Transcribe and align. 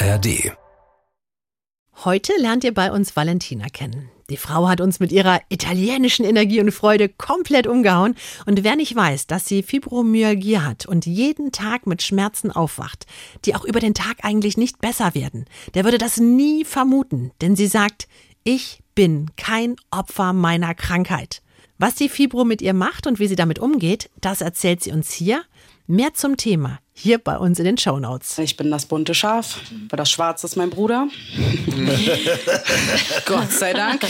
ARD. 0.00 0.52
Heute 2.04 2.32
lernt 2.38 2.62
ihr 2.62 2.72
bei 2.72 2.92
uns 2.92 3.16
Valentina 3.16 3.66
kennen. 3.68 4.08
Die 4.30 4.36
Frau 4.36 4.68
hat 4.68 4.80
uns 4.80 5.00
mit 5.00 5.10
ihrer 5.10 5.40
italienischen 5.48 6.24
Energie 6.24 6.60
und 6.60 6.70
Freude 6.70 7.08
komplett 7.08 7.66
umgehauen. 7.66 8.14
Und 8.46 8.62
wer 8.62 8.76
nicht 8.76 8.94
weiß, 8.94 9.26
dass 9.26 9.46
sie 9.46 9.64
Fibromyalgie 9.64 10.58
hat 10.58 10.86
und 10.86 11.06
jeden 11.06 11.50
Tag 11.50 11.88
mit 11.88 12.02
Schmerzen 12.02 12.52
aufwacht, 12.52 13.06
die 13.44 13.56
auch 13.56 13.64
über 13.64 13.80
den 13.80 13.94
Tag 13.94 14.18
eigentlich 14.22 14.56
nicht 14.56 14.80
besser 14.80 15.16
werden, 15.16 15.46
der 15.74 15.82
würde 15.82 15.98
das 15.98 16.18
nie 16.18 16.64
vermuten. 16.64 17.32
Denn 17.40 17.56
sie 17.56 17.66
sagt, 17.66 18.06
ich 18.44 18.80
bin 18.94 19.32
kein 19.36 19.74
Opfer 19.90 20.32
meiner 20.32 20.76
Krankheit. 20.76 21.42
Was 21.78 21.96
die 21.96 22.08
Fibro 22.08 22.44
mit 22.44 22.62
ihr 22.62 22.74
macht 22.74 23.08
und 23.08 23.18
wie 23.18 23.26
sie 23.26 23.36
damit 23.36 23.58
umgeht, 23.58 24.10
das 24.20 24.42
erzählt 24.42 24.80
sie 24.80 24.92
uns 24.92 25.10
hier. 25.10 25.42
Mehr 25.90 26.12
zum 26.12 26.36
Thema 26.36 26.80
hier 26.92 27.16
bei 27.16 27.38
uns 27.38 27.58
in 27.58 27.64
den 27.64 27.78
Shownotes. 27.78 28.36
Ich 28.40 28.58
bin 28.58 28.70
das 28.70 28.84
bunte 28.84 29.14
Schaf, 29.14 29.58
weil 29.88 29.96
das 29.96 30.10
Schwarze 30.10 30.46
ist 30.46 30.54
mein 30.54 30.68
Bruder. 30.68 31.08
Gott 33.24 33.50
sei 33.50 33.72
Dank. 33.72 34.02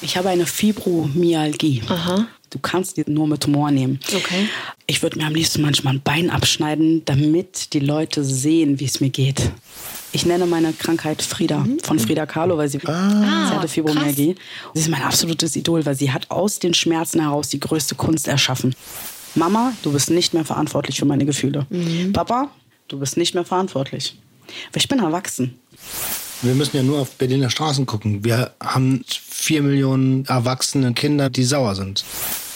ich 0.00 0.16
habe 0.16 0.30
eine 0.30 0.46
Fibromyalgie. 0.46 1.82
Aha. 1.86 2.26
Du 2.48 2.60
kannst 2.60 2.96
die 2.96 3.04
nur 3.06 3.26
mit 3.26 3.46
Humor 3.46 3.70
nehmen. 3.70 4.00
Okay. 4.14 4.48
Ich 4.86 5.02
würde 5.02 5.18
mir 5.18 5.26
am 5.26 5.34
liebsten 5.34 5.60
manchmal 5.60 5.96
ein 5.96 6.00
Bein 6.02 6.30
abschneiden, 6.30 7.04
damit 7.04 7.74
die 7.74 7.80
Leute 7.80 8.24
sehen, 8.24 8.80
wie 8.80 8.86
es 8.86 9.00
mir 9.00 9.10
geht. 9.10 9.52
Ich 10.12 10.24
nenne 10.24 10.46
meine 10.46 10.72
Krankheit 10.72 11.20
Frieda 11.20 11.66
von 11.82 11.98
Frida 11.98 12.24
Kahlo, 12.24 12.56
weil 12.56 12.70
sie, 12.70 12.78
sie 12.78 12.86
hatte 12.86 13.68
Fibromyalgie. 13.68 14.34
Sie 14.72 14.80
ist 14.80 14.88
mein 14.88 15.02
absolutes 15.02 15.56
Idol, 15.56 15.84
weil 15.84 15.94
sie 15.94 16.10
hat 16.10 16.30
aus 16.30 16.58
den 16.58 16.72
Schmerzen 16.72 17.20
heraus 17.20 17.48
die 17.48 17.60
größte 17.60 17.96
Kunst 17.96 18.28
erschaffen. 18.28 18.74
Mama, 19.34 19.72
du 19.82 19.92
bist 19.92 20.10
nicht 20.10 20.34
mehr 20.34 20.44
verantwortlich 20.44 20.98
für 20.98 21.06
meine 21.06 21.24
Gefühle. 21.24 21.66
Papa, 22.12 22.50
du 22.88 22.98
bist 22.98 23.16
nicht 23.16 23.34
mehr 23.34 23.44
verantwortlich. 23.44 24.18
Weil 24.72 24.82
ich 24.82 24.88
bin 24.88 24.98
erwachsen. 24.98 25.58
Wir 26.42 26.54
müssen 26.54 26.76
ja 26.76 26.82
nur 26.82 27.00
auf 27.00 27.12
Berliner 27.12 27.50
Straßen 27.50 27.86
gucken. 27.86 28.24
Wir 28.24 28.52
haben 28.60 29.04
vier 29.06 29.62
Millionen 29.62 30.24
erwachsene 30.26 30.92
Kinder, 30.92 31.30
die 31.30 31.44
sauer 31.44 31.74
sind. 31.74 32.04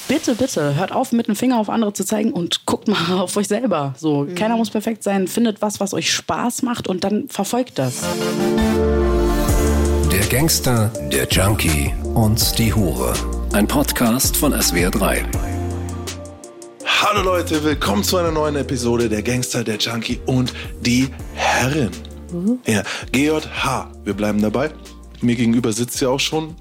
Bitte, 0.09 0.37
bitte, 0.37 0.77
hört 0.77 0.93
auf, 0.93 1.11
mit 1.13 1.27
dem 1.27 1.35
Finger 1.35 1.59
auf 1.59 1.69
andere 1.69 1.93
zu 1.93 2.05
zeigen 2.05 2.33
und 2.33 2.65
guckt 2.67 2.87
mal 2.89 3.13
auf 3.21 3.37
euch 3.37 3.49
selber. 3.49 3.95
So, 3.97 4.27
keiner 4.35 4.57
muss 4.57 4.71
perfekt 4.71 5.03
sein. 5.03 5.27
Findet 5.27 5.63
was, 5.63 5.81
was 5.81 5.95
euch 5.95 6.13
Spaß 6.13 6.63
macht 6.63 6.89
und 6.89 7.03
dann 7.05 7.29
verfolgt 7.29 7.79
das. 7.79 8.03
Der 10.13 10.27
Gangster, 10.29 10.93
der 11.13 11.27
Junkie 11.29 11.93
und 12.15 12.59
die 12.59 12.73
Hure. 12.73 13.15
Ein 13.53 13.67
Podcast 13.67 14.37
von 14.37 14.55
SWR3. 14.55 15.56
Hallo 16.87 17.23
Leute, 17.23 17.63
willkommen 17.65 18.03
zu 18.05 18.17
einer 18.17 18.31
neuen 18.31 18.57
Episode 18.57 19.09
der 19.09 19.23
Gangster, 19.23 19.65
der 19.65 19.77
Junkie 19.77 20.21
und 20.27 20.53
die 20.81 21.09
Herren. 21.35 21.91
Ja, 22.67 22.83
GJH, 23.13 23.91
wir 24.05 24.15
bleiben 24.15 24.41
dabei. 24.41 24.71
Mir 25.21 25.35
gegenüber 25.37 25.73
sitzt 25.73 26.01
ja 26.01 26.09
auch 26.09 26.21
schon. 26.21 26.55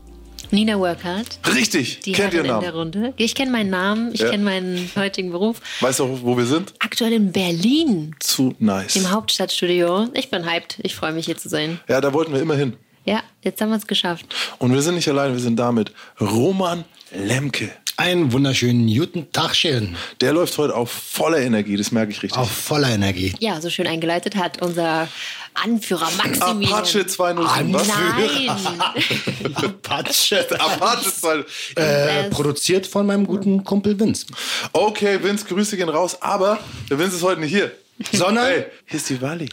Nina 0.52 0.78
Workhardt, 0.78 1.40
Richtig, 1.56 2.00
die 2.02 2.12
kennt 2.12 2.34
ihr 2.34 2.44
Herrin 2.44 2.56
in 2.56 2.62
der 2.62 2.72
Namen? 2.72 2.78
Runde. 2.78 3.14
Ich 3.18 3.34
kenne 3.36 3.52
meinen 3.52 3.70
Namen, 3.70 4.14
ich 4.14 4.22
Ja. 4.22 4.30
kenne 4.30 4.44
meinen 4.44 4.90
heutigen 4.96 5.32
Beruf. 5.32 5.58
Weißt 5.82 6.00
du 6.00 6.06
auch, 6.06 6.20
wo 6.22 6.38
wir 6.38 6.46
sind? 6.46 6.74
Aktuell 6.80 7.14
in 7.14 7.32
Berlin, 7.32 8.16
Zu 8.20 8.56
nice. 8.60 8.96
im 8.96 9.12
Hauptstadtstudio. 9.12 10.08
Ich 10.14 10.30
bin 10.30 10.46
hyped, 10.50 10.80
ich 10.84 10.96
freue 10.96 11.14
mich 11.14 11.26
hier 11.26 11.38
zu 11.38 11.50
sein. 11.50 11.80
Ja, 11.88 12.00
da 12.02 12.14
wollten 12.14 12.34
wir 12.34 12.42
immer 12.42 12.56
hin. 12.56 12.76
Ja, 13.06 13.22
jetzt 13.44 13.60
haben 13.62 13.70
wir 13.70 13.78
es 13.78 13.88
geschafft. 13.88 14.26
Und 14.60 14.74
wir 14.74 14.82
sind 14.82 14.96
nicht 14.96 15.08
allein, 15.08 15.34
wir 15.34 15.40
sind 15.40 15.58
da 15.58 15.72
mit 15.72 15.92
Roman 16.20 16.84
Lemke. 17.12 17.70
Einen 17.98 18.34
wunderschönen 18.34 18.94
guten 18.94 19.32
Tagchen. 19.32 19.96
Der 20.20 20.34
läuft 20.34 20.58
heute 20.58 20.76
auf 20.76 20.92
voller 20.92 21.38
Energie, 21.40 21.78
das 21.78 21.92
merke 21.94 22.12
ich 22.12 22.22
richtig. 22.24 22.38
Auf 22.38 22.52
voller 22.52 22.90
Energie. 22.90 23.34
Ja, 23.40 23.62
so 23.62 23.70
schön 23.70 23.88
eingeleitet 23.88 24.36
hat 24.36 24.62
unser 24.62 25.08
Anführer 25.54 26.10
Maximilian. 26.18 26.74
Apache 26.74 27.08
207. 27.08 27.74
Was? 27.74 27.88
Nein, 27.88 28.50
Apache. 29.56 30.48
Apache 30.60 31.14
207. 31.14 31.46
Äh, 31.78 32.30
produziert 32.32 32.86
von 32.86 33.06
meinem 33.06 33.26
guten 33.26 33.64
Kumpel 33.64 33.98
Vince. 33.98 34.26
Okay, 34.74 35.24
Vince, 35.24 35.46
Grüße 35.46 35.78
gehen 35.78 35.88
raus, 35.88 36.22
aber 36.22 36.60
der 36.90 37.00
Vince 37.00 37.16
ist 37.16 37.24
heute 37.24 37.40
nicht 37.40 37.54
hier. 37.54 37.72
Sondern 38.12 38.46
Hey, 38.46 38.66
hier 38.88 38.98
ist 38.98 39.10
die 39.10 39.22
Wally. 39.22 39.48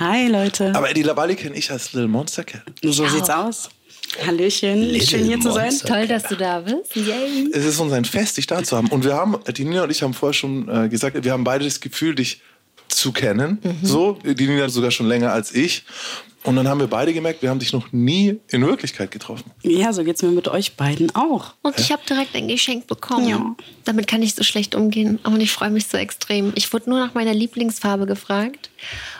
Hi 0.00 0.26
Leute. 0.26 0.72
Aber 0.74 0.92
die 0.92 1.06
Wally 1.06 1.36
kenne 1.36 1.54
ich 1.54 1.70
als 1.70 1.92
Little 1.92 2.08
Monster 2.08 2.42
Cat. 2.42 2.62
so 2.82 3.06
sieht's 3.06 3.30
aus. 3.30 3.68
Hallöchen, 4.24 5.00
schön 5.00 5.24
hier 5.24 5.40
zu 5.40 5.52
sein. 5.52 5.72
Toll, 5.84 6.06
dass 6.06 6.24
du 6.24 6.36
da 6.36 6.60
bist. 6.60 6.94
Yay. 6.94 7.48
Es 7.52 7.64
ist 7.64 7.80
uns 7.80 7.92
ein 7.92 8.04
Fest, 8.04 8.36
dich 8.36 8.46
da 8.46 8.62
zu 8.62 8.76
haben. 8.76 8.88
Und 8.88 9.04
wir 9.04 9.14
haben, 9.14 9.36
die 9.56 9.64
Nina 9.64 9.84
und 9.84 9.90
ich 9.90 10.02
haben 10.02 10.14
vorher 10.14 10.34
schon 10.34 10.68
äh, 10.68 10.88
gesagt, 10.88 11.22
wir 11.22 11.32
haben 11.32 11.44
beide 11.44 11.64
das 11.64 11.80
Gefühl, 11.80 12.14
dich 12.14 12.40
zu 12.88 13.12
kennen. 13.12 13.58
So, 13.82 14.18
die 14.24 14.46
Nina 14.46 14.68
sogar 14.68 14.90
schon 14.90 15.06
länger 15.06 15.32
als 15.32 15.54
ich. 15.54 15.84
Und 16.44 16.54
dann 16.54 16.68
haben 16.68 16.78
wir 16.78 16.86
beide 16.86 17.12
gemerkt, 17.12 17.42
wir 17.42 17.50
haben 17.50 17.58
dich 17.58 17.72
noch 17.72 17.90
nie 17.90 18.38
in 18.48 18.64
Wirklichkeit 18.64 19.10
getroffen. 19.10 19.50
Ja, 19.62 19.92
so 19.92 20.04
geht's 20.04 20.22
mir 20.22 20.30
mit 20.30 20.46
euch 20.46 20.76
beiden 20.76 21.12
auch. 21.16 21.54
Und 21.62 21.80
ich 21.80 21.90
habe 21.90 22.02
direkt 22.08 22.36
ein 22.36 22.46
Geschenk 22.46 22.86
bekommen. 22.86 23.28
Ja. 23.28 23.56
Damit 23.84 24.06
kann 24.06 24.22
ich 24.22 24.36
so 24.36 24.44
schlecht 24.44 24.76
umgehen. 24.76 25.18
Und 25.24 25.40
ich 25.40 25.50
freue 25.50 25.70
mich 25.70 25.88
so 25.88 25.98
extrem. 25.98 26.52
Ich 26.54 26.72
wurde 26.72 26.88
nur 26.88 27.00
nach 27.00 27.14
meiner 27.14 27.34
Lieblingsfarbe 27.34 28.06
gefragt. 28.06 28.70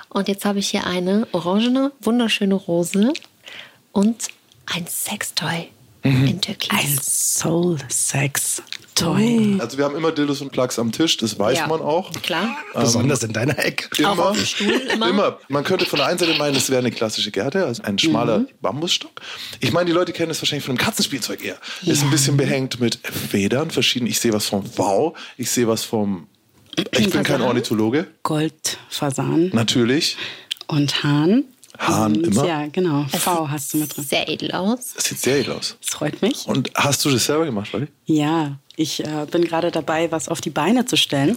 Und 0.09 0.28
jetzt 0.28 0.45
habe 0.45 0.61
ich 0.61 0.69
hier 0.69 0.87
eine 0.87 1.27
orangene, 1.33 1.91
wunderschöne 2.01 2.55
Rose 2.55 3.13
und 3.91 4.28
ein 4.66 4.87
Sextoy 4.87 5.69
in 6.03 6.41
Türkis. 6.41 6.71
Ein 6.71 6.99
Soul 7.03 7.78
Sex 7.88 8.62
Toy. 8.94 9.59
Also 9.59 9.77
wir 9.77 9.84
haben 9.84 9.94
immer 9.97 10.10
Dildos 10.12 10.41
und 10.41 10.53
Plugs 10.53 10.78
am 10.78 10.91
Tisch, 10.93 11.16
das 11.19 11.38
weiß 11.38 11.59
Ja. 11.59 11.66
man 11.66 11.81
auch. 11.82 12.10
Klar. 12.22 12.56
Besonders 12.75 13.22
in 13.25 13.32
deiner 13.32 13.59
Ecke. 13.59 13.88
Immer, 14.03 14.34
immer. 14.94 15.09
immer. 15.10 15.38
Man 15.49 15.65
könnte 15.65 15.84
von 15.84 15.99
der 15.99 16.06
einen 16.06 16.19
Seite 16.19 16.32
meinen, 16.38 16.56
es 16.56 16.71
wäre 16.71 16.78
eine 16.78 16.91
klassische 16.93 17.31
Gerte, 17.31 17.66
also 17.66 17.82
ein 17.82 17.99
schmaler 17.99 18.38
Mhm. 18.41 18.49
Bambusstock. 18.62 19.21
Ich 19.60 19.72
meine, 19.72 19.87
die 19.87 19.93
Leute 19.93 20.12
kennen 20.12 20.31
es 20.31 20.41
wahrscheinlich 20.41 20.65
von 20.65 20.78
einem 20.78 20.84
Katzenspielzeug 20.84 21.44
eher. 21.44 21.59
Ist 21.84 22.04
ein 22.04 22.10
bisschen 22.10 22.37
behängt 22.38 22.81
mit 22.81 22.98
Federn, 23.03 23.71
verschieden. 23.71 24.06
Ich 24.06 24.19
sehe 24.21 24.33
was 24.33 24.47
vom 24.47 24.65
V, 24.65 25.15
ich 25.37 25.50
sehe 25.50 25.66
was 25.69 25.84
vom. 25.84 26.27
Ich 26.78 26.88
bin 26.91 27.10
kein 27.10 27.25
Fasan. 27.25 27.43
Ornithologe, 27.43 28.06
Goldfasan 28.22 29.50
natürlich. 29.53 30.16
und 30.69 31.03
Hahn. 31.03 31.44
Hahn 31.79 32.17
Und 32.17 32.27
immer. 32.27 32.47
Ja, 32.47 32.67
genau. 32.67 33.05
V 33.09 33.51
hast 33.51 33.73
du 33.73 33.79
mit 33.79 33.97
drin. 33.97 34.05
Sehr 34.05 34.29
edel 34.29 34.53
aus. 34.53 34.95
Das 34.95 35.05
sieht 35.05 35.19
sehr 35.21 35.41
edel 35.41 35.55
aus. 35.55 35.77
Das 35.81 35.91
freut 35.91 36.23
mich. 36.23 36.47
Und 36.47 36.71
hast 36.75 37.05
du 37.05 37.11
das 37.11 37.27
selber 37.27 37.45
gemacht, 37.45 37.73
Wally? 37.73 37.89
Ja, 38.07 38.59
ich 38.77 39.05
äh, 39.05 39.27
bin 39.31 39.45
gerade 39.45 39.71
dabei, 39.71 40.11
was 40.13 40.29
auf 40.29 40.41
die 40.41 40.51
Beine 40.51 40.85
zu 40.85 40.97
stellen, 40.97 41.37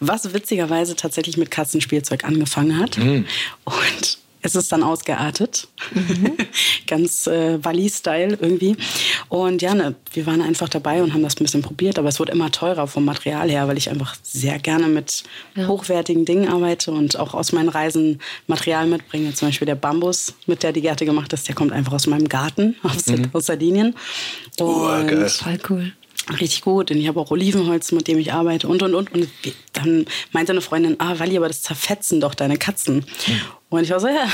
was 0.00 0.32
witzigerweise 0.34 0.94
tatsächlich 0.94 1.36
mit 1.36 1.50
Katzenspielzeug 1.50 2.24
angefangen 2.24 2.78
hat. 2.78 2.98
Und 2.98 4.18
es 4.46 4.54
ist 4.54 4.72
dann 4.72 4.82
ausgeartet. 4.82 5.68
Ganz 6.86 7.26
äh, 7.26 7.62
Walli-Style 7.62 8.38
irgendwie. 8.40 8.76
Und 9.28 9.60
ja, 9.60 9.74
ne, 9.74 9.94
wir 10.12 10.26
waren 10.26 10.40
einfach 10.40 10.68
dabei 10.68 11.02
und 11.02 11.12
haben 11.12 11.22
das 11.22 11.34
ein 11.34 11.44
bisschen 11.44 11.62
probiert, 11.62 11.98
aber 11.98 12.08
es 12.08 12.18
wird 12.18 12.30
immer 12.30 12.50
teurer 12.50 12.86
vom 12.86 13.04
Material 13.04 13.50
her, 13.50 13.66
weil 13.68 13.76
ich 13.76 13.90
einfach 13.90 14.16
sehr 14.22 14.58
gerne 14.58 14.86
mit 14.86 15.24
hochwertigen 15.56 16.24
Dingen 16.24 16.48
arbeite 16.48 16.92
und 16.92 17.18
auch 17.18 17.34
aus 17.34 17.52
meinen 17.52 17.68
Reisen 17.68 18.20
Material 18.46 18.86
mitbringe. 18.86 19.34
Zum 19.34 19.48
Beispiel 19.48 19.66
der 19.66 19.74
Bambus, 19.74 20.34
mit 20.46 20.62
der 20.62 20.72
die 20.72 20.80
Gerte 20.80 21.04
gemacht 21.04 21.32
ist, 21.32 21.48
der 21.48 21.54
kommt 21.54 21.72
einfach 21.72 21.92
aus 21.92 22.06
meinem 22.06 22.28
Garten 22.28 22.76
aus, 22.82 23.04
aus 23.32 23.46
Sardinien. 23.46 23.94
Und 24.58 25.08
geil. 25.08 25.28
Voll 25.28 25.58
cool. 25.68 25.92
Richtig 26.28 26.62
gut. 26.62 26.90
Und 26.90 26.98
ich 26.98 27.06
habe 27.06 27.20
auch 27.20 27.30
Olivenholz, 27.30 27.92
mit 27.92 28.08
dem 28.08 28.18
ich 28.18 28.32
arbeite 28.32 28.66
und, 28.66 28.82
und, 28.82 28.94
und. 28.94 29.12
Und 29.12 29.28
dann 29.72 30.06
meinte 30.32 30.52
eine 30.52 30.60
Freundin, 30.60 30.96
ah, 30.98 31.18
Wally, 31.18 31.36
aber 31.36 31.48
das 31.48 31.62
zerfetzen 31.62 32.20
doch 32.20 32.34
deine 32.34 32.56
Katzen. 32.56 33.04
Und 33.68 33.84
ich 33.84 33.90
war 33.90 34.00
so, 34.00 34.08
ja, 34.08 34.28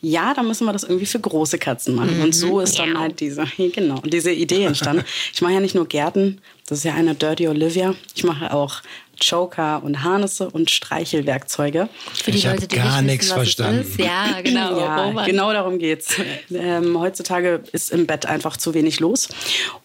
ja, 0.00 0.34
dann 0.34 0.46
müssen 0.46 0.66
wir 0.66 0.72
das 0.72 0.84
irgendwie 0.84 1.06
für 1.06 1.20
große 1.20 1.58
Katzen 1.58 1.94
machen. 1.94 2.20
Und 2.22 2.34
so 2.34 2.60
ist 2.60 2.78
dann 2.78 2.98
halt 2.98 3.20
diese, 3.20 3.46
genau, 3.56 4.00
diese 4.04 4.30
Idee 4.30 4.64
entstanden. 4.64 5.04
Ich 5.32 5.40
mache 5.40 5.54
ja 5.54 5.60
nicht 5.60 5.74
nur 5.74 5.86
Gärten, 5.86 6.40
das 6.66 6.78
ist 6.78 6.84
ja 6.84 6.94
eine 6.94 7.14
Dirty 7.14 7.48
Olivia. 7.48 7.94
Ich 8.14 8.24
mache 8.24 8.52
auch 8.52 8.82
Choker 9.28 9.82
und 9.84 10.02
Harnisse 10.02 10.50
und 10.50 10.70
Streichelwerkzeuge. 10.70 11.88
Für 12.22 12.30
die 12.30 12.38
Ich 12.38 12.44
Leute, 12.44 12.66
die 12.66 12.76
gar 12.76 13.02
nicht 13.02 13.12
nichts 13.12 13.32
verstanden. 13.32 13.82
Ist. 13.82 13.98
Ja, 13.98 14.40
genau. 14.42 14.72
Ja, 14.82 15.04
Roman. 15.04 15.26
genau 15.26 15.52
darum 15.52 15.78
geht's. 15.78 16.16
Ähm, 16.52 16.98
heutzutage 16.98 17.62
ist 17.72 17.90
im 17.90 18.06
Bett 18.06 18.26
einfach 18.26 18.56
zu 18.56 18.74
wenig 18.74 19.00
los. 19.00 19.28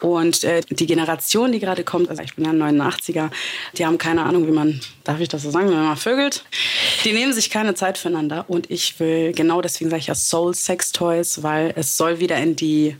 Und 0.02 0.44
äh, 0.44 0.62
die 0.70 0.86
Generation, 0.86 1.52
die 1.52 1.60
gerade 1.60 1.84
kommt, 1.84 2.10
also 2.10 2.22
ich 2.24 2.36
bin 2.36 2.46
ja 2.46 2.52
ein 2.52 2.82
89er, 2.82 3.30
die 3.78 3.86
haben 3.86 3.98
keine 3.98 4.24
Ahnung, 4.24 4.48
wie 4.48 4.52
man, 4.52 4.80
darf 5.04 5.20
ich 5.20 5.30
das 5.30 5.44
so 5.44 5.52
sagen, 5.52 5.70
wenn 5.70 5.84
man 5.84 5.98
vögelt, 5.98 6.44
die 7.04 7.12
nehmen 7.12 7.34
sich 7.34 7.50
keine 7.50 7.76
Zeit 7.76 7.98
füreinander. 7.98 8.46
Und 8.48 8.72
ich 8.72 9.00
will, 9.00 9.34
genau 9.34 9.62
deswegen 9.62 9.90
sage 9.90 10.00
ich 10.00 10.08
ja 10.08 10.16
Soul 10.16 10.54
Sex 10.56 10.92
Toys, 10.92 11.44
weil 11.44 11.74
es 11.76 11.98
soll 11.98 12.20
wieder 12.20 12.38
in 12.38 12.56
die 12.56 12.96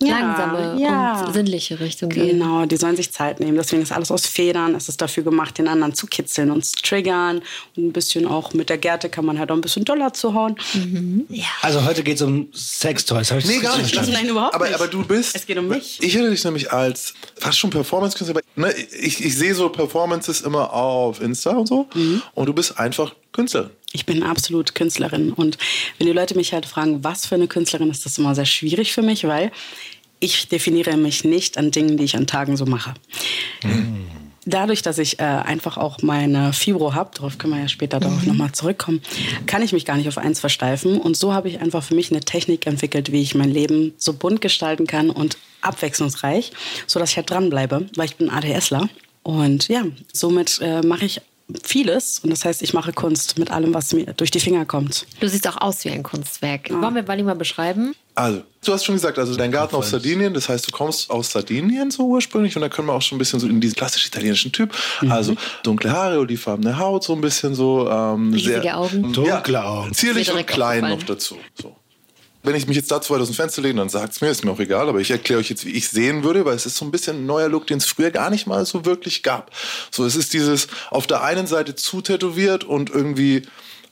Langsame 0.00 0.80
ja. 0.80 1.24
und 1.24 1.32
sinnliche 1.32 1.80
Richtung 1.80 2.08
gehen. 2.10 2.38
Genau, 2.38 2.64
die 2.66 2.76
sollen 2.76 2.96
sich 2.96 3.10
Zeit 3.12 3.40
nehmen. 3.40 3.56
Deswegen 3.56 3.82
ist 3.82 3.90
alles 3.92 4.10
aus 4.10 4.26
Federn. 4.26 4.74
Es 4.74 4.88
ist 4.88 5.00
dafür 5.00 5.24
gemacht, 5.24 5.58
den 5.58 5.66
anderen 5.68 5.94
zu 5.94 6.06
kitzeln 6.06 6.50
und 6.50 6.64
zu 6.64 6.76
triggern. 6.76 7.42
Und 7.76 7.86
ein 7.88 7.92
bisschen 7.92 8.26
auch 8.26 8.52
mit 8.54 8.68
der 8.70 8.78
Gerte 8.78 9.08
kann 9.08 9.24
man 9.24 9.38
halt 9.38 9.50
auch 9.50 9.56
ein 9.56 9.60
bisschen 9.60 9.84
Dollar 9.84 10.12
zuhauen. 10.14 10.56
Also 11.62 11.84
heute 11.84 12.02
geht 12.02 12.16
es 12.16 12.22
um 12.22 12.48
Sextoys. 12.54 13.30
Hab 13.30 13.38
ich 13.38 13.46
Nee, 13.46 13.58
gar 13.58 13.76
nicht. 13.76 13.90
verstanden? 13.94 14.12
Nein, 14.12 14.28
überhaupt 14.28 14.54
aber, 14.54 14.66
nicht. 14.66 14.74
Aber 14.74 14.86
du 14.86 15.04
bist. 15.04 15.34
Es 15.34 15.46
geht 15.46 15.58
um 15.58 15.68
mich. 15.68 15.98
Ich 16.02 16.14
hätte 16.14 16.30
dich 16.30 16.44
nämlich 16.44 16.72
als 16.72 17.14
fast 17.36 17.58
schon 17.58 17.70
Performance-Künstler. 17.70 18.36
aber, 18.36 18.42
Ne, 18.68 18.72
ich, 19.00 19.24
ich 19.24 19.36
sehe 19.36 19.54
so 19.54 19.68
Performances 19.68 20.40
immer 20.40 20.72
auf 20.72 21.20
Insta 21.20 21.50
und 21.50 21.66
so. 21.66 21.86
Mhm. 21.94 22.22
Und 22.34 22.46
du 22.46 22.52
bist 22.52 22.78
einfach 22.78 23.14
Künstler. 23.32 23.70
Ich 23.92 24.04
bin 24.04 24.22
absolut 24.22 24.74
Künstlerin. 24.74 25.32
Und 25.32 25.56
wenn 25.96 26.06
die 26.06 26.12
Leute 26.12 26.36
mich 26.36 26.52
halt 26.52 26.66
fragen, 26.66 27.02
was 27.04 27.26
für 27.26 27.36
eine 27.36 27.48
Künstlerin, 27.48 27.90
ist 27.90 28.04
das 28.04 28.18
immer 28.18 28.34
sehr 28.34 28.44
schwierig 28.44 28.92
für 28.92 29.02
mich, 29.02 29.24
weil 29.24 29.50
ich 30.20 30.48
definiere 30.48 30.96
mich 30.96 31.24
nicht 31.24 31.58
an 31.58 31.70
Dingen, 31.70 31.96
die 31.96 32.04
ich 32.04 32.16
an 32.16 32.26
Tagen 32.26 32.56
so 32.56 32.66
mache. 32.66 32.94
Mhm. 33.62 34.06
Dadurch, 34.44 34.80
dass 34.80 34.98
ich 34.98 35.20
äh, 35.20 35.24
einfach 35.24 35.76
auch 35.76 35.98
meine 36.00 36.54
Fibro 36.54 36.94
habe, 36.94 37.10
darauf 37.14 37.36
können 37.36 37.52
wir 37.54 37.60
ja 37.60 37.68
später 37.68 38.00
darauf 38.00 38.22
mhm. 38.22 38.28
nochmal 38.28 38.52
zurückkommen, 38.52 39.02
kann 39.46 39.62
ich 39.62 39.72
mich 39.72 39.84
gar 39.84 39.96
nicht 39.96 40.08
auf 40.08 40.16
eins 40.16 40.40
versteifen. 40.40 40.98
Und 40.98 41.16
so 41.16 41.34
habe 41.34 41.48
ich 41.48 41.60
einfach 41.60 41.82
für 41.82 41.94
mich 41.94 42.10
eine 42.10 42.20
Technik 42.20 42.66
entwickelt, 42.66 43.12
wie 43.12 43.20
ich 43.20 43.34
mein 43.34 43.50
Leben 43.50 43.92
so 43.98 44.14
bunt 44.14 44.40
gestalten 44.40 44.86
kann 44.86 45.10
und 45.10 45.36
abwechslungsreich, 45.60 46.52
sodass 46.86 47.10
ich 47.10 47.16
halt 47.16 47.30
dranbleibe, 47.30 47.88
weil 47.96 48.06
ich 48.06 48.16
bin 48.16 48.30
ADSler. 48.30 48.88
Und 49.22 49.68
ja, 49.68 49.84
somit 50.12 50.60
äh, 50.62 50.80
mache 50.80 51.04
ich 51.04 51.20
vieles. 51.62 52.20
Und 52.20 52.30
das 52.30 52.44
heißt, 52.44 52.62
ich 52.62 52.74
mache 52.74 52.92
Kunst 52.92 53.38
mit 53.38 53.50
allem, 53.50 53.74
was 53.74 53.92
mir 53.92 54.12
durch 54.14 54.30
die 54.30 54.40
Finger 54.40 54.64
kommt. 54.64 55.06
Du 55.20 55.28
siehst 55.28 55.48
auch 55.48 55.60
aus 55.60 55.84
wie 55.84 55.90
ein 55.90 56.02
Kunstwerk. 56.02 56.68
Ja. 56.70 56.80
Wollen 56.80 56.94
wir 56.94 57.02
Bali 57.02 57.22
mal 57.22 57.34
beschreiben? 57.34 57.94
Also, 58.14 58.42
du 58.64 58.72
hast 58.72 58.84
schon 58.84 58.96
gesagt, 58.96 59.18
also 59.18 59.36
dein 59.36 59.52
Garten 59.52 59.76
auf 59.76 59.86
Sardinien, 59.86 60.34
das 60.34 60.48
heißt, 60.48 60.66
du 60.66 60.72
kommst 60.72 61.08
aus 61.08 61.30
Sardinien 61.30 61.92
so 61.92 62.04
ursprünglich 62.08 62.56
und 62.56 62.62
da 62.62 62.68
können 62.68 62.88
wir 62.88 62.94
auch 62.94 63.02
schon 63.02 63.16
ein 63.16 63.20
bisschen 63.20 63.38
so 63.38 63.46
in 63.46 63.60
diesen 63.60 63.76
klassisch 63.76 64.06
italienischen 64.06 64.50
Typ. 64.50 64.74
Mhm. 65.00 65.12
Also 65.12 65.36
dunkle 65.62 65.92
Haare, 65.92 66.18
olivfarbene 66.18 66.78
Haut, 66.78 67.04
so 67.04 67.14
ein 67.14 67.20
bisschen 67.20 67.54
so. 67.54 67.88
Ähm, 67.88 68.32
Riesige 68.32 68.62
sehr, 68.62 68.78
Augen. 68.78 69.12
Dunkle 69.12 69.64
Augen. 69.64 69.94
Zierlich 69.94 70.32
und 70.32 70.46
klein 70.46 70.80
noch 70.80 71.02
dazu. 71.04 71.36
So 71.54 71.77
wenn 72.48 72.56
ich 72.56 72.66
mich 72.66 72.78
jetzt 72.78 72.90
dazu 72.90 73.12
weit 73.12 73.20
aus 73.20 73.28
dem 73.28 73.34
Fenster 73.34 73.60
lehne, 73.60 73.80
dann 73.80 73.90
sagt 73.90 74.14
es 74.14 74.22
mir, 74.22 74.30
ist 74.30 74.42
mir 74.42 74.50
auch 74.50 74.58
egal, 74.58 74.88
aber 74.88 75.00
ich 75.00 75.10
erkläre 75.10 75.38
euch 75.38 75.50
jetzt, 75.50 75.66
wie 75.66 75.72
ich 75.72 75.90
sehen 75.90 76.24
würde, 76.24 76.46
weil 76.46 76.56
es 76.56 76.64
ist 76.64 76.76
so 76.76 76.84
ein 76.86 76.90
bisschen 76.90 77.18
ein 77.18 77.26
neuer 77.26 77.50
Look, 77.50 77.66
den 77.66 77.76
es 77.76 77.84
früher 77.84 78.10
gar 78.10 78.30
nicht 78.30 78.46
mal 78.46 78.64
so 78.64 78.86
wirklich 78.86 79.22
gab. 79.22 79.50
So, 79.90 80.06
es 80.06 80.16
ist 80.16 80.32
dieses 80.32 80.68
auf 80.90 81.06
der 81.06 81.22
einen 81.22 81.46
Seite 81.46 81.74
zutätowiert 81.74 82.64
und 82.64 82.88
irgendwie 82.88 83.42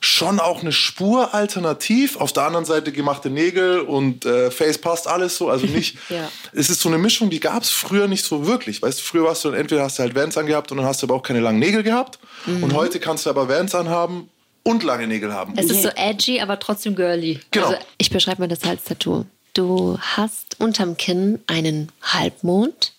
schon 0.01 0.41
auch 0.41 0.63
eine 0.63 0.73
Spur 0.73 1.35
alternativ, 1.35 2.17
auf 2.17 2.33
der 2.33 2.45
anderen 2.45 2.65
Seite 2.65 2.93
gemachte 2.93 3.29
Nägel 3.29 3.81
und 3.81 4.25
äh, 4.25 4.51
Face 4.51 4.79
passt 4.79 5.07
alles 5.07 5.37
so, 5.37 5.51
also 5.51 5.67
nicht. 5.67 5.99
ja. 6.09 6.31
Es 6.55 6.71
ist 6.71 6.81
so 6.81 6.89
eine 6.89 6.97
Mischung, 6.97 7.29
die 7.29 7.41
gab 7.41 7.63
es 7.63 7.69
früher 7.69 8.09
nicht 8.09 8.25
so 8.25 8.47
wirklich. 8.47 8.81
Weißt 8.81 9.01
du, 9.01 9.03
früher 9.03 9.25
warst 9.25 9.45
du 9.45 9.51
dann 9.51 9.61
entweder 9.61 9.83
hast 9.83 9.99
du 9.99 10.03
halt 10.03 10.15
Vans 10.15 10.39
angehabt 10.39 10.71
und 10.71 10.79
dann 10.79 10.87
hast 10.87 11.03
du 11.03 11.07
aber 11.07 11.15
auch 11.15 11.23
keine 11.23 11.41
langen 11.41 11.59
Nägel 11.59 11.83
gehabt. 11.83 12.19
Mhm. 12.47 12.63
Und 12.63 12.73
heute 12.73 13.01
kannst 13.01 13.27
du 13.27 13.31
aber 13.31 13.51
Vans 13.51 13.75
anhaben 13.75 14.31
und 14.67 14.83
lange 14.83 15.07
Nägel 15.07 15.33
haben. 15.33 15.55
Es 15.57 15.71
ist 15.71 15.83
so 15.83 15.91
edgy, 15.95 16.41
aber 16.41 16.59
trotzdem 16.59 16.97
girly. 16.97 17.41
Genau. 17.53 17.67
Also 17.67 17.79
ich 17.99 18.11
beschreibe 18.11 18.43
mal 18.43 18.49
das 18.49 18.65
als 18.65 18.85
Tattoo. 18.85 19.25
Du 19.55 19.97
hast 20.01 20.61
unterm 20.61 20.97
Kinn 20.97 21.41
einen 21.47 21.93
Halbmond 22.03 22.93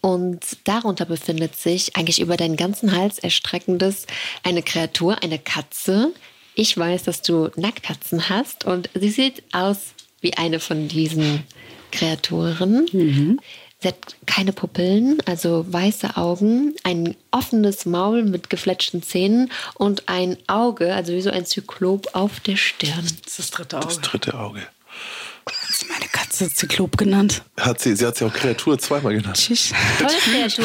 und 0.00 0.40
darunter 0.64 1.04
befindet 1.04 1.54
sich 1.54 1.96
eigentlich 1.96 2.20
über 2.20 2.36
deinen 2.36 2.56
ganzen 2.56 2.96
Hals 2.96 3.20
erstreckendes 3.20 4.06
eine 4.42 4.62
Kreatur, 4.62 5.22
eine 5.22 5.38
Katze. 5.38 6.12
Ich 6.54 6.76
weiß, 6.76 7.04
dass 7.04 7.22
du 7.22 7.50
Nackkatzen 7.56 8.28
hast 8.28 8.64
und 8.64 8.90
sie 8.94 9.10
sieht 9.10 9.44
aus 9.52 9.94
wie 10.20 10.34
eine 10.34 10.58
von 10.58 10.88
diesen 10.88 11.44
Kreaturen. 11.92 12.88
Mhm. 12.92 13.40
Sie 13.82 13.88
hat 13.88 14.16
keine 14.26 14.52
Pupillen, 14.52 15.18
also 15.26 15.66
weiße 15.68 16.16
Augen, 16.16 16.76
ein 16.84 17.16
offenes 17.32 17.84
Maul 17.84 18.22
mit 18.22 18.48
gefletschten 18.48 19.02
Zähnen 19.02 19.50
und 19.74 20.08
ein 20.08 20.36
Auge, 20.46 20.94
also 20.94 21.12
wie 21.12 21.20
so 21.20 21.30
ein 21.30 21.46
Zyklop 21.46 22.10
auf 22.12 22.38
der 22.40 22.56
Stirn. 22.56 23.04
Das 23.24 23.38
ist 23.38 23.38
das 23.38 23.50
dritte 23.50 23.78
Auge. 23.78 23.86
Das 23.86 24.00
dritte 24.00 24.34
Auge. 24.34 24.60
Hat 24.60 25.74
sie 25.74 25.86
meine 25.86 26.06
Katze 26.06 26.54
Zyklop 26.54 26.96
genannt? 26.96 27.42
Hat 27.58 27.80
sie, 27.80 27.96
sie 27.96 28.06
hat 28.06 28.16
sie 28.16 28.24
auch 28.24 28.32
Kreatur 28.32 28.78
zweimal 28.78 29.14
genannt. 29.14 29.36
Tschüss. 29.36 29.72
Tolle 29.98 30.12
Kreatur. 30.12 30.64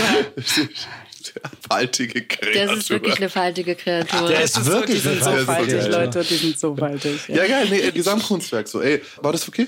faltige 1.68 2.22
Kreatur. 2.24 2.68
Das 2.68 2.78
ist 2.78 2.90
wirklich 2.92 3.18
eine 3.18 3.30
faltige 3.30 3.75
Kreatur. 3.75 4.28
Der 4.28 4.42
ist 4.42 4.64
wirklich 4.64 5.02
sind 5.02 5.24
so 5.24 5.31
faltig, 5.38 5.88
Leute. 5.88 6.24
Die 6.24 6.36
sind 6.36 6.60
so 6.60 6.75
faltig. 6.75 7.28
Ja, 7.30 7.38
ja 7.38 7.48
geil. 7.48 7.68
Nee, 7.69 7.92
Gesamtkunstwerk. 7.92 8.68
So, 8.68 8.81
ey, 8.81 9.02
war 9.22 9.31
das 9.31 9.48
okay? 9.48 9.68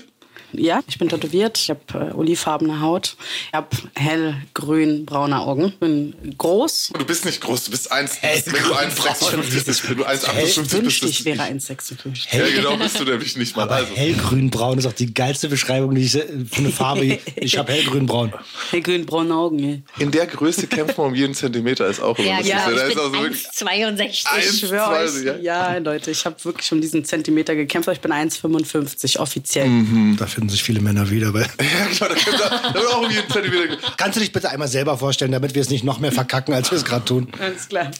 Ja, 0.52 0.80
ich 0.86 0.98
bin 0.98 1.08
tätowiert. 1.08 1.58
Ich 1.58 1.70
habe 1.70 1.80
äh, 1.94 2.14
olivfarbene 2.14 2.80
Haut. 2.80 3.16
Ich 3.48 3.54
habe 3.54 3.68
hellgrün-braune 3.94 5.40
Augen. 5.40 5.72
Bin 5.78 6.14
groß. 6.36 6.92
Du 6.98 7.04
bist 7.04 7.24
nicht 7.24 7.40
groß. 7.40 7.64
Du 7.64 7.70
bist 7.70 7.92
1, 7.92 8.18
wenn 8.22 8.62
du 8.62 8.74
1,56 8.74 9.64
bist. 9.64 9.88
Wenn 9.88 9.96
du 9.98 10.04
1,58 10.04 10.82
bist. 10.82 11.04
Ich 11.04 11.24
wäre 11.24 11.42
1,56. 11.42 12.36
Ja, 12.36 12.44
genau 12.48 12.76
bist 12.82 12.98
du 12.98 13.04
nämlich 13.04 13.36
nicht 13.36 13.56
mal. 13.56 13.62
Aber 13.62 13.76
also. 13.76 13.94
hellgrün-braun 13.94 14.78
ist 14.78 14.86
auch 14.86 14.92
die 14.92 15.12
geilste 15.12 15.48
Beschreibung 15.48 15.94
die 15.94 16.02
ich, 16.02 16.12
für 16.12 16.26
eine 16.56 16.70
Farbe. 16.70 17.18
Ich 17.36 17.56
habe 17.56 17.72
hellgrün-braun. 17.72 18.32
Hellgrün-braune 18.70 19.34
Augen, 19.34 19.58
ja. 19.58 19.76
In 19.98 20.10
der 20.10 20.26
Größe 20.26 20.66
kämpft 20.66 20.98
man 20.98 21.08
um 21.08 21.14
jeden 21.14 21.34
Zentimeter. 21.34 21.86
Ist 21.86 22.00
auch 22.00 22.18
immer 22.18 22.28
ja, 22.28 22.40
ja, 22.40 22.70
ich 22.70 22.94
bin 22.94 23.04
1,62. 23.04 24.38
Ich 24.38 24.60
schwöre 24.60 24.90
euch. 24.90 25.24
Ja. 25.24 25.36
ja, 25.38 25.78
Leute, 25.78 26.10
ich 26.10 26.24
habe 26.24 26.36
wirklich 26.44 26.70
um 26.72 26.80
diesen 26.80 27.04
Zentimeter 27.04 27.54
gekämpft. 27.54 27.88
Aber 27.88 27.94
ich 27.94 28.00
bin 28.00 28.12
1,55 28.12 29.18
offiziell. 29.18 29.68
Mhm, 29.68 30.16
dafür 30.16 30.39
finden 30.40 30.48
sich 30.48 30.62
viele 30.62 30.80
Männer 30.80 31.10
wieder. 31.10 31.34
Weil 31.34 31.42
ja, 31.60 32.08
genau, 32.08 32.38
da, 32.38 32.72
da 32.72 32.80
auch 32.80 33.10
jeden 33.10 33.28
Zentimeter. 33.30 33.76
Kannst 33.98 34.16
du 34.16 34.20
dich 34.20 34.32
bitte 34.32 34.48
einmal 34.48 34.68
selber 34.68 34.96
vorstellen, 34.96 35.32
damit 35.32 35.54
wir 35.54 35.60
es 35.60 35.68
nicht 35.68 35.84
noch 35.84 36.00
mehr 36.00 36.12
verkacken, 36.12 36.54
als 36.54 36.70
wir 36.70 36.78
es 36.78 36.84
gerade 36.84 37.04
tun? 37.04 37.28
Alles 37.38 37.68
klar. 37.68 37.90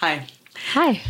Hi. 0.00 0.20
Hi. 0.74 1.00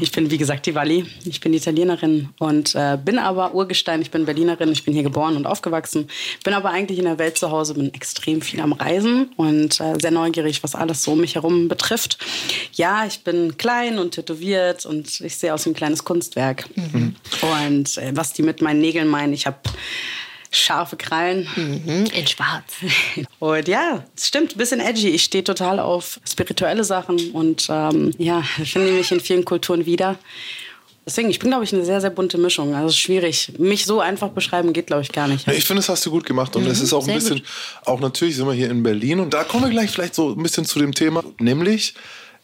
Ich 0.00 0.12
bin, 0.12 0.30
wie 0.30 0.38
gesagt, 0.38 0.66
die 0.66 0.74
Wally. 0.74 1.06
Ich 1.24 1.40
bin 1.40 1.52
Italienerin 1.52 2.30
und 2.38 2.74
äh, 2.74 2.98
bin 3.02 3.18
aber 3.18 3.54
Urgestein. 3.54 4.02
Ich 4.02 4.10
bin 4.10 4.24
Berlinerin. 4.24 4.70
Ich 4.72 4.84
bin 4.84 4.94
hier 4.94 5.02
geboren 5.02 5.36
und 5.36 5.46
aufgewachsen. 5.46 6.08
Bin 6.44 6.54
aber 6.54 6.70
eigentlich 6.70 6.98
in 6.98 7.04
der 7.04 7.18
Welt 7.18 7.38
zu 7.38 7.50
Hause, 7.50 7.74
bin 7.74 7.92
extrem 7.94 8.42
viel 8.42 8.60
am 8.60 8.72
Reisen 8.72 9.30
und 9.36 9.80
äh, 9.80 9.94
sehr 10.00 10.10
neugierig, 10.10 10.62
was 10.62 10.74
alles 10.74 11.02
so 11.02 11.12
um 11.12 11.20
mich 11.20 11.36
herum 11.36 11.68
betrifft. 11.68 12.18
Ja, 12.72 13.06
ich 13.06 13.22
bin 13.24 13.56
klein 13.56 13.98
und 13.98 14.12
tätowiert 14.12 14.86
und 14.86 15.20
ich 15.20 15.36
sehe 15.36 15.54
aus 15.54 15.66
wie 15.66 15.70
ein 15.70 15.74
kleines 15.74 16.04
Kunstwerk. 16.04 16.68
Mhm. 16.76 17.16
Und 17.42 17.98
äh, 17.98 18.12
was 18.14 18.32
die 18.32 18.42
mit 18.42 18.60
meinen 18.60 18.80
Nägeln 18.80 19.08
meinen, 19.08 19.32
ich 19.32 19.46
habe 19.46 19.58
scharfe 20.50 20.96
Krallen. 20.96 21.48
Mhm, 21.56 22.06
in 22.12 22.26
schwarz. 22.26 22.64
Und 23.38 23.68
ja, 23.68 24.04
es 24.16 24.28
stimmt, 24.28 24.54
ein 24.54 24.58
bisschen 24.58 24.80
edgy. 24.80 25.08
Ich 25.08 25.24
stehe 25.24 25.44
total 25.44 25.78
auf 25.78 26.20
spirituelle 26.28 26.84
Sachen 26.84 27.30
und 27.30 27.68
ähm, 27.70 28.12
ja, 28.18 28.42
finde 28.64 28.92
mich 28.92 29.12
in 29.12 29.20
vielen 29.20 29.44
Kulturen 29.44 29.86
wieder. 29.86 30.18
Deswegen, 31.06 31.30
ich 31.30 31.38
bin, 31.38 31.50
glaube 31.50 31.64
ich, 31.64 31.72
eine 31.72 31.84
sehr, 31.84 32.00
sehr 32.00 32.10
bunte 32.10 32.38
Mischung. 32.38 32.74
Also 32.74 32.94
schwierig. 32.94 33.52
Mich 33.58 33.86
so 33.86 34.00
einfach 34.00 34.28
beschreiben 34.28 34.72
geht, 34.72 34.88
glaube 34.88 35.02
ich, 35.02 35.10
gar 35.10 35.26
nicht. 35.28 35.46
Ja, 35.46 35.52
ich 35.52 35.64
finde, 35.64 35.80
das 35.80 35.88
hast 35.88 36.04
du 36.04 36.10
gut 36.10 36.26
gemacht. 36.26 36.54
Und 36.56 36.66
es 36.66 36.78
mhm, 36.78 36.84
ist 36.84 36.92
auch 36.92 37.08
ein 37.08 37.14
bisschen, 37.14 37.38
gut. 37.38 37.46
auch 37.86 38.00
natürlich 38.00 38.36
sind 38.36 38.46
wir 38.46 38.52
hier 38.52 38.70
in 38.70 38.82
Berlin. 38.82 39.20
Und 39.20 39.32
da 39.32 39.44
kommen 39.44 39.64
wir 39.64 39.70
gleich 39.70 39.90
vielleicht 39.90 40.14
so 40.14 40.30
ein 40.30 40.42
bisschen 40.42 40.66
zu 40.66 40.78
dem 40.78 40.94
Thema. 40.94 41.24
Nämlich, 41.38 41.94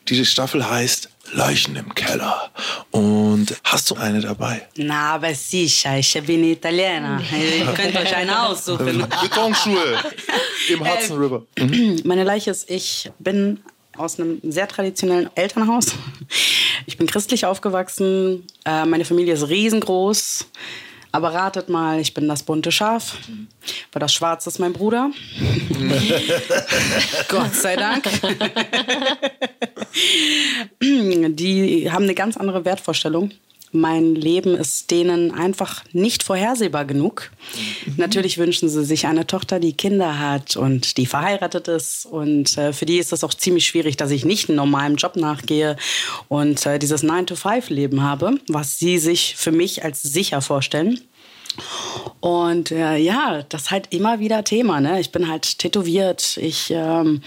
diese 0.08 0.24
Staffel 0.24 0.68
heißt 0.68 1.08
Leichen 1.32 1.76
im 1.76 1.94
Keller. 1.94 2.50
Und 2.90 3.56
hast 3.64 3.90
du 3.90 3.96
eine 3.96 4.20
dabei? 4.20 4.66
Na, 4.76 5.14
aber 5.14 5.34
sicher, 5.34 5.98
ich 5.98 6.12
bin 6.24 6.44
Italiener. 6.44 7.20
Ihr 7.32 7.66
könnt 7.74 7.96
euch 7.96 8.14
eine 8.14 8.46
aussuchen. 8.46 9.04
Betonschuhe 9.22 9.98
im 10.68 10.84
äh, 10.84 10.88
Hudson 10.88 11.18
River. 11.18 11.42
Meine 12.04 12.24
Leiche 12.24 12.50
ist, 12.50 12.70
ich 12.70 13.10
bin 13.18 13.60
aus 13.96 14.20
einem 14.20 14.40
sehr 14.42 14.68
traditionellen 14.68 15.30
Elternhaus. 15.34 15.94
Ich 16.86 16.96
bin 16.96 17.06
christlich 17.06 17.46
aufgewachsen. 17.46 18.46
Äh, 18.64 18.84
meine 18.84 19.04
Familie 19.04 19.34
ist 19.34 19.48
riesengroß. 19.48 20.46
Aber 21.16 21.32
ratet 21.32 21.70
mal, 21.70 21.98
ich 21.98 22.12
bin 22.12 22.28
das 22.28 22.42
bunte 22.42 22.70
Schaf. 22.70 23.16
Weil 23.90 24.00
das 24.00 24.12
Schwarze 24.12 24.50
ist 24.50 24.58
mein 24.58 24.74
Bruder. 24.74 25.10
Gott 27.28 27.54
sei 27.54 27.74
Dank. 27.74 28.04
Die 30.78 31.90
haben 31.90 32.04
eine 32.04 32.14
ganz 32.14 32.36
andere 32.36 32.66
Wertvorstellung. 32.66 33.30
Mein 33.72 34.14
Leben 34.14 34.54
ist 34.54 34.90
denen 34.90 35.32
einfach 35.32 35.84
nicht 35.92 36.22
vorhersehbar 36.22 36.84
genug. 36.84 37.30
Mhm. 37.86 37.94
Natürlich 37.96 38.38
wünschen 38.38 38.68
sie 38.68 38.84
sich 38.84 39.06
eine 39.06 39.26
Tochter, 39.26 39.60
die 39.60 39.72
Kinder 39.72 40.18
hat 40.18 40.56
und 40.56 40.96
die 40.96 41.06
verheiratet 41.06 41.68
ist. 41.68 42.06
Und 42.06 42.56
äh, 42.56 42.72
für 42.72 42.86
die 42.86 42.98
ist 42.98 43.12
es 43.12 43.24
auch 43.24 43.34
ziemlich 43.34 43.66
schwierig, 43.66 43.96
dass 43.96 44.10
ich 44.10 44.24
nicht 44.24 44.48
einen 44.48 44.56
normalen 44.56 44.96
Job 44.96 45.16
nachgehe 45.16 45.76
und 46.28 46.64
äh, 46.66 46.78
dieses 46.78 47.04
9-to-5-Leben 47.04 48.02
habe, 48.02 48.38
was 48.48 48.78
sie 48.78 48.98
sich 48.98 49.36
für 49.36 49.52
mich 49.52 49.84
als 49.84 50.02
sicher 50.02 50.40
vorstellen. 50.40 51.00
Und 52.20 52.70
äh, 52.70 52.96
ja, 52.96 53.42
das 53.48 53.62
ist 53.62 53.70
halt 53.70 53.92
immer 53.92 54.20
wieder 54.20 54.44
Thema. 54.44 54.80
Ne? 54.80 55.00
Ich 55.00 55.12
bin 55.12 55.28
halt 55.28 55.58
tätowiert, 55.58 56.36
ich 56.36 56.70
ähm, 56.70 57.22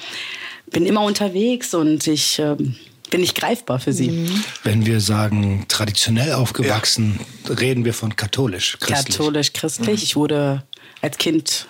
bin 0.67 0.85
immer 0.85 1.01
unterwegs 1.01 1.73
und 1.73 2.05
ich 2.07 2.39
ähm, 2.39 2.75
bin 3.09 3.21
nicht 3.21 3.35
greifbar 3.35 3.79
für 3.79 3.93
sie. 3.93 4.09
Mhm. 4.09 4.43
Wenn 4.63 4.85
wir 4.85 4.99
sagen 5.01 5.65
traditionell 5.67 6.33
aufgewachsen, 6.33 7.19
ja. 7.47 7.55
reden 7.55 7.85
wir 7.85 7.93
von 7.93 8.15
katholisch, 8.15 8.77
christlich. 8.79 9.17
Katholisch, 9.17 9.53
christlich. 9.53 9.87
Mhm. 9.87 10.03
Ich 10.03 10.15
wurde 10.15 10.63
als 11.01 11.17
Kind 11.17 11.67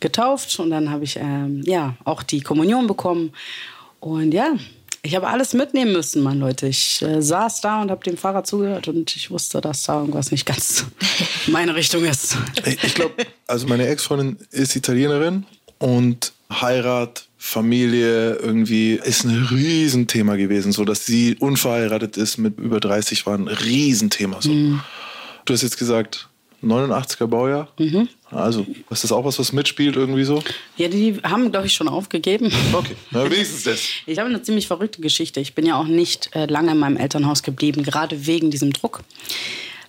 getauft 0.00 0.58
und 0.58 0.70
dann 0.70 0.90
habe 0.90 1.04
ich 1.04 1.16
ähm, 1.16 1.62
ja 1.64 1.96
auch 2.04 2.22
die 2.22 2.40
Kommunion 2.40 2.86
bekommen. 2.86 3.32
Und 4.00 4.32
ja, 4.32 4.54
ich 5.02 5.16
habe 5.16 5.28
alles 5.28 5.52
mitnehmen 5.52 5.92
müssen, 5.92 6.22
Mann, 6.22 6.38
Leute. 6.38 6.68
Ich 6.68 7.02
äh, 7.02 7.20
saß 7.20 7.60
da 7.60 7.82
und 7.82 7.90
habe 7.90 8.04
dem 8.04 8.16
Fahrer 8.16 8.44
zugehört 8.44 8.86
und 8.88 9.14
ich 9.16 9.30
wusste, 9.30 9.60
dass 9.60 9.82
da 9.82 9.98
irgendwas 10.00 10.30
nicht 10.30 10.46
ganz 10.46 10.86
meine 11.48 11.74
Richtung 11.74 12.04
ist. 12.04 12.36
Ich 12.64 12.94
glaube, 12.94 13.26
also 13.46 13.66
meine 13.66 13.86
Ex-Freundin 13.88 14.38
ist 14.50 14.76
Italienerin 14.76 15.44
und 15.78 16.32
Heirat 16.50 17.26
Familie 17.44 18.36
irgendwie 18.36 18.92
ist 18.92 19.24
ein 19.24 19.46
Riesenthema 19.50 20.36
gewesen. 20.36 20.70
So, 20.70 20.84
dass 20.84 21.04
sie 21.04 21.34
unverheiratet 21.40 22.16
ist 22.16 22.38
mit 22.38 22.56
über 22.60 22.78
30 22.78 23.26
war 23.26 23.36
ein 23.36 23.48
Riesenthema. 23.48 24.40
So. 24.40 24.50
Du 25.44 25.52
hast 25.52 25.62
jetzt 25.62 25.76
gesagt, 25.76 26.28
89er 26.62 27.26
Baujahr. 27.26 27.68
Also, 28.30 28.64
ist 28.88 29.02
das 29.02 29.10
auch 29.10 29.24
was, 29.24 29.40
was 29.40 29.52
mitspielt 29.52 29.96
irgendwie 29.96 30.22
so? 30.22 30.40
Ja, 30.76 30.86
die 30.86 31.16
haben, 31.24 31.50
glaube 31.50 31.66
ich, 31.66 31.74
schon 31.74 31.88
aufgegeben. 31.88 32.52
Okay, 32.72 32.94
na, 33.10 33.28
wenigstens 33.28 33.64
das. 33.64 33.80
Ich 34.06 34.20
habe 34.20 34.28
eine 34.28 34.40
ziemlich 34.42 34.68
verrückte 34.68 35.02
Geschichte. 35.02 35.40
Ich 35.40 35.54
bin 35.56 35.66
ja 35.66 35.74
auch 35.76 35.88
nicht 35.88 36.30
äh, 36.36 36.46
lange 36.46 36.70
in 36.70 36.78
meinem 36.78 36.96
Elternhaus 36.96 37.42
geblieben, 37.42 37.82
gerade 37.82 38.24
wegen 38.24 38.52
diesem 38.52 38.72
Druck. 38.72 39.02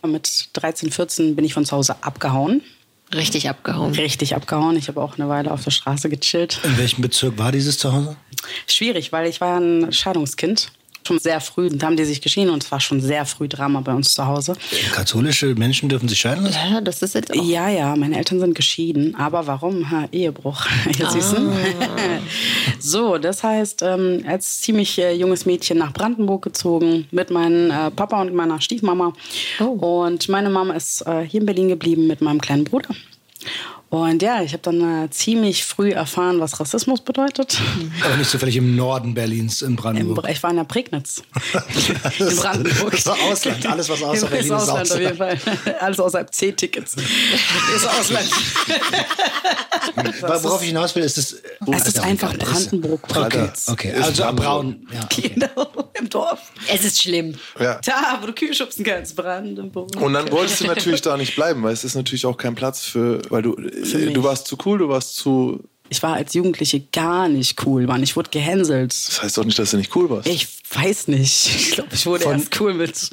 Mit 0.05 0.49
13, 0.53 0.91
14 0.91 1.35
bin 1.35 1.45
ich 1.45 1.53
von 1.53 1.65
zu 1.65 1.77
Hause 1.77 1.97
abgehauen. 2.01 2.63
Richtig 3.13 3.49
abgehauen. 3.49 3.93
Richtig 3.93 4.35
abgehauen. 4.35 4.75
Ich 4.77 4.87
habe 4.87 5.01
auch 5.01 5.17
eine 5.17 5.29
Weile 5.29 5.51
auf 5.51 5.63
der 5.63 5.71
Straße 5.71 6.09
gechillt. 6.09 6.59
In 6.63 6.77
welchem 6.77 7.01
Bezirk 7.01 7.37
war 7.37 7.51
dieses 7.51 7.77
Zuhause? 7.77 8.15
Schwierig, 8.67 9.11
weil 9.11 9.27
ich 9.27 9.41
war 9.41 9.59
ein 9.59 9.91
Scheidungskind. 9.91 10.71
Schon 11.05 11.19
sehr 11.19 11.41
früh 11.41 11.69
da 11.69 11.87
haben 11.87 11.97
die 11.97 12.05
sich 12.05 12.21
geschieden 12.21 12.49
und 12.49 12.63
es 12.63 12.71
war 12.71 12.79
schon 12.79 13.01
sehr 13.01 13.25
früh 13.25 13.47
Drama 13.47 13.81
bei 13.81 13.93
uns 13.93 14.13
zu 14.13 14.25
Hause. 14.25 14.53
Katholische 14.93 15.53
Menschen 15.55 15.89
dürfen 15.89 16.07
sich 16.07 16.19
scheiden 16.19 16.45
lassen? 16.45 16.57
Ja, 16.71 16.81
das 16.81 17.01
ist 17.01 17.15
jetzt 17.15 17.31
auch. 17.31 17.43
Ja, 17.43 17.69
ja, 17.69 17.95
meine 17.95 18.17
Eltern 18.17 18.39
sind 18.39 18.55
geschieden. 18.55 19.15
Aber 19.15 19.47
warum? 19.47 19.89
Ha, 19.91 20.07
Ehebruch. 20.11 20.65
Du? 21.03 21.51
so, 22.79 23.17
das 23.17 23.43
heißt, 23.43 23.81
ähm, 23.81 24.23
als 24.27 24.61
ziemlich 24.61 24.97
äh, 24.99 25.13
junges 25.13 25.45
Mädchen 25.45 25.77
nach 25.77 25.91
Brandenburg 25.91 26.43
gezogen 26.43 27.07
mit 27.11 27.29
meinem 27.29 27.71
äh, 27.71 27.91
Papa 27.91 28.21
und 28.21 28.33
meiner 28.33 28.61
Stiefmama. 28.61 29.13
Und 29.59 30.29
meine 30.29 30.49
Mama 30.49 30.73
ist 30.73 31.05
äh, 31.05 31.21
hier 31.27 31.41
in 31.41 31.45
Berlin 31.45 31.69
geblieben 31.69 32.07
mit 32.07 32.21
meinem 32.21 32.39
kleinen 32.39 32.63
Bruder. 32.63 32.89
Und 33.93 34.23
ja, 34.23 34.41
ich 34.41 34.53
habe 34.53 34.63
dann 34.63 35.03
äh, 35.03 35.09
ziemlich 35.11 35.63
früh 35.63 35.91
erfahren, 35.91 36.39
was 36.39 36.59
Rassismus 36.59 37.01
bedeutet. 37.01 37.61
Aber 38.03 38.17
nicht 38.17 38.27
zufällig 38.31 38.55
im 38.55 38.75
Norden 38.75 39.13
Berlins 39.13 39.61
in 39.61 39.67
Im, 39.67 39.75
Brandenburg. 39.75 40.27
ich 40.31 40.41
war 40.41 40.49
in 40.49 40.55
der 40.55 40.63
Prignitz. 40.63 41.21
in 42.17 42.35
Brandenburg. 42.35 42.89
Das 42.89 43.05
war 43.05 43.17
Ausland. 43.29 43.63
Alles, 43.67 43.89
was 43.89 44.01
außer 44.01 44.23
Ist 44.23 44.29
Berlin 44.31 44.45
ist 44.47 44.51
Ausland 44.51 44.91
auf 44.91 44.99
jeden 44.99 45.11
Ausland. 45.11 45.39
Fall. 45.41 45.75
Alles 45.79 45.99
außerhalb 45.99 46.33
C-Tickets. 46.33 46.95
ist 46.95 47.87
Ausland. 47.87 48.29
Worauf 50.43 50.61
ich 50.63 50.69
hinaus 50.69 50.95
will, 50.95 51.03
ist 51.03 51.17
das. 51.19 51.35
Es 51.71 51.87
ist 51.89 51.99
einfach 51.99 52.35
Brandenburg. 52.35 53.01
Okay, 53.15 53.49
okay. 53.67 53.91
Ist 53.91 54.03
Also 54.03 54.23
Brandenburg. 54.23 54.35
braun. 54.45 54.87
Ja, 54.91 55.03
okay. 55.03 55.31
Genau, 55.35 55.89
im 55.93 56.09
Dorf. 56.09 56.39
Es 56.67 56.83
ist 56.83 56.99
schlimm. 56.99 57.35
Ja. 57.59 57.79
Da, 57.85 58.17
wo 58.21 58.25
du 58.25 58.33
Kühe 58.33 58.55
schubsen 58.55 58.83
kannst, 58.83 59.15
Brandenburg. 59.15 59.95
Und 60.01 60.13
dann 60.13 60.31
wolltest 60.31 60.61
du 60.61 60.65
natürlich 60.65 61.01
da 61.01 61.15
nicht 61.15 61.35
bleiben, 61.35 61.61
weil 61.61 61.73
es 61.73 61.83
ist 61.83 61.93
natürlich 61.95 62.25
auch 62.25 62.37
kein 62.37 62.55
Platz 62.55 62.81
für, 62.81 63.21
weil 63.29 63.43
du. 63.43 63.55
Du 63.91 64.23
warst 64.23 64.47
zu 64.47 64.57
cool, 64.65 64.77
du 64.79 64.89
warst 64.89 65.15
zu, 65.15 65.63
ich 65.89 66.01
war 66.01 66.13
als 66.15 66.33
Jugendliche 66.33 66.79
gar 66.91 67.27
nicht 67.29 67.65
cool, 67.65 67.85
Mann. 67.85 68.01
Ich 68.03 68.15
wurde 68.15 68.29
gehänselt. 68.29 68.91
das 68.93 69.21
heißt 69.21 69.37
doch 69.37 69.45
nicht, 69.45 69.59
dass 69.59 69.71
du 69.71 69.77
nicht 69.77 69.95
cool 69.95 70.09
warst. 70.09 70.27
Ich 70.27 70.47
weiß 70.73 71.07
nicht. 71.09 71.47
Ich 71.55 71.71
glaube, 71.71 71.89
ich 71.93 72.05
wurde 72.05 72.25
erst 72.25 72.59
cool 72.59 72.73
mit, 72.73 73.09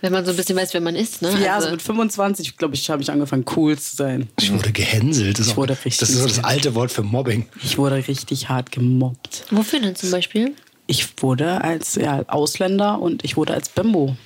Wenn 0.00 0.12
man 0.12 0.24
so 0.24 0.30
ein 0.30 0.36
bisschen 0.36 0.56
weiß, 0.56 0.72
wer 0.74 0.80
man 0.80 0.94
ist, 0.96 1.22
ne? 1.22 1.30
ja, 1.42 1.54
Also- 1.56 1.68
so 1.68 1.72
mit 1.72 1.82
25, 1.82 2.56
glaube 2.56 2.74
ich, 2.74 2.88
habe 2.90 3.02
ich 3.02 3.10
angefangen, 3.10 3.44
cool 3.56 3.78
zu 3.78 3.96
sein. 3.96 4.28
Ich 4.40 4.52
wurde 4.52 4.72
gehänselt. 4.72 5.34
Das 5.38 5.40
ist 5.40 5.46
Ich 5.48 5.52
auch- 5.54 5.56
wurde 5.58 5.72
richtig 5.84 5.98
Das 5.98 6.10
ist 6.10 6.18
so 6.20 6.26
das 6.28 6.44
alte 6.44 6.74
Wort 6.74 6.90
für 6.92 7.02
Mobbing. 7.02 7.46
Ich 7.62 7.76
wurde 7.78 7.96
richtig 7.96 8.48
hart 8.48 8.72
gemobbt. 8.72 9.44
Wofür 9.50 9.80
denn 9.80 9.96
zum 9.96 10.10
Beispiel? 10.10 10.54
Ich 10.86 11.08
wurde 11.20 11.62
als 11.64 11.96
ja, 11.96 12.22
Ausländer 12.28 13.00
und 13.00 13.24
ich 13.24 13.36
wurde 13.36 13.54
als 13.54 13.68
Bimbo. 13.68 14.16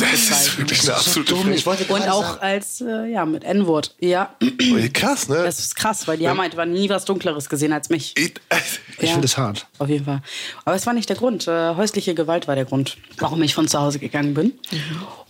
Das 0.00 0.12
ist 0.46 0.58
wirklich 0.58 0.82
eine 0.84 0.94
absolute 0.94 1.34
wollte 1.66 1.84
Und 1.84 1.98
gerade 2.00 2.12
auch 2.12 2.22
sagen- 2.24 2.40
als, 2.40 2.80
äh, 2.80 3.06
ja, 3.12 3.24
mit 3.24 3.44
N-Wort. 3.44 3.94
Ja. 4.00 4.34
Krass, 4.92 5.28
ne? 5.28 5.42
das 5.44 5.58
ist 5.60 5.76
krass, 5.76 6.06
weil 6.08 6.18
die 6.18 6.28
haben 6.28 6.40
einfach 6.40 6.64
nie 6.66 6.88
was 6.88 7.04
Dunkleres 7.04 7.48
gesehen 7.48 7.72
als 7.72 7.88
mich. 7.90 8.14
Ich- 8.16 8.34
Ich 8.98 9.08
Ja. 9.08 9.12
finde 9.14 9.26
es 9.26 9.36
hart. 9.36 9.66
Auf 9.78 9.88
jeden 9.88 10.04
Fall. 10.04 10.22
Aber 10.64 10.76
es 10.76 10.86
war 10.86 10.92
nicht 10.94 11.08
der 11.08 11.16
Grund. 11.16 11.48
Äh, 11.48 11.74
häusliche 11.74 12.14
Gewalt 12.14 12.46
war 12.46 12.54
der 12.54 12.64
Grund, 12.64 12.96
warum 13.18 13.42
ich 13.42 13.54
von 13.54 13.66
zu 13.68 13.80
Hause 13.80 13.98
gegangen 13.98 14.34
bin. 14.34 14.52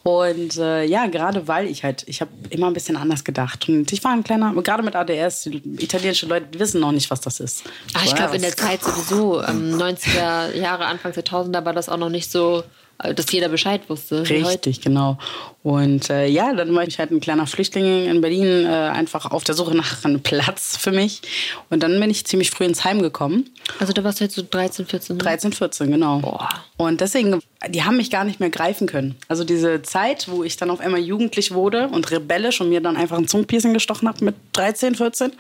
Und 0.02 0.58
äh, 0.58 0.84
ja, 0.84 1.06
gerade 1.06 1.48
weil 1.48 1.66
ich 1.66 1.82
halt, 1.82 2.04
ich 2.06 2.20
habe 2.20 2.30
immer 2.50 2.66
ein 2.66 2.74
bisschen 2.74 2.96
anders 2.98 3.24
gedacht. 3.24 3.68
Und 3.70 3.90
ich 3.90 4.04
war 4.04 4.12
ein 4.12 4.22
kleiner, 4.22 4.52
gerade 4.62 4.82
mit 4.82 4.94
ADS, 4.94 5.44
die 5.44 5.62
italienische 5.82 6.26
Leute 6.26 6.58
wissen 6.58 6.80
noch 6.80 6.92
nicht, 6.92 7.10
was 7.10 7.22
das 7.22 7.40
ist. 7.40 7.62
Ach, 7.94 8.00
Ah, 8.00 8.04
ich 8.04 8.10
Ja, 8.10 8.16
glaube, 8.16 8.36
in 8.36 8.42
der 8.42 8.50
was- 8.52 8.56
Zeit 8.58 8.82
sowieso, 8.84 9.42
ähm, 9.42 9.78
90er 9.78 10.54
Jahre, 10.54 10.84
Anfang 10.84 11.12
2000er 11.12 11.64
war 11.64 11.72
das 11.72 11.88
auch 11.88 11.96
noch 11.96 12.10
nicht 12.10 12.30
so, 12.30 12.60
äh, 12.60 12.62
dass 12.98 13.30
jeder 13.32 13.48
Bescheid 13.48 13.88
wusste. 13.88 14.28
Richtig, 14.28 14.80
genau. 14.80 15.18
Und 15.62 16.10
äh, 16.10 16.26
ja, 16.26 16.52
dann 16.52 16.74
war 16.74 16.86
ich 16.86 16.98
halt 16.98 17.10
ein 17.10 17.20
kleiner 17.20 17.46
Flüchtling 17.46 18.06
in 18.06 18.20
Berlin, 18.20 18.66
äh, 18.66 18.68
einfach 18.68 19.30
auf 19.30 19.44
der 19.44 19.54
Suche 19.54 19.74
nach 19.74 20.04
einem 20.04 20.20
Platz 20.20 20.76
für 20.76 20.92
mich. 20.92 21.22
Und 21.70 21.82
dann 21.82 21.98
bin 21.98 22.10
ich 22.10 22.26
ziemlich 22.26 22.50
früh 22.50 22.64
ins 22.64 22.84
Heim 22.84 23.00
gekommen. 23.00 23.50
Also 23.78 23.94
da 23.94 24.04
warst 24.04 24.20
du 24.20 24.24
jetzt 24.24 24.34
so 24.34 24.42
13, 24.48 24.84
14. 24.84 25.16
ne? 25.16 25.22
13, 25.22 25.52
14, 25.52 25.90
genau. 25.90 26.18
Boah. 26.18 26.48
Und 26.76 27.00
deswegen, 27.00 27.40
die 27.68 27.82
haben 27.82 27.96
mich 27.96 28.10
gar 28.10 28.24
nicht 28.24 28.40
mehr 28.40 28.50
greifen 28.50 28.86
können. 28.86 29.16
Also 29.26 29.42
diese 29.42 29.80
Zeit, 29.80 30.28
wo 30.28 30.44
ich 30.44 30.58
dann 30.58 30.70
auf 30.70 30.80
einmal 30.80 31.00
jugendlich 31.00 31.52
wurde 31.52 31.88
und 31.88 32.10
rebellisch 32.10 32.60
und 32.60 32.68
mir 32.68 32.82
dann 32.82 32.98
einfach 32.98 33.16
ein 33.16 33.26
Zungenpiercing 33.26 33.72
gestochen 33.72 34.06
habe 34.06 34.22
mit 34.22 34.34
13, 34.52 34.94
14, 34.96 35.32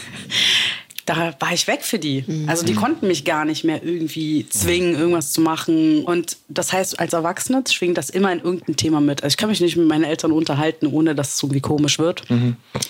da 1.06 1.34
war 1.38 1.52
ich 1.52 1.66
weg 1.66 1.82
für 1.82 1.98
die. 1.98 2.24
Also 2.46 2.64
die 2.64 2.74
konnten 2.74 3.06
mich 3.08 3.24
gar 3.24 3.44
nicht 3.44 3.64
mehr 3.64 3.82
irgendwie 3.82 4.46
zwingen, 4.48 4.94
irgendwas 4.94 5.32
zu 5.32 5.40
machen. 5.40 6.04
Und 6.04 6.36
das 6.48 6.72
heißt, 6.72 7.00
als 7.00 7.12
Erwachsene 7.12 7.64
schwingt 7.68 7.98
das 7.98 8.10
immer 8.10 8.32
in 8.32 8.40
irgendein 8.40 8.76
Thema 8.76 9.00
mit. 9.00 9.22
Also 9.22 9.32
ich 9.32 9.36
kann 9.36 9.48
mich 9.48 9.60
nicht 9.60 9.76
mit 9.76 9.88
meinen 9.88 10.04
Eltern 10.04 10.32
unterhalten, 10.32 10.86
ohne 10.86 11.14
dass 11.14 11.34
es 11.34 11.42
irgendwie 11.42 11.60
komisch 11.60 11.98
wird. 11.98 12.24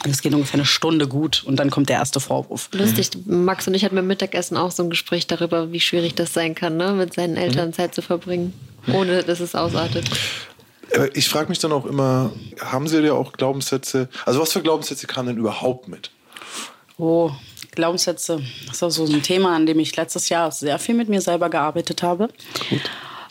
Es 0.09 0.21
geht 0.21 0.35
ungefähr 0.35 0.54
eine 0.54 0.66
Stunde 0.66 1.09
gut 1.09 1.42
und 1.45 1.57
dann 1.57 1.71
kommt 1.71 1.88
der 1.88 1.97
erste 1.97 2.21
Vorwurf. 2.21 2.69
Lustig, 2.73 3.11
Max 3.26 3.66
und 3.66 3.75
ich 3.75 3.85
hatten 3.85 3.97
beim 3.97 4.07
Mittagessen 4.07 4.57
auch 4.57 4.71
so 4.71 4.83
ein 4.83 4.90
Gespräch 4.90 5.26
darüber, 5.26 5.73
wie 5.73 5.81
schwierig 5.81 6.14
das 6.14 6.35
sein 6.35 6.54
kann, 6.54 6.76
ne? 6.76 6.92
mit 6.92 7.14
seinen 7.14 7.37
Eltern 7.37 7.73
Zeit 7.73 7.95
zu 7.95 8.02
verbringen, 8.02 8.52
ohne 8.92 9.23
dass 9.23 9.40
es 9.40 9.54
ausartet. 9.54 10.11
Aber 10.95 11.16
ich 11.16 11.28
frage 11.28 11.49
mich 11.49 11.59
dann 11.59 11.73
auch 11.73 11.87
immer, 11.87 12.33
haben 12.61 12.87
sie 12.88 13.00
ja 13.00 13.14
auch 13.14 13.33
Glaubenssätze? 13.33 14.09
Also 14.26 14.40
was 14.40 14.52
für 14.52 14.62
Glaubenssätze 14.62 15.07
kamen 15.07 15.28
denn 15.28 15.38
überhaupt 15.38 15.88
mit? 15.88 16.11
Oh, 16.99 17.31
Glaubenssätze. 17.73 18.43
Das 18.67 18.76
ist 18.76 18.83
auch 18.83 18.91
so 18.91 19.05
ein 19.05 19.23
Thema, 19.23 19.55
an 19.57 19.67
dem 19.67 19.79
ich 19.81 19.97
letztes 19.97 20.29
Jahr 20.29 20.52
sehr 20.52 20.79
viel 20.79 20.95
mit 20.95 21.09
mir 21.09 21.21
selber 21.21 21.50
gearbeitet 21.50 22.02
habe. 22.02 22.29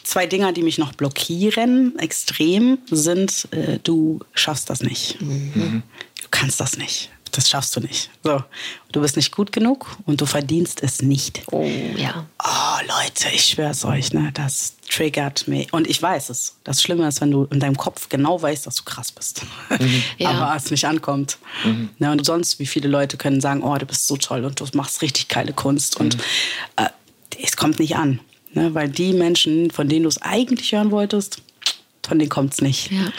Zwei 0.03 0.25
Dinger, 0.25 0.51
die 0.51 0.63
mich 0.63 0.77
noch 0.77 0.93
blockieren, 0.93 1.97
extrem, 1.99 2.79
sind, 2.89 3.47
äh, 3.51 3.79
du 3.83 4.19
schaffst 4.33 4.69
das 4.69 4.81
nicht. 4.81 5.17
Du 5.21 6.27
kannst 6.31 6.59
das 6.59 6.77
nicht. 6.77 7.11
Das 7.31 7.49
schaffst 7.49 7.75
du 7.75 7.79
nicht. 7.79 8.09
So. 8.23 8.43
Du 8.91 9.01
bist 9.01 9.15
nicht 9.15 9.31
gut 9.31 9.51
genug 9.53 9.87
und 10.05 10.19
du 10.19 10.25
verdienst 10.25 10.83
es 10.83 11.01
nicht. 11.01 11.43
Oh, 11.51 11.65
ja. 11.95 12.25
Oh, 12.43 12.79
Leute, 12.81 13.29
ich 13.33 13.45
schwör's 13.45 13.85
euch, 13.85 14.11
ne, 14.11 14.31
das 14.33 14.75
triggert 14.89 15.47
mich. 15.47 15.71
Und 15.71 15.87
ich 15.87 16.01
weiß 16.01 16.29
es. 16.29 16.57
Das 16.65 16.81
Schlimme 16.81 17.07
ist, 17.07 17.21
wenn 17.21 17.31
du 17.31 17.45
in 17.45 17.61
deinem 17.61 17.77
Kopf 17.77 18.09
genau 18.09 18.41
weißt, 18.41 18.67
dass 18.67 18.75
du 18.75 18.83
krass 18.83 19.11
bist. 19.11 19.43
Ja. 20.17 20.31
Aber 20.31 20.55
es 20.55 20.69
nicht 20.69 20.85
ankommt. 20.85 21.37
Ne, 21.97 22.11
und 22.11 22.25
sonst, 22.25 22.59
wie 22.59 22.65
viele 22.65 22.87
Leute 22.87 23.17
können 23.17 23.41
sagen, 23.41 23.63
oh, 23.63 23.75
du 23.77 23.85
bist 23.85 24.07
so 24.07 24.17
toll 24.17 24.45
und 24.45 24.59
du 24.59 24.67
machst 24.73 25.01
richtig 25.01 25.29
geile 25.29 25.53
Kunst. 25.53 25.99
Und 25.99 26.17
äh, 26.75 26.89
es 27.41 27.55
kommt 27.55 27.79
nicht 27.79 27.95
an. 27.95 28.19
Ne, 28.53 28.73
weil 28.73 28.89
die 28.89 29.13
Menschen, 29.13 29.71
von 29.71 29.87
denen 29.87 30.03
du 30.03 30.09
es 30.09 30.21
eigentlich 30.21 30.73
hören 30.73 30.91
wolltest, 30.91 31.41
von 32.05 32.19
denen 32.19 32.29
kommt's 32.29 32.61
nicht. 32.61 32.91
Ja. 32.91 33.11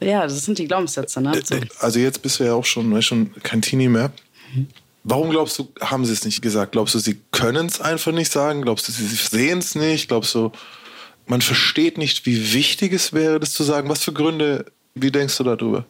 Ja, 0.00 0.22
das 0.22 0.44
sind 0.44 0.58
die 0.58 0.66
Glaubenssätze. 0.66 1.20
Ne? 1.20 1.40
So. 1.44 1.56
Also 1.78 1.98
jetzt 1.98 2.22
bist 2.22 2.40
du 2.40 2.44
ja 2.44 2.54
auch 2.54 2.64
schon, 2.64 3.00
schon 3.02 3.34
kein 3.42 3.62
Teenie 3.62 3.88
mehr. 3.88 4.12
Warum 5.02 5.30
glaubst 5.30 5.58
du, 5.58 5.68
haben 5.80 6.04
sie 6.04 6.12
es 6.12 6.24
nicht 6.24 6.42
gesagt? 6.42 6.72
Glaubst 6.72 6.94
du, 6.94 6.98
sie 6.98 7.20
können 7.30 7.66
es 7.66 7.80
einfach 7.80 8.12
nicht 8.12 8.30
sagen? 8.30 8.62
Glaubst 8.62 8.88
du, 8.88 8.92
sie 8.92 9.06
sehen 9.06 9.58
es 9.58 9.74
nicht? 9.74 10.08
Glaubst 10.08 10.34
du, 10.34 10.52
man 11.26 11.40
versteht 11.40 11.96
nicht, 11.96 12.26
wie 12.26 12.52
wichtig 12.52 12.92
es 12.92 13.12
wäre, 13.12 13.40
das 13.40 13.52
zu 13.52 13.62
sagen? 13.62 13.88
Was 13.88 14.04
für 14.04 14.12
Gründe, 14.12 14.66
wie 14.94 15.10
denkst 15.10 15.36
du 15.38 15.44
darüber? 15.44 15.86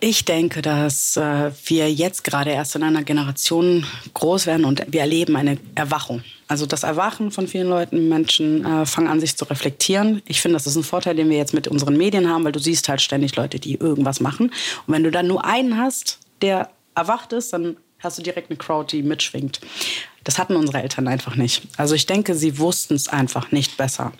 Ich 0.00 0.24
denke, 0.24 0.62
dass 0.62 1.16
äh, 1.16 1.50
wir 1.64 1.92
jetzt 1.92 2.24
gerade 2.24 2.50
erst 2.50 2.76
in 2.76 2.82
einer 2.82 3.02
Generation 3.02 3.86
groß 4.14 4.46
werden 4.46 4.64
und 4.64 4.84
wir 4.88 5.00
erleben 5.00 5.36
eine 5.36 5.58
Erwachung. 5.74 6.22
Also 6.48 6.66
das 6.66 6.84
Erwachen 6.84 7.30
von 7.30 7.48
vielen 7.48 7.68
Leuten, 7.68 8.08
Menschen 8.08 8.64
äh, 8.64 8.86
fangen 8.86 9.08
an, 9.08 9.20
sich 9.20 9.36
zu 9.36 9.44
reflektieren. 9.46 10.22
Ich 10.26 10.40
finde, 10.40 10.56
das 10.56 10.66
ist 10.66 10.76
ein 10.76 10.84
Vorteil, 10.84 11.16
den 11.16 11.28
wir 11.28 11.36
jetzt 11.36 11.54
mit 11.54 11.66
unseren 11.66 11.96
Medien 11.96 12.28
haben, 12.28 12.44
weil 12.44 12.52
du 12.52 12.60
siehst 12.60 12.88
halt 12.88 13.00
ständig 13.00 13.34
Leute, 13.36 13.58
die 13.58 13.74
irgendwas 13.74 14.20
machen. 14.20 14.52
Und 14.86 14.94
wenn 14.94 15.02
du 15.02 15.10
dann 15.10 15.26
nur 15.26 15.44
einen 15.44 15.76
hast, 15.76 16.18
der 16.42 16.70
erwacht 16.94 17.32
ist, 17.32 17.52
dann 17.52 17.76
hast 17.98 18.18
du 18.18 18.22
direkt 18.22 18.50
eine 18.50 18.58
Crowd, 18.58 18.96
die 18.96 19.02
mitschwingt. 19.02 19.60
Das 20.22 20.38
hatten 20.38 20.56
unsere 20.56 20.82
Eltern 20.82 21.08
einfach 21.08 21.36
nicht. 21.36 21.62
Also 21.76 21.94
ich 21.94 22.06
denke, 22.06 22.34
sie 22.34 22.58
wussten 22.58 22.94
es 22.94 23.08
einfach 23.08 23.52
nicht 23.52 23.76
besser. 23.76 24.12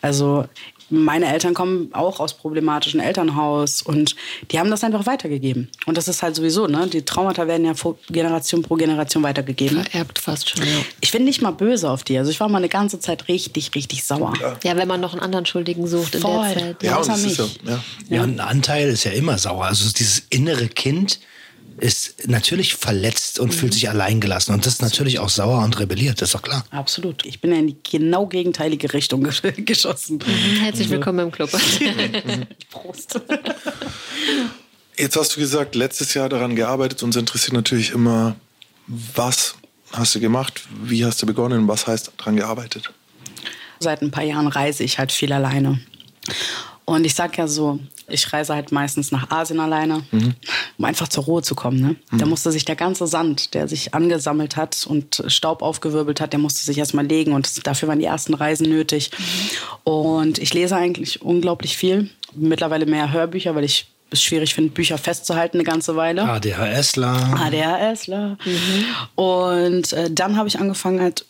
Also 0.00 0.46
meine 0.92 1.26
Eltern 1.32 1.54
kommen 1.54 1.88
auch 1.92 2.20
aus 2.20 2.34
problematischen 2.34 3.00
Elternhaus 3.00 3.82
und 3.82 4.14
die 4.50 4.58
haben 4.58 4.70
das 4.70 4.84
einfach 4.84 5.06
weitergegeben. 5.06 5.68
Und 5.86 5.96
das 5.96 6.06
ist 6.08 6.22
halt 6.22 6.36
sowieso, 6.36 6.66
ne? 6.66 6.86
Die 6.86 7.02
Traumata 7.04 7.46
werden 7.46 7.64
ja 7.66 7.74
vor- 7.74 7.98
Generation 8.10 8.62
pro 8.62 8.74
Generation 8.76 9.22
weitergegeben. 9.22 9.82
Vererbt 9.84 10.18
fast 10.18 10.50
schon, 10.50 10.62
ja. 10.66 10.72
Ich 11.00 11.10
bin 11.12 11.24
nicht 11.24 11.40
mal 11.42 11.50
böse 11.52 11.90
auf 11.90 12.04
die. 12.04 12.18
Also 12.18 12.30
ich 12.30 12.38
war 12.40 12.48
mal 12.48 12.58
eine 12.58 12.68
ganze 12.68 13.00
Zeit 13.00 13.28
richtig, 13.28 13.74
richtig 13.74 14.04
sauer. 14.04 14.34
Ja, 14.62 14.76
wenn 14.76 14.88
man 14.88 15.00
noch 15.00 15.12
einen 15.12 15.22
anderen 15.22 15.46
Schuldigen 15.46 15.86
sucht 15.86 16.14
in 16.14 16.20
Voll. 16.20 16.46
der 16.54 16.54
Zeit. 16.54 16.82
Ja, 16.82 16.96
außer 16.98 17.14
und 17.14 17.20
ja, 17.20 17.26
mich. 17.26 17.38
ja. 17.38 17.80
Ja, 18.08 18.22
und 18.22 18.34
ein 18.34 18.40
Anteil 18.40 18.88
ist 18.90 19.04
ja 19.04 19.12
immer 19.12 19.38
sauer. 19.38 19.64
Also 19.64 19.90
dieses 19.90 20.22
innere 20.30 20.68
Kind, 20.68 21.20
ist 21.78 22.28
natürlich 22.28 22.74
verletzt 22.74 23.38
und 23.38 23.48
mhm. 23.48 23.52
fühlt 23.52 23.74
sich 23.74 23.88
alleingelassen. 23.88 24.54
Und 24.54 24.66
das 24.66 24.74
ist 24.74 24.82
natürlich 24.82 25.18
auch 25.18 25.28
sauer 25.28 25.62
und 25.64 25.78
rebelliert, 25.78 26.20
das 26.20 26.30
ist 26.30 26.34
doch 26.34 26.42
klar. 26.42 26.64
Absolut. 26.70 27.24
Ich 27.26 27.40
bin 27.40 27.52
ja 27.52 27.58
in 27.58 27.68
die 27.68 27.76
genau 27.82 28.26
gegenteilige 28.26 28.92
Richtung 28.92 29.22
geschossen. 29.56 30.18
Mhm. 30.18 30.60
Herzlich 30.60 30.90
willkommen 30.90 31.20
im 31.20 31.30
Club. 31.32 31.50
Prost. 32.70 33.20
Jetzt 34.96 35.16
hast 35.16 35.36
du 35.36 35.40
gesagt, 35.40 35.74
letztes 35.74 36.14
Jahr 36.14 36.28
daran 36.28 36.54
gearbeitet. 36.56 37.02
Uns 37.02 37.16
interessiert 37.16 37.54
natürlich 37.54 37.90
immer, 37.90 38.36
was 38.86 39.56
hast 39.92 40.14
du 40.14 40.20
gemacht, 40.20 40.62
wie 40.82 41.04
hast 41.04 41.22
du 41.22 41.26
begonnen, 41.26 41.68
was 41.68 41.86
heißt 41.86 42.12
daran 42.16 42.36
gearbeitet? 42.36 42.90
Seit 43.80 44.02
ein 44.02 44.10
paar 44.10 44.24
Jahren 44.24 44.46
reise 44.46 44.84
ich 44.84 44.98
halt 44.98 45.12
viel 45.12 45.32
alleine. 45.32 45.80
Und 46.84 47.04
ich 47.04 47.14
sag 47.14 47.36
ja 47.38 47.48
so, 47.48 47.80
ich 48.12 48.32
reise 48.32 48.54
halt 48.54 48.72
meistens 48.72 49.12
nach 49.12 49.30
Asien 49.30 49.60
alleine, 49.60 50.02
mhm. 50.10 50.34
um 50.78 50.84
einfach 50.84 51.08
zur 51.08 51.24
Ruhe 51.24 51.42
zu 51.42 51.54
kommen. 51.54 51.80
Ne? 51.80 51.96
Mhm. 52.10 52.18
Da 52.18 52.26
musste 52.26 52.52
sich 52.52 52.64
der 52.64 52.76
ganze 52.76 53.06
Sand, 53.06 53.54
der 53.54 53.68
sich 53.68 53.94
angesammelt 53.94 54.56
hat 54.56 54.86
und 54.86 55.22
Staub 55.26 55.62
aufgewirbelt 55.62 56.20
hat, 56.20 56.32
der 56.32 56.40
musste 56.40 56.64
sich 56.64 56.78
erstmal 56.78 57.06
legen. 57.06 57.32
Und 57.32 57.66
dafür 57.66 57.88
waren 57.88 57.98
die 57.98 58.04
ersten 58.04 58.34
Reisen 58.34 58.68
nötig. 58.68 59.10
Mhm. 59.16 59.92
Und 59.92 60.38
ich 60.38 60.54
lese 60.54 60.76
eigentlich 60.76 61.22
unglaublich 61.22 61.76
viel. 61.76 62.10
Mittlerweile 62.34 62.86
mehr 62.86 63.12
Hörbücher, 63.12 63.54
weil 63.54 63.64
ich 63.64 63.86
es 64.10 64.22
schwierig 64.22 64.54
finde, 64.54 64.70
Bücher 64.70 64.98
festzuhalten 64.98 65.56
eine 65.56 65.64
ganze 65.64 65.96
Weile. 65.96 66.24
ADHSler. 66.24 67.40
ADHSler. 67.40 68.36
Mhm. 68.44 68.84
Und 69.14 69.92
äh, 69.92 70.10
dann 70.10 70.36
habe 70.36 70.48
ich 70.48 70.58
angefangen 70.58 71.00
halt 71.00 71.24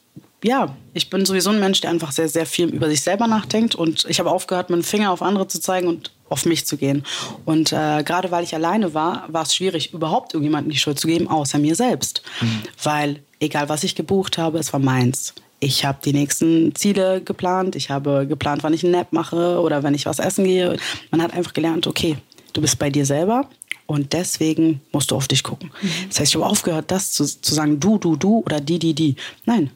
ja, 0.45 0.77
ich 0.93 1.09
bin 1.09 1.25
sowieso 1.25 1.51
ein 1.51 1.61
Mensch, 1.61 1.81
der 1.81 1.91
einfach 1.91 2.12
sehr, 2.12 2.29
sehr 2.29 2.47
viel 2.47 2.69
über 2.69 2.89
sich 2.89 3.01
selber 3.01 3.27
nachdenkt. 3.27 3.75
Und 3.75 4.07
ich 4.09 4.19
habe 4.19 4.31
aufgehört, 4.31 4.71
meinen 4.71 4.83
Finger 4.83 5.12
auf 5.12 5.23
andere 5.23 5.47
zu 5.47 5.61
zeigen 5.61 5.87
und 5.87 6.11
auf 6.33 6.47
mich 6.47 6.67
zu 6.67 6.77
gehen. 6.77 7.05
Und 7.45 7.73
äh, 7.73 8.03
gerade 8.03 8.31
weil 8.31 8.45
ich 8.45 8.55
alleine 8.55 8.95
war, 8.95 9.25
war 9.29 9.43
es 9.43 9.55
schwierig, 9.55 9.93
überhaupt 9.93 10.35
irgendjemandem 10.35 10.73
die 10.73 10.79
Schuld 10.79 10.99
zu 10.99 11.07
geben, 11.07 11.29
außer 11.29 11.59
mir 11.59 11.77
selbst. 11.77 12.23
Mhm. 12.41 12.62
Weil 12.83 13.21
egal, 13.41 13.69
was 13.69 13.85
ich 13.85 13.95
gebucht 13.95 14.39
habe, 14.39 14.59
es 14.59 14.73
war 14.73 14.81
meins. 14.81 15.35
Ich 15.61 15.85
habe 15.85 15.99
die 16.05 16.12
nächsten 16.12 16.75
Ziele 16.75 17.21
geplant. 17.21 17.77
Ich 17.77 17.91
habe 17.91 18.27
geplant, 18.27 18.65
wann 18.65 18.75
ich 18.75 18.83
einen 18.83 18.93
Nap 18.93 19.12
mache 19.12 19.61
oder 19.61 19.83
wenn 19.85 19.95
ich 19.95 20.07
was 20.07 20.19
essen 20.19 20.45
gehe. 20.45 20.77
Man 21.11 21.23
hat 21.23 21.35
einfach 21.35 21.53
gelernt, 21.53 21.87
okay, 21.87 22.17
du 22.53 22.61
bist 22.61 22.79
bei 22.79 22.91
dir 22.91 23.07
selber 23.07 23.49
und 23.87 24.12
deswegen 24.12 24.81
musst 24.91 25.11
du 25.11 25.17
auf 25.17 25.29
dich 25.29 25.43
gucken. 25.43 25.71
Mhm. 25.81 25.89
Das 26.09 26.21
heißt, 26.21 26.31
ich 26.33 26.37
habe 26.37 26.47
aufgehört, 26.47 26.91
das 26.91 27.12
zu, 27.12 27.25
zu 27.25 27.55
sagen, 27.55 27.79
du, 27.79 27.99
du, 27.99 28.17
du 28.17 28.43
oder 28.45 28.61
die, 28.61 28.79
die, 28.79 28.95
die. 28.95 29.17
Nein, 29.45 29.71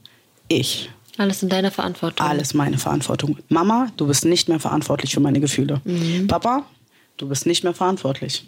ich. 0.48 0.90
Alles 1.18 1.42
in 1.42 1.48
deiner 1.48 1.70
Verantwortung. 1.70 2.26
Alles 2.26 2.54
meine 2.54 2.78
Verantwortung. 2.78 3.38
Mama, 3.48 3.88
du 3.96 4.06
bist 4.06 4.24
nicht 4.24 4.48
mehr 4.48 4.60
verantwortlich 4.60 5.14
für 5.14 5.20
meine 5.20 5.40
Gefühle. 5.40 5.80
Mhm. 5.84 6.26
Papa, 6.26 6.66
du 7.16 7.28
bist 7.28 7.46
nicht 7.46 7.64
mehr 7.64 7.74
verantwortlich. 7.74 8.46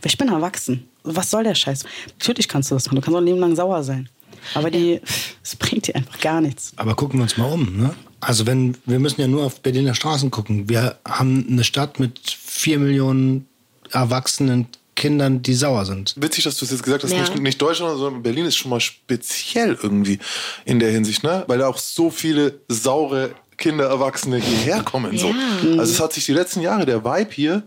Weil 0.00 0.10
ich 0.10 0.18
bin 0.18 0.28
erwachsen. 0.28 0.88
Was 1.02 1.30
soll 1.30 1.44
der 1.44 1.54
Scheiß? 1.54 1.84
Natürlich 2.18 2.48
kannst 2.48 2.70
du 2.70 2.74
das 2.74 2.86
machen. 2.86 2.96
Du 2.96 3.02
kannst 3.02 3.14
auch 3.14 3.20
ein 3.20 3.26
Leben 3.26 3.38
lang 3.38 3.54
sauer 3.54 3.82
sein. 3.82 4.08
Aber 4.54 4.70
die, 4.70 5.00
es 5.42 5.56
bringt 5.56 5.88
dir 5.88 5.96
einfach 5.96 6.20
gar 6.20 6.40
nichts. 6.40 6.72
Aber 6.76 6.94
gucken 6.94 7.18
wir 7.18 7.24
uns 7.24 7.36
mal 7.36 7.50
um. 7.50 7.76
Ne? 7.76 7.94
Also 8.20 8.46
wenn 8.46 8.76
wir 8.86 8.98
müssen 8.98 9.20
ja 9.20 9.26
nur 9.26 9.44
auf 9.44 9.60
Berliner 9.60 9.94
Straßen 9.94 10.30
gucken. 10.30 10.68
Wir 10.68 10.98
haben 11.06 11.46
eine 11.48 11.64
Stadt 11.64 12.00
mit 12.00 12.20
vier 12.28 12.78
Millionen 12.78 13.46
erwachsenen 13.90 14.66
Kindern, 14.96 15.42
die 15.42 15.54
sauer 15.54 15.84
sind. 15.84 16.14
Witzig, 16.16 16.44
dass 16.44 16.56
du 16.56 16.64
es 16.64 16.72
jetzt 16.72 16.82
gesagt 16.82 17.04
hast, 17.04 17.12
ja. 17.12 17.20
nicht, 17.20 17.38
nicht 17.38 17.62
Deutschland, 17.62 17.96
sondern 17.98 18.22
Berlin 18.22 18.46
ist 18.46 18.56
schon 18.56 18.70
mal 18.70 18.80
speziell 18.80 19.78
irgendwie 19.80 20.18
in 20.64 20.80
der 20.80 20.90
Hinsicht, 20.90 21.22
ne? 21.22 21.44
Weil 21.46 21.58
da 21.58 21.68
auch 21.68 21.78
so 21.78 22.10
viele 22.10 22.58
saure 22.68 23.30
Kinder, 23.56 23.86
Erwachsene 23.86 24.38
hierher 24.38 24.82
kommen. 24.82 25.12
Ja. 25.12 25.20
So. 25.20 25.34
Also 25.78 25.92
es 25.92 26.00
hat 26.00 26.12
sich 26.12 26.26
die 26.26 26.32
letzten 26.32 26.60
Jahre, 26.60 26.84
der 26.84 27.04
Vibe 27.04 27.30
hier, 27.32 27.62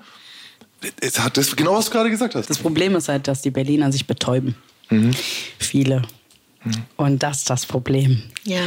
es 1.01 1.19
hat 1.19 1.37
das 1.37 1.55
genau, 1.55 1.75
was 1.75 1.85
du 1.85 1.91
gerade 1.91 2.09
gesagt 2.09 2.35
hast. 2.35 2.49
Das 2.49 2.57
Problem 2.57 2.95
ist 2.95 3.09
halt, 3.09 3.27
dass 3.27 3.41
die 3.41 3.51
Berliner 3.51 3.91
sich 3.91 4.07
betäuben. 4.07 4.55
Mhm. 4.89 5.11
Viele. 5.57 6.03
Mhm. 6.63 6.71
Und 6.95 7.23
das 7.23 7.39
ist 7.39 7.49
das 7.49 7.65
Problem. 7.65 8.21
Ja. 8.43 8.61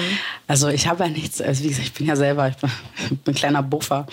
Also 0.46 0.68
ich 0.68 0.86
habe 0.86 1.04
ja 1.04 1.10
nichts, 1.10 1.40
also 1.40 1.64
wie 1.64 1.68
gesagt, 1.68 1.86
ich 1.86 1.92
bin 1.92 2.06
ja 2.06 2.16
selber, 2.16 2.48
ich 2.48 2.56
bin, 2.56 2.70
ich 3.10 3.18
bin 3.18 3.34
ein 3.34 3.36
kleiner 3.36 3.62
Buffer. 3.62 4.06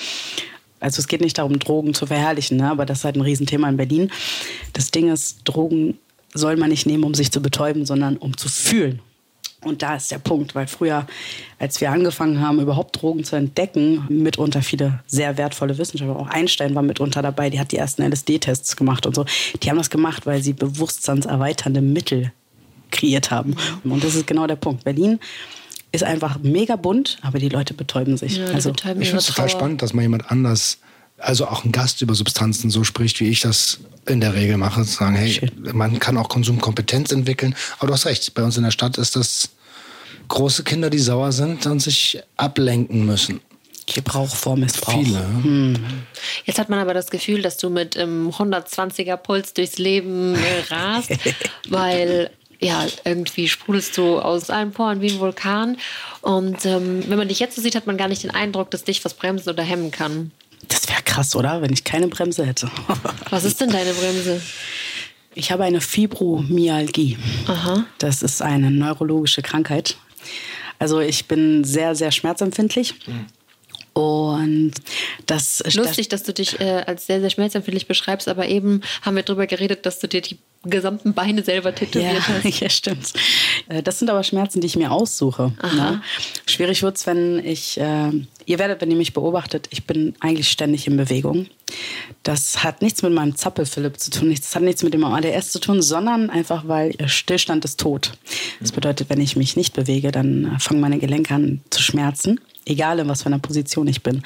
Also 0.80 1.00
es 1.00 1.08
geht 1.08 1.22
nicht 1.22 1.38
darum, 1.38 1.60
Drogen 1.60 1.94
zu 1.94 2.06
verherrlichen, 2.06 2.58
ne? 2.58 2.70
aber 2.70 2.86
das 2.86 3.00
ist 3.00 3.06
halt 3.06 3.16
ein 3.16 3.22
Riesenthema 3.22 3.70
in 3.70 3.78
Berlin. 3.78 4.12
Das 4.74 4.92
Ding 4.92 5.12
ist, 5.12 5.42
Drogen 5.44 5.98
soll 6.34 6.58
man 6.58 6.70
nicht 6.70 6.86
nehmen, 6.86 7.04
um 7.04 7.14
sich 7.14 7.32
zu 7.32 7.42
betäuben, 7.42 7.86
sondern 7.86 8.18
um 8.18 8.38
zu 8.38 8.50
fühlen. 8.50 9.02
Und 9.62 9.82
da 9.82 9.96
ist 9.96 10.10
der 10.10 10.20
Punkt, 10.20 10.56
weil 10.56 10.68
früher, 10.68 11.06
als 11.58 11.82
wir 11.82 11.92
angefangen 11.92 12.40
haben, 12.40 12.62
überhaupt 12.62 13.02
Drogen 13.02 13.26
zu 13.26 13.36
entdecken, 13.36 14.06
mitunter 14.08 14.62
viele 14.62 15.04
sehr 15.06 15.38
wertvolle 15.38 15.78
Wissenschaftler, 15.78 16.16
auch 16.16 16.30
Einstein 16.30 16.76
war 16.76 16.82
mitunter 16.82 17.22
dabei, 17.22 17.50
die 17.50 17.60
hat 17.60 17.74
die 17.74 17.78
ersten 17.78 18.04
LSD-Tests 18.04 18.78
gemacht 18.78 19.06
und 19.06 19.16
so. 19.16 19.26
Die 19.62 19.70
haben 19.70 19.78
das 19.78 19.90
gemacht, 19.90 20.26
weil 20.26 20.42
sie 20.42 20.54
bewusstseinserweiternde 20.54 21.82
Mittel 21.82 22.32
kreiert 22.92 23.32
haben. 23.32 23.58
Und 23.84 24.02
das 24.04 24.16
ist 24.16 24.28
genau 24.28 24.48
der 24.48 24.56
Punkt. 24.56 24.86
Berlin 24.86 25.20
ist 25.92 26.04
einfach 26.04 26.40
mega 26.40 26.76
bunt, 26.76 27.18
aber 27.22 27.40
die 27.40 27.50
Leute 27.50 27.74
betäuben 27.74 28.18
sich. 28.18 28.38
Ja, 28.38 28.48
also, 28.48 28.72
betäuben 28.72 29.02
ich 29.02 29.10
finde 29.10 29.22
es 29.22 29.28
total 29.28 29.50
spannend, 29.50 29.82
dass 29.82 29.94
mal 29.94 30.04
jemand 30.04 30.30
anders, 30.30 30.78
also 31.18 31.48
auch 31.48 31.66
ein 31.66 31.72
Gast 31.72 32.02
über 32.02 32.14
Substanzen 32.14 32.70
so 32.70 32.84
spricht, 32.84 33.20
wie 33.20 33.30
ich 33.30 33.42
das 33.42 33.80
in 34.06 34.22
der 34.22 34.34
Regel 34.36 34.58
mache. 34.58 34.84
Zu 34.84 34.92
sagen, 34.92 35.16
hey, 35.16 35.32
Schön. 35.32 35.52
man 35.74 36.00
kann 36.00 36.18
auch 36.18 36.30
Konsumkompetenz 36.30 37.12
entwickeln. 37.12 37.56
Aber 37.80 37.88
du 37.88 37.94
hast 37.94 38.06
recht, 38.06 38.34
bei 38.34 38.44
uns 38.44 38.58
in 38.58 38.64
der 38.64 38.72
Stadt 38.72 38.98
ist 38.98 39.16
das 39.16 39.50
große 40.28 40.64
Kinder, 40.64 40.90
die 40.90 41.00
sauer 41.00 41.32
sind 41.32 41.66
und 41.66 41.80
sich 41.80 42.22
ablenken 42.38 43.06
müssen. 43.06 43.42
Gebrauch 43.88 44.30
vor 44.36 44.56
Missbrauch. 44.56 45.04
Viele. 45.04 45.20
Hm. 45.20 45.76
Jetzt 46.46 46.60
hat 46.60 46.70
man 46.70 46.78
aber 46.78 46.94
das 46.94 47.10
Gefühl, 47.10 47.42
dass 47.42 47.58
du 47.58 47.72
mit 47.72 47.96
ähm, 47.96 48.30
120er 48.30 49.18
Puls 49.18 49.54
durchs 49.54 49.80
Leben 49.80 50.36
äh, 50.36 50.74
rast, 50.74 51.12
weil 51.70 52.30
ja, 52.60 52.86
irgendwie 53.06 53.48
sprudelst 53.48 53.98
du 53.98 54.20
aus 54.20 54.50
allen 54.50 54.72
Poren 54.72 55.02
wie 55.02 55.12
ein 55.12 55.20
Vulkan. 55.20 55.78
Und 56.22 56.66
ähm, 56.66 57.04
wenn 57.08 57.18
man 57.18 57.30
dich 57.30 57.40
jetzt 57.40 57.56
so 57.56 57.62
sieht, 57.62 57.76
hat 57.76 57.88
man 57.88 57.98
gar 57.98 58.08
nicht 58.08 58.24
den 58.24 58.32
Eindruck, 58.32 58.70
dass 58.72 58.84
dich 58.84 59.04
was 59.06 59.14
bremsen 59.14 59.50
oder 59.50 59.64
hemmen 59.64 59.92
kann. 59.92 60.32
Das 60.68 60.90
wäre 60.90 61.02
krass, 61.04 61.36
oder? 61.36 61.62
Wenn 61.62 61.72
ich 61.72 61.86
keine 61.86 62.08
Bremse 62.08 62.46
hätte. 62.46 62.70
was 63.30 63.46
ist 63.46 63.62
denn 63.62 63.70
deine 63.70 63.94
Bremse? 63.94 64.42
Ich 65.36 65.52
habe 65.52 65.64
eine 65.64 65.80
Fibromyalgie. 65.80 67.18
Aha. 67.48 67.86
Das 67.98 68.22
ist 68.24 68.42
eine 68.42 68.72
neurologische 68.72 69.42
Krankheit. 69.42 69.96
Also 70.80 71.00
ich 71.00 71.28
bin 71.28 71.64
sehr, 71.64 71.96
sehr 71.96 72.12
schmerzempfindlich. 72.12 72.96
Mhm. 73.08 73.26
Und 73.94 74.74
das 75.26 75.64
lustig, 75.74 76.10
das, 76.10 76.22
dass 76.22 76.24
du 76.24 76.34
dich 76.34 76.60
äh, 76.60 76.84
als 76.86 77.08
sehr, 77.08 77.20
sehr 77.20 77.30
schmerzempfindlich 77.30 77.88
beschreibst, 77.88 78.28
aber 78.28 78.48
eben 78.48 78.82
haben 79.02 79.16
wir 79.16 79.24
darüber 79.24 79.48
geredet, 79.48 79.86
dass 79.86 80.00
du 80.00 80.08
dir 80.08 80.22
die 80.22 80.38
gesamten 80.64 81.14
Beine 81.14 81.44
selber 81.44 81.74
tätowiert 81.74 82.14
ja, 82.14 82.28
hast. 82.28 82.44
Ja, 82.62 82.70
stimmt. 82.70 83.14
Äh, 83.70 83.82
das 83.82 84.00
sind 84.00 84.10
aber 84.10 84.24
Schmerzen, 84.24 84.62
die 84.62 84.68
ich 84.68 84.76
mir 84.76 84.92
aussuche. 84.92 85.54
Ne? 85.62 86.02
Schwierig 86.46 86.84
wird 86.84 86.98
es, 86.98 87.08
wenn 87.08 87.44
ich, 87.46 87.80
äh, 87.80 88.12
ihr 88.46 88.60
werdet, 88.60 88.82
wenn 88.82 88.92
ihr 88.92 88.98
mich 88.98 89.14
beobachtet, 89.14 89.68
ich 89.70 89.86
bin 89.86 90.16
eigentlich 90.20 90.50
ständig 90.50 90.88
in 90.88 90.98
Bewegung. 90.98 91.48
Das 92.24 92.64
hat 92.64 92.82
nichts 92.82 93.02
mit 93.02 93.14
meinem 93.14 93.36
Zappel-Philipp 93.36 94.00
zu 94.00 94.12
tun, 94.12 94.34
das 94.36 94.56
hat 94.56 94.64
nichts 94.64 94.84
mit 94.84 94.94
dem 94.94 95.04
ADS 95.04 95.52
zu 95.52 95.60
tun, 95.60 95.82
sondern 95.82 96.30
einfach, 96.30 96.68
weil 96.68 96.96
Stillstand 97.08 97.66
ist 97.66 97.80
tot. 97.80 98.14
Das 98.60 98.72
bedeutet, 98.72 99.10
wenn 99.10 99.22
ich 99.22 99.36
mich 99.36 99.56
nicht 99.56 99.74
bewege, 99.74 100.12
dann 100.12 100.56
äh, 100.56 100.60
fangen 100.60 100.82
meine 100.82 101.00
Gelenke 101.00 101.34
an 101.34 101.62
zu 101.70 101.82
schmerzen 101.82 102.40
egal 102.70 103.00
in 103.00 103.08
was 103.08 103.24
für 103.24 103.28
einer 103.28 103.40
Position 103.40 103.88
ich 103.88 104.04
bin. 104.04 104.22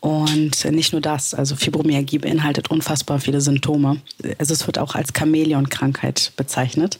Und 0.00 0.64
nicht 0.66 0.92
nur 0.92 1.00
das, 1.00 1.32
also 1.32 1.56
Fibromyalgie 1.56 2.18
beinhaltet 2.18 2.70
unfassbar 2.70 3.20
viele 3.20 3.40
Symptome. 3.40 4.02
Also 4.38 4.52
es 4.52 4.66
wird 4.66 4.78
auch 4.78 4.94
als 4.94 5.14
Chamäleon-Krankheit 5.14 6.32
bezeichnet. 6.36 6.98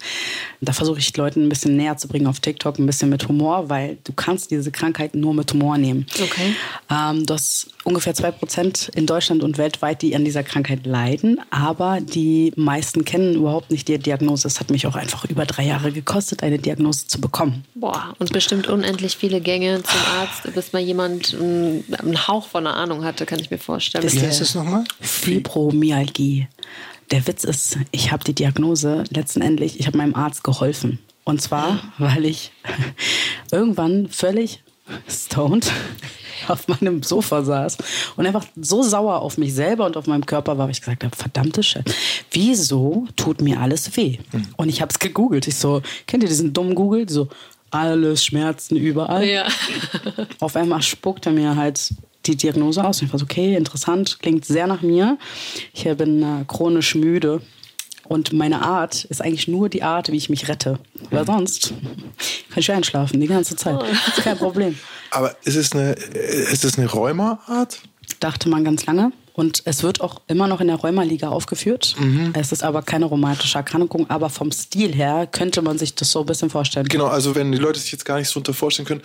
Da 0.62 0.72
versuche 0.72 1.00
ich 1.00 1.14
Leuten 1.14 1.42
ein 1.42 1.48
bisschen 1.50 1.76
näher 1.76 1.98
zu 1.98 2.08
bringen 2.08 2.26
auf 2.26 2.40
TikTok, 2.40 2.78
ein 2.78 2.86
bisschen 2.86 3.10
mit 3.10 3.28
Humor, 3.28 3.68
weil 3.68 3.98
du 4.04 4.14
kannst 4.14 4.50
diese 4.50 4.70
Krankheit 4.70 5.14
nur 5.14 5.34
mit 5.34 5.52
Humor 5.52 5.76
nehmen. 5.76 6.06
Okay. 6.14 6.56
Ähm, 6.90 7.26
du 7.26 7.34
hast 7.34 7.68
ungefähr 7.84 8.14
zwei 8.14 8.30
Prozent 8.30 8.90
in 8.94 9.04
Deutschland 9.04 9.42
und 9.42 9.58
weltweit, 9.58 9.73
die 10.02 10.14
an 10.16 10.24
dieser 10.24 10.42
Krankheit 10.42 10.86
leiden, 10.86 11.40
aber 11.50 12.00
die 12.00 12.52
meisten 12.56 13.04
kennen 13.04 13.34
überhaupt 13.34 13.70
nicht 13.70 13.88
die 13.88 13.98
Diagnose. 13.98 14.46
Es 14.48 14.60
hat 14.60 14.70
mich 14.70 14.86
auch 14.86 14.96
einfach 14.96 15.24
über 15.24 15.46
drei 15.46 15.64
Jahre 15.64 15.92
gekostet, 15.92 16.42
eine 16.42 16.58
Diagnose 16.58 17.06
zu 17.06 17.20
bekommen. 17.20 17.64
Boah, 17.74 18.14
und 18.18 18.32
bestimmt 18.32 18.66
unendlich 18.66 19.16
viele 19.16 19.40
Gänge 19.40 19.82
zum 19.82 20.00
Arzt, 20.18 20.54
bis 20.54 20.72
mal 20.72 20.82
jemand 20.82 21.34
einen 21.34 22.28
Hauch 22.28 22.48
von 22.48 22.66
einer 22.66 22.76
Ahnung 22.76 23.04
hatte, 23.04 23.26
kann 23.26 23.38
ich 23.38 23.50
mir 23.50 23.58
vorstellen. 23.58 24.04
Wie 24.10 24.20
heißt 24.20 24.40
das 24.40 24.54
nochmal? 24.54 24.84
Fibromyalgie. 25.00 26.48
Der 27.10 27.26
Witz 27.26 27.44
ist, 27.44 27.78
ich 27.90 28.12
habe 28.12 28.24
die 28.24 28.34
Diagnose 28.34 29.04
letztendlich, 29.10 29.78
ich 29.78 29.86
habe 29.86 29.98
meinem 29.98 30.14
Arzt 30.14 30.42
geholfen. 30.42 30.98
Und 31.24 31.40
zwar, 31.40 31.80
weil 31.98 32.24
ich 32.24 32.52
irgendwann 33.50 34.08
völlig 34.08 34.62
stoned 35.08 35.70
auf 36.48 36.68
meinem 36.68 37.02
Sofa 37.02 37.42
saß 37.42 37.78
und 38.16 38.26
einfach 38.26 38.44
so 38.56 38.82
sauer 38.82 39.20
auf 39.20 39.38
mich 39.38 39.54
selber 39.54 39.86
und 39.86 39.96
auf 39.96 40.06
meinem 40.06 40.26
Körper 40.26 40.58
war, 40.58 40.66
weil 40.66 40.72
ich 40.72 40.80
gesagt 40.80 41.04
habe, 41.04 41.14
verdammte 41.16 41.62
Scheiße, 41.62 41.84
wieso 42.32 43.06
tut 43.16 43.40
mir 43.40 43.60
alles 43.60 43.96
weh? 43.96 44.18
Mhm. 44.32 44.46
Und 44.56 44.68
ich 44.68 44.80
habe 44.80 44.90
es 44.90 44.98
gegoogelt. 44.98 45.48
Ich 45.48 45.56
so, 45.56 45.82
kennt 46.06 46.22
ihr 46.22 46.28
diesen 46.28 46.52
dummen 46.52 46.74
Google? 46.74 47.08
So, 47.08 47.28
alles 47.70 48.24
Schmerzen 48.24 48.76
überall. 48.76 49.26
Ja. 49.26 49.46
auf 50.40 50.56
einmal 50.56 50.82
spuckt 50.82 51.26
er 51.26 51.32
mir 51.32 51.56
halt 51.56 51.94
die 52.26 52.36
Diagnose 52.36 52.84
aus. 52.84 53.00
Und 53.00 53.06
ich 53.06 53.12
war 53.12 53.18
so, 53.18 53.24
okay, 53.24 53.56
interessant, 53.56 54.18
klingt 54.20 54.44
sehr 54.44 54.66
nach 54.66 54.82
mir. 54.82 55.18
Ich 55.72 55.84
bin 55.96 56.22
äh, 56.22 56.44
chronisch 56.46 56.94
müde 56.94 57.40
Und 58.06 58.32
meine 58.32 58.62
Art 58.62 59.04
ist 59.04 59.22
eigentlich 59.22 59.48
nur 59.48 59.68
die 59.68 59.82
Art, 59.82 60.10
wie 60.10 60.16
ich 60.16 60.28
mich 60.28 60.48
rette. 60.48 60.78
Weil 61.10 61.26
sonst 61.26 61.72
kann 62.50 62.58
ich 62.58 62.70
einschlafen 62.70 63.20
die 63.20 63.26
ganze 63.26 63.56
Zeit. 63.56 63.80
Das 63.80 64.18
ist 64.18 64.24
kein 64.24 64.38
Problem. 64.38 64.78
Aber 65.10 65.34
ist 65.44 65.56
es 65.56 65.72
eine, 65.72 65.92
ist 65.92 66.64
es 66.64 66.78
eine 66.78 66.90
Rheuma-Art? 66.90 67.80
Dachte 68.20 68.48
man 68.48 68.64
ganz 68.64 68.86
lange. 68.86 69.12
Und 69.36 69.62
es 69.64 69.82
wird 69.82 70.00
auch 70.00 70.20
immer 70.28 70.46
noch 70.46 70.60
in 70.60 70.68
der 70.68 70.76
Rheumaliga 70.76 71.28
aufgeführt. 71.28 71.96
Es 72.34 72.52
ist 72.52 72.62
aber 72.62 72.82
keine 72.82 73.06
rheumatische 73.06 73.58
Erkrankung. 73.58 74.08
Aber 74.08 74.30
vom 74.30 74.52
Stil 74.52 74.94
her 74.94 75.26
könnte 75.26 75.60
man 75.60 75.76
sich 75.76 75.96
das 75.96 76.12
so 76.12 76.20
ein 76.20 76.26
bisschen 76.26 76.50
vorstellen. 76.50 76.86
Genau, 76.86 77.06
also 77.06 77.34
wenn 77.34 77.50
die 77.50 77.58
Leute 77.58 77.80
sich 77.80 77.90
jetzt 77.90 78.04
gar 78.04 78.18
nicht 78.18 78.28
so 78.28 78.38
unter 78.38 78.54
vorstellen 78.54 78.86
können, 78.86 79.02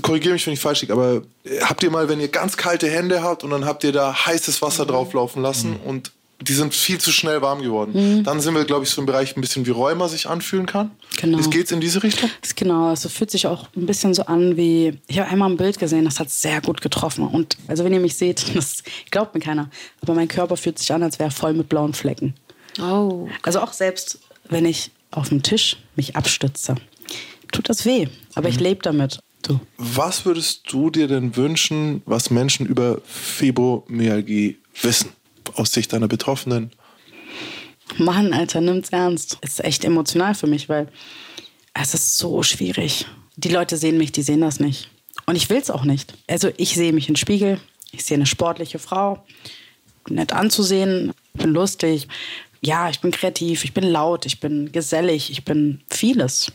korrigiere 0.00 0.34
mich, 0.34 0.46
wenn 0.46 0.54
ich 0.54 0.60
falsch 0.60 0.82
liege, 0.82 0.92
aber 0.92 1.22
äh, 1.42 1.60
habt 1.62 1.82
ihr 1.82 1.90
mal, 1.90 2.08
wenn 2.08 2.20
ihr 2.20 2.28
ganz 2.28 2.56
kalte 2.56 2.88
Hände 2.88 3.24
habt 3.24 3.42
und 3.42 3.50
dann 3.50 3.64
habt 3.64 3.82
ihr 3.82 3.90
da 3.90 4.14
heißes 4.26 4.62
Wasser 4.62 4.86
drauflaufen 4.86 5.42
lassen 5.42 5.76
und 5.84 6.12
die 6.42 6.52
sind 6.52 6.74
viel 6.74 6.98
zu 6.98 7.12
schnell 7.12 7.42
warm 7.42 7.62
geworden. 7.62 8.24
Dann 8.24 8.40
sind 8.40 8.54
wir, 8.54 8.64
glaube 8.64 8.84
ich, 8.84 8.90
so 8.90 9.00
im 9.00 9.06
Bereich 9.06 9.36
ein 9.36 9.40
bisschen 9.40 9.66
wie 9.66 9.70
Rheuma 9.70 10.08
sich 10.08 10.28
anfühlen 10.28 10.66
kann. 10.66 10.90
Genau. 11.20 11.38
Es 11.38 11.50
geht 11.50 11.70
in 11.70 11.80
diese 11.80 12.02
Richtung? 12.02 12.30
Genau, 12.56 12.88
also 12.88 13.08
fühlt 13.08 13.30
sich 13.30 13.46
auch 13.46 13.68
ein 13.76 13.86
bisschen 13.86 14.14
so 14.14 14.24
an 14.24 14.56
wie, 14.56 14.98
ich 15.06 15.18
habe 15.18 15.30
einmal 15.30 15.50
ein 15.50 15.56
Bild 15.56 15.78
gesehen, 15.78 16.04
das 16.04 16.20
hat 16.20 16.30
sehr 16.30 16.60
gut 16.60 16.80
getroffen. 16.80 17.26
Und 17.26 17.56
also 17.68 17.84
wenn 17.84 17.92
ihr 17.92 18.00
mich 18.00 18.16
seht, 18.16 18.44
das 18.56 18.82
glaubt 19.10 19.34
mir 19.34 19.40
keiner, 19.40 19.70
aber 20.00 20.14
mein 20.14 20.28
Körper 20.28 20.56
fühlt 20.56 20.78
sich 20.78 20.92
an, 20.92 21.02
als 21.02 21.18
wäre 21.18 21.28
er 21.28 21.32
voll 21.32 21.54
mit 21.54 21.68
blauen 21.68 21.94
Flecken. 21.94 22.34
Oh. 22.80 23.28
Also 23.42 23.60
auch 23.60 23.72
selbst, 23.72 24.18
wenn 24.48 24.64
ich 24.64 24.90
auf 25.10 25.28
dem 25.28 25.42
Tisch 25.42 25.76
mich 25.96 26.16
abstütze, 26.16 26.74
tut 27.52 27.68
das 27.68 27.84
weh, 27.84 28.08
aber 28.34 28.48
ich 28.48 28.58
lebe 28.58 28.82
damit. 28.82 29.20
Du. 29.42 29.58
Was 29.76 30.24
würdest 30.24 30.72
du 30.72 30.90
dir 30.90 31.08
denn 31.08 31.36
wünschen, 31.36 32.02
was 32.06 32.30
Menschen 32.30 32.64
über 32.64 33.00
Fibromyalgie 33.04 34.58
wissen? 34.80 35.10
Aus 35.54 35.72
Sicht 35.72 35.92
deiner 35.92 36.08
Betroffenen? 36.08 36.72
Mann, 37.98 38.32
Alter, 38.32 38.60
nimm's 38.60 38.90
ernst. 38.90 39.38
Es 39.40 39.54
ist 39.54 39.64
echt 39.64 39.84
emotional 39.84 40.34
für 40.34 40.46
mich, 40.46 40.68
weil 40.68 40.88
es 41.74 41.94
ist 41.94 42.18
so 42.18 42.42
schwierig. 42.42 43.06
Die 43.36 43.48
Leute 43.48 43.76
sehen 43.76 43.98
mich, 43.98 44.12
die 44.12 44.22
sehen 44.22 44.40
das 44.40 44.60
nicht. 44.60 44.88
Und 45.26 45.36
ich 45.36 45.50
will's 45.50 45.70
auch 45.70 45.84
nicht. 45.84 46.14
Also 46.28 46.50
ich 46.56 46.74
sehe 46.74 46.92
mich 46.92 47.08
im 47.08 47.16
Spiegel, 47.16 47.60
ich 47.90 48.04
sehe 48.04 48.16
eine 48.16 48.26
sportliche 48.26 48.78
Frau, 48.78 49.24
nett 50.08 50.32
anzusehen, 50.32 51.12
bin 51.34 51.50
lustig. 51.50 52.08
Ja, 52.60 52.88
ich 52.88 53.00
bin 53.00 53.10
kreativ, 53.10 53.64
ich 53.64 53.74
bin 53.74 53.84
laut, 53.84 54.26
ich 54.26 54.40
bin 54.40 54.72
gesellig, 54.72 55.30
ich 55.30 55.44
bin 55.44 55.80
vieles. 55.88 56.52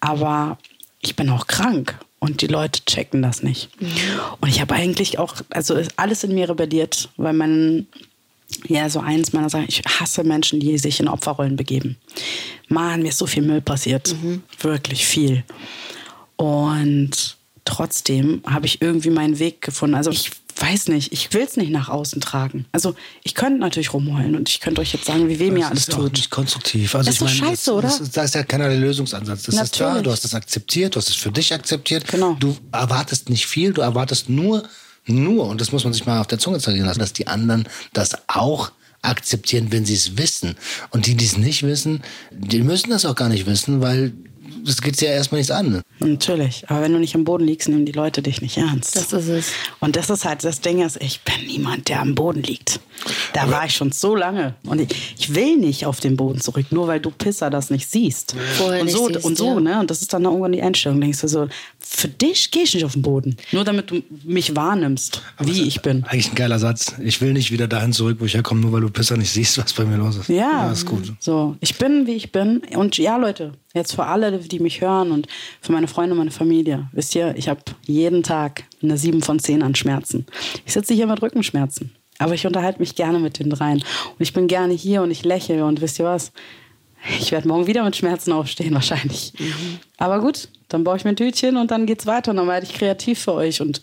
Aber 0.00 0.58
ich 1.00 1.16
bin 1.16 1.28
auch 1.30 1.46
krank 1.46 1.98
und 2.20 2.42
die 2.42 2.46
Leute 2.46 2.84
checken 2.84 3.22
das 3.22 3.42
nicht. 3.42 3.70
Und 4.40 4.48
ich 4.48 4.60
habe 4.60 4.74
eigentlich 4.74 5.18
auch, 5.18 5.36
also 5.50 5.74
ist 5.74 5.92
alles 5.96 6.22
in 6.22 6.34
mir 6.34 6.48
rebelliert, 6.48 7.08
weil 7.16 7.32
mein, 7.32 7.86
ja, 8.68 8.88
so 8.88 9.00
eins 9.00 9.32
meiner 9.32 9.50
Sachen, 9.50 9.66
ich 9.68 9.82
hasse 9.84 10.22
Menschen, 10.22 10.60
die 10.60 10.78
sich 10.78 11.00
in 11.00 11.08
Opferrollen 11.08 11.56
begeben. 11.56 11.96
Mann, 12.68 13.02
mir 13.02 13.08
ist 13.08 13.18
so 13.18 13.26
viel 13.26 13.42
Müll 13.42 13.62
passiert. 13.62 14.14
Wirklich 14.60 15.06
viel. 15.06 15.44
Und 16.36 17.36
trotzdem 17.70 18.42
habe 18.46 18.66
ich 18.66 18.82
irgendwie 18.82 19.10
meinen 19.10 19.38
Weg 19.38 19.60
gefunden. 19.62 19.94
Also 19.94 20.10
ich 20.10 20.30
weiß 20.58 20.88
nicht, 20.88 21.12
ich 21.12 21.32
will 21.32 21.42
es 21.42 21.56
nicht 21.56 21.70
nach 21.70 21.88
außen 21.88 22.20
tragen. 22.20 22.66
Also 22.72 22.94
ich 23.22 23.34
könnte 23.34 23.60
natürlich 23.60 23.92
rumheulen 23.94 24.34
und 24.36 24.48
ich 24.48 24.60
könnte 24.60 24.80
euch 24.80 24.92
jetzt 24.92 25.06
sagen, 25.06 25.28
wie 25.28 25.38
weh 25.38 25.50
mir 25.50 25.60
Das 25.60 25.70
alles 25.70 25.88
ist 25.88 25.92
tut. 25.92 26.12
nicht 26.12 26.30
konstruktiv. 26.30 26.94
Also 26.94 27.06
Das 27.06 27.14
ich 27.14 27.20
ist 27.22 27.30
doch 27.30 27.34
meine, 27.40 27.50
scheiße, 27.56 27.70
das, 27.70 27.74
oder? 27.74 27.88
Das, 27.88 28.00
ist- 28.00 28.16
da 28.16 28.22
ist 28.24 28.34
ja 28.34 28.42
keiner 28.42 28.68
der 28.68 28.78
Lösungsansatz. 28.78 29.44
Das 29.44 29.54
ist 29.54 29.80
da, 29.80 29.84
Natürlich. 29.86 30.02
du 30.04 30.10
hast 30.12 30.24
es 30.24 30.34
akzeptiert, 30.34 30.94
du 30.94 30.98
hast 30.98 31.08
es 31.08 31.14
für 31.16 31.30
dich 31.30 31.52
akzeptiert. 31.54 32.06
Genau. 32.08 32.36
Du 32.38 32.56
erwartest 32.72 33.30
nicht 33.30 33.46
viel, 33.46 33.72
du 33.72 33.80
erwartest 33.80 34.28
nur, 34.28 34.64
nur, 35.06 35.46
und 35.46 35.60
das 35.60 35.72
muss 35.72 35.84
man 35.84 35.92
sich 35.92 36.04
mal 36.04 36.20
auf 36.20 36.26
der 36.26 36.38
Zunge 36.38 36.58
zergehen 36.58 36.84
lassen, 36.84 36.98
dass 37.00 37.12
die 37.12 37.26
anderen 37.26 37.66
das 37.94 38.16
auch 38.28 38.72
akzeptieren, 39.02 39.68
wenn 39.72 39.86
sie 39.86 39.94
es 39.94 40.18
wissen. 40.18 40.56
Und 40.90 41.06
die, 41.06 41.14
die 41.14 41.24
es 41.24 41.38
nicht 41.38 41.62
wissen, 41.62 42.02
die 42.32 42.62
müssen 42.62 42.90
das 42.90 43.06
auch 43.06 43.14
gar 43.14 43.30
nicht 43.30 43.46
wissen, 43.46 43.80
weil 43.80 44.12
das 44.64 44.80
geht 44.80 44.96
sie 44.96 45.06
ja 45.06 45.12
erstmal 45.12 45.40
nichts 45.40 45.50
an. 45.50 45.82
Natürlich, 45.98 46.64
aber 46.68 46.82
wenn 46.82 46.92
du 46.92 46.98
nicht 46.98 47.14
am 47.14 47.24
Boden 47.24 47.44
liegst, 47.44 47.68
nehmen 47.68 47.86
die 47.86 47.92
Leute 47.92 48.22
dich 48.22 48.40
nicht 48.40 48.56
ernst. 48.56 48.96
Das 48.96 49.12
ist 49.12 49.28
es. 49.28 49.52
Und 49.80 49.96
das 49.96 50.10
ist 50.10 50.24
halt 50.24 50.44
das 50.44 50.60
Ding, 50.60 50.82
ist, 50.82 51.00
ich 51.00 51.20
bin 51.22 51.46
niemand, 51.46 51.88
der 51.88 52.00
am 52.00 52.14
Boden 52.14 52.42
liegt. 52.42 52.80
Da 53.32 53.50
war 53.50 53.64
ich 53.64 53.74
schon 53.74 53.92
so 53.92 54.14
lange. 54.14 54.54
Und 54.64 54.80
ich, 54.80 55.14
ich 55.18 55.34
will 55.34 55.56
nicht 55.56 55.86
auf 55.86 56.00
den 56.00 56.16
Boden 56.16 56.40
zurück, 56.40 56.66
nur 56.70 56.86
weil 56.86 57.00
du 57.00 57.10
Pisser 57.10 57.50
das 57.50 57.70
nicht 57.70 57.90
siehst. 57.90 58.34
Vorher 58.56 58.80
und 58.80 58.86
nicht 58.86 58.96
so, 58.96 59.08
siehst, 59.08 59.24
und 59.24 59.38
so, 59.38 59.54
ja. 59.54 59.60
ne? 59.60 59.80
Und 59.80 59.90
das 59.90 60.02
ist 60.02 60.12
dann 60.12 60.24
irgendwann 60.24 60.52
die 60.52 60.62
Einstellung. 60.62 61.00
Denkst 61.00 61.20
du 61.20 61.28
so, 61.28 61.48
für 61.80 62.08
dich 62.08 62.50
gehe 62.50 62.62
ich 62.62 62.74
nicht 62.74 62.84
auf 62.84 62.92
den 62.92 63.02
Boden. 63.02 63.36
Nur 63.52 63.64
damit 63.64 63.90
du 63.90 64.02
mich 64.24 64.54
wahrnimmst, 64.54 65.22
wie 65.40 65.62
ich 65.62 65.82
bin. 65.82 66.04
Eigentlich 66.04 66.30
ein 66.30 66.34
geiler 66.34 66.58
Satz. 66.58 66.94
Ich 67.02 67.20
will 67.20 67.32
nicht 67.32 67.50
wieder 67.50 67.68
dahin 67.68 67.92
zurück, 67.92 68.18
wo 68.20 68.24
ich 68.26 68.34
herkomme, 68.34 68.60
nur 68.60 68.72
weil 68.72 68.82
du 68.82 68.90
Pisser 68.90 69.16
nicht 69.16 69.30
siehst, 69.30 69.58
was 69.58 69.72
bei 69.72 69.84
mir 69.84 69.96
los 69.96 70.16
ist. 70.16 70.28
Ja, 70.28 70.70
ist 70.70 70.86
gut. 70.86 71.12
So, 71.18 71.56
ich 71.60 71.76
bin, 71.76 72.06
wie 72.06 72.12
ich 72.12 72.32
bin. 72.32 72.62
Und 72.74 72.98
ja, 72.98 73.16
Leute, 73.16 73.52
jetzt 73.74 73.94
für 73.94 74.04
alle, 74.04 74.38
die 74.38 74.60
mich 74.60 74.80
hören 74.80 75.10
und 75.10 75.26
für 75.60 75.72
meine 75.72 75.88
Freunde 75.88 76.12
und 76.12 76.18
meine 76.18 76.30
Familie. 76.30 76.88
Wisst 76.92 77.14
ihr, 77.14 77.34
ich 77.36 77.48
habe 77.48 77.60
jeden 77.86 78.22
Tag 78.22 78.64
eine 78.82 78.96
7 78.96 79.22
von 79.22 79.38
10 79.38 79.62
an 79.62 79.74
Schmerzen. 79.74 80.26
Ich 80.66 80.72
sitze 80.72 80.94
hier 80.94 81.06
mit 81.06 81.22
Rückenschmerzen. 81.22 81.92
Aber 82.18 82.34
ich 82.34 82.46
unterhalte 82.46 82.80
mich 82.80 82.94
gerne 82.94 83.18
mit 83.18 83.38
den 83.38 83.48
dreien. 83.48 83.78
Und 83.78 84.20
ich 84.20 84.34
bin 84.34 84.46
gerne 84.46 84.74
hier 84.74 85.02
und 85.02 85.10
ich 85.10 85.24
lächle. 85.24 85.64
Und 85.64 85.80
wisst 85.80 85.98
ihr 85.98 86.04
was? 86.04 86.32
Ich 87.18 87.32
werde 87.32 87.48
morgen 87.48 87.66
wieder 87.66 87.82
mit 87.84 87.96
Schmerzen 87.96 88.32
aufstehen, 88.32 88.74
wahrscheinlich. 88.74 89.32
Aber 89.96 90.20
gut, 90.20 90.48
dann 90.68 90.84
baue 90.84 90.96
ich 90.96 91.04
mir 91.04 91.10
ein 91.10 91.16
Tütchen 91.16 91.56
und 91.56 91.70
dann 91.70 91.86
geht's 91.86 92.06
weiter. 92.06 92.30
Und 92.30 92.36
dann 92.36 92.48
werde 92.48 92.66
ich 92.66 92.74
kreativ 92.74 93.20
für 93.20 93.32
euch. 93.32 93.60
Und 93.60 93.80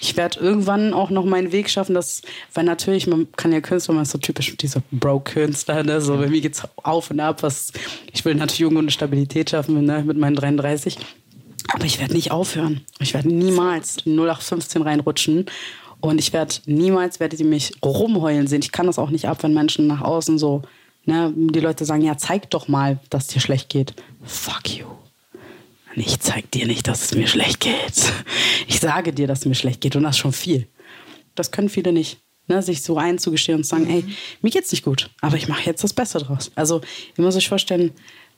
ich 0.00 0.16
werde 0.16 0.40
irgendwann 0.40 0.94
auch 0.94 1.10
noch 1.10 1.24
meinen 1.24 1.52
Weg 1.52 1.68
schaffen, 1.68 1.94
dass, 1.94 2.22
weil 2.54 2.64
natürlich, 2.64 3.06
man 3.06 3.28
kann 3.36 3.52
ja 3.52 3.60
Künstler, 3.60 3.94
man 3.94 4.04
ist 4.04 4.12
so 4.12 4.18
typisch 4.18 4.56
dieser 4.56 4.82
Bro-Künstler, 4.90 5.82
ne? 5.82 6.00
so 6.00 6.16
bei 6.16 6.28
mir 6.28 6.40
geht's 6.40 6.62
auf 6.76 7.10
und 7.10 7.20
ab. 7.20 7.42
Was, 7.42 7.72
ich 8.12 8.24
will 8.24 8.34
natürlich 8.34 8.62
irgendwo 8.62 8.80
eine 8.80 8.90
Stabilität 8.90 9.50
schaffen 9.50 9.84
ne? 9.84 10.02
mit 10.04 10.16
meinen 10.16 10.36
33. 10.36 10.96
Aber 11.72 11.84
ich 11.84 12.00
werde 12.00 12.14
nicht 12.14 12.30
aufhören. 12.30 12.80
Ich 12.98 13.14
werde 13.14 13.28
niemals 13.28 13.98
in 14.04 14.12
0815 14.12 14.82
reinrutschen. 14.82 15.46
Und 16.00 16.18
ich 16.18 16.32
werde 16.32 16.54
niemals, 16.64 17.20
werdet 17.20 17.40
ihr 17.40 17.46
mich 17.46 17.72
rumheulen 17.84 18.46
sehen. 18.46 18.62
Ich 18.62 18.72
kann 18.72 18.86
das 18.86 18.98
auch 18.98 19.10
nicht 19.10 19.28
ab, 19.28 19.42
wenn 19.42 19.52
Menschen 19.52 19.86
nach 19.86 20.00
außen 20.00 20.38
so, 20.38 20.62
ne, 21.04 21.32
die 21.36 21.60
Leute 21.60 21.84
sagen, 21.84 22.02
ja, 22.02 22.16
zeig 22.16 22.50
doch 22.50 22.68
mal, 22.68 22.98
dass 23.10 23.26
dir 23.26 23.40
schlecht 23.40 23.68
geht. 23.68 23.94
Fuck 24.24 24.76
you. 24.76 24.86
Ich 25.96 26.20
zeig 26.20 26.50
dir 26.52 26.66
nicht, 26.66 26.86
dass 26.86 27.04
es 27.04 27.14
mir 27.14 27.26
schlecht 27.26 27.60
geht. 27.60 28.12
Ich 28.68 28.80
sage 28.80 29.12
dir, 29.12 29.26
dass 29.26 29.40
es 29.40 29.46
mir 29.46 29.54
schlecht 29.54 29.80
geht 29.80 29.96
und 29.96 30.04
das 30.04 30.16
schon 30.16 30.32
viel. 30.32 30.68
Das 31.34 31.50
können 31.50 31.68
viele 31.68 31.92
nicht. 31.92 32.18
Ne, 32.46 32.62
sich 32.62 32.82
so 32.82 32.96
einzugestehen 32.96 33.58
und 33.58 33.64
sagen, 33.64 33.88
ey, 33.88 34.04
mir 34.42 34.50
geht's 34.50 34.72
nicht 34.72 34.84
gut, 34.84 35.08
aber 35.20 35.36
ich 35.36 35.46
mache 35.46 35.66
jetzt 35.66 35.84
das 35.84 35.92
Beste 35.92 36.18
draus. 36.18 36.50
Also, 36.56 36.80
ihr 37.16 37.22
müsst 37.22 37.36
euch 37.36 37.48
vorstellen, 37.48 37.92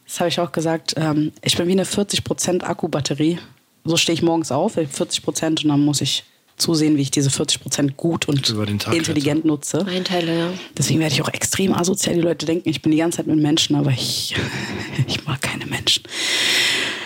das 0.05 0.21
habe 0.21 0.29
ich 0.29 0.39
auch 0.39 0.53
gesagt, 0.53 0.93
ähm, 0.97 1.33
ich 1.43 1.57
bin 1.57 1.67
wie 1.67 1.73
eine 1.73 1.85
40% 1.85 2.63
Akkubatterie. 2.63 3.39
So 3.85 3.97
stehe 3.97 4.13
ich 4.13 4.23
morgens 4.23 4.53
auf, 4.53 4.77
40% 4.77 5.63
und 5.63 5.69
dann 5.69 5.81
muss 5.81 6.03
ich 6.03 6.25
zusehen, 6.63 6.97
wie 6.97 7.03
ich 7.03 7.11
diese 7.11 7.31
40% 7.31 7.93
gut 7.97 8.29
und 8.29 8.49
Über 8.49 8.67
den 8.67 8.79
Tag 8.79 8.95
intelligent 8.95 9.45
nutze. 9.45 9.85
Einteile, 9.87 10.39
ja. 10.39 10.51
Deswegen 10.77 11.01
werde 11.01 11.15
ich 11.15 11.23
auch 11.23 11.29
extrem 11.29 11.75
asozial. 11.75 12.15
Die 12.15 12.23
Leute 12.23 12.47
denken, 12.47 12.69
ich 12.69 12.81
bin 12.83 12.93
die 12.93 12.99
ganze 12.99 13.19
Zeit 13.19 13.27
mit 13.27 13.39
Menschen, 13.39 13.77
aber 13.77 13.91
ich, 13.91 14.35
ich 15.07 15.25
mag 15.27 15.43
keine 15.43 15.67
Menschen. 15.67 16.05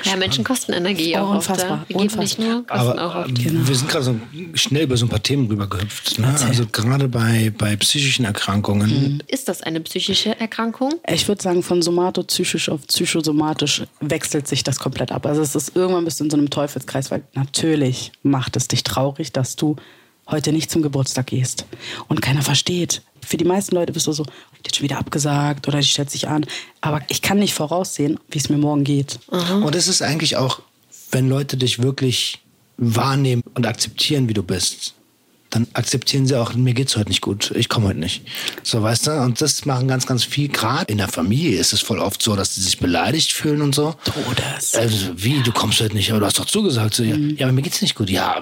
Ja, 0.05 0.17
Menschen 0.17 0.45
kosten 0.45 0.73
Energie 0.73 1.17
auch 1.17 1.31
Unfassbar, 1.31 1.81
oft. 1.83 1.91
Ja. 1.91 1.99
Wir 1.99 2.09
geben 2.09 2.19
nicht 2.21 2.39
unfassbar. 2.39 2.47
nur, 2.47 2.67
kosten 2.67 2.99
auch 2.99 3.15
Aber 3.15 3.25
oft. 3.27 3.39
ähm, 3.47 3.69
wir 3.69 3.75
sind 3.75 3.89
gerade 3.89 4.05
so 4.05 4.17
schnell 4.55 4.85
über 4.85 4.97
so 4.97 5.07
ein 5.07 5.09
paar 5.09 5.23
Themen 5.23 5.47
rübergehüpft. 5.49 6.19
Ne? 6.19 6.35
Also 6.47 6.67
gerade 6.67 7.09
bei, 7.09 7.53
bei 7.57 7.77
psychischen 7.77 8.25
Erkrankungen. 8.25 9.23
Ist 9.27 9.49
das 9.49 9.63
eine 9.63 9.81
psychische 9.81 10.39
Erkrankung? 10.39 10.95
Ich 11.09 11.27
würde 11.29 11.43
sagen, 11.43 11.63
von 11.63 11.83
somatopsychisch 11.83 12.69
auf 12.69 12.87
psychosomatisch 12.87 13.85
wechselt 14.01 14.49
sich 14.49 14.65
das 14.65 14.79
komplett 14.79 15.13
ab. 15.13 15.27
Also 15.27 15.43
es 15.43 15.55
ist 15.55 15.75
irgendwann 15.77 16.05
bist 16.05 16.21
du 16.21 16.25
in 16.25 16.31
so 16.31 16.37
einem 16.37 16.51
Teufelskreis, 16.51 17.11
weil 17.11 17.23
natürlich 17.35 18.13
macht 18.23 18.57
es 18.57 18.69
dich 18.69 18.85
traurig, 18.85 19.33
dass 19.33 19.57
du 19.57 19.77
heute 20.29 20.53
nicht 20.53 20.71
zum 20.71 20.83
Geburtstag 20.83 21.27
gehst 21.27 21.67
und 22.09 22.21
keiner 22.21 22.43
versteht. 22.43 23.03
Für 23.27 23.37
die 23.37 23.45
meisten 23.45 23.75
Leute 23.75 23.93
bist 23.93 24.07
du 24.07 24.13
so, 24.13 24.25
die 24.25 24.69
hat 24.69 24.77
schon 24.77 24.85
wieder 24.85 24.99
abgesagt 24.99 25.67
oder 25.69 25.79
die 25.81 25.87
stellt 25.87 26.11
sich 26.11 26.29
an. 26.29 26.47
Aber 26.81 27.03
ich 27.09 27.23
kann 27.23 27.39
nicht 27.39 27.55
voraussehen, 27.55 28.19
wie 28.31 28.39
es 28.39 28.49
mir 28.49 28.59
morgen 28.59 28.85
geht. 28.85 29.19
Und 29.65 29.75
es 29.75 29.89
ist 29.89 30.01
eigentlich 30.03 30.37
auch, 30.37 30.61
wenn 31.11 31.29
Leute 31.29 31.57
dich 31.57 31.83
wirklich 31.83 32.43
wahrnehmen 32.77 33.43
und 33.55 33.67
akzeptieren, 33.67 34.29
wie 34.29 34.35
du 34.35 34.43
bist, 34.43 34.95
dann 35.51 35.67
akzeptieren 35.73 36.27
sie 36.27 36.35
auch, 36.39 36.55
mir 36.55 36.75
geht's 36.75 36.97
heute 36.97 37.09
nicht 37.09 37.21
gut, 37.21 37.53
ich 37.55 37.69
komme 37.69 37.89
heute 37.89 38.01
nicht. 38.01 38.23
So, 38.63 38.83
weißt 38.83 39.07
du? 39.07 39.11
Und 39.23 39.41
das 39.41 39.65
machen 39.65 39.89
ganz, 39.89 40.07
ganz 40.07 40.25
viel. 40.25 40.49
Gerade 40.49 40.91
in 40.91 40.99
der 40.99 41.09
Familie 41.09 41.59
ist 41.59 41.73
es 41.73 41.81
voll 41.81 41.99
oft 41.99 42.23
so, 42.23 42.37
dass 42.37 42.55
sie 42.55 42.61
sich 42.61 42.79
beleidigt 42.79 43.33
fühlen 43.33 43.63
und 43.63 43.75
so. 43.75 43.95
Todes. 44.05 44.75
Also, 44.75 45.13
wie, 45.17 45.43
du 45.43 45.53
kommst 45.53 45.81
heute 45.81 45.95
nicht, 45.95 46.11
aber 46.11 46.21
du 46.21 46.27
hast 46.27 46.39
doch 46.39 46.47
zugesagt. 46.47 46.95
So, 46.95 47.03
ja, 47.03 47.17
ja, 47.17 47.47
aber 47.47 47.53
mir 47.53 47.63
geht's 47.63 47.81
nicht 47.83 47.95
gut. 47.95 48.11
Ja. 48.11 48.41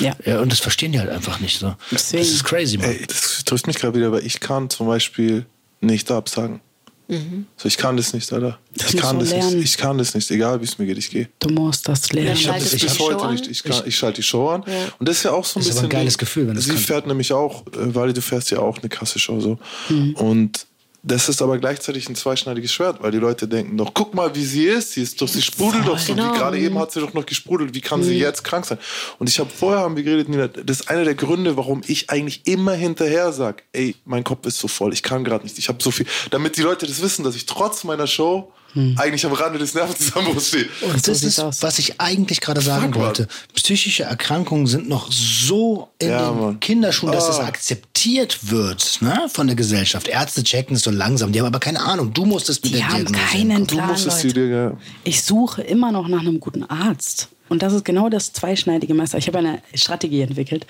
Ja. 0.00 0.16
ja. 0.24 0.40
Und 0.40 0.52
das 0.52 0.60
verstehen 0.60 0.92
die 0.92 1.00
halt 1.00 1.10
einfach 1.10 1.40
nicht 1.40 1.58
so. 1.58 1.74
Deswegen. 1.90 2.22
Das 2.22 2.32
ist 2.32 2.44
crazy, 2.44 2.78
man. 2.78 2.90
Ey, 2.90 3.04
das 3.06 3.44
trifft 3.44 3.66
mich 3.66 3.76
gerade 3.76 3.96
wieder, 3.96 4.12
weil 4.12 4.24
ich 4.24 4.40
kann 4.40 4.70
zum 4.70 4.86
Beispiel 4.86 5.46
nicht 5.80 6.10
absagen. 6.10 6.60
So, 7.08 7.68
ich 7.68 7.76
kann 7.76 7.96
das 7.98 8.14
nicht, 8.14 8.32
Alter. 8.32 8.58
Das 8.76 8.94
ich 8.94 9.00
kann 9.00 9.18
das 9.18 9.30
lernen. 9.30 9.56
nicht. 9.56 9.64
Ich 9.64 9.76
kann 9.76 9.98
das 9.98 10.14
nicht, 10.14 10.30
egal 10.30 10.60
wie 10.60 10.64
es 10.64 10.78
mir 10.78 10.86
geht, 10.86 10.96
ich 10.98 11.10
gehe. 11.10 11.28
Du 11.38 11.50
musst 11.50 11.86
das 11.86 12.10
lernen. 12.12 12.32
Ich 12.32 12.48
habe 12.48 12.58
das 12.58 12.70
bis 12.70 12.98
heute 12.98 13.30
nicht. 13.30 13.46
Ich, 13.46 13.62
kann, 13.62 13.82
ich 13.84 13.94
schalte 13.96 14.16
die 14.16 14.22
Show 14.22 14.48
an. 14.48 14.62
Und 14.98 15.08
das 15.08 15.18
ist 15.18 15.22
ja 15.24 15.32
auch 15.32 15.44
so 15.44 15.58
ein 15.58 15.62
Ist 15.62 15.66
aber 15.66 15.74
bisschen. 15.74 15.84
ein 15.86 15.90
geiles 15.90 16.16
Gefühl, 16.18 16.46
wenn 16.46 16.54
du 16.54 16.60
es 16.60 16.64
Sie 16.64 16.70
kannst. 16.70 16.86
fährt 16.86 17.06
nämlich 17.06 17.32
auch, 17.32 17.66
äh, 17.66 17.94
weil 17.94 18.12
du 18.14 18.22
fährst 18.22 18.50
ja 18.50 18.60
auch 18.60 18.78
eine 18.78 18.88
krasse 18.88 19.18
Show 19.18 19.38
so. 19.40 19.58
Mhm. 19.90 20.14
Und 20.14 20.66
das 21.06 21.28
ist 21.28 21.42
aber 21.42 21.58
gleichzeitig 21.58 22.08
ein 22.08 22.14
zweischneidiges 22.16 22.72
Schwert, 22.72 23.02
weil 23.02 23.10
die 23.10 23.18
Leute 23.18 23.46
denken 23.46 23.76
doch, 23.76 23.92
guck 23.92 24.14
mal, 24.14 24.34
wie 24.34 24.44
sie 24.44 24.64
ist. 24.64 24.92
Sie 24.92 25.02
ist 25.02 25.20
doch, 25.20 25.28
sie 25.28 25.42
sprudelt 25.42 25.86
doch 25.86 25.98
so. 25.98 26.14
Genau. 26.14 26.32
Wie 26.32 26.38
gerade 26.38 26.58
eben 26.58 26.78
hat 26.78 26.92
sie 26.92 27.00
doch 27.00 27.12
noch 27.12 27.26
gesprudelt. 27.26 27.74
Wie 27.74 27.82
kann 27.82 28.00
Mhm. 28.00 28.04
sie 28.04 28.18
jetzt 28.18 28.42
krank 28.42 28.64
sein? 28.64 28.78
Und 29.18 29.28
ich 29.28 29.38
habe 29.38 29.50
vorher 29.50 29.80
haben 29.80 29.96
wir 29.96 30.02
geredet, 30.02 30.30
Nina, 30.30 30.48
das 30.48 30.80
ist 30.80 30.88
einer 30.88 31.04
der 31.04 31.14
Gründe, 31.14 31.56
warum 31.58 31.82
ich 31.86 32.08
eigentlich 32.08 32.40
immer 32.46 32.72
hinterher 32.72 33.32
sage, 33.32 33.62
ey, 33.72 33.94
mein 34.06 34.24
Kopf 34.24 34.46
ist 34.46 34.58
so 34.58 34.66
voll, 34.66 34.94
ich 34.94 35.02
kann 35.02 35.24
gerade 35.24 35.44
nicht, 35.44 35.58
ich 35.58 35.68
habe 35.68 35.82
so 35.82 35.90
viel. 35.90 36.06
Damit 36.30 36.56
die 36.56 36.62
Leute 36.62 36.86
das 36.86 37.02
wissen, 37.02 37.22
dass 37.22 37.36
ich 37.36 37.44
trotz 37.44 37.84
meiner 37.84 38.06
Show 38.06 38.50
eigentlich 38.96 39.24
am 39.26 39.32
Rande 39.32 39.58
des 39.58 39.74
Nervenzusammenbruchs 39.74 40.48
stehe. 40.48 40.68
Und 40.82 40.94
das 40.96 41.20
sieht's 41.20 41.22
ist, 41.22 41.38
aus. 41.38 41.62
was 41.62 41.78
ich 41.78 42.00
eigentlich 42.00 42.40
gerade 42.40 42.60
sagen 42.60 42.92
Fuck, 42.92 43.02
wollte. 43.02 43.28
Psychische 43.54 44.02
Erkrankungen 44.04 44.66
sind 44.66 44.88
noch 44.88 45.10
so 45.10 45.88
in 45.98 46.08
Ja, 46.10 46.30
den 46.30 46.40
Mann. 46.40 46.60
Kinderschuhen, 46.60 47.12
dass 47.12 47.28
es 47.28 47.38
Ah. 47.38 47.44
akzeptiert 47.46 48.50
wird 48.50 48.98
ne, 49.00 49.26
von 49.32 49.46
der 49.46 49.56
Gesellschaft. 49.56 50.08
Ärzte 50.08 50.42
checken 50.42 50.76
es 50.76 50.82
so 50.82 50.90
langsam. 50.90 51.32
Die 51.32 51.38
haben 51.40 51.46
aber 51.46 51.60
keine 51.60 51.80
Ahnung. 51.80 52.12
Du 52.12 52.24
musstest 52.24 52.64
mit 52.64 52.72
Die 52.74 52.78
der 52.78 52.88
haben 52.88 52.96
Diagnose 53.06 53.24
keinen 53.30 53.66
Plan, 53.66 53.88
Leute. 54.04 54.32
dir, 54.32 54.46
ja. 54.46 54.76
Ich 55.04 55.22
suche 55.22 55.62
immer 55.62 55.92
noch 55.92 56.08
nach 56.08 56.20
einem 56.20 56.40
guten 56.40 56.64
Arzt. 56.64 57.28
Und 57.54 57.62
das 57.62 57.72
ist 57.72 57.84
genau 57.84 58.08
das 58.08 58.32
zweischneidige 58.32 58.94
Messer. 58.94 59.16
Ich 59.16 59.28
habe 59.28 59.38
eine 59.38 59.62
Strategie 59.74 60.22
entwickelt. 60.22 60.66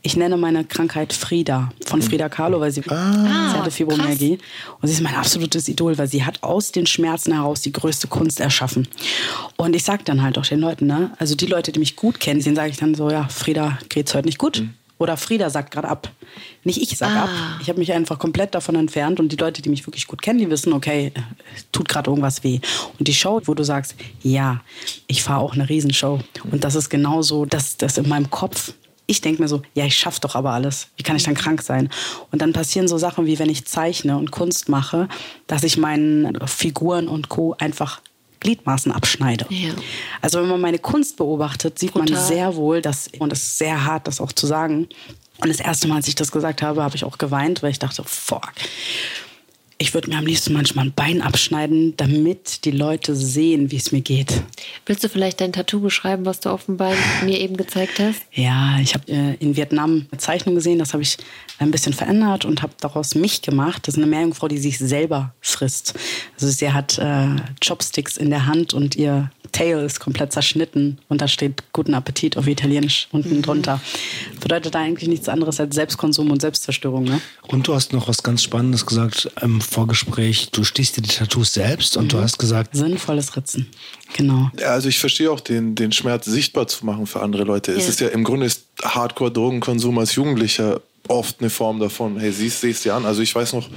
Ich 0.00 0.16
nenne 0.16 0.38
meine 0.38 0.64
Krankheit 0.64 1.12
Frieda, 1.12 1.70
von 1.84 2.00
Frida 2.00 2.30
Kahlo, 2.30 2.58
weil 2.58 2.72
sie, 2.72 2.80
sie 2.80 2.90
hatte 2.90 3.70
Fibromyalgie. 3.70 4.38
Und 4.80 4.88
sie 4.88 4.94
ist 4.94 5.02
mein 5.02 5.14
absolutes 5.14 5.68
Idol, 5.68 5.98
weil 5.98 6.06
sie 6.06 6.24
hat 6.24 6.42
aus 6.42 6.72
den 6.72 6.86
Schmerzen 6.86 7.34
heraus 7.34 7.60
die 7.60 7.70
größte 7.70 8.08
Kunst 8.08 8.40
erschaffen. 8.40 8.88
Und 9.58 9.76
ich 9.76 9.84
sage 9.84 10.04
dann 10.04 10.22
halt 10.22 10.38
auch 10.38 10.46
den 10.46 10.60
Leuten, 10.60 10.86
ne? 10.86 11.10
also 11.18 11.34
die 11.34 11.44
Leute, 11.44 11.70
die 11.70 11.78
mich 11.78 11.96
gut 11.96 12.18
kennen, 12.18 12.40
denen 12.40 12.56
sage 12.56 12.70
ich 12.70 12.78
dann 12.78 12.94
so, 12.94 13.10
ja, 13.10 13.28
Frieda 13.28 13.78
geht's 13.90 14.14
heute 14.14 14.24
nicht 14.24 14.38
gut. 14.38 14.64
Oder 15.02 15.16
Frieda 15.16 15.50
sagt 15.50 15.72
gerade 15.72 15.88
ab. 15.88 16.08
Nicht 16.62 16.80
ich 16.80 16.96
sag 16.96 17.10
ab. 17.16 17.28
Ich 17.60 17.68
habe 17.68 17.80
mich 17.80 17.92
einfach 17.92 18.20
komplett 18.20 18.54
davon 18.54 18.76
entfernt. 18.76 19.18
Und 19.18 19.32
die 19.32 19.36
Leute, 19.36 19.60
die 19.60 19.68
mich 19.68 19.84
wirklich 19.84 20.06
gut 20.06 20.22
kennen, 20.22 20.38
die 20.38 20.48
wissen, 20.48 20.72
okay, 20.72 21.12
es 21.56 21.66
tut 21.72 21.88
gerade 21.88 22.08
irgendwas 22.08 22.44
weh. 22.44 22.60
Und 23.00 23.08
die 23.08 23.14
Show, 23.14 23.40
wo 23.46 23.54
du 23.54 23.64
sagst, 23.64 23.96
ja, 24.22 24.60
ich 25.08 25.24
fahre 25.24 25.40
auch 25.40 25.54
eine 25.54 25.68
Riesenshow. 25.68 26.20
Und 26.48 26.62
das 26.62 26.76
ist 26.76 26.88
genauso, 26.88 27.46
dass 27.46 27.76
das 27.76 27.98
in 27.98 28.08
meinem 28.08 28.30
Kopf. 28.30 28.74
Ich 29.06 29.20
denke 29.20 29.42
mir 29.42 29.48
so, 29.48 29.62
ja, 29.74 29.84
ich 29.86 29.98
schaffe 29.98 30.20
doch 30.20 30.36
aber 30.36 30.52
alles. 30.52 30.86
Wie 30.96 31.02
kann 31.02 31.16
ich 31.16 31.24
dann 31.24 31.34
krank 31.34 31.62
sein? 31.62 31.90
Und 32.30 32.40
dann 32.40 32.52
passieren 32.52 32.86
so 32.86 32.96
Sachen 32.96 33.26
wie, 33.26 33.40
wenn 33.40 33.50
ich 33.50 33.64
zeichne 33.64 34.16
und 34.16 34.30
Kunst 34.30 34.68
mache, 34.68 35.08
dass 35.48 35.64
ich 35.64 35.78
meinen 35.78 36.38
Figuren 36.46 37.08
und 37.08 37.28
Co. 37.28 37.56
einfach 37.58 38.00
Gliedmaßen 38.42 38.92
abschneide. 38.92 39.46
Ja. 39.48 39.70
Also 40.20 40.40
wenn 40.40 40.48
man 40.48 40.60
meine 40.60 40.78
Kunst 40.78 41.16
beobachtet, 41.16 41.78
sieht 41.78 41.94
man 41.94 42.04
Brutal. 42.04 42.22
sehr 42.22 42.56
wohl, 42.56 42.82
dass, 42.82 43.08
und 43.18 43.32
es 43.32 43.42
ist 43.42 43.58
sehr 43.58 43.84
hart, 43.84 44.06
das 44.06 44.20
auch 44.20 44.32
zu 44.32 44.46
sagen. 44.46 44.88
Und 45.38 45.48
das 45.48 45.60
erste 45.60 45.88
Mal, 45.88 45.96
als 45.96 46.08
ich 46.08 46.14
das 46.14 46.30
gesagt 46.30 46.62
habe, 46.62 46.82
habe 46.82 46.96
ich 46.96 47.04
auch 47.04 47.18
geweint, 47.18 47.62
weil 47.62 47.70
ich 47.70 47.78
dachte, 47.78 48.02
fuck. 48.04 48.52
Ich 49.82 49.94
würde 49.94 50.10
mir 50.10 50.18
am 50.18 50.26
liebsten 50.26 50.52
manchmal 50.52 50.84
ein 50.84 50.92
Bein 50.92 51.20
abschneiden, 51.22 51.94
damit 51.96 52.64
die 52.64 52.70
Leute 52.70 53.16
sehen, 53.16 53.72
wie 53.72 53.78
es 53.78 53.90
mir 53.90 54.00
geht. 54.00 54.40
Willst 54.86 55.02
du 55.02 55.08
vielleicht 55.08 55.40
dein 55.40 55.52
Tattoo 55.52 55.80
beschreiben, 55.80 56.24
was 56.24 56.38
du 56.38 56.50
auf 56.50 56.66
dem 56.66 56.76
Bein 56.76 56.96
mir 57.24 57.40
eben 57.40 57.56
gezeigt 57.56 57.98
hast? 57.98 58.22
Ja, 58.30 58.78
ich 58.80 58.94
habe 58.94 59.10
äh, 59.10 59.34
in 59.40 59.56
Vietnam 59.56 60.06
eine 60.08 60.18
Zeichnung 60.20 60.54
gesehen, 60.54 60.78
das 60.78 60.92
habe 60.92 61.02
ich 61.02 61.16
ein 61.58 61.72
bisschen 61.72 61.94
verändert 61.94 62.44
und 62.44 62.62
habe 62.62 62.74
daraus 62.78 63.16
mich 63.16 63.42
gemacht. 63.42 63.88
Das 63.88 63.94
ist 63.94 63.98
eine 63.98 64.06
Meerjungfrau, 64.06 64.46
die 64.46 64.58
sich 64.58 64.78
selber 64.78 65.34
frisst. 65.40 65.94
Also 66.34 66.46
sie 66.46 66.70
hat 66.70 66.98
äh, 66.98 67.34
Chopsticks 67.66 68.16
in 68.16 68.30
der 68.30 68.46
Hand 68.46 68.74
und 68.74 68.94
ihr 68.94 69.32
Tail 69.52 69.80
ist 69.84 70.00
komplett 70.00 70.32
zerschnitten 70.32 70.98
und 71.08 71.20
da 71.20 71.28
steht 71.28 71.62
guten 71.72 71.94
Appetit 71.94 72.36
auf 72.36 72.46
Italienisch 72.46 73.08
unten 73.12 73.42
drunter. 73.42 73.80
Bedeutet 74.40 74.74
da 74.74 74.80
eigentlich 74.80 75.08
nichts 75.08 75.28
anderes 75.28 75.60
als 75.60 75.74
Selbstkonsum 75.74 76.30
und 76.30 76.40
Selbstzerstörung, 76.40 77.04
ne? 77.04 77.20
Und 77.48 77.68
du 77.68 77.74
hast 77.74 77.92
noch 77.92 78.08
was 78.08 78.22
ganz 78.22 78.42
Spannendes 78.42 78.86
gesagt 78.86 79.30
im 79.42 79.60
Vorgespräch. 79.72 80.50
Du 80.52 80.62
stichst 80.64 80.96
dir 80.96 81.02
die 81.02 81.08
Tattoos 81.10 81.52
selbst 81.54 81.96
und 81.96 82.12
du 82.12 82.18
hast 82.18 82.38
gesagt, 82.38 82.76
Sinnvolles 82.76 83.34
Ritzen. 83.36 83.68
Genau. 84.14 84.50
Ja, 84.58 84.68
Also 84.68 84.88
ich 84.88 84.98
verstehe 84.98 85.30
auch 85.30 85.40
den, 85.40 85.74
den 85.74 85.92
Schmerz 85.92 86.26
sichtbar 86.26 86.66
zu 86.68 86.84
machen 86.86 87.06
für 87.06 87.20
andere 87.20 87.44
Leute. 87.44 87.72
Es 87.72 87.84
Ja. 87.84 87.88
ist 87.90 88.00
ja 88.00 88.08
im 88.08 88.24
Grunde 88.24 88.46
ist 88.46 88.64
Hardcore-Drogenkonsum 88.82 89.98
als 89.98 90.14
Jugendlicher 90.14 90.80
oft 91.08 91.36
eine 91.40 91.50
Form 91.50 91.80
davon. 91.80 92.18
Hey, 92.18 92.32
siehst 92.32 92.62
es 92.64 92.82
dir 92.82 92.94
an. 92.94 93.04
Also 93.06 93.22
ich 93.22 93.34
weiß 93.34 93.54
noch, 93.54 93.68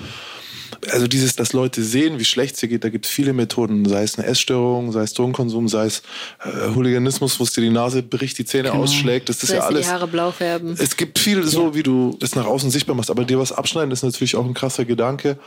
also 0.91 1.07
dieses, 1.07 1.35
dass 1.35 1.53
Leute 1.53 1.83
sehen, 1.83 2.19
wie 2.19 2.25
schlecht 2.25 2.55
es 2.55 2.61
dir 2.61 2.67
geht, 2.67 2.83
da 2.83 2.89
gibt 2.89 3.05
es 3.05 3.11
viele 3.11 3.33
Methoden, 3.33 3.85
sei 3.87 4.03
es 4.03 4.17
eine 4.19 4.27
Essstörung, 4.27 4.91
sei 4.91 5.01
es 5.01 5.13
Drogenkonsum, 5.13 5.67
sei 5.67 5.85
es 5.87 6.01
äh, 6.43 6.73
Hooliganismus, 6.75 7.39
wo 7.39 7.43
es 7.43 7.53
dir 7.53 7.61
die 7.61 7.69
Nase 7.69 8.03
bricht, 8.03 8.37
die 8.37 8.45
Zähne 8.45 8.73
ausschlägt. 8.73 9.29
Das 9.29 9.41
ist 9.41 9.49
ja 9.49 9.57
es 9.57 9.61
dir 9.63 9.67
alles. 9.67 9.85
die 9.87 9.91
Haare 9.93 10.07
blau 10.07 10.31
färben. 10.31 10.75
Es 10.77 10.95
gibt 10.97 11.17
viel 11.17 11.43
so, 11.47 11.73
wie 11.73 11.81
du 11.83 12.15
das 12.19 12.35
nach 12.35 12.45
außen 12.45 12.69
sichtbar 12.69 12.95
machst, 12.95 13.09
aber 13.09 13.23
dir 13.25 13.39
was 13.39 13.51
abschneiden 13.51 13.91
ist 13.91 14.03
natürlich 14.03 14.35
auch 14.35 14.45
ein 14.45 14.53
krasser 14.53 14.85
Gedanke. 14.85 15.39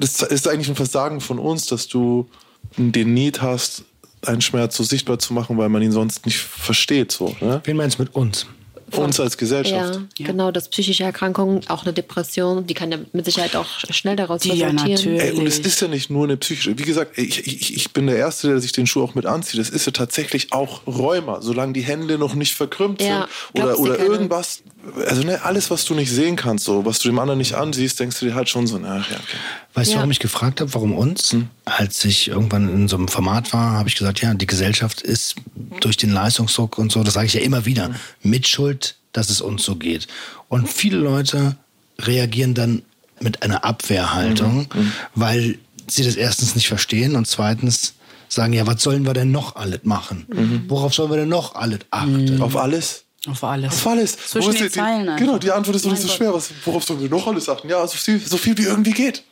Das 0.00 0.22
ist 0.22 0.48
eigentlich 0.48 0.68
ein 0.68 0.76
Versagen 0.76 1.20
von 1.20 1.38
uns, 1.38 1.66
dass 1.66 1.86
du 1.86 2.28
den 2.76 3.14
Need 3.14 3.42
hast, 3.42 3.84
einen 4.26 4.40
Schmerz 4.40 4.76
so 4.76 4.82
sichtbar 4.82 5.18
zu 5.18 5.32
machen, 5.32 5.56
weil 5.58 5.68
man 5.68 5.82
ihn 5.82 5.92
sonst 5.92 6.26
nicht 6.26 6.38
versteht. 6.38 7.12
So, 7.12 7.36
ne? 7.40 7.60
wen 7.64 7.76
meinst 7.76 7.98
du 7.98 8.02
mit 8.02 8.14
uns? 8.14 8.46
Uns 8.96 9.20
als 9.20 9.36
Gesellschaft. 9.36 10.00
Ja, 10.18 10.26
genau, 10.26 10.50
dass 10.50 10.68
psychische 10.68 11.04
Erkrankungen, 11.04 11.60
auch 11.68 11.84
eine 11.84 11.92
Depression, 11.92 12.66
die 12.66 12.74
kann 12.74 12.90
ja 12.92 12.98
mit 13.12 13.24
Sicherheit 13.24 13.56
auch 13.56 13.66
schnell 13.90 14.16
daraus 14.16 14.40
Die 14.42 14.48
ja 14.52 14.68
resultieren. 14.68 14.94
natürlich. 14.94 15.22
Ey, 15.22 15.32
und 15.32 15.46
es 15.46 15.58
ist 15.58 15.80
ja 15.80 15.88
nicht 15.88 16.10
nur 16.10 16.24
eine 16.24 16.36
psychische. 16.36 16.78
Wie 16.78 16.82
gesagt, 16.82 17.18
ich, 17.18 17.46
ich, 17.46 17.74
ich 17.76 17.90
bin 17.92 18.06
der 18.06 18.16
Erste, 18.16 18.48
der 18.48 18.60
sich 18.60 18.72
den 18.72 18.86
Schuh 18.86 19.02
auch 19.02 19.14
mit 19.14 19.26
anzieht. 19.26 19.60
Das 19.60 19.70
ist 19.70 19.86
ja 19.86 19.92
tatsächlich 19.92 20.52
auch 20.52 20.86
Rheuma, 20.86 21.40
solange 21.42 21.72
die 21.72 21.82
Hände 21.82 22.18
noch 22.18 22.34
nicht 22.34 22.54
verkrümmt 22.54 23.00
Ja, 23.02 23.28
sind. 23.54 23.62
Oder, 23.64 23.78
oder 23.78 23.98
irgendwas. 23.98 24.62
Also 25.06 25.22
ne, 25.24 25.42
alles, 25.44 25.70
was 25.70 25.84
du 25.84 25.94
nicht 25.94 26.10
sehen 26.10 26.36
kannst, 26.36 26.64
so, 26.64 26.86
was 26.86 26.98
du 27.00 27.08
dem 27.08 27.18
anderen 27.18 27.38
nicht 27.38 27.54
ansiehst, 27.54 28.00
denkst 28.00 28.18
du 28.18 28.26
dir 28.26 28.34
halt 28.34 28.48
schon 28.48 28.66
so, 28.66 28.76
ach 28.78 29.10
ja, 29.10 29.16
okay. 29.16 29.36
Weißt 29.74 29.90
du, 29.90 29.92
Ja. 29.92 29.98
warum 29.98 30.10
ich 30.10 30.18
gefragt 30.20 30.60
habe, 30.62 30.72
warum 30.74 30.96
uns? 30.96 31.36
Als 31.66 32.04
ich 32.06 32.28
irgendwann 32.28 32.68
in 32.68 32.88
so 32.88 32.96
einem 32.96 33.06
Format 33.08 33.52
war, 33.52 33.72
habe 33.72 33.88
ich 33.90 33.94
gesagt, 33.96 34.22
ja, 34.22 34.32
die 34.34 34.46
Gesellschaft 34.46 35.02
ist 35.02 35.36
durch 35.80 35.96
den 35.98 36.10
Leistungsdruck 36.12 36.78
und 36.78 36.90
so, 36.90 37.04
das 37.04 37.14
sage 37.14 37.26
ich 37.26 37.34
ja 37.34 37.40
immer 37.42 37.66
wieder, 37.66 37.90
mit 38.22 38.48
Schuld, 38.48 38.79
dass 39.12 39.30
es 39.30 39.40
uns 39.40 39.64
so 39.64 39.76
geht. 39.76 40.06
Und 40.48 40.68
viele 40.68 40.96
Leute 40.98 41.56
reagieren 42.00 42.54
dann 42.54 42.82
mit 43.20 43.42
einer 43.42 43.64
Abwehrhaltung, 43.64 44.66
weil 45.14 45.58
sie 45.88 46.04
das 46.04 46.16
erstens 46.16 46.54
nicht 46.54 46.68
verstehen 46.68 47.16
und 47.16 47.26
zweitens 47.26 47.94
sagen, 48.28 48.52
ja, 48.52 48.66
was 48.66 48.82
sollen 48.82 49.04
wir 49.04 49.12
denn 49.12 49.30
noch 49.32 49.56
alles 49.56 49.80
machen? 49.82 50.64
Worauf 50.68 50.94
sollen 50.94 51.10
wir 51.10 51.16
denn 51.18 51.28
noch 51.28 51.54
alles 51.54 51.80
achten? 51.90 52.40
Auf 52.40 52.56
alles? 52.56 53.04
Auf 53.28 53.44
alles. 53.44 53.72
Auf 53.72 53.86
alles. 53.86 54.16
Zwischen 54.16 54.52
den 54.54 54.62
die- 54.64 54.70
Zeilen 54.70 55.08
einfach. 55.08 55.16
Genau, 55.18 55.38
die 55.38 55.50
Antwort 55.50 55.76
ist 55.76 55.84
doch 55.84 55.90
nicht 55.90 56.00
so 56.00 56.08
Gott. 56.08 56.16
schwer. 56.16 56.32
Was, 56.32 56.50
worauf 56.64 56.84
sollen 56.84 57.02
wir 57.02 57.10
noch 57.10 57.26
alles 57.26 57.48
achten? 57.50 57.68
Ja, 57.68 57.86
so 57.86 57.98
viel, 57.98 58.18
so 58.18 58.38
viel 58.38 58.56
wie 58.56 58.62
irgendwie 58.62 58.92
geht. 58.92 59.24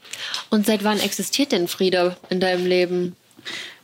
Und 0.51 0.67
seit 0.67 0.85
wann 0.85 0.99
existiert 1.01 1.53
denn 1.53 1.69
Frieda 1.69 2.17
in 2.29 2.41
deinem 2.41 2.67
Leben? 2.67 3.17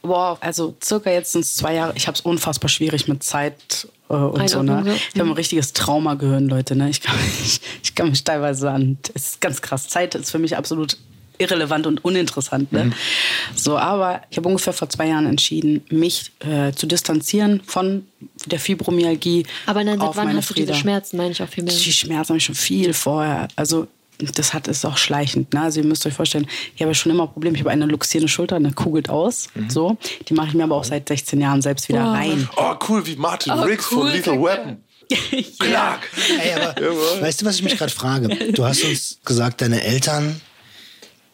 Boah, 0.02 0.36
also 0.40 0.76
circa 0.82 1.10
jetzt 1.10 1.32
sind 1.32 1.42
es 1.42 1.56
zwei 1.56 1.74
Jahre. 1.74 1.94
Ich 1.96 2.06
habe 2.06 2.14
es 2.14 2.20
unfassbar 2.20 2.68
schwierig 2.68 3.08
mit 3.08 3.22
Zeit 3.22 3.88
äh, 4.10 4.14
und 4.14 4.48
so. 4.48 4.58
Einordnung, 4.58 4.92
Ne? 4.92 5.00
Ich 5.14 5.20
habe 5.20 5.30
ein 5.30 5.34
richtiges 5.34 5.72
Traumagehirn, 5.72 6.48
Leute. 6.48 6.76
Ne? 6.76 6.90
Ich, 6.90 7.00
kann, 7.00 7.16
ich, 7.42 7.60
ich 7.82 7.94
kann 7.94 8.10
mich 8.10 8.22
teilweise 8.22 8.70
an. 8.70 8.98
Es 9.14 9.30
ist 9.30 9.40
ganz 9.40 9.62
krass. 9.62 9.88
Zeit 9.88 10.14
ist 10.14 10.30
für 10.30 10.38
mich 10.38 10.56
absolut 10.56 10.98
irrelevant 11.38 11.86
und 11.86 12.04
uninteressant. 12.04 12.72
Ne? 12.72 12.92
So, 13.54 13.76
aber 13.76 14.22
ich 14.30 14.36
habe 14.36 14.48
ungefähr 14.48 14.72
vor 14.72 14.88
zwei 14.88 15.08
Jahren 15.08 15.26
entschieden, 15.26 15.82
mich 15.90 16.32
äh, 16.40 16.72
zu 16.72 16.86
distanzieren 16.86 17.60
von 17.66 18.06
der 18.46 18.60
Fibromyalgie. 18.60 19.44
Aber 19.66 19.82
nein, 19.84 19.98
seit 19.98 20.08
auf 20.08 20.16
wann 20.16 20.26
meine 20.26 20.38
hast 20.38 20.50
du 20.50 20.54
diese 20.54 20.68
Frieda. 20.68 20.78
Schmerzen, 20.78 21.16
meine 21.16 21.32
ich 21.32 21.42
auch 21.42 21.48
viel 21.48 21.64
mehr. 21.64 21.74
Die 21.74 21.92
Schmerzen 21.92 22.28
habe 22.30 22.38
ich 22.38 22.44
schon 22.44 22.54
viel 22.54 22.92
vorher. 22.92 23.48
Also 23.56 23.88
das 24.18 24.54
hat 24.54 24.68
ist 24.68 24.84
auch 24.84 24.96
schleichend. 24.96 25.52
Ne? 25.54 25.62
Also 25.62 25.80
ihr 25.80 25.86
müsst 25.86 26.06
euch 26.06 26.14
vorstellen, 26.14 26.46
ich 26.74 26.82
habe 26.82 26.90
ja 26.90 26.94
schon 26.94 27.12
immer 27.12 27.26
Probleme. 27.26 27.56
Ich 27.56 27.62
habe 27.62 27.70
eine 27.70 27.86
luxierende 27.86 28.28
Schulter, 28.28 28.56
eine 28.56 28.72
kugelt 28.72 29.08
aus. 29.10 29.48
So, 29.68 29.96
die 30.28 30.34
mache 30.34 30.48
ich 30.48 30.54
mir 30.54 30.64
aber 30.64 30.76
auch 30.76 30.84
seit 30.84 31.08
16 31.08 31.40
Jahren 31.40 31.62
selbst 31.62 31.88
wieder 31.88 32.04
rein. 32.04 32.48
Oh, 32.56 32.74
cool, 32.88 33.06
wie 33.06 33.16
Martin 33.16 33.52
Oh, 33.52 33.62
Riggs 33.62 33.86
cool, 33.90 34.02
von 34.02 34.12
Lethal. 34.12 34.42
Weapon. 34.42 34.76
Clark. 35.58 36.08
Ey, 36.40 36.54
aber 36.54 36.74
weißt 37.20 37.42
du, 37.42 37.46
was 37.46 37.56
ich 37.56 37.62
mich 37.62 37.76
gerade 37.76 37.92
frage? 37.92 38.28
Du 38.52 38.64
hast 38.64 38.84
uns 38.84 39.18
gesagt, 39.24 39.60
deine 39.60 39.82
Eltern 39.82 40.40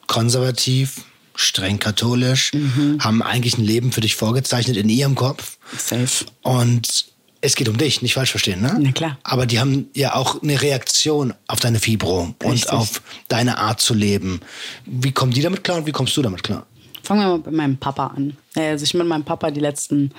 konservativ, 0.06 1.02
streng 1.36 1.78
katholisch, 1.78 2.50
haben 2.98 3.22
eigentlich 3.22 3.58
ein 3.58 3.64
Leben 3.64 3.92
für 3.92 4.00
dich 4.00 4.16
vorgezeichnet 4.16 4.76
in 4.76 4.88
ihrem 4.88 5.14
Kopf. 5.14 5.58
Safe. 5.76 6.24
Und 6.42 7.09
es 7.42 7.56
geht 7.56 7.68
um 7.68 7.76
dich, 7.76 8.02
nicht 8.02 8.14
falsch 8.14 8.30
verstehen, 8.30 8.60
ne? 8.60 8.76
Na 8.78 8.92
klar. 8.92 9.18
Aber 9.22 9.46
die 9.46 9.60
haben 9.60 9.88
ja 9.94 10.14
auch 10.14 10.42
eine 10.42 10.60
Reaktion 10.60 11.34
auf 11.46 11.60
deine 11.60 11.78
Fibro 11.78 12.34
und 12.42 12.52
Richtig. 12.52 12.70
auf 12.70 13.02
deine 13.28 13.58
Art 13.58 13.80
zu 13.80 13.94
leben. 13.94 14.40
Wie 14.84 15.12
kommen 15.12 15.32
die 15.32 15.40
damit 15.40 15.64
klar 15.64 15.78
und 15.78 15.86
wie 15.86 15.92
kommst 15.92 16.16
du 16.16 16.22
damit 16.22 16.42
klar? 16.42 16.66
Fangen 17.02 17.22
wir 17.22 17.28
mal 17.28 17.38
bei 17.38 17.50
meinem 17.50 17.78
Papa 17.78 18.08
an. 18.08 18.36
Also 18.56 18.84
ich 18.84 18.90
habe 18.90 18.98
mit 18.98 19.08
meinem 19.08 19.24
Papa 19.24 19.50
die 19.50 19.60
letzten 19.60 20.12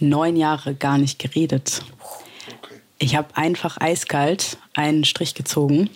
neun 0.00 0.36
Jahre 0.36 0.74
gar 0.74 0.98
nicht 0.98 1.18
geredet. 1.18 1.82
Ich 2.98 3.14
habe 3.14 3.36
einfach 3.36 3.78
eiskalt 3.78 4.58
einen 4.74 5.04
Strich 5.04 5.34
gezogen, 5.34 5.88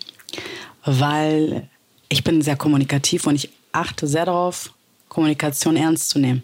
weil 0.85 1.69
ich 2.09 2.23
bin 2.23 2.43
sehr 2.43 2.57
kommunikativ 2.57 3.27
und 3.27 3.35
ich 3.35 3.51
achte 3.73 4.07
sehr 4.07 4.27
darauf, 4.27 4.73
Kommunikation 5.09 5.77
ernst 5.77 6.11
zu 6.11 6.19
nehmen. 6.19 6.43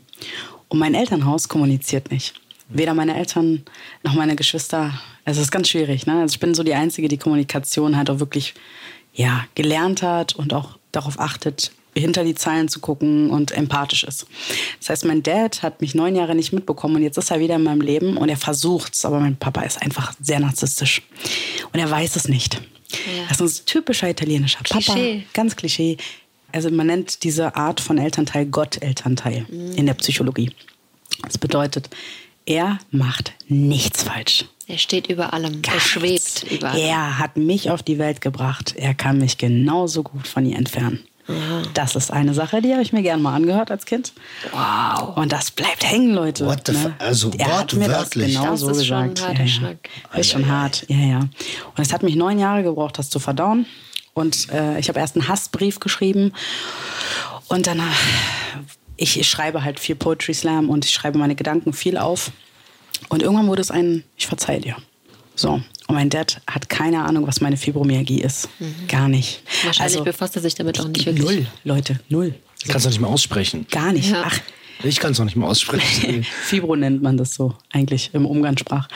Und 0.68 0.78
mein 0.78 0.94
Elternhaus 0.94 1.48
kommuniziert 1.48 2.10
nicht. 2.10 2.34
Weder 2.68 2.94
meine 2.94 3.16
Eltern 3.16 3.62
noch 4.02 4.14
meine 4.14 4.36
Geschwister. 4.36 5.00
Also 5.24 5.40
es 5.40 5.46
ist 5.46 5.52
ganz 5.52 5.68
schwierig. 5.68 6.06
Ne? 6.06 6.20
Also 6.20 6.34
ich 6.34 6.40
bin 6.40 6.54
so 6.54 6.62
die 6.62 6.74
Einzige, 6.74 7.08
die 7.08 7.18
Kommunikation 7.18 7.96
halt 7.96 8.10
auch 8.10 8.18
wirklich 8.18 8.54
ja, 9.14 9.46
gelernt 9.54 10.02
hat 10.02 10.34
und 10.34 10.52
auch 10.52 10.78
darauf 10.92 11.18
achtet, 11.18 11.72
hinter 11.94 12.24
die 12.24 12.34
Zeilen 12.34 12.68
zu 12.68 12.80
gucken 12.80 13.30
und 13.30 13.52
empathisch 13.52 14.04
ist. 14.04 14.26
Das 14.80 14.90
heißt, 14.90 15.04
mein 15.06 15.22
Dad 15.22 15.62
hat 15.62 15.80
mich 15.80 15.94
neun 15.94 16.14
Jahre 16.14 16.34
nicht 16.34 16.52
mitbekommen 16.52 16.96
und 16.96 17.02
jetzt 17.02 17.16
ist 17.16 17.30
er 17.30 17.40
wieder 17.40 17.56
in 17.56 17.62
meinem 17.62 17.80
Leben 17.80 18.16
und 18.16 18.28
er 18.28 18.36
versucht's, 18.36 19.04
aber 19.04 19.20
mein 19.20 19.36
Papa 19.36 19.62
ist 19.62 19.80
einfach 19.80 20.12
sehr 20.20 20.40
narzisstisch 20.40 21.02
und 21.72 21.80
er 21.80 21.90
weiß 21.90 22.16
es 22.16 22.28
nicht. 22.28 22.60
Ja. 22.90 23.24
Das 23.28 23.40
ist 23.40 23.62
ein 23.62 23.66
typischer 23.66 24.10
italienischer 24.10 24.62
Klischee. 24.62 25.18
Papa, 25.18 25.26
ganz 25.32 25.56
Klischee. 25.56 25.96
Also 26.52 26.70
man 26.70 26.86
nennt 26.86 27.24
diese 27.24 27.56
Art 27.56 27.80
von 27.80 27.98
Elternteil 27.98 28.46
Gott-Elternteil 28.46 29.46
mhm. 29.48 29.72
in 29.72 29.86
der 29.86 29.94
Psychologie. 29.94 30.50
Das 31.22 31.38
bedeutet, 31.38 31.88
er 32.46 32.78
macht 32.90 33.32
nichts 33.48 34.04
falsch. 34.04 34.46
Er 34.68 34.78
steht 34.78 35.08
über 35.08 35.32
allem. 35.32 35.62
Gar 35.62 35.74
er 35.74 35.80
schwebt 35.80 36.46
über 36.50 36.70
allem. 36.70 36.80
Er 36.80 37.18
hat 37.18 37.36
mich 37.36 37.70
auf 37.70 37.82
die 37.82 37.98
Welt 37.98 38.20
gebracht. 38.20 38.74
Er 38.76 38.94
kann 38.94 39.18
mich 39.18 39.38
genauso 39.38 40.02
gut 40.02 40.26
von 40.26 40.46
ihr 40.46 40.56
entfernen. 40.56 41.00
Ja. 41.28 41.62
Das 41.74 41.96
ist 41.96 42.12
eine 42.12 42.34
Sache, 42.34 42.62
die 42.62 42.72
habe 42.72 42.82
ich 42.82 42.92
mir 42.92 43.02
gerne 43.02 43.20
mal 43.20 43.34
angehört 43.34 43.70
als 43.70 43.84
Kind. 43.84 44.12
Wow. 44.52 45.16
Und 45.16 45.32
das 45.32 45.50
bleibt 45.50 45.84
hängen, 45.84 46.14
Leute. 46.14 46.46
What 46.46 46.62
the 46.66 46.72
ne? 46.72 46.94
Also 46.98 47.32
er 47.36 47.48
wortwörtlich. 47.48 48.34
Genau 48.34 48.52
das 48.52 48.60
so 48.60 48.70
ist 48.70 48.78
gesagt. 48.78 49.18
Schon 49.18 49.28
ein 49.28 49.46
ja, 49.46 49.68
ja. 50.12 50.18
Ist 50.18 50.30
schon 50.30 50.48
hart. 50.48 50.84
Ja, 50.88 50.96
ja. 50.98 51.18
Und 51.18 51.78
es 51.78 51.92
hat 51.92 52.04
mich 52.04 52.14
neun 52.14 52.38
Jahre 52.38 52.62
gebraucht, 52.62 52.98
das 52.98 53.10
zu 53.10 53.18
verdauen. 53.18 53.66
Und 54.14 54.50
äh, 54.50 54.78
ich 54.78 54.88
habe 54.88 55.00
erst 55.00 55.16
einen 55.16 55.28
Hassbrief 55.28 55.80
geschrieben. 55.80 56.32
Und 57.48 57.66
dann, 57.66 57.82
ich, 58.96 59.28
schreibe 59.28 59.62
halt 59.64 59.80
viel 59.80 59.94
Poetry 59.94 60.34
Slam 60.34 60.70
und 60.70 60.84
ich 60.84 60.92
schreibe 60.92 61.18
meine 61.18 61.34
Gedanken 61.34 61.72
viel 61.72 61.96
auf. 61.96 62.32
Und 63.08 63.22
irgendwann 63.22 63.46
wurde 63.46 63.60
es 63.60 63.70
ein, 63.70 64.04
ich 64.16 64.26
verzeihe 64.26 64.60
dir. 64.60 64.76
So. 65.34 65.60
Und 65.88 65.94
mein 65.94 66.10
Dad 66.10 66.40
hat 66.46 66.68
keine 66.68 67.04
Ahnung, 67.04 67.26
was 67.26 67.40
meine 67.40 67.56
Fibromyalgie 67.56 68.20
ist. 68.22 68.48
Mhm. 68.58 68.74
Gar 68.88 69.08
nicht. 69.08 69.42
Wahrscheinlich 69.64 69.98
also, 69.98 70.04
befasst 70.04 70.34
er 70.36 70.42
sich 70.42 70.54
damit 70.54 70.80
auch 70.80 70.88
nicht 70.88 71.06
wirklich. 71.06 71.24
Null, 71.24 71.46
Leute, 71.64 72.00
null. 72.08 72.34
Kannst 72.66 72.86
du 72.86 72.90
nicht 72.90 73.00
mehr 73.00 73.10
aussprechen. 73.10 73.66
Gar 73.70 73.92
nicht. 73.92 74.10
Ja. 74.10 74.24
Ach, 74.26 74.40
ich 74.82 75.00
kann 75.00 75.12
es 75.12 75.18
noch 75.18 75.24
nicht 75.24 75.36
mal 75.36 75.46
aussprechen. 75.46 76.24
Fibro 76.42 76.76
nennt 76.76 77.02
man 77.02 77.16
das 77.16 77.34
so 77.34 77.54
eigentlich 77.72 78.10
im 78.12 78.26
Umgangssprach. 78.26 78.88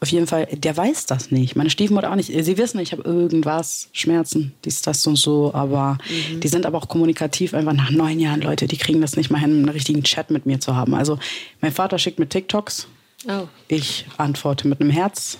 Auf 0.00 0.08
jeden 0.08 0.26
Fall, 0.26 0.46
der 0.52 0.76
weiß 0.76 1.06
das 1.06 1.30
nicht. 1.30 1.56
Meine 1.56 1.70
Stiefmutter 1.70 2.10
auch 2.10 2.16
nicht. 2.16 2.32
Sie 2.32 2.58
wissen, 2.58 2.78
ich 2.80 2.92
habe 2.92 3.02
irgendwas, 3.02 3.88
Schmerzen, 3.92 4.52
dies, 4.64 4.82
das 4.82 5.06
und 5.06 5.16
so. 5.16 5.52
Aber 5.54 5.98
mhm. 6.08 6.40
die 6.40 6.48
sind 6.48 6.66
aber 6.66 6.78
auch 6.78 6.88
kommunikativ 6.88 7.54
einfach 7.54 7.74
nach 7.74 7.90
neun 7.90 8.18
Jahren, 8.18 8.40
Leute, 8.40 8.66
die 8.66 8.76
kriegen 8.76 9.00
das 9.00 9.16
nicht 9.16 9.30
mal 9.30 9.38
hin, 9.38 9.50
einen 9.50 9.68
richtigen 9.68 10.02
Chat 10.02 10.30
mit 10.30 10.46
mir 10.46 10.60
zu 10.60 10.76
haben. 10.76 10.94
Also 10.94 11.18
mein 11.60 11.72
Vater 11.72 11.98
schickt 11.98 12.18
mir 12.18 12.28
TikToks. 12.28 12.88
Oh. 13.28 13.46
Ich 13.68 14.06
antworte 14.16 14.66
mit 14.66 14.80
einem 14.80 14.90
Herz 14.90 15.38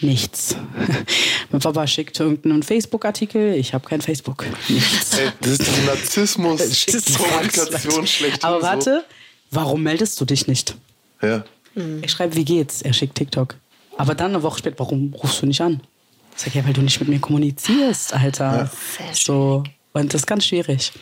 Nichts. 0.00 0.56
mein 1.50 1.60
Papa 1.60 1.86
schickt 1.86 2.18
irgendeinen 2.20 2.62
Facebook-Artikel. 2.62 3.54
Ich 3.54 3.74
habe 3.74 3.88
kein 3.88 4.00
Facebook. 4.00 4.44
Nichts. 4.68 5.18
Ey, 5.18 5.30
das 5.40 5.52
ist 5.52 5.66
die 5.66 5.86
Narzissmus-Kommunikation 5.86 8.06
schlecht. 8.06 8.44
Aber 8.44 8.62
warte, 8.62 9.04
warum 9.50 9.82
meldest 9.82 10.20
du 10.20 10.24
dich 10.24 10.46
nicht? 10.46 10.76
Ja. 11.20 11.44
Ich 12.02 12.12
schreibe, 12.12 12.36
wie 12.36 12.44
geht's? 12.44 12.82
Er 12.82 12.92
schickt 12.92 13.16
TikTok. 13.16 13.56
Aber 13.96 14.14
dann 14.14 14.32
eine 14.32 14.42
Woche 14.42 14.60
später, 14.60 14.78
warum 14.78 15.14
rufst 15.14 15.42
du 15.42 15.46
nicht 15.46 15.60
an? 15.60 15.80
Ich 16.36 16.44
sage, 16.44 16.58
ja, 16.58 16.64
weil 16.64 16.72
du 16.72 16.82
nicht 16.82 17.00
mit 17.00 17.08
mir 17.08 17.18
kommunizierst, 17.18 18.14
Alter. 18.14 18.70
Ja. 18.98 19.12
So. 19.12 19.64
Und 19.92 20.14
das 20.14 20.22
ist 20.22 20.26
ganz 20.26 20.46
schwierig. 20.46 20.92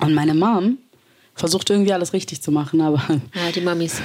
Und 0.00 0.14
meine 0.14 0.34
Mom 0.34 0.78
versucht 1.34 1.70
irgendwie 1.70 1.92
alles 1.92 2.12
richtig 2.12 2.42
zu 2.42 2.50
machen, 2.50 2.80
aber. 2.80 3.02
Ja, 3.34 3.50
die 3.50 3.60
Mamis. 3.60 3.96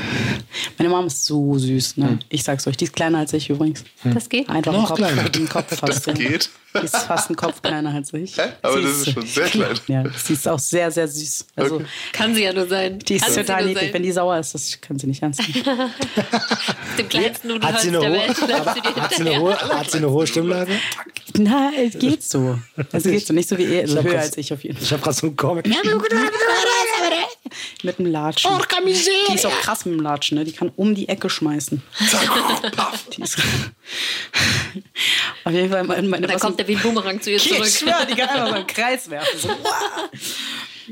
Meine 0.77 0.89
Mom 0.89 1.07
ist 1.07 1.25
so 1.25 1.57
süß, 1.57 1.97
ne? 1.97 2.09
Hm. 2.09 2.19
Ich 2.29 2.43
sag's 2.43 2.65
euch, 2.67 2.77
die 2.77 2.85
ist 2.85 2.93
kleiner 2.95 3.19
als 3.19 3.33
ich 3.33 3.49
übrigens. 3.49 3.83
Hm. 4.03 4.13
Das 4.13 4.29
geht? 4.29 4.49
Einfach 4.49 4.71
Noch 4.71 4.87
Kopf, 4.87 4.97
kleiner. 4.97 5.29
Den 5.29 5.49
Kopf 5.49 5.75
fast. 5.75 6.07
Das 6.07 6.15
geht? 6.15 6.49
Die 6.79 6.85
ist 6.85 6.95
fast 6.97 7.29
ein 7.29 7.35
Kopf 7.35 7.61
kleiner 7.61 7.93
als 7.93 8.13
ich. 8.13 8.37
Hä? 8.37 8.41
Aber 8.61 8.77
sie 8.77 8.83
das 8.83 8.91
ist 8.91 9.11
schon 9.13 9.25
sehr 9.25 9.45
klein. 9.49 9.79
Ja, 9.87 10.03
sie 10.15 10.33
ist 10.33 10.47
auch 10.47 10.59
sehr, 10.59 10.91
sehr 10.91 11.07
süß. 11.07 11.47
Also, 11.55 11.75
okay. 11.75 11.85
Kann 12.13 12.35
sie 12.35 12.43
ja 12.43 12.53
nur 12.53 12.67
sein. 12.67 12.99
Die 12.99 13.15
ist 13.15 13.25
kann 13.25 13.35
total 13.35 13.65
niedlich. 13.65 13.93
Wenn 13.93 14.03
die 14.03 14.11
sauer 14.11 14.39
ist, 14.39 14.53
das 14.53 14.79
kann 14.79 14.99
sie 14.99 15.07
nicht 15.07 15.21
ernst 15.21 15.41
nehmen. 15.47 15.65
Dem 16.97 17.09
kleinsten 17.09 17.47
Nudelholz 17.47 17.75
hat 17.75 17.81
sie 17.81 17.89
eine 17.89 17.99
hohe, 17.99 18.27
hat, 18.27 19.11
sie 19.13 19.21
eine 19.21 19.39
hohe, 19.39 19.57
hat 19.57 19.91
sie 19.91 19.97
eine 19.97 20.09
hohe 20.11 20.27
Stimmlage? 20.27 20.71
Na, 21.37 21.71
es 21.75 21.97
geht 21.99 22.23
so. 22.23 22.59
Es 22.91 23.03
geht 23.03 23.27
so. 23.27 23.33
Nicht 23.33 23.49
so 23.49 23.57
wie 23.57 23.65
er, 23.65 23.81
also 23.81 24.01
höher 24.01 24.19
als 24.19 24.37
ich 24.37 24.51
auf 24.53 24.63
jeden 24.63 24.75
Fall. 24.77 24.83
Ich 24.83 24.91
habe 24.91 25.01
gerade 25.01 25.15
so 25.15 25.27
einen 25.27 25.35
Comic. 25.35 25.67
Mit 27.83 27.99
dem 27.99 28.05
Latschen. 28.05 28.51
Die 29.29 29.35
ist 29.35 29.45
auch 29.45 29.59
krass 29.61 29.85
mit 29.85 29.95
dem 29.95 30.01
Latschen, 30.01 30.37
ne? 30.37 30.45
Die 30.45 30.51
kann 30.51 30.71
um 30.75 30.95
die 30.95 31.09
Ecke 31.09 31.29
schmeißen. 31.29 31.81
die 33.17 33.21
ist 33.21 33.37
auf 35.43 35.53
jeden 35.53 35.69
Fall 35.69 35.83
meine 35.83 36.27
Da 36.27 36.37
kommt 36.37 36.59
der 36.59 36.67
wie 36.67 36.75
ein 36.75 36.81
Boomerang 36.81 37.21
zu 37.21 37.31
ihr 37.31 37.39
zurück. 37.39 37.65
Ich 37.65 37.79
schwör, 37.79 38.05
die 38.05 38.15
kann 38.15 38.29
einfach 38.29 38.47
so 38.47 38.53
einen 38.53 38.67
Kreis 38.67 39.09
werfen. 39.09 39.39
So, 39.39 39.49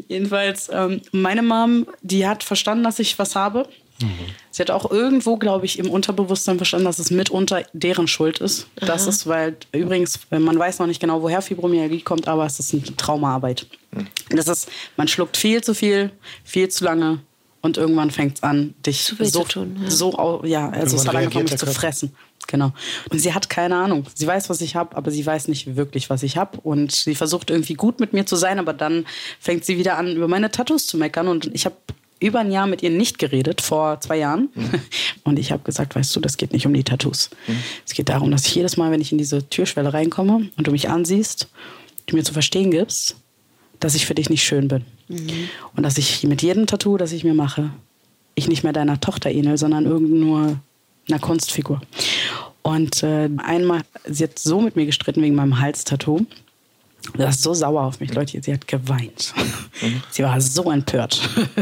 Jedenfalls, 0.08 0.70
ähm, 0.72 1.02
meine 1.12 1.42
Mom, 1.42 1.88
die 2.02 2.28
hat 2.28 2.44
verstanden, 2.44 2.84
dass 2.84 3.00
ich 3.00 3.18
was 3.18 3.36
habe. 3.36 3.68
Mhm. 4.02 4.36
Sie 4.56 4.62
hat 4.62 4.72
auch 4.72 4.90
irgendwo, 4.90 5.36
glaube 5.36 5.66
ich, 5.66 5.80
im 5.80 5.90
Unterbewusstsein 5.90 6.56
verstanden, 6.56 6.86
dass 6.86 6.98
es 6.98 7.12
mitunter 7.12 7.66
deren 7.74 8.08
Schuld 8.08 8.40
ist. 8.40 8.68
Aha. 8.80 8.86
Das 8.86 9.06
ist, 9.06 9.28
weil 9.28 9.58
übrigens, 9.74 10.18
man 10.30 10.58
weiß 10.58 10.80
noch 10.80 10.88
nicht 10.88 11.02
genau, 11.02 11.22
woher 11.22 11.42
Fibromyalgie 11.42 12.00
kommt, 12.00 12.30
aber 12.30 12.46
es 12.46 12.58
ist 12.58 12.74
eine 12.74 12.84
Traumaarbeit. 12.96 13.68
Mhm. 13.92 14.08
Das 14.30 14.48
ist, 14.48 14.70
man 14.96 15.10
schluckt 15.10 15.36
viel 15.36 15.62
zu 15.62 15.76
viel, 15.76 16.10
viel 16.46 16.70
zu 16.70 16.86
lange 16.86 17.20
und 17.64 17.76
irgendwann 17.76 18.12
fängt 18.12 18.38
es 18.38 18.44
an, 18.44 18.74
dich 18.86 19.04
so, 19.04 19.44
zu 19.44 19.44
tun, 19.44 19.78
ja. 19.84 19.92
so, 19.92 20.42
ja, 20.46 20.70
also 20.70 20.96
es 20.96 21.06
hat 21.06 21.16
angefangen, 21.16 21.44
mich 21.44 21.58
zu 21.58 21.66
fressen. 21.66 22.16
Genau. 22.48 22.72
Und 23.10 23.20
sie 23.20 23.34
hat 23.34 23.50
keine 23.50 23.76
Ahnung. 23.76 24.06
Sie 24.14 24.26
weiß, 24.26 24.50
was 24.50 24.62
ich 24.62 24.78
habe, 24.78 24.96
aber 24.96 25.12
sie 25.12 25.26
weiß 25.26 25.50
nicht 25.50 25.76
wirklich, 25.76 26.10
was 26.10 26.24
ich 26.24 26.38
habe. 26.38 26.60
Und 26.62 26.94
sie 26.94 27.16
versucht 27.16 27.50
irgendwie 27.50 27.74
gut 27.74 28.00
mit 28.00 28.14
mir 28.14 28.26
zu 28.26 28.38
sein, 28.38 28.58
aber 28.58 28.72
dann 28.72 29.06
fängt 29.38 29.66
sie 29.66 29.78
wieder 29.78 29.98
an, 29.98 30.16
über 30.16 30.30
meine 30.30 30.50
Tattoos 30.50 30.88
zu 30.88 30.98
meckern. 30.98 31.28
Und 31.28 31.54
ich 31.54 31.66
habe 31.66 31.76
über 32.26 32.40
ein 32.40 32.52
Jahr 32.52 32.68
mit 32.68 32.84
ihr 32.84 32.90
nicht 32.90 33.20
geredet, 33.20 33.62
vor 33.62 34.00
zwei 34.02 34.18
Jahren. 34.18 34.50
Mhm. 34.54 34.82
Und 35.24 35.40
ich 35.40 35.52
habe 35.52 35.64
gesagt, 35.64 35.96
weißt 35.96 36.16
du, 36.16 36.20
das 36.20 36.38
geht 36.38 36.54
nicht 36.54 36.66
um 36.66 36.74
die 36.74 36.84
Tattoos. 36.84 37.30
Mhm. 37.48 37.58
Es 37.86 37.94
geht 37.94 38.10
darum, 38.10 38.32
dass 38.32 38.46
ich 38.46 38.56
jedes 38.56 38.78
Mal, 38.78 38.92
wenn 38.92 39.02
ich 39.02 39.12
in 39.12 39.18
diese 39.18 39.48
Türschwelle 39.48 39.94
reinkomme 39.94 40.50
und 40.58 40.68
du 40.68 40.72
mich 40.72 40.90
ansiehst, 40.90 41.48
du 42.08 42.16
mir 42.16 42.24
zu 42.24 42.34
verstehen 42.34 42.72
gibst, 42.72 43.16
dass 43.80 43.96
ich 43.96 44.06
für 44.06 44.16
dich 44.16 44.30
nicht 44.30 44.44
schön 44.44 44.68
bin. 44.68 44.86
Mhm. 45.08 45.50
Und 45.76 45.84
dass 45.84 45.98
ich 45.98 46.24
mit 46.24 46.42
jedem 46.42 46.68
Tattoo, 46.68 46.98
das 46.98 47.12
ich 47.12 47.24
mir 47.24 47.34
mache, 47.34 47.72
ich 48.36 48.48
nicht 48.48 48.64
mehr 48.64 48.74
deiner 48.74 49.00
Tochter 49.00 49.32
ähnel, 49.32 49.58
sondern 49.58 49.86
irgend 49.86 50.12
nur 50.12 50.60
einer 51.08 51.20
Kunstfigur. 51.20 51.82
Und 52.62 53.04
äh, 53.04 53.30
einmal, 53.38 53.82
sie 54.06 54.24
hat 54.24 54.40
so 54.40 54.60
mit 54.60 54.76
mir 54.76 54.86
gestritten 54.86 55.22
wegen 55.22 55.36
meinem 55.36 55.60
Halstattoo. 55.60 56.26
Das 57.18 57.36
ist 57.36 57.44
so 57.44 57.54
sauer 57.54 57.84
auf 57.84 58.00
mich, 58.00 58.14
Leute. 58.14 58.42
Sie 58.42 58.54
hat 58.54 58.68
geweint. 58.68 59.34
Mhm. 59.82 60.02
Sie 60.10 60.24
war 60.24 60.40
so 60.42 60.72
empört. 60.72 61.20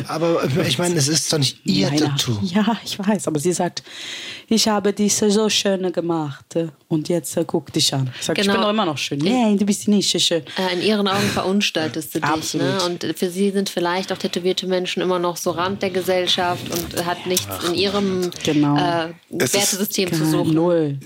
Aber 0.07 0.43
ich 0.67 0.77
meine, 0.77 0.95
es 0.95 1.07
ist 1.07 1.31
doch 1.31 1.37
nicht 1.37 1.65
ihr 1.65 1.87
Meine, 1.87 2.01
Tattoo. 2.01 2.37
Ja, 2.41 2.77
ich 2.83 2.97
weiß. 2.97 3.27
Aber 3.27 3.39
sie 3.39 3.53
sagt, 3.53 3.83
ich 4.47 4.67
habe 4.67 4.93
diese 4.93 5.31
so 5.31 5.49
schöne 5.49 5.91
gemacht 5.91 6.55
und 6.87 7.09
jetzt 7.09 7.35
äh, 7.37 7.43
guck 7.45 7.71
dich 7.73 7.93
an. 7.93 8.11
Ich 8.19 8.25
sage, 8.25 8.41
genau. 8.41 8.53
ich 8.53 8.53
bin 8.53 8.53
genau. 8.53 8.63
doch 8.63 8.69
immer 8.69 8.85
noch 8.85 8.97
schön. 8.97 9.19
Nein, 9.19 9.57
du 9.57 9.65
bist 9.65 9.87
nicht 9.87 10.21
schön. 10.21 10.43
Äh, 10.57 10.73
in 10.73 10.81
ihren 10.81 11.07
Augen 11.07 11.27
verunstaltest 11.27 12.15
du 12.15 12.19
dich. 12.19 12.29
Absolut. 12.29 12.67
Ne? 12.67 12.83
Und 12.83 13.17
für 13.17 13.29
sie 13.29 13.51
sind 13.51 13.69
vielleicht 13.69 14.11
auch 14.11 14.17
tätowierte 14.17 14.67
Menschen 14.67 15.01
immer 15.01 15.19
noch 15.19 15.37
so 15.37 15.51
Rand 15.51 15.81
der 15.81 15.89
Gesellschaft 15.89 16.63
und 16.69 17.05
hat 17.05 17.25
nichts 17.25 17.47
Ach, 17.49 17.69
in 17.69 17.75
ihrem 17.75 18.31
genau. 18.43 18.77
äh, 18.77 19.13
Wertesystem 19.29 20.13
zu 20.13 20.25
suchen. 20.25 20.53
Null. 20.53 20.99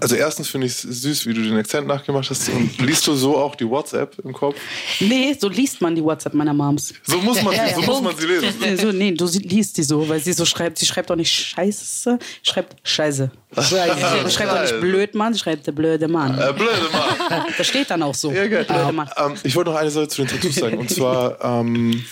Also 0.00 0.16
erstens 0.16 0.48
finde 0.48 0.66
ich 0.66 0.72
es 0.72 0.82
süß, 0.82 1.26
wie 1.26 1.34
du 1.34 1.42
den 1.42 1.56
Akzent 1.56 1.86
nachgemacht 1.86 2.28
hast. 2.30 2.48
Und 2.50 2.78
liest 2.80 3.06
du 3.06 3.14
so 3.14 3.36
auch 3.36 3.47
die 3.56 3.68
WhatsApp 3.68 4.18
im 4.24 4.32
Kopf? 4.32 4.56
Nee, 5.00 5.36
so 5.38 5.48
liest 5.48 5.80
man 5.80 5.94
die 5.94 6.02
WhatsApp 6.02 6.34
meiner 6.34 6.54
Moms. 6.54 6.94
So 7.04 7.18
muss 7.18 7.42
man, 7.42 7.54
ja, 7.54 7.66
ja, 7.68 7.74
so 7.74 7.82
muss 7.82 8.00
man 8.02 8.16
sie 8.16 8.26
lesen. 8.26 8.78
So, 8.78 8.92
nee, 8.92 9.12
du 9.12 9.26
liest 9.26 9.76
die 9.76 9.82
so, 9.82 10.08
weil 10.08 10.20
sie 10.20 10.32
so 10.32 10.44
schreibt. 10.44 10.78
Sie 10.78 10.86
schreibt 10.86 11.10
auch 11.10 11.16
nicht 11.16 11.30
Scheiße, 11.30 12.18
schreibt 12.42 12.76
Scheiße. 12.88 13.30
Sie 13.56 14.30
schreibt 14.30 14.50
auch 14.50 14.62
nicht 14.62 14.80
blöd 14.80 15.14
Mann, 15.14 15.32
sie 15.32 15.40
schreibt 15.40 15.66
der 15.66 15.72
blöde 15.72 16.08
Mann. 16.08 16.38
Äh, 16.38 16.52
blöde 16.52 16.88
Mann. 16.92 17.44
Das 17.58 17.66
steht 17.66 17.90
dann 17.90 18.02
auch 18.02 18.14
so. 18.14 18.30
Ja, 18.30 18.46
geil. 18.46 18.66
Ähm, 18.68 19.02
ähm, 19.16 19.34
ich 19.42 19.56
wollte 19.56 19.70
noch 19.70 19.78
eine 19.78 19.90
Sache 19.90 20.08
zu 20.08 20.22
den 20.22 20.28
Tattoos 20.28 20.54
sagen. 20.54 20.78
Und 20.78 20.90
zwar, 20.90 21.42
ähm, 21.42 22.04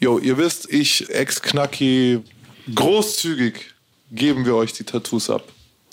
jo, 0.00 0.18
ihr 0.18 0.36
wisst, 0.38 0.72
ich, 0.72 1.08
Ex-Knacki, 1.10 2.20
großzügig 2.74 3.72
geben 4.10 4.44
wir 4.44 4.56
euch 4.56 4.72
die 4.72 4.84
Tattoos 4.84 5.30
ab. 5.30 5.44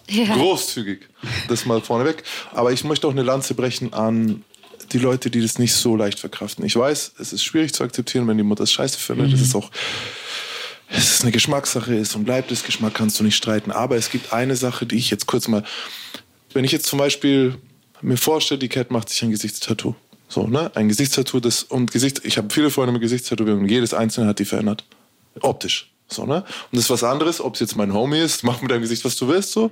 Ja. 0.09 0.35
Großzügig. 0.35 1.01
Das 1.47 1.65
mal 1.65 1.81
vorneweg. 1.81 2.23
Aber 2.51 2.71
ich 2.71 2.83
möchte 2.83 3.07
auch 3.07 3.11
eine 3.11 3.23
Lanze 3.23 3.53
brechen 3.53 3.93
an 3.93 4.43
die 4.93 4.99
Leute, 4.99 5.29
die 5.29 5.41
das 5.41 5.59
nicht 5.59 5.73
so 5.73 5.95
leicht 5.95 6.19
verkraften. 6.19 6.65
Ich 6.65 6.75
weiß, 6.75 7.13
es 7.19 7.33
ist 7.33 7.43
schwierig 7.43 7.73
zu 7.73 7.83
akzeptieren, 7.83 8.27
wenn 8.27 8.37
die 8.37 8.43
Mutter 8.43 8.63
es 8.63 8.71
scheiße 8.71 8.99
findet. 8.99 9.27
Mhm. 9.27 9.31
Das 9.31 9.41
ist 9.41 9.55
auch 9.55 9.69
es 10.91 11.11
ist 11.11 11.21
eine 11.21 11.31
Geschmackssache 11.31 11.93
ist 11.93 12.15
und 12.15 12.25
bleibt 12.25 12.51
es 12.51 12.63
Geschmack, 12.63 12.95
kannst 12.95 13.19
du 13.19 13.23
nicht 13.23 13.35
streiten. 13.35 13.71
Aber 13.71 13.95
es 13.95 14.09
gibt 14.09 14.33
eine 14.33 14.55
Sache, 14.55 14.85
die 14.85 14.95
ich 14.95 15.11
jetzt 15.11 15.27
kurz 15.27 15.47
mal, 15.47 15.63
wenn 16.53 16.65
ich 16.65 16.71
jetzt 16.71 16.87
zum 16.87 16.97
Beispiel 16.97 17.57
mir 18.01 18.17
vorstelle, 18.17 18.57
die 18.57 18.69
Cat 18.69 18.89
macht 18.89 19.09
sich 19.09 19.21
ein 19.21 19.29
Gesichtstattoo. 19.29 19.95
So, 20.27 20.47
ne? 20.47 20.71
Ein 20.75 20.89
Gesichtstattoo, 20.89 21.39
das, 21.39 21.63
und 21.63 21.91
Gesicht, 21.91 22.21
ich 22.23 22.37
habe 22.37 22.51
viele 22.51 22.71
Freunde 22.71 22.91
mit 22.91 23.01
Gesichtstätowierungen, 23.01 23.67
jedes 23.67 23.93
einzelne 23.93 24.27
hat 24.27 24.39
die 24.39 24.45
verändert. 24.45 24.83
Optisch. 25.41 25.91
So, 26.07 26.25
ne? 26.25 26.37
Und 26.37 26.45
das 26.71 26.81
ist 26.85 26.89
was 26.89 27.03
anderes, 27.03 27.39
ob 27.39 27.53
es 27.53 27.59
jetzt 27.59 27.75
mein 27.75 27.93
Homie 27.93 28.19
ist, 28.19 28.43
mach 28.43 28.61
mit 28.61 28.71
deinem 28.71 28.81
Gesicht, 28.81 29.05
was 29.05 29.15
du 29.15 29.27
willst, 29.27 29.51
so. 29.51 29.71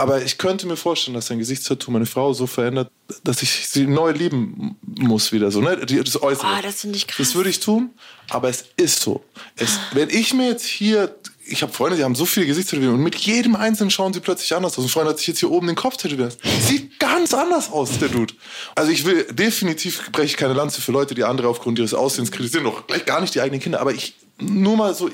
Aber 0.00 0.22
ich 0.22 0.38
könnte 0.38 0.66
mir 0.66 0.76
vorstellen, 0.76 1.14
dass 1.14 1.26
sein 1.26 1.38
Gesichtstattoo 1.38 1.90
meine 1.90 2.06
Frau 2.06 2.32
so 2.32 2.46
verändert, 2.46 2.90
dass 3.22 3.42
ich 3.42 3.68
sie 3.68 3.86
neu 3.86 4.12
lieben 4.12 4.74
muss 4.82 5.30
wieder 5.30 5.50
so, 5.50 5.60
ne? 5.60 5.76
Das 5.76 6.22
Äußere. 6.22 6.46
Ah, 6.46 6.62
das 6.62 6.80
finde 6.80 6.96
ich 6.96 7.06
krass. 7.06 7.18
Das 7.18 7.34
würde 7.34 7.50
ich 7.50 7.60
tun, 7.60 7.90
aber 8.30 8.48
es 8.48 8.64
ist 8.78 9.02
so. 9.02 9.22
Es, 9.56 9.78
wenn 9.92 10.08
ich 10.08 10.32
mir 10.32 10.48
jetzt 10.48 10.64
hier, 10.64 11.14
ich 11.44 11.60
habe 11.60 11.70
Freunde, 11.70 11.98
die 11.98 12.04
haben 12.04 12.14
so 12.14 12.24
viele 12.24 12.46
Gesichtstätowierungen 12.46 13.00
und 13.00 13.04
mit 13.04 13.16
jedem 13.16 13.56
einzelnen 13.56 13.90
schauen 13.90 14.14
sie 14.14 14.20
plötzlich 14.20 14.54
anders 14.54 14.78
aus. 14.78 14.84
Ein 14.86 14.88
Freund 14.88 15.08
hat 15.10 15.18
sich 15.18 15.26
jetzt 15.26 15.40
hier 15.40 15.50
oben 15.50 15.66
den 15.66 15.76
Kopf 15.76 15.98
tätowiert. 15.98 16.38
Sieht 16.66 16.98
ganz 16.98 17.34
anders 17.34 17.70
aus, 17.70 17.98
der 17.98 18.08
Dude. 18.08 18.32
Also 18.74 18.90
ich 18.92 19.04
will 19.04 19.24
definitiv 19.24 20.10
breche 20.12 20.28
ich 20.28 20.36
keine 20.38 20.54
Lanze 20.54 20.80
für 20.80 20.92
Leute, 20.92 21.14
die 21.14 21.24
andere 21.24 21.48
aufgrund 21.48 21.78
ihres 21.78 21.92
Aussehens 21.92 22.32
kritisieren, 22.32 22.64
doch 22.64 22.86
gleich 22.86 23.04
gar 23.04 23.20
nicht 23.20 23.34
die 23.34 23.42
eigenen 23.42 23.60
Kinder, 23.60 23.82
aber 23.82 23.92
ich 23.92 24.14
nur 24.38 24.78
mal 24.78 24.94
so 24.94 25.10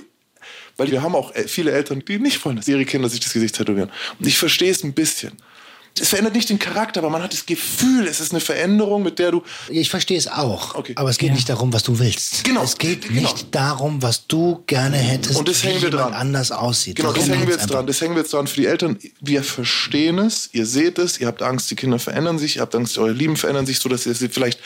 weil 0.77 0.91
wir 0.91 1.03
haben 1.03 1.15
auch 1.15 1.35
äh, 1.35 1.49
viele 1.49 1.73
Eltern, 1.73 2.03
die 2.07 2.19
nicht 2.19 2.45
wollen, 2.45 2.57
dass 2.57 2.69
ihre 2.69 2.85
Kinder 2.85 3.09
sich 3.09 3.21
das 3.21 3.33
Gesicht 3.33 3.57
tätowieren. 3.57 3.91
Und 4.19 4.27
ich 4.27 4.39
verstehe 4.39 4.71
es 4.71 4.83
ein 4.85 4.93
bisschen. 4.93 5.33
Es 5.99 6.11
verändert 6.11 6.35
nicht 6.35 6.51
den 6.51 6.59
Charakter, 6.59 7.01
aber 7.01 7.09
man 7.09 7.23
hat 7.23 7.33
das 7.33 7.47
Gefühl, 7.47 8.07
es 8.07 8.21
ist 8.21 8.31
eine 8.33 8.41
Veränderung, 8.41 9.03
mit 9.03 9.19
der 9.19 9.31
du. 9.31 9.43
Ich 9.71 9.89
verstehe 9.89 10.19
es 10.19 10.29
auch. 10.29 10.75
Okay. 10.75 10.93
Aber 10.97 11.09
es 11.09 11.17
geht 11.17 11.33
nicht 11.33 11.49
darum, 11.49 11.73
was 11.73 11.85
du 11.85 11.99
willst. 11.99 12.45
Genau. 12.45 12.63
Es 12.65 12.77
geht 12.77 13.09
Genau. 13.09 13.23
nicht 13.23 13.55
darum, 13.55 14.03
was 14.03 14.27
du 14.27 14.63
gerne 14.67 14.99
hättest, 14.99 15.39
Und 15.39 15.49
das 15.49 15.63
wie 15.63 15.69
hängen 15.69 15.81
wir 15.81 15.89
jemand 15.89 16.11
dran. 16.11 16.21
anders 16.21 16.53
aussieht. 16.53 16.97
Genau, 16.97 17.13
das 17.13 17.21
Darum 17.25 17.33
hängen 17.33 17.47
wir 17.49 17.55
jetzt 17.55 17.63
einfach. 17.63 17.77
dran. 17.77 17.87
Das 17.87 17.99
hängen 18.03 18.15
wir 18.15 18.21
jetzt 18.21 18.33
dran 18.35 18.47
für 18.47 18.61
die 18.61 18.67
Eltern. 18.67 18.99
Wir 19.23 19.43
verstehen 19.43 20.19
es, 20.19 20.51
ihr 20.53 20.67
seht 20.67 20.99
es, 20.99 21.19
ihr 21.19 21.29
habt 21.29 21.41
Angst, 21.41 21.71
die 21.71 21.77
Kinder 21.77 21.99
verändern 21.99 22.39
sich, 22.39 22.57
ihr 22.57 22.61
habt 22.63 22.75
Angst, 22.75 22.99
eure 22.99 23.13
Lieben 23.13 23.39
verändern 23.39 23.65
sich, 23.65 23.79
so 23.79 23.89
dass 23.89 24.05
sie 24.05 24.29
vielleicht 24.29 24.61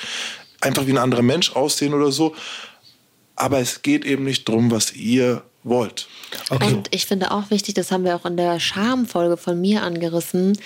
einfach 0.60 0.86
wie 0.88 0.90
ein 0.90 0.98
anderer 0.98 1.22
Mensch 1.22 1.52
aussehen 1.52 1.94
oder 1.94 2.10
so. 2.10 2.34
Aber 3.36 3.60
es 3.60 3.82
geht 3.82 4.04
eben 4.04 4.24
nicht 4.24 4.48
darum, 4.48 4.72
was 4.72 4.94
ihr 4.94 5.44
wollt. 5.62 6.08
Okay. 6.48 6.72
Und 6.72 6.88
ich 6.90 7.06
finde 7.06 7.32
auch 7.32 7.50
wichtig, 7.50 7.74
das 7.74 7.92
haben 7.92 8.04
wir 8.04 8.16
auch 8.16 8.24
in 8.24 8.36
der 8.36 8.60
Schamfolge 8.60 9.36
von 9.36 9.60
mir 9.60 9.82
angerissen, 9.82 10.58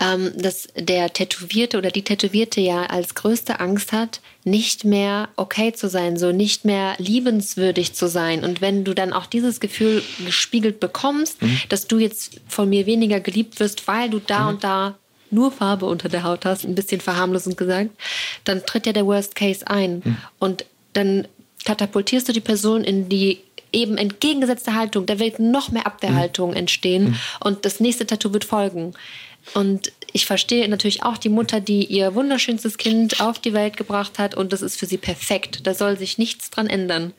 ähm, 0.00 0.32
dass 0.36 0.68
der 0.76 1.12
Tätowierte 1.12 1.78
oder 1.78 1.90
die 1.90 2.02
Tätowierte 2.02 2.60
ja 2.60 2.86
als 2.86 3.14
größte 3.14 3.60
Angst 3.60 3.92
hat, 3.92 4.20
nicht 4.44 4.84
mehr 4.84 5.28
okay 5.36 5.72
zu 5.72 5.88
sein, 5.88 6.16
so 6.16 6.32
nicht 6.32 6.64
mehr 6.64 6.94
liebenswürdig 6.98 7.94
zu 7.94 8.08
sein. 8.08 8.44
Und 8.44 8.60
wenn 8.60 8.82
du 8.84 8.94
dann 8.94 9.12
auch 9.12 9.26
dieses 9.26 9.60
Gefühl 9.60 10.02
gespiegelt 10.24 10.80
bekommst, 10.80 11.38
dass 11.68 11.86
du 11.86 11.98
jetzt 11.98 12.40
von 12.48 12.68
mir 12.68 12.86
weniger 12.86 13.20
geliebt 13.20 13.60
wirst, 13.60 13.86
weil 13.86 14.10
du 14.10 14.18
da 14.18 14.48
und 14.48 14.64
da 14.64 14.96
nur 15.30 15.52
Farbe 15.52 15.86
unter 15.86 16.08
der 16.08 16.24
Haut 16.24 16.44
hast, 16.44 16.64
ein 16.64 16.74
bisschen 16.74 17.00
verharmlosend 17.00 17.56
gesagt, 17.56 17.90
dann 18.44 18.66
tritt 18.66 18.86
ja 18.86 18.92
der 18.92 19.06
Worst 19.06 19.36
Case 19.36 19.66
ein. 19.66 20.18
Und 20.40 20.64
dann 20.92 21.28
katapultierst 21.64 22.28
du 22.28 22.32
die 22.32 22.40
Person 22.40 22.84
in 22.84 23.08
die 23.08 23.38
eben 23.72 23.98
entgegengesetzte 23.98 24.74
Haltung. 24.74 25.06
Da 25.06 25.18
wird 25.18 25.38
noch 25.38 25.70
mehr 25.70 25.86
Abwehrhaltung 25.86 26.54
entstehen 26.54 27.16
und 27.40 27.64
das 27.64 27.80
nächste 27.80 28.06
Tattoo 28.06 28.32
wird 28.32 28.44
folgen. 28.44 28.94
Und 29.54 29.92
ich 30.12 30.26
verstehe 30.26 30.68
natürlich 30.68 31.02
auch 31.02 31.18
die 31.18 31.28
Mutter, 31.28 31.60
die 31.60 31.84
ihr 31.84 32.14
wunderschönstes 32.14 32.78
Kind 32.78 33.20
auf 33.20 33.38
die 33.38 33.52
Welt 33.52 33.76
gebracht 33.76 34.18
hat 34.18 34.34
und 34.34 34.52
das 34.52 34.62
ist 34.62 34.78
für 34.78 34.86
sie 34.86 34.98
perfekt. 34.98 35.66
Da 35.66 35.74
soll 35.74 35.98
sich 35.98 36.18
nichts 36.18 36.50
dran 36.50 36.68
ändern. 36.68 37.12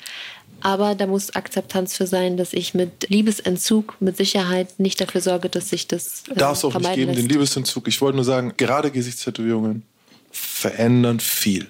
Aber 0.62 0.96
da 0.96 1.08
muss 1.08 1.36
Akzeptanz 1.36 1.98
für 1.98 2.08
sein, 2.08 2.38
dass 2.38 2.54
ich 2.54 2.74
mit 2.74 3.10
Liebesentzug 3.10 3.98
mit 4.00 4.16
Sicherheit 4.16 4.80
nicht 4.80 5.02
dafür 5.02 5.20
sorge, 5.20 5.50
dass 5.50 5.70
sich 5.70 5.88
das 5.88 6.24
äh, 6.30 6.36
Darf 6.36 6.58
es 6.58 6.64
auch 6.64 6.74
nicht 6.74 6.94
geben, 6.94 7.12
den 7.12 7.24
lässt. 7.24 7.32
Liebesentzug. 7.32 7.88
Ich 7.90 8.00
wollte 8.00 8.16
nur 8.16 8.24
sagen, 8.24 8.54
gerade 8.56 8.90
Gesichtstätowierungen 8.90 9.84
verändern 10.32 11.20
viel. 11.20 11.68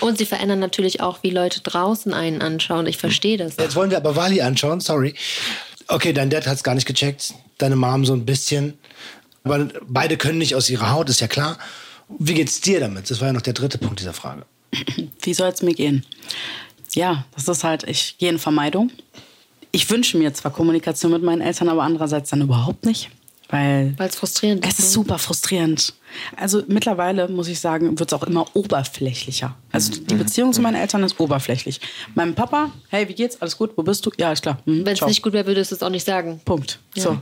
Und 0.00 0.18
sie 0.18 0.26
verändern 0.26 0.58
natürlich 0.58 1.00
auch, 1.00 1.22
wie 1.22 1.30
Leute 1.30 1.60
draußen 1.60 2.12
einen 2.12 2.42
anschauen. 2.42 2.86
Ich 2.86 2.98
verstehe 2.98 3.36
das. 3.36 3.56
Jetzt 3.56 3.76
wollen 3.76 3.90
wir 3.90 3.96
aber 3.96 4.16
Wally 4.16 4.40
anschauen, 4.40 4.80
sorry. 4.80 5.14
Okay, 5.88 6.12
dein 6.12 6.30
Dad 6.30 6.46
hat 6.46 6.56
es 6.56 6.62
gar 6.62 6.74
nicht 6.74 6.86
gecheckt, 6.86 7.34
deine 7.58 7.76
Mom 7.76 8.04
so 8.04 8.12
ein 8.12 8.24
bisschen. 8.24 8.78
Aber 9.44 9.68
beide 9.86 10.16
können 10.16 10.38
nicht 10.38 10.54
aus 10.54 10.70
ihrer 10.70 10.90
Haut, 10.92 11.08
ist 11.08 11.20
ja 11.20 11.28
klar. 11.28 11.58
Wie 12.18 12.34
geht's 12.34 12.60
dir 12.60 12.80
damit? 12.80 13.10
Das 13.10 13.20
war 13.20 13.28
ja 13.28 13.32
noch 13.32 13.42
der 13.42 13.52
dritte 13.54 13.78
Punkt 13.78 14.00
dieser 14.00 14.12
Frage. 14.12 14.44
Wie 15.22 15.34
soll 15.34 15.48
es 15.48 15.62
mir 15.62 15.74
gehen? 15.74 16.04
Ja, 16.94 17.24
das 17.34 17.48
ist 17.48 17.64
halt, 17.64 17.84
ich 17.84 18.18
gehe 18.18 18.30
in 18.30 18.38
Vermeidung. 18.38 18.90
Ich 19.72 19.88
wünsche 19.88 20.18
mir 20.18 20.34
zwar 20.34 20.52
Kommunikation 20.52 21.12
mit 21.12 21.22
meinen 21.22 21.40
Eltern, 21.40 21.68
aber 21.68 21.82
andererseits 21.82 22.30
dann 22.30 22.42
überhaupt 22.42 22.84
nicht. 22.84 23.10
Weil 23.50 24.08
es 24.08 24.16
frustrierend 24.16 24.64
es 24.64 24.72
ist. 24.72 24.78
ist 24.78 24.84
ne? 24.86 24.92
super 24.92 25.18
frustrierend. 25.18 25.94
Also 26.36 26.62
mittlerweile, 26.66 27.28
muss 27.28 27.48
ich 27.48 27.60
sagen, 27.60 27.98
wird 27.98 28.12
es 28.12 28.18
auch 28.18 28.22
immer 28.24 28.46
oberflächlicher. 28.54 29.56
Also 29.72 29.92
die 30.00 30.14
Beziehung 30.14 30.52
zu 30.52 30.60
meinen 30.60 30.76
Eltern 30.76 31.02
ist 31.02 31.18
oberflächlich. 31.18 31.80
Meinem 32.14 32.34
Papa, 32.34 32.70
hey, 32.88 33.08
wie 33.08 33.14
geht's? 33.14 33.40
Alles 33.40 33.56
gut? 33.56 33.72
Wo 33.76 33.82
bist 33.82 34.04
du? 34.06 34.10
Ja, 34.18 34.32
ist 34.32 34.42
klar. 34.42 34.58
Mhm, 34.64 34.86
Wenn 34.86 34.94
es 34.94 35.02
nicht 35.02 35.22
gut 35.22 35.32
wäre, 35.32 35.46
würdest 35.46 35.70
du 35.70 35.76
es 35.76 35.82
auch 35.82 35.90
nicht 35.90 36.06
sagen. 36.06 36.40
Punkt. 36.44 36.78
So. 36.96 37.18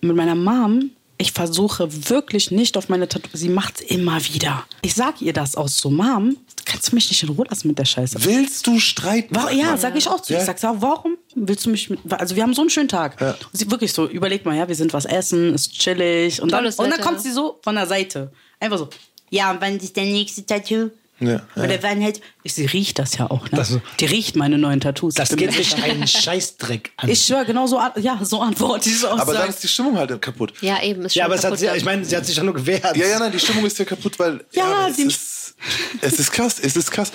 Mit 0.00 0.16
meiner 0.16 0.34
Mom, 0.34 0.90
ich 1.20 1.32
versuche 1.32 1.88
wirklich 2.08 2.50
nicht 2.52 2.76
auf 2.76 2.88
meine 2.88 3.08
Tattoo. 3.08 3.28
Sie 3.32 3.48
macht 3.48 3.80
immer 3.80 4.24
wieder. 4.24 4.64
Ich 4.82 4.94
sag 4.94 5.20
ihr 5.20 5.32
das 5.32 5.56
aus 5.56 5.78
so, 5.78 5.90
Mom, 5.90 6.36
kannst 6.64 6.90
du 6.90 6.94
mich 6.94 7.08
nicht 7.10 7.22
in 7.24 7.30
Ruhe 7.30 7.44
lassen 7.50 7.66
mit 7.68 7.78
der 7.78 7.84
Scheiße? 7.84 8.24
Willst 8.24 8.66
du 8.66 8.78
streiten? 8.78 9.34
Wa- 9.34 9.50
Ja, 9.50 9.76
sag 9.76 9.96
ich 9.96 10.06
auch 10.08 10.20
zu. 10.22 10.32
Ja. 10.32 10.38
Ich 10.38 10.44
sag, 10.46 10.56
warum 10.62 11.16
willst 11.34 11.66
du 11.66 11.70
mich 11.70 11.90
mit. 11.90 11.98
Also, 12.12 12.36
wir 12.36 12.42
haben 12.44 12.54
so 12.54 12.60
einen 12.62 12.70
schönen 12.70 12.88
Tag. 12.88 13.20
Ja. 13.20 13.30
Und 13.32 13.38
Sie 13.52 13.70
wirklich 13.70 13.92
so, 13.92 14.08
überleg 14.08 14.44
mal, 14.44 14.56
ja, 14.56 14.68
wir 14.68 14.74
sind 14.76 14.92
was 14.92 15.04
essen, 15.06 15.54
ist 15.54 15.72
chillig. 15.72 16.40
Und 16.40 16.52
dann, 16.52 16.60
Tolles 16.60 16.76
und 16.76 16.90
dann 16.90 17.00
kommt 17.00 17.20
sie 17.20 17.32
so 17.32 17.58
von 17.62 17.74
der 17.74 17.86
Seite. 17.86 18.30
Einfach 18.60 18.78
so, 18.78 18.88
ja, 19.30 19.50
und 19.50 19.60
wann 19.60 19.76
ist 19.76 19.96
der 19.96 20.04
nächste 20.04 20.46
Tattoo? 20.46 20.90
Ja, 21.20 21.40
Oder 21.56 21.82
wann 21.82 22.02
halt. 22.02 22.20
Ich, 22.44 22.54
sie 22.54 22.66
riecht 22.66 22.98
das 23.00 23.16
ja 23.18 23.28
auch, 23.30 23.44
ne? 23.50 23.58
Das- 23.58 23.76
die 23.98 24.04
riecht 24.04 24.36
meine 24.36 24.56
neuen 24.56 24.80
Tattoos. 24.80 25.14
Das 25.14 25.34
geht 25.34 25.52
sicher. 25.52 25.82
einen 25.82 26.06
Scheißdreck 26.06 26.92
an. 26.96 27.08
Ich 27.08 27.24
schwör, 27.26 27.44
genau 27.44 27.66
so, 27.66 27.78
an- 27.78 27.92
ja, 28.00 28.18
so 28.22 28.40
antworte 28.40 28.88
ich 28.88 28.98
so 29.00 29.08
Aber 29.08 29.32
dann 29.32 29.48
ist 29.48 29.62
die 29.62 29.68
Stimmung 29.68 29.96
halt 29.98 30.20
kaputt. 30.22 30.52
Ja, 30.60 30.80
eben. 30.82 31.04
Ist 31.04 31.16
ja, 31.16 31.24
schon 31.24 31.32
aber 31.32 31.34
es 31.34 31.44
hat 31.44 31.50
kaputt 31.50 31.58
sie, 31.58 31.76
ich 31.76 31.84
meine, 31.84 32.04
sie 32.04 32.16
hat 32.16 32.24
sich 32.24 32.36
ja 32.36 32.42
nur 32.44 32.54
gewehrt. 32.54 32.96
Ja, 32.96 33.06
ja, 33.06 33.18
nein, 33.18 33.32
die 33.32 33.40
Stimmung 33.40 33.66
ist 33.66 33.78
ja 33.78 33.84
kaputt, 33.84 34.18
weil 34.18 34.44
Ja, 34.52 34.86
es, 34.88 34.96
die- 34.96 35.02
ist, 35.02 35.54
es 36.02 36.18
ist 36.20 36.30
krass, 36.30 36.56
es 36.62 36.76
ist 36.76 36.90
krass. 36.90 37.10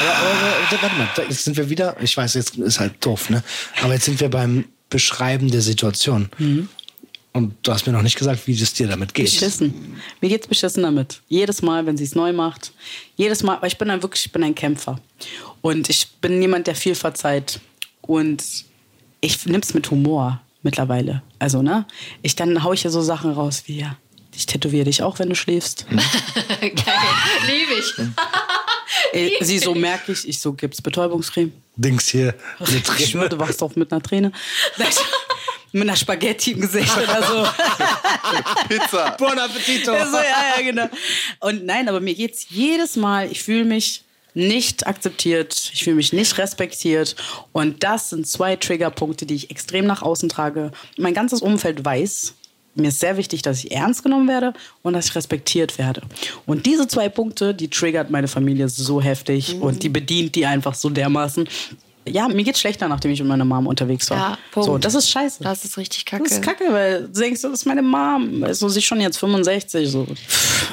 Aber, 0.00 0.10
aber, 0.10 0.28
aber 0.28 0.82
warte 0.82 0.96
mal, 0.96 1.08
da- 1.14 1.22
jetzt 1.22 1.44
sind 1.44 1.56
wir 1.56 1.70
wieder, 1.70 1.96
ich 2.00 2.16
weiß, 2.16 2.34
jetzt 2.34 2.56
ist 2.56 2.80
halt 2.80 2.94
doof, 3.04 3.30
ne? 3.30 3.42
Aber 3.82 3.92
jetzt 3.94 4.06
sind 4.06 4.18
wir 4.20 4.28
beim 4.28 4.64
Beschreiben 4.88 5.50
der 5.50 5.60
Situation. 5.60 6.30
Mhm. 6.38 6.68
Und 7.32 7.54
du 7.62 7.72
hast 7.72 7.86
mir 7.86 7.92
noch 7.92 8.02
nicht 8.02 8.18
gesagt, 8.18 8.46
wie 8.46 8.60
es 8.60 8.72
dir 8.72 8.88
damit 8.88 9.14
geht. 9.14 9.26
Beschissen. 9.26 10.00
Mir 10.20 10.28
geht's 10.28 10.48
beschissen 10.48 10.82
damit. 10.82 11.20
Jedes 11.28 11.62
Mal, 11.62 11.86
wenn 11.86 11.96
sie 11.96 12.04
es 12.04 12.14
neu 12.16 12.32
macht. 12.32 12.72
Jedes 13.16 13.44
Mal, 13.44 13.60
weil 13.60 13.68
ich 13.68 13.78
bin 13.78 13.88
dann 13.88 14.02
wirklich, 14.02 14.26
ich 14.26 14.32
bin 14.32 14.42
ein 14.42 14.54
Kämpfer. 14.54 14.98
Und 15.60 15.88
ich 15.88 16.08
bin 16.20 16.40
jemand, 16.42 16.66
der 16.66 16.74
viel 16.74 16.96
verzeiht. 16.96 17.60
Und 18.02 18.42
ich 19.20 19.46
nimm's 19.46 19.74
mit 19.74 19.90
Humor 19.90 20.40
mittlerweile. 20.62 21.22
Also, 21.38 21.62
ne? 21.62 21.86
Ich 22.22 22.34
dann 22.34 22.64
hau 22.64 22.72
ich 22.72 22.82
ja 22.82 22.90
so 22.90 23.00
Sachen 23.00 23.30
raus 23.30 23.62
wie, 23.66 23.78
ja, 23.78 23.96
ich 24.34 24.46
tätowiere 24.46 24.84
dich 24.84 25.02
auch, 25.02 25.18
wenn 25.18 25.28
du 25.28 25.34
schläfst. 25.36 25.86
Geil. 26.60 26.72
Liebe 27.46 27.74
ich. 27.78 27.94
Äh, 29.12 29.44
sie 29.44 29.58
so 29.58 29.74
merke 29.74 30.12
ich, 30.12 30.28
ich 30.28 30.38
so, 30.38 30.52
gibt's 30.52 30.82
Betäubungscreme? 30.82 31.52
Dings 31.76 32.08
hier, 32.08 32.34
eine 32.58 32.76
Ich 32.98 33.10
schwöre, 33.10 33.28
du 33.28 33.38
wachst 33.38 33.62
auf 33.62 33.74
mit 33.76 33.92
einer 33.92 34.02
Träne. 34.02 34.30
Mit 35.72 35.82
einer 35.82 35.96
Spaghetti 35.96 36.52
im 36.52 36.60
Gesicht 36.60 36.96
oder 36.96 37.22
so. 37.22 37.46
Pizza. 38.68 39.16
Buon 39.18 39.38
appetito! 39.38 39.92
So, 39.92 40.16
ja, 40.16 40.56
ja, 40.56 40.62
genau. 40.62 40.88
Und 41.40 41.64
nein, 41.64 41.88
aber 41.88 42.00
mir 42.00 42.14
geht's 42.14 42.46
jedes 42.50 42.96
Mal, 42.96 43.30
ich 43.30 43.42
fühle 43.42 43.64
mich 43.64 44.04
nicht 44.34 44.86
akzeptiert, 44.86 45.70
ich 45.72 45.84
fühle 45.84 45.96
mich 45.96 46.12
nicht 46.12 46.38
respektiert. 46.38 47.16
Und 47.52 47.82
das 47.82 48.10
sind 48.10 48.26
zwei 48.26 48.56
Triggerpunkte, 48.56 49.26
die 49.26 49.34
ich 49.34 49.50
extrem 49.50 49.86
nach 49.86 50.02
außen 50.02 50.28
trage. 50.28 50.70
Mein 50.98 51.14
ganzes 51.14 51.42
Umfeld 51.42 51.84
weiß, 51.84 52.34
mir 52.74 52.88
ist 52.88 53.00
sehr 53.00 53.16
wichtig, 53.16 53.42
dass 53.42 53.64
ich 53.64 53.72
ernst 53.72 54.02
genommen 54.02 54.28
werde 54.28 54.52
und 54.82 54.92
dass 54.92 55.06
ich 55.06 55.14
respektiert 55.14 55.78
werde. 55.78 56.02
Und 56.46 56.66
diese 56.66 56.86
zwei 56.86 57.08
Punkte, 57.08 57.52
die 57.54 57.68
triggert 57.68 58.10
meine 58.10 58.28
Familie 58.28 58.68
so 58.68 59.02
heftig 59.02 59.60
und 59.60 59.82
die 59.82 59.88
bedient 59.88 60.36
die 60.36 60.46
einfach 60.46 60.74
so 60.74 60.88
dermaßen. 60.88 61.48
Ja, 62.08 62.28
mir 62.28 62.44
geht's 62.44 62.60
schlechter, 62.60 62.88
nachdem 62.88 63.10
ich 63.10 63.20
mit 63.20 63.28
meiner 63.28 63.44
Mom 63.44 63.66
unterwegs 63.66 64.10
war. 64.10 64.16
Ja, 64.16 64.38
Punkt. 64.52 64.66
So, 64.66 64.78
das 64.78 64.94
ist 64.94 65.10
scheiße. 65.10 65.42
Das 65.44 65.64
ist 65.64 65.76
richtig 65.76 66.06
kacke. 66.06 66.24
Das 66.24 66.32
ist 66.32 66.42
kacke, 66.42 66.64
weil 66.70 67.02
du 67.02 67.20
denkst, 67.20 67.42
das 67.42 67.52
ist 67.52 67.66
meine 67.66 67.82
Mom. 67.82 68.42
Also, 68.42 68.68
sie 68.68 68.78
ist 68.78 68.86
schon 68.86 69.00
jetzt 69.00 69.18
65. 69.18 69.88
So. 69.90 70.06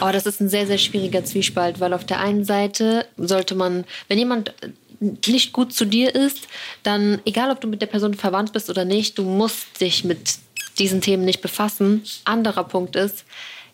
Oh, 0.01 0.09
das 0.11 0.25
ist 0.25 0.39
ein 0.39 0.49
sehr, 0.49 0.65
sehr 0.67 0.77
schwieriger 0.77 1.25
Zwiespalt, 1.25 1.79
weil 1.79 1.93
auf 1.93 2.05
der 2.05 2.19
einen 2.21 2.45
Seite 2.45 3.05
sollte 3.17 3.55
man, 3.55 3.83
wenn 4.07 4.17
jemand 4.17 4.53
nicht 4.99 5.53
gut 5.53 5.73
zu 5.73 5.85
dir 5.85 6.15
ist, 6.15 6.47
dann, 6.83 7.19
egal 7.25 7.51
ob 7.51 7.61
du 7.61 7.67
mit 7.67 7.81
der 7.81 7.87
Person 7.87 8.13
verwandt 8.13 8.53
bist 8.53 8.69
oder 8.69 8.85
nicht, 8.85 9.17
du 9.17 9.23
musst 9.23 9.79
dich 9.79 10.03
mit 10.03 10.39
diesen 10.79 11.01
Themen 11.01 11.25
nicht 11.25 11.41
befassen. 11.41 12.03
Anderer 12.25 12.63
Punkt 12.63 12.95
ist, 12.95 13.25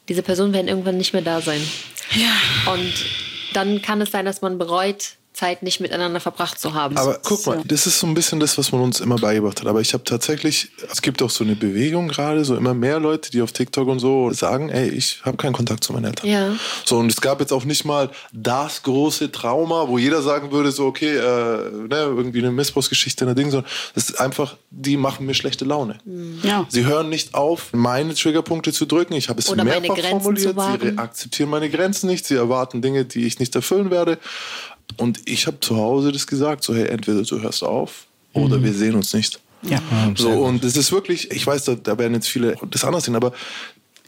diese 0.10 0.22
Personen 0.22 0.54
werden 0.54 0.68
irgendwann 0.68 0.98
nicht 0.98 1.14
mehr 1.14 1.22
da 1.22 1.40
sein. 1.40 1.62
Ja. 2.12 2.74
Und 2.74 2.94
dann 3.54 3.82
kann 3.82 4.02
es 4.02 4.12
sein, 4.12 4.26
dass 4.26 4.42
man 4.42 4.58
bereut, 4.58 5.16
Zeit 5.44 5.62
nicht 5.62 5.82
miteinander 5.82 6.22
verbracht 6.22 6.58
zu 6.58 6.74
haben. 6.74 6.96
Aber 6.98 7.20
guck 7.22 7.46
mal, 7.46 7.62
das 7.66 7.86
ist 7.86 8.00
so 8.00 8.08
ein 8.08 8.14
bisschen 8.14 8.40
das, 8.40 8.58
was 8.58 8.72
man 8.72 8.82
uns 8.82 9.02
immer 9.02 9.18
beigebracht 9.18 9.60
hat. 9.60 9.68
Aber 9.68 9.82
ich 9.82 9.94
habe 9.94 10.06
tatsächlich, 10.06 10.70
es 10.90 11.02
gibt 11.02 11.22
auch 11.22 11.30
so 11.30 11.44
eine 11.44 11.56
Bewegung 11.56 12.08
gerade, 12.08 12.46
so 12.46 12.56
immer 12.56 12.74
mehr 12.74 13.02
Leute, 13.02 13.30
die 13.30 13.42
auf 13.42 13.52
TikTok 13.52 13.90
und 13.90 14.00
so 14.00 14.32
sagen, 14.32 14.70
ey, 14.70 14.88
ich 14.88 15.20
habe 15.24 15.36
keinen 15.36 15.52
Kontakt 15.52 15.84
zu 15.84 15.92
meinen 15.92 16.06
Eltern. 16.06 16.30
Ja. 16.30 16.56
So, 16.86 16.98
und 16.98 17.12
es 17.12 17.20
gab 17.20 17.42
jetzt 17.42 17.52
auch 17.52 17.66
nicht 17.66 17.84
mal 17.84 18.10
das 18.32 18.84
große 18.84 19.34
Trauma, 19.34 19.90
wo 19.90 19.98
jeder 19.98 20.22
sagen 20.22 20.52
würde, 20.54 20.72
so, 20.72 20.86
okay, 20.86 21.14
äh, 21.14 21.20
ne, 21.20 21.90
irgendwie 21.90 22.40
eine 22.40 22.52
Missbrauchsgeschichte, 22.52 23.28
ein 23.28 23.36
Ding, 23.36 23.52
sondern 23.52 23.70
es 23.96 24.12
ist 24.12 24.22
einfach, 24.22 24.56
die 24.70 24.96
machen 24.96 25.26
mir 25.26 25.34
schlechte 25.34 25.66
Laune. 25.66 25.98
Ja. 26.44 26.66
Sie 26.70 26.86
hören 26.86 27.10
nicht 27.10 27.34
auf, 27.34 27.74
meine 27.74 28.14
Triggerpunkte 28.14 28.72
zu 28.72 28.86
drücken. 28.86 29.14
Ich 29.16 29.28
habe 29.28 29.42
es 29.42 29.50
Oder 29.50 29.66
meine 29.66 29.82
mehrfach 29.82 30.10
formuliert. 30.10 30.56
Sie 30.82 30.98
akzeptieren 30.98 31.50
meine 31.50 31.70
Grenzen 31.70 32.08
nicht. 32.08 32.26
Sie 32.26 32.36
erwarten 32.36 32.82
Dinge, 32.82 33.04
die 33.04 33.26
ich 33.26 33.40
nicht 33.40 33.54
erfüllen 33.56 33.92
werde. 33.92 34.20
Und 34.98 35.22
ich 35.26 35.48
habe 35.48 35.60
zu 35.60 35.78
Hause 35.78 36.12
das 36.12 36.28
gesagt, 36.28 36.64
so 36.64 36.74
hey, 36.76 36.88
entweder 36.88 37.22
du 37.24 37.42
hörst 37.42 37.64
auf 37.64 38.06
oder 38.34 38.62
wir 38.62 38.74
sehen 38.74 38.96
uns 38.96 39.14
nicht. 39.14 39.40
Ja. 39.64 39.82
So, 40.16 40.30
und 40.30 40.64
es 40.64 40.76
ist 40.76 40.92
wirklich, 40.92 41.32
ich 41.32 41.48
weiß, 41.48 41.66
da, 41.66 41.76
da 41.76 41.98
werden 41.98 42.14
jetzt 42.16 42.28
viele 42.28 42.56
das 42.70 42.84
anders 42.84 43.06
sehen, 43.06 43.16
aber 43.16 43.32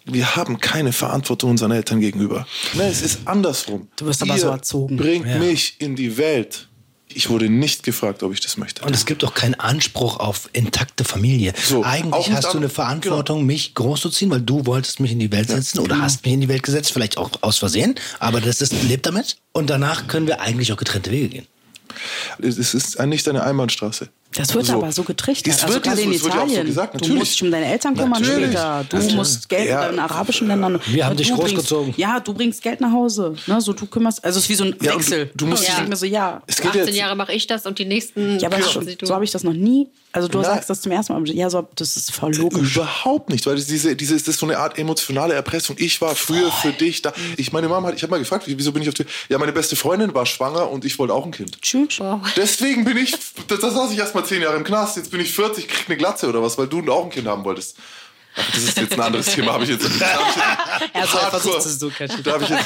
wir 0.05 0.35
haben 0.35 0.59
keine 0.59 0.91
Verantwortung 0.91 1.51
unseren 1.51 1.71
Eltern 1.71 1.99
gegenüber. 1.99 2.45
Ne, 2.73 2.83
es 2.87 3.01
ist 3.01 3.19
andersrum. 3.25 3.87
Du 3.95 4.05
wirst 4.05 4.21
aber 4.21 4.37
so 4.37 4.47
erzogen. 4.47 4.97
Bringt 4.97 5.25
Ja. 5.27 5.39
mich 5.39 5.75
in 5.79 5.95
die 5.95 6.17
Welt. 6.17 6.67
Ich 7.15 7.29
wurde 7.29 7.49
nicht 7.49 7.83
gefragt, 7.83 8.23
ob 8.23 8.33
ich 8.33 8.41
das 8.41 8.57
möchte. 8.57 8.83
Und 8.83 8.93
es 8.93 9.05
gibt 9.05 9.23
auch 9.23 9.33
keinen 9.33 9.55
Anspruch 9.55 10.17
auf 10.17 10.49
intakte 10.51 11.05
Familie. 11.05 11.53
So, 11.63 11.83
Eigentlich 11.83 12.31
hast 12.31 12.53
du 12.53 12.57
eine 12.57 12.67
Verantwortung, 12.67 13.45
mich 13.45 13.73
großzuziehen, 13.73 14.29
weil 14.29 14.41
du 14.41 14.65
wolltest 14.65 14.99
mich 14.99 15.13
in 15.13 15.19
die 15.19 15.31
Welt 15.31 15.47
setzen 15.47 15.79
oder 15.79 16.01
hast 16.01 16.25
mich 16.25 16.33
in 16.33 16.41
die 16.41 16.49
Welt 16.49 16.63
gesetzt, 16.63 16.91
vielleicht 16.91 17.17
auch 17.17 17.31
aus 17.41 17.57
Versehen, 17.57 17.95
aber 18.19 18.41
das 18.41 18.61
ist, 18.61 18.73
lebt 18.83 19.05
damit. 19.05 19.37
Und 19.53 19.69
danach 19.69 20.07
können 20.07 20.27
wir 20.27 20.41
eigentlich 20.41 20.73
auch 20.73 20.77
getrennte 20.77 21.11
Wege 21.11 21.29
gehen. 21.29 21.47
Es 22.39 22.57
ist 22.73 22.99
nicht 22.99 23.27
eine 23.29 23.43
Einbahnstraße. 23.43 24.09
Das 24.37 24.53
wird 24.53 24.65
So. 24.65 24.73
aber 24.73 24.91
so 24.91 25.03
getrichtert. 25.03 25.53
Es 25.55 25.61
also 25.63 25.73
wird 25.75 25.83
gerade 25.83 25.97
so, 25.97 26.03
in 26.03 26.11
es 26.13 26.23
wird 26.23 26.33
ja 26.33 26.39
auch 26.39 26.43
so 26.45 26.51
Italien. 26.51 26.67
gesagt, 26.67 26.93
du 26.93 26.97
natürlich. 26.97 27.19
musst 27.19 27.33
dich 27.35 27.43
um 27.43 27.51
deine 27.51 27.65
Eltern 27.65 27.93
kümmern 27.95 28.21
Natürlich. 28.21 28.45
später. 28.47 28.85
Du 28.89 28.95
Natürlich. 28.97 29.15
musst 29.15 29.49
Geld 29.49 29.69
Ja. 29.69 29.87
in 29.89 29.99
arabischen 29.99 30.47
Ländern. 30.47 30.79
Wir 30.87 31.05
haben 31.05 31.15
dich 31.17 31.31
großgezogen. 31.33 31.85
Bringst, 31.85 31.99
ja, 31.99 32.19
du 32.19 32.33
bringst 32.33 32.61
Geld 32.61 32.81
nach 32.81 32.91
Hause. 32.91 33.35
Ne, 33.47 33.61
so 33.61 33.73
du 33.73 33.85
kümmerst. 33.85 34.23
Also 34.23 34.37
es 34.39 34.45
ist 34.45 34.49
wie 34.49 34.55
so 34.55 34.63
ein 34.65 34.75
Ja, 34.81 34.95
Wechsel. 34.95 35.25
du- 35.27 35.37
du 35.37 35.45
musst 35.47 35.63
ich 35.63 35.69
ja- 35.69 35.75
denke 35.75 35.89
mir 35.91 35.95
so, 35.95 36.05
ja. 36.05 36.41
Es 36.47 36.57
geht 36.57 36.67
18 36.71 36.85
jetzt, 36.87 36.95
Jahre 36.97 37.15
mache 37.15 37.33
ich 37.33 37.47
das 37.47 37.65
und 37.65 37.79
die 37.79 37.85
nächsten 37.85 38.39
Ja, 38.39 38.47
aber 38.49 38.59
Ja, 38.59 38.65
schon, 38.67 38.87
so 39.01 39.13
habe 39.13 39.23
ich 39.23 39.31
das 39.31 39.43
noch 39.43 39.53
nie. 39.53 39.87
Also 40.15 40.29
du 40.29 40.37
Nein. 40.37 40.45
sagst 40.45 40.69
das 40.69 40.79
zum 40.79 40.93
ersten 40.93 41.11
Mal. 41.11 41.29
Ja, 41.31 41.49
so, 41.49 41.67
das 41.75 41.97
ist 41.97 42.11
voll 42.11 42.33
logisch. 42.33 42.77
Überhaupt 42.77 43.29
nicht, 43.29 43.45
weil 43.45 43.57
das 43.57 43.65
diese, 43.65 43.97
diese, 43.97 44.15
das 44.15 44.25
ist 44.25 44.39
so 44.39 44.45
eine 44.45 44.57
Art 44.57 44.77
emotionale 44.77 45.33
Erpressung. 45.33 45.75
Ich 45.77 45.99
war 45.99 46.15
früher 46.15 46.49
für 46.51 46.71
dich 46.71 47.01
da. 47.01 47.11
Ich, 47.35 47.51
meine 47.51 47.67
Mama 47.67 47.89
hat, 47.89 47.95
ich 47.95 48.03
habe 48.03 48.11
mal 48.11 48.19
gefragt, 48.19 48.45
wieso 48.47 48.71
bin 48.71 48.81
ich 48.81 48.87
auf 48.87 48.93
die, 48.93 49.05
ja, 49.27 49.37
meine 49.37 49.51
beste 49.51 49.75
Freundin 49.75 50.13
war 50.13 50.25
schwanger 50.25 50.69
und 50.69 50.85
ich 50.85 50.97
wollte 50.99 51.13
auch 51.13 51.25
ein 51.25 51.31
Kind. 51.31 51.61
Tschüss. 51.61 52.01
Deswegen 52.37 52.85
bin 52.85 52.95
ich, 52.95 53.13
da 53.47 53.57
da 53.57 53.69
saß 53.69 53.91
ich 53.91 53.97
erst 53.97 54.15
mal 54.15 54.23
zehn 54.23 54.41
Jahre 54.41 54.55
im 54.55 54.63
Knast, 54.63 54.95
jetzt 54.95 55.11
bin 55.11 55.19
ich 55.19 55.33
40, 55.33 55.67
krieg 55.67 55.89
eine 55.89 55.97
Glatze 55.97 56.29
oder 56.29 56.41
was, 56.41 56.57
weil 56.57 56.67
du 56.67 56.79
auch 56.89 57.03
ein 57.03 57.09
Kind 57.09 57.27
haben 57.27 57.43
wolltest. 57.43 57.75
Ach, 58.37 58.51
Das 58.53 58.63
ist 58.63 58.77
jetzt 58.77 58.93
ein 58.93 59.01
anderes 59.01 59.27
Thema, 59.27 59.53
habe 59.53 59.63
ich 59.63 59.69
jetzt, 59.69 59.85
hab 59.85 59.91
ich 59.91 60.01
jetzt 60.93 61.13
Hardcore- 61.23 61.61
so 61.79 61.89
da 62.23 62.31
habe 62.33 62.43
ich 62.43 62.49
jetzt 62.49 62.65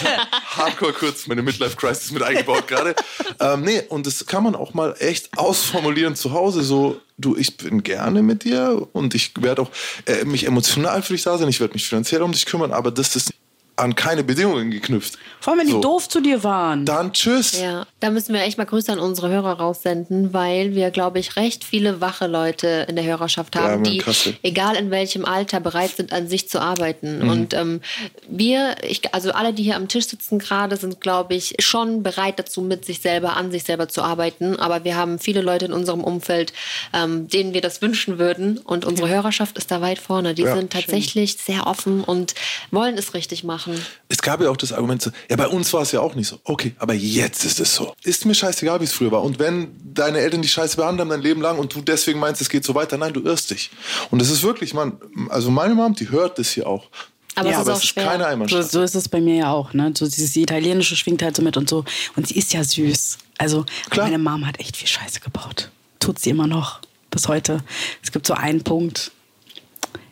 hardcore 0.57 0.93
kurz 0.93 1.27
meine 1.27 1.41
Midlife-Crisis 1.43 2.11
mit 2.11 2.23
eingebaut 2.23 2.67
gerade. 2.67 2.95
ähm, 3.39 3.61
nee, 3.61 3.81
und 3.89 4.05
das 4.07 4.25
kann 4.25 4.43
man 4.43 4.55
auch 4.55 4.73
mal 4.73 4.95
echt 4.99 5.37
ausformulieren 5.37 6.15
zu 6.15 6.33
Hause. 6.33 6.63
So, 6.63 6.99
du, 7.17 7.35
ich 7.35 7.57
bin 7.57 7.83
gerne 7.83 8.23
mit 8.23 8.43
dir 8.43 8.87
und 8.93 9.13
ich 9.15 9.31
werde 9.39 9.61
auch 9.63 9.71
äh, 10.05 10.25
mich 10.25 10.45
emotional 10.45 11.01
für 11.03 11.13
dich 11.13 11.23
da 11.23 11.37
sein, 11.37 11.47
ich 11.49 11.59
werde 11.59 11.73
mich 11.73 11.87
finanziell 11.87 12.21
um 12.23 12.31
dich 12.31 12.45
kümmern, 12.45 12.71
aber 12.71 12.91
das 12.91 13.15
ist 13.15 13.33
an 13.79 13.95
keine 13.95 14.23
Bedingungen 14.23 14.71
geknüpft. 14.71 15.17
Vor 15.39 15.53
allem, 15.53 15.61
wenn 15.61 15.67
die 15.67 15.73
So. 15.73 15.81
doof 15.81 16.09
zu 16.09 16.19
dir 16.21 16.43
waren. 16.43 16.85
Dann 16.85 17.13
tschüss. 17.13 17.59
Ja, 17.59 17.87
da 18.01 18.09
müssen 18.09 18.33
wir 18.33 18.41
echt 18.41 18.57
mal 18.57 18.65
Grüße 18.65 18.91
an 18.91 18.99
unsere 18.99 19.29
Hörer 19.29 19.53
raussenden, 19.53 20.33
weil 20.33 20.75
wir, 20.75 20.91
glaube 20.91 21.19
ich, 21.19 21.35
recht 21.37 21.63
viele 21.63 22.01
wache 22.01 22.27
Leute 22.27 22.85
in 22.89 22.95
der 22.97 23.05
Hörerschaft 23.05 23.55
haben, 23.55 23.85
Ja, 23.85 23.91
die, 23.91 23.97
Kassel. 23.99 24.35
egal 24.43 24.75
in 24.75 24.91
welchem 24.91 25.23
Alter, 25.25 25.59
bereit 25.61 25.95
sind, 25.95 26.11
an 26.11 26.27
sich 26.27 26.49
zu 26.49 26.59
arbeiten. 26.61 27.19
Mhm. 27.23 27.29
Und 27.29 27.53
ähm, 27.53 27.81
wir, 28.27 28.75
ich, 28.83 29.13
also 29.13 29.31
alle, 29.31 29.53
die 29.53 29.63
hier 29.63 29.75
am 29.77 29.87
Tisch 29.87 30.07
sitzen 30.07 30.39
gerade, 30.39 30.75
sind, 30.77 30.99
glaube 31.01 31.35
ich, 31.35 31.55
schon 31.59 32.03
bereit 32.03 32.37
dazu, 32.37 32.61
mit 32.61 32.83
sich 32.85 32.99
selber, 33.01 33.37
an 33.37 33.51
sich 33.51 33.63
selber 33.63 33.87
zu 33.87 34.01
arbeiten. 34.01 34.57
Aber 34.59 34.83
wir 34.83 34.95
haben 34.97 35.19
viele 35.19 35.41
Leute 35.41 35.65
in 35.65 35.73
unserem 35.73 36.03
Umfeld, 36.03 36.53
ähm, 36.93 37.27
denen 37.29 37.53
wir 37.53 37.61
das 37.61 37.81
wünschen 37.81 38.19
würden. 38.19 38.57
Und 38.57 38.83
unsere 38.85 39.07
Hörerschaft 39.09 39.57
ist 39.57 39.71
da 39.71 39.79
weit 39.81 39.99
vorne. 39.99 40.33
Die 40.33 40.43
Ja. 40.43 40.55
sind 40.55 40.73
tatsächlich 40.73 41.37
sehr 41.37 41.65
offen 41.67 42.03
und 42.03 42.35
wollen 42.71 42.97
es 42.97 43.13
richtig 43.13 43.43
machen. 43.43 43.68
Es 44.07 44.21
gab 44.21 44.41
ja 44.41 44.49
auch 44.49 44.57
das 44.57 44.73
Argument, 44.73 45.01
so, 45.01 45.11
ja, 45.29 45.35
bei 45.35 45.47
uns 45.47 45.71
war 45.73 45.81
es 45.81 45.91
ja 45.91 45.99
auch 46.01 46.15
nicht 46.15 46.27
so. 46.27 46.39
Okay, 46.43 46.73
aber 46.79 46.93
jetzt 46.93 47.45
ist 47.45 47.59
es 47.59 47.73
so. 47.75 47.93
Ist 48.03 48.25
mir 48.25 48.33
scheißegal, 48.35 48.79
wie 48.79 48.85
es 48.85 48.93
früher 48.93 49.11
war. 49.11 49.23
Und 49.23 49.39
wenn 49.39 49.69
deine 49.93 50.19
Eltern 50.19 50.41
dich 50.41 50.51
scheiße 50.51 50.77
behandelt 50.77 51.01
haben 51.01 51.09
dein 51.09 51.21
Leben 51.21 51.41
lang 51.41 51.57
und 51.59 51.73
du 51.75 51.81
deswegen 51.81 52.19
meinst, 52.19 52.41
es 52.41 52.49
geht 52.49 52.63
so 52.65 52.75
weiter, 52.75 52.97
nein, 52.97 53.13
du 53.13 53.21
irrst 53.21 53.51
dich. 53.51 53.69
Und 54.11 54.19
das 54.19 54.29
ist 54.29 54.43
wirklich, 54.43 54.73
man, 54.73 54.97
also 55.29 55.51
meine 55.51 55.75
Mom, 55.75 55.93
die 55.95 56.09
hört 56.09 56.39
das 56.39 56.49
hier 56.51 56.67
auch. 56.67 56.87
Aber 57.35 57.49
Ja, 57.49 57.55
es 57.55 57.61
ist 57.61 57.67
aber 57.67 57.77
es 57.77 57.83
ist 57.83 57.89
schwer. 57.89 58.05
keine 58.05 58.23
So, 58.23 58.29
Einbahnstraße. 58.29 58.69
so 58.69 58.81
ist 58.81 58.95
es 58.95 59.07
bei 59.07 59.21
mir 59.21 59.35
ja 59.35 59.51
auch. 59.53 59.73
Ne? 59.73 59.93
So 59.97 60.05
dieses 60.05 60.35
Italienische 60.35 60.95
schwingt 60.95 61.21
halt 61.21 61.35
so 61.35 61.41
mit 61.41 61.55
und 61.57 61.69
so. 61.69 61.85
Und 62.15 62.27
sie 62.27 62.35
ist 62.37 62.51
ja 62.53 62.63
süß. 62.63 63.17
Also 63.37 63.65
meine 63.95 64.17
Mom 64.17 64.45
hat 64.45 64.59
echt 64.59 64.75
viel 64.75 64.87
Scheiße 64.87 65.19
gebaut. 65.21 65.69
Tut 65.99 66.19
sie 66.19 66.31
immer 66.31 66.47
noch. 66.47 66.81
Bis 67.11 67.27
heute. 67.27 67.59
Es 68.03 68.11
gibt 68.11 68.27
so 68.27 68.33
einen 68.33 68.63
Punkt. 68.63 69.11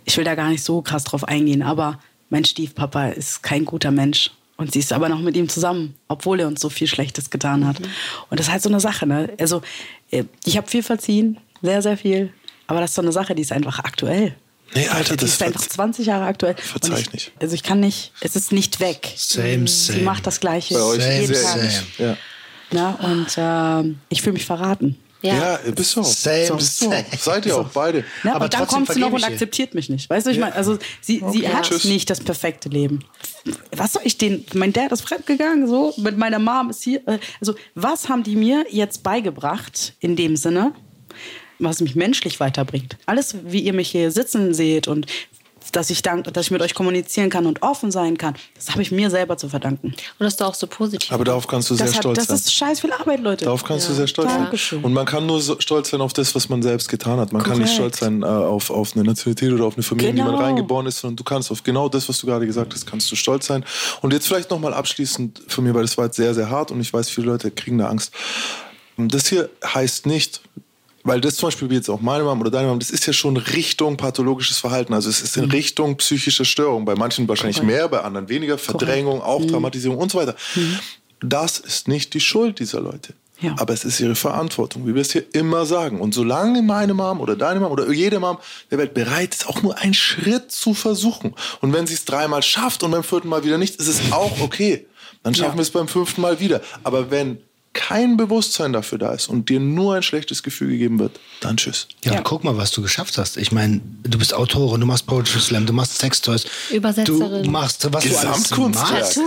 Ich 0.06 0.16
will 0.16 0.24
da 0.24 0.36
gar 0.36 0.50
nicht 0.50 0.64
so 0.64 0.82
krass 0.82 1.04
drauf 1.04 1.26
eingehen, 1.26 1.62
aber 1.62 2.00
mein 2.30 2.46
Stiefpapa 2.46 3.08
ist 3.10 3.42
kein 3.44 3.66
guter 3.66 3.92
Mensch. 3.92 4.32
Und 4.58 4.74
sie 4.74 4.80
ist 4.80 4.92
aber 4.92 5.08
noch 5.08 5.20
mit 5.20 5.36
ihm 5.38 5.48
zusammen, 5.50 5.94
obwohl 6.08 6.40
er 6.40 6.48
uns 6.48 6.62
so 6.62 6.70
viel 6.70 6.88
Schlechtes 6.88 7.30
getan 7.30 7.68
hat. 7.68 7.78
Und 8.30 8.40
das 8.40 8.48
ist 8.48 8.52
halt 8.52 8.64
so 8.64 8.70
eine 8.70 8.80
Sache. 8.80 9.06
Ne? 9.06 9.32
Also, 9.40 9.62
äh, 10.10 10.24
ich 10.46 10.58
habe 10.58 10.68
viel 10.68 10.82
verziehen, 10.82 11.38
sehr, 11.62 11.84
sehr 11.84 11.96
viel. 11.96 12.34
Aber 12.66 12.82
das 12.82 12.90
ist 12.90 12.96
so 12.96 13.04
eine 13.04 13.12
Sache, 13.12 13.36
die 13.36 13.44
ist 13.44 13.52
einfach 13.52 13.78
aktuell. 13.80 14.36
Nee, 14.74 14.88
Alter, 14.90 15.16
die 15.16 15.22
das 15.26 15.34
ist 15.36 15.44
einfach 15.44 15.62
verz- 15.62 15.70
20 15.70 16.08
Jahre 16.08 16.26
aktuell. 16.26 16.56
verzeih 16.58 17.00
ich 17.00 17.14
nicht. 17.14 17.32
Also 17.40 17.54
ich 17.54 17.62
kann 17.64 17.80
nicht, 17.80 18.12
es 18.20 18.36
ist 18.36 18.52
nicht 18.52 18.80
weg. 18.80 19.14
Same, 19.16 19.68
Sie 19.68 19.92
same. 19.94 20.02
macht 20.02 20.26
das 20.26 20.40
Gleiche 20.40 20.74
Bei 20.74 20.82
euch 20.82 21.06
jeden 21.08 21.34
sehr 21.36 21.44
Tag. 21.44 21.84
Ja. 22.00 22.18
Ja, 22.72 22.90
und 23.04 23.28
ähm, 23.38 24.00
ich 24.10 24.22
fühle 24.24 24.34
mich 24.34 24.46
verraten. 24.46 24.98
Ja, 25.36 25.60
bist 25.76 25.96
du 25.96 26.02
auch. 26.02 26.06
Same, 26.06 26.58
Bist 26.58 26.82
du 26.82 26.88
auch. 26.88 26.92
same. 26.92 27.06
Seid 27.18 27.46
ihr 27.46 27.58
auch, 27.58 27.70
beide. 27.70 28.04
Ja, 28.24 28.36
Aber 28.36 28.46
und 28.46 28.54
dann 28.54 28.68
kommt 28.68 28.92
sie 28.92 29.00
noch 29.00 29.12
und 29.12 29.24
akzeptiert 29.24 29.74
mich 29.74 29.90
nicht. 29.90 30.10
Weißt 30.10 30.28
du, 30.28 30.32
ich 30.32 30.40
meine, 30.40 30.56
also 30.56 30.78
sie, 31.02 31.18
sie 31.32 31.44
Okay, 31.46 31.50
hat 31.50 31.64
tschüss. 31.70 31.86
nicht 31.86 32.10
das 32.10 32.20
perfekte 32.20 32.70
Leben. 32.70 33.00
Was 33.76 33.94
soll 33.94 34.02
ich 34.06 34.18
den? 34.18 34.46
Mein 34.54 34.74
Dad 34.74 34.92
ist 34.92 35.02
fremdgegangen, 35.02 35.68
so 35.68 35.94
mit 35.98 36.18
meiner 36.18 36.40
Mom 36.40 36.70
ist 36.70 36.84
hier. 36.84 37.02
äh, 37.08 37.20
Also 37.40 37.56
was 37.76 38.10
haben 38.10 38.24
die 38.24 38.36
mir 38.36 38.66
jetzt 38.70 39.04
beigebracht 39.04 39.94
in 40.00 40.16
dem 40.16 40.36
Sinne, 40.36 40.74
was 41.60 41.82
mich 41.82 41.96
menschlich 41.96 42.40
weiterbringt? 42.40 42.98
Alles, 43.06 43.36
wie 43.46 43.62
ihr 43.62 43.74
mich 43.74 43.90
hier 43.90 44.12
sitzen 44.12 44.54
seht 44.54 44.88
und 44.88 45.08
dass 45.72 45.90
ich, 45.90 46.02
dank, 46.02 46.32
dass 46.34 46.46
ich 46.46 46.52
mit 46.52 46.62
euch 46.62 46.74
kommunizieren 46.74 47.30
kann 47.30 47.46
und 47.46 47.62
offen 47.62 47.92
sein 47.92 48.18
kann, 48.18 48.36
das 48.56 48.70
habe 48.72 48.82
ich 48.82 48.92
mir 48.92 49.10
selber 49.10 49.38
zu 49.38 49.50
verdanken. 49.50 49.88
Und 49.88 49.96
dass 50.20 50.38
du 50.38 50.46
auch 50.46 50.54
so 50.56 50.68
positiv 50.68 51.12
Aber 51.12 51.24
darauf 51.26 51.48
kannst 51.48 51.70
du 51.70 51.76
sehr 51.76 51.86
Das, 51.88 51.96
hat, 51.96 52.04
stolz 52.04 52.18
das 52.18 52.28
sein. 52.28 52.36
ist 52.38 52.54
scheiß 52.54 52.80
viel 52.82 52.92
Arbeit, 52.92 53.22
Leute. 53.22 53.46
Darauf 53.46 53.64
kannst 53.64 53.90
du 53.90 53.94
sehr 53.94 54.08
stolz 54.08 54.30
sein. 54.32 54.44
Dankeschön. 54.44 54.84
Und 54.84 54.94
man 54.94 55.06
kann 55.06 55.26
nur 55.26 55.42
so 55.42 55.60
stolz 55.60 55.90
sein 55.90 56.02
auf 56.02 56.14
das, 56.14 56.34
was 56.36 56.50
man 56.50 56.62
selbst 56.62 56.90
getan 56.90 57.20
hat. 57.20 57.34
Man 57.34 57.44
kann 57.44 57.58
nicht 57.60 57.74
stolz 57.74 58.00
sein 58.00 58.24
äh, 58.24 58.26
auf, 58.26 58.70
auf 58.70 58.96
eine 58.96 59.04
Nationalität 59.04 59.52
oder 59.54 59.66
auf 59.66 59.76
eine 59.76 59.84
Familie, 59.84 60.10
in 60.12 60.16
die 60.18 60.22
man 60.22 60.32
Genau. 60.32 60.44
reingeboren 60.44 60.86
ist, 60.88 61.00
sondern 61.00 61.16
du 61.18 61.24
kannst 61.24 61.52
auf 61.52 61.64
genau 61.64 61.90
das, 61.90 62.08
was 62.10 62.20
du 62.20 62.28
gerade 62.28 62.46
gesagt 62.46 62.74
hast, 62.74 62.86
kannst 62.86 63.12
du 63.12 63.16
stolz 63.16 63.48
sein. 63.48 63.64
Und 64.02 64.14
jetzt 64.14 64.28
vielleicht 64.28 64.50
nochmal 64.52 64.74
abschließend 64.74 65.42
für 65.48 65.62
mich, 65.62 65.74
weil 65.74 65.82
das 65.84 65.98
war 65.98 66.06
jetzt 66.06 66.18
sehr, 66.18 66.34
sehr 66.34 66.50
hart 66.50 66.72
und 66.72 66.80
ich 66.82 66.94
weiß, 66.94 67.10
viele 67.10 67.28
Leute 67.28 67.52
kriegen 67.52 67.78
da 67.78 67.88
Angst. 67.88 68.12
Das 68.98 69.28
hier 69.28 69.50
heißt 69.66 70.06
nicht, 70.06 70.42
weil 71.08 71.22
das 71.22 71.38
zum 71.38 71.48
Beispiel 71.48 71.70
wie 71.70 71.76
jetzt 71.76 71.90
auch 71.90 72.02
meine 72.02 72.26
Mom 72.26 72.42
oder 72.42 72.52
deine 72.52 72.68
Mom, 72.68 72.80
das 72.80 72.92
ist 72.92 73.06
ja 73.08 73.14
schon 73.14 73.38
Richtung 73.38 73.96
pathologisches 73.96 74.60
Verhalten. 74.60 74.94
Also 74.94 75.10
es 75.10 75.22
ist 75.22 75.38
in 75.38 75.50
Richtung 75.50 75.96
psychische 75.98 76.44
Störung. 76.44 76.84
Bei 76.84 76.96
manchen 76.96 77.28
wahrscheinlich 77.30 77.64
mehr, 77.64 77.88
bei 77.88 78.02
anderen 78.02 78.28
weniger. 78.28 78.58
Verdrängung, 78.58 79.22
auch 79.22 79.44
Traumatisierung 79.46 79.98
und 79.98 80.12
so 80.12 80.18
weiter. 80.18 80.36
Das 81.22 81.60
ist 81.60 81.88
nicht 81.88 82.14
die 82.14 82.20
Schuld 82.20 82.60
dieser 82.60 82.82
Leute. 82.82 83.14
Ja. 83.40 83.56
Aber 83.58 83.74
es 83.74 83.86
ist 83.86 84.00
ihre 84.00 84.16
Verantwortung, 84.16 84.86
wie 84.86 84.96
wir 84.96 85.02
es 85.02 85.12
hier 85.12 85.24
immer 85.34 85.66
sagen. 85.66 86.02
Und 86.02 86.14
solange 86.14 86.62
meine 86.62 86.94
Mom 86.94 87.22
oder 87.22 87.36
deine 87.36 87.60
Mom 87.60 87.72
oder 87.72 87.90
jede 87.92 88.20
Mom 88.20 88.38
der 88.70 88.78
Welt 88.78 88.94
bereit 88.94 89.34
ist, 89.34 89.48
auch 89.48 89.62
nur 89.62 89.78
einen 89.78 89.94
Schritt 89.94 90.52
zu 90.52 90.74
versuchen. 90.74 91.36
Und 91.62 91.72
wenn 91.72 91.88
sie 91.88 91.94
es 91.94 92.04
dreimal 92.04 92.44
schafft 92.44 92.84
und 92.84 92.92
beim 92.92 93.04
vierten 93.04 93.30
Mal 93.30 93.46
wieder 93.46 93.58
nicht, 93.58 93.76
ist 93.76 93.88
es 93.88 94.12
auch 94.12 94.42
okay. 94.42 94.88
Dann 95.24 95.36
schaffen 95.36 95.58
wir 95.58 95.62
es 95.62 95.72
beim 95.72 95.88
fünften 95.88 96.22
Mal 96.22 96.40
wieder. 96.40 96.62
Aber 96.84 97.12
wenn 97.12 97.40
kein 97.78 98.18
Bewusstsein 98.18 98.74
dafür 98.74 98.98
da 98.98 99.14
ist 99.14 99.28
und 99.30 99.48
dir 99.50 99.60
nur 99.60 99.96
ein 99.96 100.04
schlechtes 100.04 100.44
Gefühl 100.44 100.70
gegeben 100.72 101.00
wird, 101.00 101.20
dann 101.40 101.56
tschüss. 101.58 101.88
Ja, 102.04 102.12
Ja. 102.14 102.18
und 102.18 102.24
guck 102.26 102.44
mal, 102.44 102.58
was 102.58 102.72
du 102.72 102.82
geschafft 102.82 103.18
hast. 103.18 103.38
Ich 103.38 103.52
meine, 103.52 103.80
du 104.04 104.18
bist 104.18 104.34
Autorin, 104.34 104.82
du 104.82 104.88
machst 104.88 105.06
Poetry 105.08 105.40
Slam, 105.40 105.66
du 105.66 105.74
machst 105.74 105.98
Sextoys. 106.00 106.46
Übersetzerin. 106.72 107.44
Du 107.44 107.50
machst, 107.52 107.88
was 107.94 108.04
du 108.04 108.10
alles 108.18 108.22
Gesamtkunstwerk. 108.22 109.02
machst. 109.18 109.20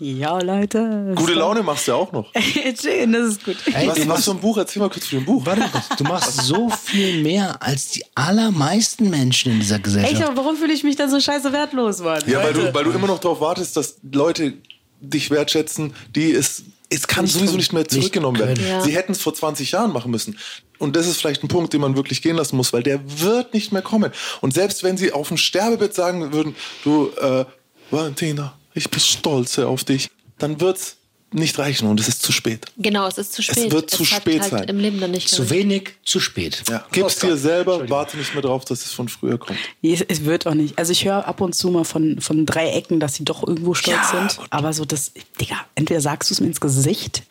Ja, 0.00 0.40
Leute. 0.40 1.12
Gute 1.16 1.32
Laune 1.34 1.62
machst 1.64 1.88
du 1.88 1.90
ja 1.92 1.96
auch 1.98 2.12
noch. 2.12 2.32
Schön, 2.80 3.12
das 3.12 3.26
ist 3.30 3.44
gut. 3.44 3.56
Ey, 3.66 3.88
Was, 3.88 3.94
du 3.96 4.00
was 4.02 4.06
machst, 4.06 4.24
für 4.26 4.30
ein 4.30 4.38
Buch? 4.40 4.56
Erzähl 4.56 4.80
mal 4.80 4.88
kurz 4.90 5.06
für 5.06 5.16
ein 5.16 5.24
Buch. 5.24 5.44
warte 5.44 5.60
mal 5.60 5.70
kurz, 5.70 5.88
du 5.96 6.04
machst 6.04 6.36
so 6.42 6.70
viel 6.70 7.20
mehr 7.22 7.60
als 7.60 7.88
die 7.90 8.04
allermeisten 8.14 9.10
Menschen 9.10 9.52
in 9.52 9.58
dieser 9.60 9.80
Gesellschaft. 9.80 10.14
Echt, 10.14 10.22
aber 10.22 10.36
warum 10.36 10.56
fühle 10.56 10.72
ich 10.72 10.84
mich 10.84 10.94
dann 10.94 11.10
so 11.10 11.18
scheiße 11.20 11.52
wertlos, 11.52 11.98
Mann? 11.98 12.22
Ja, 12.28 12.42
weil 12.44 12.52
du, 12.52 12.72
weil 12.72 12.84
du 12.84 12.92
immer 12.92 13.08
noch 13.08 13.18
darauf 13.18 13.40
wartest, 13.40 13.76
dass 13.76 13.96
Leute 14.12 14.54
dich 15.00 15.30
wertschätzen, 15.32 15.92
die 16.14 16.30
es 16.32 16.62
es 16.90 17.06
kann 17.06 17.26
sowieso 17.26 17.56
nicht 17.56 17.72
mehr 17.72 17.86
zurückgenommen 17.86 18.38
werden. 18.38 18.64
Ja. 18.66 18.80
Sie 18.80 18.94
hätten 18.96 19.12
es 19.12 19.20
vor 19.20 19.34
20 19.34 19.72
Jahren 19.72 19.92
machen 19.92 20.10
müssen. 20.10 20.38
Und 20.78 20.96
das 20.96 21.06
ist 21.06 21.18
vielleicht 21.18 21.42
ein 21.42 21.48
Punkt, 21.48 21.72
den 21.72 21.80
man 21.80 21.96
wirklich 21.96 22.22
gehen 22.22 22.36
lassen 22.36 22.56
muss, 22.56 22.72
weil 22.72 22.82
der 22.82 23.00
wird 23.20 23.52
nicht 23.52 23.72
mehr 23.72 23.82
kommen. 23.82 24.12
Und 24.40 24.54
selbst 24.54 24.82
wenn 24.84 24.96
sie 24.96 25.12
auf 25.12 25.28
dem 25.28 25.36
Sterbebett 25.36 25.94
sagen 25.94 26.32
würden, 26.32 26.54
du, 26.84 27.10
äh, 27.20 27.44
Valentina, 27.90 28.56
ich 28.74 28.88
bin 28.88 29.00
stolz 29.00 29.58
auf 29.58 29.84
dich, 29.84 30.10
dann 30.38 30.60
wird's 30.60 30.97
nicht 31.30 31.58
reichen 31.58 31.88
und 31.88 32.00
es 32.00 32.08
ist 32.08 32.22
zu 32.22 32.32
spät. 32.32 32.66
Genau, 32.78 33.06
es 33.06 33.18
ist 33.18 33.32
zu 33.32 33.42
spät. 33.42 33.70
wird 33.70 33.90
zu 33.90 34.02
es 34.02 34.12
hat 34.12 34.22
spät 34.22 34.40
halt 34.42 34.50
sein. 34.50 34.64
Im 34.64 34.78
Leben 34.78 35.00
dann 35.00 35.10
nicht 35.10 35.28
Zu 35.28 35.42
gereicht. 35.42 35.50
wenig, 35.50 35.90
zu 36.04 36.20
spät. 36.20 36.62
Ja. 36.68 36.84
Gib's 36.92 37.18
dir 37.18 37.36
selber, 37.36 37.88
warte 37.90 38.16
nicht 38.16 38.32
mehr 38.34 38.42
drauf, 38.42 38.64
dass 38.64 38.84
es 38.84 38.92
von 38.92 39.08
früher 39.08 39.38
kommt. 39.38 39.58
Es, 39.82 40.00
es 40.00 40.24
wird 40.24 40.46
auch 40.46 40.54
nicht. 40.54 40.78
Also 40.78 40.92
ich 40.92 41.04
höre 41.04 41.26
ab 41.26 41.40
und 41.40 41.54
zu 41.54 41.68
mal 41.70 41.84
von, 41.84 42.20
von 42.20 42.46
drei 42.46 42.70
Ecken, 42.70 42.98
dass 43.00 43.14
sie 43.14 43.24
doch 43.24 43.46
irgendwo 43.46 43.74
stolz 43.74 43.96
Ja, 44.12 44.28
sind. 44.28 44.40
Aber 44.50 44.72
so 44.72 44.84
das, 44.84 45.12
Digga, 45.40 45.56
entweder 45.74 46.00
sagst 46.00 46.30
du 46.30 46.34
es 46.34 46.40
mir 46.40 46.46
ins 46.46 46.60
Gesicht. 46.60 47.22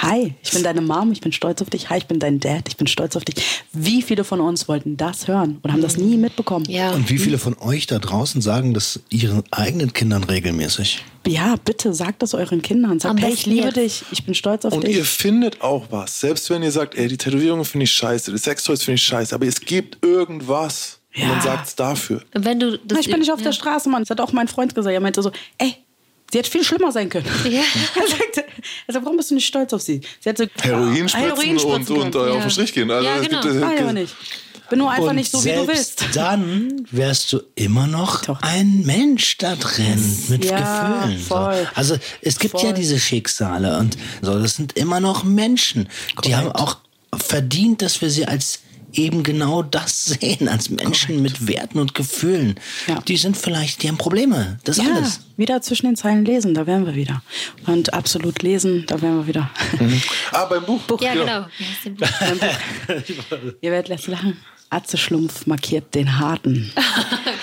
Hi, 0.00 0.34
ich 0.42 0.50
bin 0.50 0.62
deine 0.62 0.80
Mom, 0.80 1.12
ich 1.12 1.20
bin 1.20 1.32
stolz 1.32 1.62
auf 1.62 1.70
dich. 1.70 1.90
Hi, 1.90 1.98
ich 1.98 2.06
bin 2.06 2.18
dein 2.18 2.40
Dad, 2.40 2.68
ich 2.68 2.76
bin 2.76 2.86
stolz 2.86 3.14
auf 3.16 3.24
dich. 3.24 3.36
Wie 3.72 4.02
viele 4.02 4.24
von 4.24 4.40
uns 4.40 4.66
wollten 4.68 4.96
das 4.96 5.28
hören 5.28 5.58
und 5.62 5.72
haben 5.72 5.82
das 5.82 5.96
nie 5.96 6.16
mitbekommen? 6.16 6.64
Ja. 6.68 6.92
Und 6.92 7.08
wie 7.10 7.18
viele 7.18 7.38
von 7.38 7.56
euch 7.58 7.86
da 7.86 7.98
draußen 7.98 8.40
sagen 8.40 8.74
das 8.74 9.00
ihren 9.10 9.42
eigenen 9.50 9.92
Kindern 9.92 10.24
regelmäßig? 10.24 11.04
Ja, 11.26 11.54
bitte 11.64 11.94
sagt 11.94 12.22
das 12.22 12.34
euren 12.34 12.62
Kindern. 12.62 12.98
Sagt, 12.98 13.12
Am 13.12 13.18
hey, 13.18 13.32
ich 13.32 13.46
liebe 13.46 13.72
dich, 13.72 14.04
ich 14.10 14.24
bin 14.24 14.34
stolz 14.34 14.64
auf 14.64 14.72
Und 14.72 14.86
dich. 14.86 14.96
ihr 14.96 15.04
findet 15.04 15.60
auch 15.62 15.86
was. 15.90 16.20
Selbst 16.20 16.50
wenn 16.50 16.62
ihr 16.62 16.72
sagt, 16.72 16.96
ey, 16.96 17.06
die 17.06 17.16
Tätowierungen 17.18 17.64
finde 17.64 17.84
ich 17.84 17.92
scheiße, 17.92 18.32
die 18.32 18.38
Sextoys 18.38 18.82
finde 18.82 18.96
ich 18.96 19.02
scheiße, 19.04 19.34
aber 19.34 19.46
es 19.46 19.60
gibt 19.60 20.04
irgendwas. 20.04 20.98
Und 21.14 21.20
Ja. 21.22 21.28
man 21.28 21.40
sagt 21.42 21.66
es 21.68 21.76
dafür. 21.76 22.22
Und 22.34 22.44
wenn 22.46 22.58
du 22.58 22.78
das 22.78 23.00
ich 23.00 23.06
bin 23.10 23.20
nicht 23.20 23.30
auf 23.30 23.38
ja. 23.40 23.44
der 23.44 23.52
Straße, 23.52 23.88
Mann. 23.90 24.02
Das 24.02 24.10
hat 24.10 24.20
auch 24.20 24.32
mein 24.32 24.48
Freund 24.48 24.74
gesagt. 24.74 24.94
Er 24.94 25.00
meinte 25.00 25.22
so, 25.22 25.30
ey, 25.58 25.74
sie 26.32 26.38
hätte 26.38 26.50
viel 26.50 26.64
schlimmer 26.64 26.90
sein 26.92 27.08
können. 27.08 27.26
Ja. 27.44 27.60
Er 27.94 28.08
sagte, 28.08 28.44
also 28.86 29.02
warum 29.04 29.16
bist 29.16 29.30
du 29.30 29.34
nicht 29.34 29.46
stolz 29.46 29.72
auf 29.72 29.82
sie? 29.82 30.00
Sie 30.20 30.28
hat 30.28 30.38
so 30.38 30.46
Heroin 30.62 31.08
spritzen 31.08 31.20
Heroin 31.36 31.58
und, 31.58 31.90
und, 31.90 32.08
äh, 32.08 32.10
können. 32.10 32.28
auf 32.30 32.34
Ja. 32.36 32.40
den 32.40 32.50
Strich 32.50 32.72
gehen. 32.72 32.90
Also 32.90 33.06
Ja, 33.08 33.18
genau. 33.20 33.40
gibt, 33.42 33.54
Nein, 33.56 33.78
aber 33.82 33.92
nicht. 33.92 34.14
Bin 34.70 34.78
nur 34.78 34.90
einfach 34.90 35.10
Und 35.10 35.16
nicht 35.16 35.30
so, 35.30 35.44
wie 35.44 35.52
du 35.52 35.68
willst. 35.68 36.02
dann 36.14 36.86
wärst 36.90 37.30
du 37.32 37.40
immer 37.56 37.86
noch 37.86 38.24
Doch. 38.24 38.40
ein 38.40 38.82
Mensch 38.86 39.36
da 39.36 39.54
drin 39.56 40.02
mit 40.28 40.46
Ja, 40.46 40.94
Gefühlen. 41.02 41.18
So. 41.18 41.34
voll. 41.34 41.68
Also 41.74 41.96
es 42.22 42.38
gibt 42.38 42.54
ja 42.54 42.60
Voll. 42.60 42.72
diese 42.74 42.98
Schicksale 42.98 43.78
und 43.78 43.98
so, 44.22 44.38
das 44.38 44.56
sind 44.56 44.76
immer 44.78 45.00
noch 45.00 45.24
Menschen. 45.24 45.88
Die 46.24 46.34
haben 46.34 46.50
auch 46.52 46.78
verdient, 47.14 47.82
dass 47.82 48.00
wir 48.00 48.08
sie 48.08 48.24
als 48.26 48.60
eben 48.92 49.22
genau 49.22 49.62
das 49.62 50.04
sehen, 50.20 50.48
als 50.48 50.70
Menschen 50.70 51.22
mit 51.22 51.46
Werten 51.48 51.78
und 51.78 51.94
Gefühlen. 51.94 52.54
Ja. 52.86 53.00
Die 53.00 53.16
sind 53.16 53.36
vielleicht, 53.36 53.82
die 53.82 53.88
haben 53.88 53.98
Probleme. 53.98 54.58
Das 54.64 54.78
ist 54.78 54.84
Ja, 54.84 54.94
alles. 54.96 55.20
wieder 55.36 55.60
zwischen 55.62 55.86
den 55.86 55.96
Zeilen 55.96 56.24
lesen, 56.24 56.54
da 56.54 56.66
wären 56.66 56.86
wir 56.86 56.94
wieder. 56.94 57.22
Und 57.66 57.94
absolut 57.94 58.42
lesen, 58.42 58.84
da 58.86 59.00
wären 59.02 59.18
wir 59.18 59.26
wieder. 59.26 59.50
Ah, 60.32 60.46
beim 60.46 60.64
Buch. 60.64 60.80
Ja, 61.00 61.12
genau. 61.14 61.42
Buch? 61.98 62.08
Ihr 63.60 63.70
werdet 63.70 63.88
jetzt 63.90 64.06
lachen. 64.06 64.38
Atze 64.70 64.96
Schlumpf 64.96 65.46
markiert 65.46 65.94
den 65.94 66.18
Harten. 66.18 66.72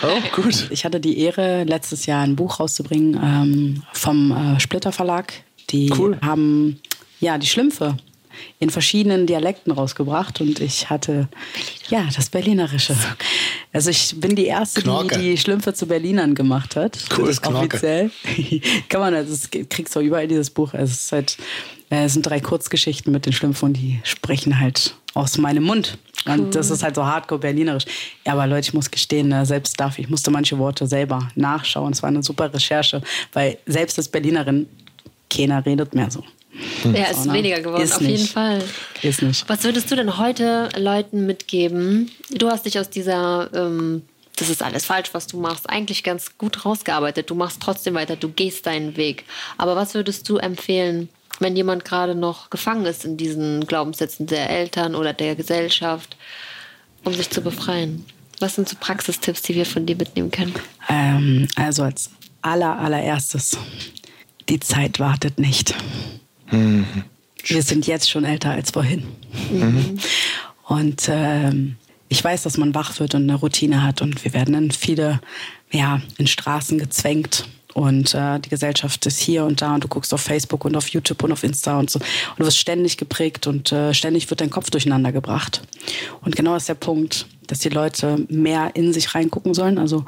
Oh, 0.02 0.41
gut. 0.41 0.68
Ich 0.72 0.84
hatte 0.86 1.00
die 1.00 1.20
Ehre, 1.20 1.64
letztes 1.66 2.08
Jahr 2.08 2.24
ein 2.24 2.36
Buch 2.36 2.60
rauszubringen 2.60 3.20
ähm, 3.24 3.84
vom 3.93 4.32
äh, 4.56 4.60
Splitter 4.60 4.91
Verlag. 4.91 5.34
Die 5.70 5.91
Cool. 5.95 6.18
haben 6.24 6.80
ja 7.20 7.38
die 7.38 7.45
Schlümpfe 7.45 7.97
in 8.60 8.70
verschiedenen 8.70 9.26
Dialekten 9.26 9.72
rausgebracht 9.72 10.42
und 10.42 10.60
ich 10.60 10.90
hatte 10.90 11.28
ja 11.90 12.08
das 12.16 12.30
Berlinerische. 12.30 12.96
Also 13.72 13.90
ich 13.90 14.20
bin 14.20 14.36
die 14.36 14.46
erste, 14.46 14.82
die 14.82 14.86
Knorke. 14.86 15.20
die 15.20 15.38
Schlümpfe 15.38 15.74
zu 15.74 15.88
Berlinern 15.88 16.36
gemacht 16.36 16.76
hat. 16.76 16.98
Cool, 17.16 17.30
offiziell. 17.44 18.12
Kann 18.90 19.02
man, 19.02 19.14
also 19.14 19.34
es 19.34 19.50
kriegst 19.70 19.96
du 19.96 20.00
überall 20.00 20.28
dieses 20.28 20.50
Buch. 20.50 20.74
Also 20.74 20.92
es 20.92 21.12
halt, 21.12 21.38
äh, 21.90 22.06
es 22.06 22.14
sind 22.14 22.24
drei 22.24 22.40
Kurzgeschichten 22.40 23.12
mit 23.12 23.26
den 23.26 23.34
Schlümpfen 23.34 23.68
und 23.70 23.74
die 23.74 24.00
sprechen 24.04 24.60
halt 24.60 24.96
aus 25.14 25.38
meinem 25.38 25.64
Mund. 25.64 25.98
Und 26.26 26.54
das 26.56 26.70
ist 26.70 26.84
halt 26.84 26.96
so 26.96 27.06
hardcore 27.06 27.40
berlinerisch. 27.40 27.86
Ja, 28.26 28.34
aber 28.34 28.46
Leute, 28.46 28.68
ich 28.68 28.74
muss 28.74 28.92
gestehen, 28.92 29.30
ne, 29.30 29.46
selbst 29.46 29.80
dafür, 29.80 30.04
ich 30.04 30.10
musste 30.10 30.32
manche 30.32 30.58
Worte 30.58 30.86
selber 30.86 31.30
nachschauen. 31.36 31.94
Es 31.94 32.04
war 32.04 32.10
eine 32.10 32.24
super 32.24 32.54
Recherche, 32.54 33.02
weil 33.34 33.58
selbst 33.66 33.98
als 33.98 34.10
Berlinerin, 34.10 34.68
keiner 35.30 35.66
redet 35.66 35.94
mehr 35.94 36.10
so. 36.12 36.24
Ja, 36.84 37.05
ist 37.05 37.26
ne? 37.26 37.34
weniger 37.34 37.62
geworden, 37.62 37.82
Ist 37.84 37.95
auf 37.95 38.01
jeden 38.01 38.14
nicht. 38.14 38.34
Fall. 38.34 38.64
Ist 39.01 39.22
nicht. 39.22 39.47
Was 39.47 39.64
würdest 39.64 39.89
du 39.91 39.95
denn 39.95 40.18
heute 40.18 40.70
Leuten 40.78 41.26
mitgeben? 41.26 42.12
Du 42.32 42.49
hast 42.49 42.66
dich 42.66 42.80
aus 42.80 42.89
dieser, 42.89 43.49
ähm, 43.53 44.03
das 44.36 44.49
ist 44.49 44.64
alles 44.64 44.86
falsch, 44.86 45.10
was 45.14 45.28
du 45.28 45.39
machst, 45.39 45.70
eigentlich 45.70 46.03
ganz 46.03 46.38
gut 46.38 46.66
rausgearbeitet. 46.66 47.30
Du 47.30 47.36
machst 47.36 47.62
trotzdem 47.62 47.93
weiter, 47.95 48.16
du 48.16 48.30
gehst 48.30 48.66
deinen 48.66 48.97
Weg. 48.97 49.26
Aber 49.57 49.76
was 49.76 49.93
würdest 49.93 50.28
du 50.30 50.38
empfehlen, 50.38 51.10
wenn 51.39 51.55
jemand 51.55 51.86
gerade 51.86 52.16
noch 52.16 52.49
gefangen 52.49 52.86
ist 52.86 53.05
in 53.05 53.18
diesen 53.18 53.66
Glaubenssätzen 53.66 54.28
der 54.28 54.49
Eltern 54.49 54.95
oder 54.95 55.14
der 55.14 55.36
Gesellschaft, 55.36 56.18
um 57.03 57.14
sich 57.14 57.30
zu 57.30 57.41
befreien? 57.41 58.05
Was 58.39 58.55
sind 58.55 58.70
so 58.70 58.78
Praxistipps, 58.80 59.41
die 59.41 59.55
wir 59.55 59.66
von 59.66 59.86
dir 59.86 59.95
mitnehmen 59.95 60.32
können? 60.32 60.53
Ähm, 60.88 61.47
also 61.55 61.84
als 61.84 62.10
aller, 62.41 62.78
allererstes, 62.80 63.57
die 64.47 64.60
Zeit 64.60 64.99
wartet 64.99 65.39
nicht. 65.39 65.76
Wir 66.52 67.64
sind 67.64 67.88
jetzt 67.88 68.10
schon 68.10 68.26
älter 68.26 68.52
als 68.52 68.72
vorhin. 68.72 69.04
Und 70.68 71.10
ähm, 71.10 71.76
ich 72.10 72.24
weiß, 72.24 72.43
dass 72.43 72.58
man 72.58 72.74
wach 72.76 73.00
wird 73.00 73.16
und 73.16 73.24
eine 73.24 73.36
Routine 73.36 73.84
hat 73.84 74.02
und 74.02 74.24
wir 74.24 74.34
werden 74.34 74.56
in 74.56 74.72
viele, 74.72 75.22
ja, 75.72 76.02
in 76.18 76.28
Straßen 76.28 76.78
gezwängt. 76.78 77.45
Und 77.76 78.16
äh, 78.16 78.39
die 78.39 78.50
Gesellschaft 78.50 79.06
ist 79.06 79.20
hier 79.20 79.45
und 79.45 79.62
da 79.62 79.76
und 79.76 79.84
du 79.84 79.88
guckst 79.88 80.14
auf 80.14 80.22
Facebook 80.22 80.66
und 80.66 80.76
auf 80.76 80.89
YouTube 80.89 81.24
und 81.24 81.32
auf 81.32 81.43
Insta 81.43 81.78
und 81.78 81.89
so. 81.89 82.00
Und 82.00 82.39
du 82.39 82.45
wirst 82.45 82.58
ständig 82.58 82.97
geprägt 82.97 83.45
und 83.45 83.72
äh, 83.72 83.93
ständig 83.93 84.30
wird 84.30 84.41
dein 84.41 84.50
Kopf 84.50 84.72
durcheinander 84.72 85.12
gebracht. 85.12 85.62
Und 86.22 86.36
genau 86.36 86.56
ist 86.56 86.68
der 86.68 86.74
Punkt, 86.74 87.28
dass 87.45 87.60
die 87.60 87.70
Leute 87.70 88.26
mehr 88.28 88.72
in 88.76 88.91
sich 88.91 89.14
reingucken 89.14 89.54
sollen. 89.54 89.78
Also 89.78 90.04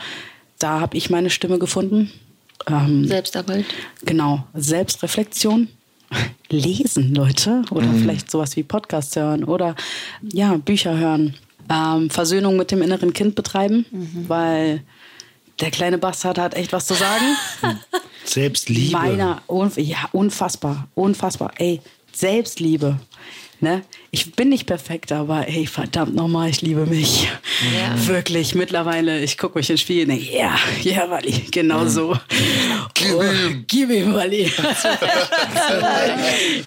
da 0.58 0.80
habe 0.80 0.98
ich 0.98 1.12
meine 1.12 1.30
Stimme 1.30 1.60
gefunden. 1.60 2.12
Ähm, 2.68 3.08
Selbstarbeit? 3.08 3.66
Genau, 4.06 4.44
Selbstreflexion. 4.56 5.68
Lesen, 6.50 7.16
Leute. 7.16 7.64
Oder 7.72 7.88
vielleicht 7.94 8.30
sowas 8.30 8.56
wie 8.56 8.64
Podcasts 8.64 9.16
hören 9.16 9.44
oder 9.44 9.76
ja, 10.22 10.58
Bücher 10.58 10.98
hören. 10.98 11.36
Ähm, 11.70 12.10
Versöhnung 12.10 12.58
mit 12.58 12.72
dem 12.72 12.82
inneren 12.82 13.14
Kind 13.14 13.36
betreiben, 13.36 13.86
weil 14.28 14.84
der 15.62 15.72
kleine 15.72 15.98
Bastard 15.98 16.38
hat 16.38 16.56
echt 16.56 16.74
was 16.74 16.86
zu 16.86 16.96
sagen. 16.96 17.24
Selbstliebe. 18.26 18.92
Meiner, 18.92 19.42
unf 19.48 19.78
ja, 19.78 20.10
unfassbar, 20.12 20.88
unfassbar. 20.96 21.52
Ey, 21.58 21.82
Selbstliebe. 22.12 23.00
Ne? 23.60 23.84
Ich 24.14 24.34
bin 24.34 24.50
nicht 24.50 24.66
perfekt, 24.66 25.14
aber 25.14 25.48
ey, 25.48 25.66
verdammt 25.66 26.16
nochmal, 26.16 26.50
ich 26.50 26.62
liebe 26.62 26.86
mich. 26.86 27.30
Ja. 27.74 28.08
Wirklich, 28.08 28.56
mittlerweile, 28.56 29.22
ich 29.24 29.38
gucke 29.38 29.58
mich 29.58 29.70
ins 29.70 29.80
Spiel 29.80 30.04
und 30.04 30.10
denke, 30.10 30.36
ja, 30.38 30.54
ja, 30.82 31.10
Wally, 31.10 31.46
genau 31.50 31.86
so. 31.88 32.18
Gib 32.94 33.08
ihm. 33.08 33.64
Gib 33.68 33.90
ihm, 33.90 34.14
Wally. 34.14 34.52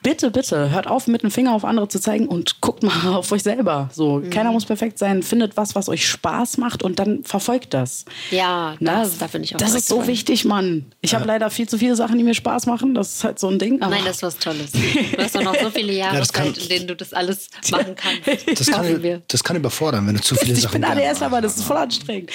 bitte, 0.02 0.30
bitte, 0.30 0.70
hört 0.70 0.86
auf, 0.86 1.06
mit 1.06 1.22
dem 1.22 1.30
Finger 1.30 1.52
auf 1.54 1.64
andere 1.64 1.88
zu 1.88 2.00
zeigen 2.00 2.26
und 2.28 2.60
guckt 2.62 2.82
mal 2.82 3.08
auf 3.14 3.30
euch 3.32 3.42
selber. 3.42 3.90
So, 3.92 4.22
keiner 4.30 4.52
muss 4.52 4.64
perfekt 4.64 4.98
sein, 4.98 5.22
findet 5.22 5.56
was, 5.56 5.74
was 5.74 5.88
euch 5.88 6.06
Spaß 6.08 6.56
macht 6.58 6.82
und 6.82 6.98
dann 6.98 7.24
verfolgt 7.24 7.74
das. 7.74 8.04
Ja, 8.30 8.76
Na, 8.80 9.00
das, 9.02 9.18
da 9.18 9.26
bin 9.26 9.42
ich 9.44 9.54
auch 9.54 9.58
Das 9.58 9.74
ist 9.74 9.88
so 9.88 10.06
wichtig, 10.06 10.44
Mann. 10.44 10.86
Ich 11.02 11.14
habe 11.14 11.24
leider 11.26 11.50
viel 11.50 11.68
zu 11.68 11.78
viele 11.78 11.96
Sachen, 11.96 12.16
die 12.18 12.24
mir 12.24 12.34
Spaß 12.34 12.66
machen. 12.66 12.94
Das 12.94 13.16
ist 13.16 13.24
halt 13.24 13.38
so 13.38 13.48
ein 13.48 13.58
Ding. 13.58 13.82
Aber 13.82 13.94
Nein, 13.94 14.04
das 14.06 14.16
ist 14.16 14.22
was 14.22 14.38
Tolles. 14.38 14.72
Du 15.14 15.22
hast 15.22 15.34
doch 15.34 15.42
noch 15.42 15.54
so 15.60 15.70
viele 15.70 15.92
Jahre 15.92 16.16
kann- 16.32 16.54
Zeit, 16.54 16.58
in 16.58 16.68
denen 16.68 16.86
du 16.88 16.96
das 16.96 17.12
alles 17.12 17.33
machen 17.70 17.94
kannst. 17.96 18.24
Das 18.58 18.66
kann, 18.70 19.22
das 19.28 19.44
kann 19.44 19.56
überfordern, 19.56 20.06
wenn 20.06 20.16
du 20.16 20.22
zu 20.22 20.34
viele 20.34 20.54
ich 20.54 20.62
Sachen 20.62 20.80
bin 20.80 20.82
gerne 20.82 21.08
ADS, 21.08 21.22
aber 21.22 21.40
das 21.40 21.56
ist 21.56 21.64
voll 21.64 21.76
anstrengend. 21.76 22.30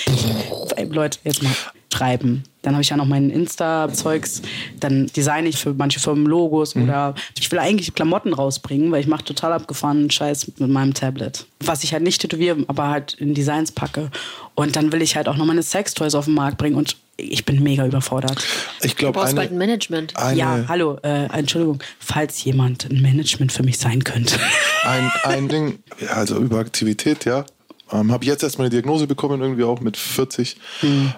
Leute, 0.90 1.20
jetzt 1.24 1.42
mal 1.44 1.52
schreiben. 1.94 2.44
Dann 2.62 2.74
habe 2.74 2.82
ich 2.82 2.90
ja 2.90 2.98
noch 2.98 3.06
mein 3.06 3.30
Insta-Zeugs. 3.30 4.42
Dann 4.80 5.08
designe 5.08 5.48
ich 5.48 5.58
für 5.58 5.74
manche 5.74 6.00
Firmen 6.00 6.26
Logos 6.26 6.76
oder 6.76 7.16
ich 7.40 7.50
will 7.52 7.60
eigentlich 7.60 7.94
Klamotten 7.96 8.34
rausbringen, 8.34 8.92
weil 8.92 9.02
ich 9.02 9.08
mache 9.08 9.24
total 9.24 9.54
abgefahrenen 9.54 10.12
Scheiß 10.12 10.52
mit 10.58 10.70
meinem 10.70 10.94
Tablet. 10.94 11.46
Was 11.62 11.84
ich 11.84 11.94
halt 11.94 12.04
nicht 12.04 12.22
tätowiere, 12.22 12.58
aber 12.68 12.90
halt 12.90 13.14
in 13.14 13.34
Designs 13.34 13.72
packe. 13.72 14.12
Und 14.56 14.76
dann 14.76 14.92
will 14.92 15.02
ich 15.02 15.16
halt 15.16 15.28
auch 15.30 15.38
noch 15.38 15.46
meine 15.46 15.64
Sextoys 15.64 16.16
auf 16.16 16.26
den 16.26 16.34
Markt 16.34 16.58
bringen 16.58 16.76
und 16.76 16.98
ich 17.16 17.44
bin 17.46 17.62
mega 17.64 17.86
überfordert. 17.86 18.46
Ich 18.82 18.92
Du 18.92 18.98
glaube, 19.00 19.20
brauchst 19.20 19.36
bald 19.36 19.50
ein 19.50 19.56
eine, 19.56 19.66
Management. 19.66 20.16
eine, 20.16 20.38
ja, 20.38 20.66
hallo, 20.68 20.98
äh, 21.04 21.26
Entschuldigung, 21.38 21.80
falls 22.00 22.44
jemand 22.44 22.90
ein 22.90 23.02
Management 23.02 23.52
für 23.52 23.64
mich 23.64 23.78
sein 23.78 24.04
könnte. 24.04 24.36
ein, 24.84 25.12
ein 25.24 25.48
Ding, 25.50 25.80
also 26.14 26.38
Überaktivität, 26.38 27.26
ja. 27.26 27.46
Ähm, 27.92 28.12
habe 28.12 28.26
jetzt 28.26 28.44
erst 28.44 28.58
meine 28.58 28.70
Diagnose 28.70 29.08
bekommen, 29.08 29.42
irgendwie 29.42 29.64
auch 29.64 29.80
mit 29.82 29.98
40. 29.98 30.58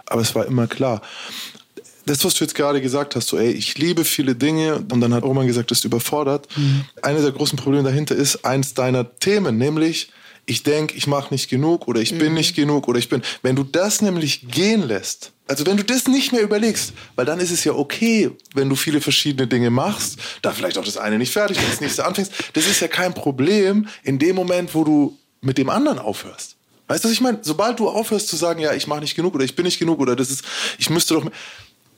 Aber 0.06 0.22
es 0.22 0.34
war 0.36 0.46
immer 0.46 0.68
klar. 0.68 1.02
Das, 2.06 2.26
was 2.26 2.34
du 2.34 2.44
jetzt 2.44 2.56
gerade 2.56 2.82
gesagt 2.82 3.16
hast, 3.16 3.28
so, 3.28 3.38
ey, 3.38 3.52
ich 3.52 3.78
liebe 3.78 4.04
viele 4.06 4.36
Dinge 4.36 4.84
und 4.92 5.02
dann 5.02 5.14
hat 5.14 5.24
Roman 5.24 5.46
gesagt, 5.48 5.70
du 5.70 5.74
bist 5.74 5.86
überfordert. 5.86 6.48
Eine 7.02 7.22
der 7.22 7.32
großen 7.32 7.58
Probleme 7.58 7.84
dahinter 7.84 8.16
ist 8.16 8.44
eins 8.44 8.74
deiner 8.74 9.18
Themen, 9.20 9.58
nämlich 9.58 10.10
ich 10.48 10.64
denke, 10.64 10.96
ich 10.96 11.06
mache 11.06 11.32
nicht 11.32 11.50
genug 11.50 11.88
oder 11.88 12.02
ich 12.02 12.18
bin 12.18 12.34
nicht 12.34 12.56
genug 12.56 12.88
oder 12.88 12.98
ich 12.98 13.08
bin. 13.10 13.22
Wenn 13.44 13.56
du 13.56 13.64
das 13.64 14.02
nämlich 14.02 14.48
gehen 14.50 14.82
lässt, 14.88 15.32
Also 15.48 15.66
wenn 15.66 15.78
du 15.78 15.84
das 15.84 16.08
nicht 16.08 16.32
mehr 16.32 16.42
überlegst, 16.42 16.94
weil 17.16 17.26
dann 17.26 17.40
ist 17.40 17.52
es 17.52 17.64
ja 17.64 17.74
okay, 17.74 18.32
wenn 18.56 18.68
du 18.68 18.76
viele 18.76 19.02
verschiedene 19.02 19.48
Dinge 19.48 19.70
machst, 19.70 20.18
da 20.42 20.52
vielleicht 20.52 20.78
auch 20.78 20.86
das 20.86 20.98
eine 20.98 21.18
nicht 21.20 21.32
fertig 21.32 21.58
das 21.70 21.82
nächste 21.82 22.06
anfängst. 22.06 22.32
Das 22.54 22.66
ist 22.68 22.80
ja 22.80 22.88
kein 22.88 23.14
Problem 23.14 23.88
in 24.04 24.18
dem 24.18 24.36
Moment, 24.36 24.74
wo 24.74 24.84
du 24.84 25.18
mit 25.42 25.58
dem 25.58 25.70
anderen 25.70 26.00
aufhörst. 26.00 26.56
Weißt 26.92 27.06
du, 27.06 27.08
was 27.08 27.14
ich 27.14 27.22
meine? 27.22 27.40
Sobald 27.42 27.80
du 27.80 27.88
aufhörst 27.88 28.28
zu 28.28 28.36
sagen, 28.36 28.60
ja, 28.60 28.74
ich 28.74 28.86
mache 28.86 29.00
nicht 29.00 29.16
genug 29.16 29.34
oder 29.34 29.46
ich 29.46 29.56
bin 29.56 29.64
nicht 29.64 29.80
genug 29.80 30.02
oder 30.02 30.14
das 30.14 30.30
ist, 30.30 30.44
ich 30.78 30.90
müsste 30.90 31.14
doch, 31.14 31.24
mehr, 31.24 31.32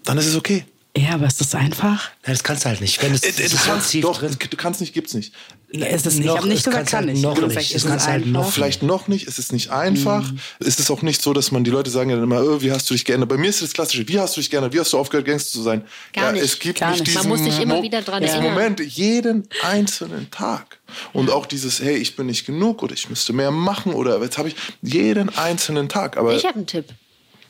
dann 0.03 0.19
ist 0.19 0.27
es 0.27 0.35
okay. 0.35 0.65
Ja, 0.95 1.15
aber 1.15 1.25
ist 1.25 1.41
das 1.41 1.55
einfach? 1.55 2.11
Nein, 2.23 2.33
das 2.35 2.43
kannst 2.43 2.65
du 2.65 2.69
halt 2.69 2.79
nicht. 2.79 3.01
Wenn 3.01 3.15
es 3.15 3.23
Äh, 3.23 3.31
Du 3.31 3.47
so 3.47 3.55
kannst, 3.55 3.65
ganz 3.67 3.89
tief 3.89 4.03
doch, 4.03 4.19
drin 4.19 4.37
du 4.47 4.57
kannst 4.57 4.79
nicht, 4.79 4.93
gibt's 4.93 5.15
nicht. 5.15 5.33
Ist 5.69 6.05
es 6.05 6.17
nicht. 6.17 6.25
Noch- 6.27 6.33
ich 6.35 6.37
habe 6.37 6.47
nicht 6.49 6.59
es 6.59 6.65
gesagt, 6.65 6.89
kann 6.91 7.05
halt 7.05 7.13
nicht. 7.13 7.23
noch 7.23 7.33
Du 7.33 7.47
nicht. 7.47 7.57
Es 7.57 7.71
ist 7.83 7.87
kann's 7.87 8.05
halt 8.05 8.27
noch? 8.27 8.51
Vielleicht 8.51 8.83
noch 8.83 9.07
nicht, 9.07 9.27
es 9.27 9.39
ist 9.39 9.53
nicht 9.53 9.71
einfach. 9.71 10.31
Es 10.59 10.79
ist 10.79 10.91
auch 10.91 11.01
nicht 11.01 11.19
so, 11.23 11.33
dass 11.33 11.49
man 11.51 11.63
die 11.63 11.71
Leute 11.71 11.89
sagen 11.89 12.11
ja 12.11 12.15
dann 12.15 12.25
immer, 12.25 12.43
oh, 12.43 12.61
wie 12.61 12.71
hast 12.71 12.87
du 12.91 12.93
dich 12.93 13.05
geändert? 13.05 13.27
Bei 13.29 13.37
mir 13.37 13.49
ist 13.49 13.63
das 13.63 13.73
Klassische, 13.73 14.07
wie 14.07 14.19
hast 14.19 14.37
du 14.37 14.41
dich 14.41 14.51
geändert? 14.51 14.71
Wie 14.71 14.79
hast 14.79 14.93
du 14.93 14.99
aufgehört, 14.99 15.25
Gangster 15.25 15.49
zu 15.51 15.63
sein? 15.63 15.83
Gar 16.13 16.25
ja, 16.25 16.31
nicht, 16.33 16.43
es 16.43 16.59
gibt 16.59 16.79
gar 16.79 16.91
nicht 16.91 16.99
nicht. 16.99 17.07
diesen 17.17 17.27
Man 17.27 17.39
muss 17.39 17.43
sich 17.43 17.59
immer 17.59 17.81
wieder 17.81 18.03
dran 18.03 18.21
erinnern. 18.21 18.53
Moment, 18.53 18.79
jeden 18.81 19.47
einzelnen 19.63 20.29
Tag. 20.29 20.77
Und 21.11 21.31
auch 21.31 21.47
dieses, 21.47 21.81
hey, 21.81 21.95
ich 21.95 22.15
bin 22.15 22.27
nicht 22.27 22.45
genug 22.45 22.83
oder 22.83 22.93
ich 22.93 23.09
müsste 23.09 23.33
mehr 23.33 23.49
machen 23.49 23.93
oder 23.93 24.21
jetzt 24.21 24.37
habe 24.37 24.49
ich 24.49 24.55
jeden 24.83 25.35
einzelnen 25.35 25.89
Tag. 25.89 26.17
Aber 26.17 26.35
Ich 26.35 26.45
habe 26.45 26.57
einen 26.57 26.67
Tipp, 26.67 26.85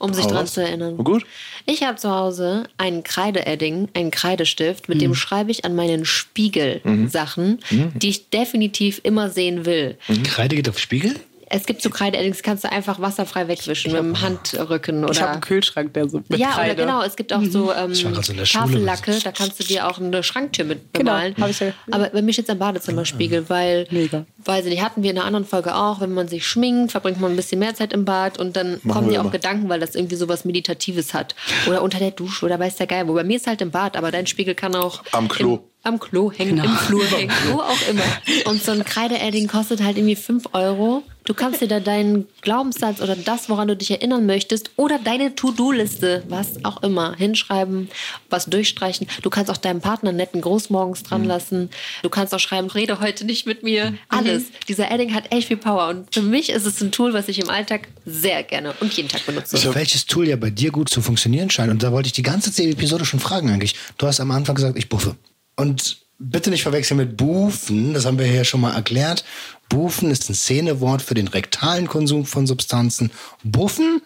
um 0.04 0.14
sich 0.14 0.26
dran 0.26 0.46
zu 0.48 0.62
erinnern. 0.62 0.98
Gut. 0.98 1.26
Ich 1.66 1.84
habe 1.84 1.98
zu 1.98 2.10
Hause 2.12 2.64
einen 2.78 3.04
Kreide-Edding, 3.04 3.88
einen 3.94 4.12
Kreidestift, 4.12 4.90
mit 4.90 4.98
Mhm. 4.98 5.02
dem 5.02 5.16
schreibe 5.16 5.50
ich 5.52 5.64
an 5.66 5.76
meinen 5.76 6.06
Spiegel 6.06 6.82
Sachen, 7.10 7.60
die 7.96 8.10
ich 8.10 8.30
definitiv 8.30 9.00
immer 9.04 9.30
sehen 9.30 9.66
will. 9.66 9.98
Kreide 10.26 10.56
geht 10.58 10.68
auf 10.70 10.78
Spiegel? 10.80 11.16
Es 11.56 11.66
gibt 11.68 11.82
so 11.84 11.90
Kreide-Eddings, 11.90 12.42
kannst 12.42 12.64
du 12.64 12.72
einfach 12.72 13.00
wasserfrei 13.00 13.48
wegwischen 13.48 13.92
mit 13.92 14.00
dem 14.02 14.20
Handrücken 14.22 14.98
Ich 15.04 15.04
habe 15.04 15.12
oder. 15.12 15.30
einen 15.34 15.42
Kühlschrank, 15.42 15.94
der 15.94 16.10
so 16.10 16.22
mit 16.28 16.40
ja, 16.40 16.48
oder 16.48 16.56
Kreide. 16.56 16.76
genau, 16.76 17.04
es 17.04 17.16
gibt 17.16 17.32
auch 17.32 17.44
so 17.44 17.72
ähm, 17.72 17.90
der 17.90 17.96
Schule, 17.96 18.44
Tafellacke, 18.44 19.20
da 19.24 19.32
kannst 19.32 19.60
du 19.60 19.64
dir 19.64 19.88
auch 19.88 20.00
eine 20.00 20.24
Schranktür 20.24 20.66
mit 20.66 20.94
Genau, 20.94 21.12
bemalen. 21.12 21.36
ich 21.50 21.60
ja- 21.60 21.74
Aber 21.92 22.10
bei 22.10 22.22
mir 22.22 22.34
steht 22.34 22.46
es 22.46 22.50
am 22.50 22.58
Badezimmerspiegel, 22.60 23.50
weil, 23.50 23.88
Mega. 23.92 24.26
weiß 24.46 24.66
ich 24.66 24.72
nicht, 24.72 24.84
hatten 24.84 25.04
wir 25.04 25.12
in 25.12 25.18
einer 25.18 25.26
anderen 25.28 25.46
Folge 25.46 25.76
auch, 25.76 26.02
wenn 26.02 26.14
man 26.14 26.28
sich 26.28 26.46
schminkt, 26.48 26.92
verbringt 26.92 27.22
man 27.22 27.32
ein 27.32 27.36
bisschen 27.36 27.60
mehr 27.60 27.76
Zeit 27.76 27.94
im 27.94 28.06
Bad 28.06 28.40
und 28.40 28.56
dann 28.56 28.82
kommen 28.88 29.08
wir 29.08 29.14
dir 29.14 29.20
auch 29.20 29.26
immer. 29.26 29.32
Gedanken, 29.32 29.70
weil 29.70 29.80
das 29.80 29.96
irgendwie 29.96 30.16
so 30.16 30.28
was 30.28 30.46
Meditatives 30.46 31.14
hat. 31.14 31.36
Oder 31.68 31.82
unter 31.82 32.00
der 32.00 32.12
Dusche 32.12 32.46
oder 32.46 32.60
weiß 32.60 32.78
der 32.78 32.88
Geil. 32.88 33.08
Wo 33.08 33.14
bei 33.14 33.24
mir 33.24 33.38
ist 33.38 33.48
halt 33.48 33.62
im 33.62 33.72
Bad, 33.72 33.96
aber 33.96 34.12
dein 34.12 34.28
Spiegel 34.28 34.56
kann 34.56 34.76
auch 34.76 35.04
Am 35.12 35.28
Klo. 35.28 35.56
Im, 35.56 35.62
am 35.84 36.00
Klo 36.00 36.32
hängen, 36.32 36.56
Genau. 36.56 36.66
im 36.66 36.76
Flur 36.78 37.04
hängen, 37.18 37.32
wo 37.52 37.60
auch 37.60 37.88
immer. 37.90 38.04
Und 38.50 38.64
so 38.64 38.72
ein 38.72 38.84
Kreide-Edding 38.84 39.48
kostet 39.48 39.84
halt 39.84 39.98
irgendwie 39.98 40.16
5 40.16 40.46
Euro. 40.54 41.04
Du 41.26 41.34
kannst 41.34 41.62
dir 41.62 41.68
da 41.68 41.80
deinen 41.80 42.28
Glaubenssatz 42.42 43.02
oder 43.02 43.16
das, 43.16 43.50
woran 43.50 43.68
du 43.68 43.76
dich 43.78 43.92
erinnern 43.92 44.26
möchtest, 44.26 44.72
oder 44.76 45.00
deine 45.00 45.36
To-Do-Liste, 45.36 46.24
was 46.28 46.64
auch 46.66 46.84
immer, 46.84 47.16
hinschreiben, 47.16 47.90
was 48.30 48.46
durchstreichen. 48.46 49.08
Du 49.22 49.30
kannst 49.30 49.50
auch 49.50 49.58
deinem 49.58 49.80
Partner 49.82 50.10
einen 50.10 50.18
netten 50.18 50.42
Gruß 50.42 50.70
morgens 50.70 51.02
Mhm. 51.04 51.08
dran 51.08 51.24
lassen. 51.26 51.70
Du 52.02 52.10
kannst 52.10 52.34
auch 52.34 52.40
schreiben, 52.40 52.70
rede 52.70 53.00
heute 53.00 53.26
nicht 53.26 53.46
mit 53.46 53.64
mir. 53.64 53.94
Alles. 54.10 54.44
Dieser 54.68 54.92
Edding 54.92 55.14
hat 55.14 55.32
echt 55.32 55.48
viel 55.48 55.58
Power. 55.58 55.88
Und 55.90 56.14
für 56.14 56.22
mich 56.22 56.50
ist 56.50 56.66
es 56.66 56.82
ein 56.82 56.92
Tool, 56.92 57.14
was 57.14 57.28
ich 57.30 57.40
im 57.40 57.50
Alltag 57.50 57.88
sehr 58.06 58.44
gerne 58.44 58.74
und 58.82 58.94
jeden 58.94 59.10
Tag 59.10 59.26
benutze. 59.26 59.74
Welches 59.76 60.06
Tool 60.06 60.28
ja 60.28 60.36
bei 60.36 60.50
dir 60.50 60.72
gut 60.72 60.90
zu 60.90 61.02
funktionieren 61.02 61.50
scheint. 61.50 61.72
Und 61.72 61.84
da 61.84 61.92
wollte 61.92 62.08
ich 62.08 62.14
die 62.14 62.24
ganze 62.24 62.52
Episode 62.64 63.06
schon 63.06 63.20
fragen 63.20 63.50
eigentlich. 63.50 63.76
Du 63.98 64.08
hast 64.08 64.20
am 64.20 64.32
Anfang 64.32 64.56
gesagt, 64.56 64.78
ich 64.78 64.90
buffe. 64.90 65.16
Und 65.56 66.03
bitte 66.20 66.50
nicht 66.50 66.64
verwechseln 66.64 66.98
mit 66.98 67.18
Bufen, 67.18 67.94
das 67.94 68.06
haben 68.06 68.20
wir 68.20 68.26
hier 68.26 68.44
schon 68.44 68.62
mal 68.62 68.74
erklärt. 68.74 69.24
Bufen 69.70 70.12
ist 70.12 70.30
ein 70.30 70.36
Szenewort 70.36 71.02
für 71.02 71.14
den 71.14 71.28
rektalen 71.28 71.88
Konsum 71.88 72.26
von 72.26 72.48
Substanzen. 72.48 73.12
Buffen 73.44 74.02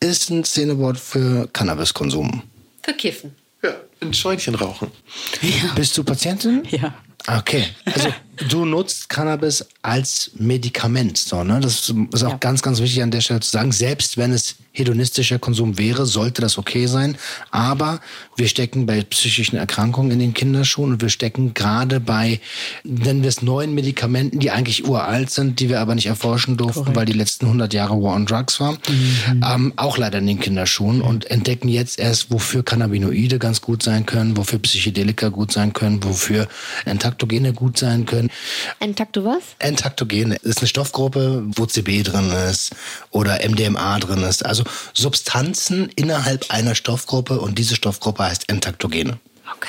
ist 0.00 0.30
ein 0.30 0.44
Szenewort 0.44 0.98
für 0.98 1.48
Cannabiskonsum. 1.52 2.42
Für 2.82 2.92
Kiffen. 2.92 3.34
Ja, 3.62 3.74
ein 4.00 4.12
Schweinchen 4.12 4.54
rauchen. 4.54 4.90
Bist 5.74 5.96
du 5.96 6.04
Patientin? 6.04 6.62
Ja. 6.70 6.94
Okay, 7.26 7.64
also 7.84 8.12
du 8.48 8.64
nutzt 8.64 9.08
Cannabis 9.08 9.64
als 9.82 10.30
Medikament, 10.36 11.18
so, 11.18 11.44
ne? 11.44 11.60
Das 11.60 11.92
ist 12.12 12.24
auch 12.24 12.40
ganz, 12.40 12.62
ganz 12.62 12.80
wichtig 12.80 13.02
an 13.02 13.10
der 13.10 13.20
Stelle 13.20 13.40
zu 13.40 13.50
sagen. 13.50 13.72
Selbst 13.72 14.16
wenn 14.16 14.32
es 14.32 14.56
hedonistischer 14.76 15.38
Konsum 15.38 15.78
wäre, 15.78 16.06
sollte 16.06 16.42
das 16.42 16.58
okay 16.58 16.86
sein. 16.86 17.16
Aber 17.50 18.00
wir 18.36 18.46
stecken 18.46 18.84
bei 18.86 19.02
psychischen 19.02 19.56
Erkrankungen 19.56 20.12
in 20.12 20.18
den 20.18 20.34
Kinderschuhen 20.34 20.92
und 20.92 21.02
wir 21.02 21.08
stecken 21.08 21.54
gerade 21.54 21.98
bei, 21.98 22.40
nennen 22.84 23.22
wir 23.22 23.28
es 23.28 23.40
neuen 23.42 23.74
Medikamenten, 23.74 24.38
die 24.38 24.50
eigentlich 24.50 24.86
uralt 24.86 25.30
sind, 25.30 25.60
die 25.60 25.68
wir 25.70 25.80
aber 25.80 25.94
nicht 25.94 26.06
erforschen 26.06 26.56
durften, 26.56 26.94
weil 26.94 27.06
die 27.06 27.14
letzten 27.14 27.46
100 27.46 27.72
Jahre 27.72 27.94
War 28.02 28.14
on 28.14 28.26
Drugs 28.26 28.60
waren. 28.60 28.76
Ähm, 29.42 29.72
auch 29.76 29.96
leider 29.96 30.18
in 30.18 30.26
den 30.26 30.40
Kinderschuhen 30.40 31.00
und 31.00 31.30
entdecken 31.30 31.68
jetzt 31.68 31.98
erst, 31.98 32.30
wofür 32.30 32.62
Cannabinoide 32.62 33.38
ganz 33.38 33.62
gut 33.62 33.82
sein 33.82 34.04
können, 34.04 34.36
wofür 34.36 34.58
Psychedelika 34.58 35.28
gut 35.30 35.52
sein 35.52 35.72
können, 35.72 36.04
wofür 36.04 36.48
Entaktogene 36.84 37.54
gut 37.54 37.78
sein 37.78 38.04
können. 38.04 38.25
Entakto 38.80 39.24
was? 39.24 39.42
Entaktogene 39.58 40.36
ist 40.36 40.58
eine 40.58 40.68
Stoffgruppe, 40.68 41.42
wo 41.46 41.66
CB 41.66 42.02
drin 42.02 42.30
ist 42.30 42.74
oder 43.10 43.40
MDMA 43.46 43.98
drin 43.98 44.22
ist. 44.22 44.44
Also 44.44 44.64
Substanzen 44.92 45.90
innerhalb 45.96 46.50
einer 46.50 46.74
Stoffgruppe 46.74 47.40
und 47.40 47.58
diese 47.58 47.76
Stoffgruppe 47.76 48.24
heißt 48.24 48.48
Entaktogene. 48.48 49.18
Okay. 49.56 49.68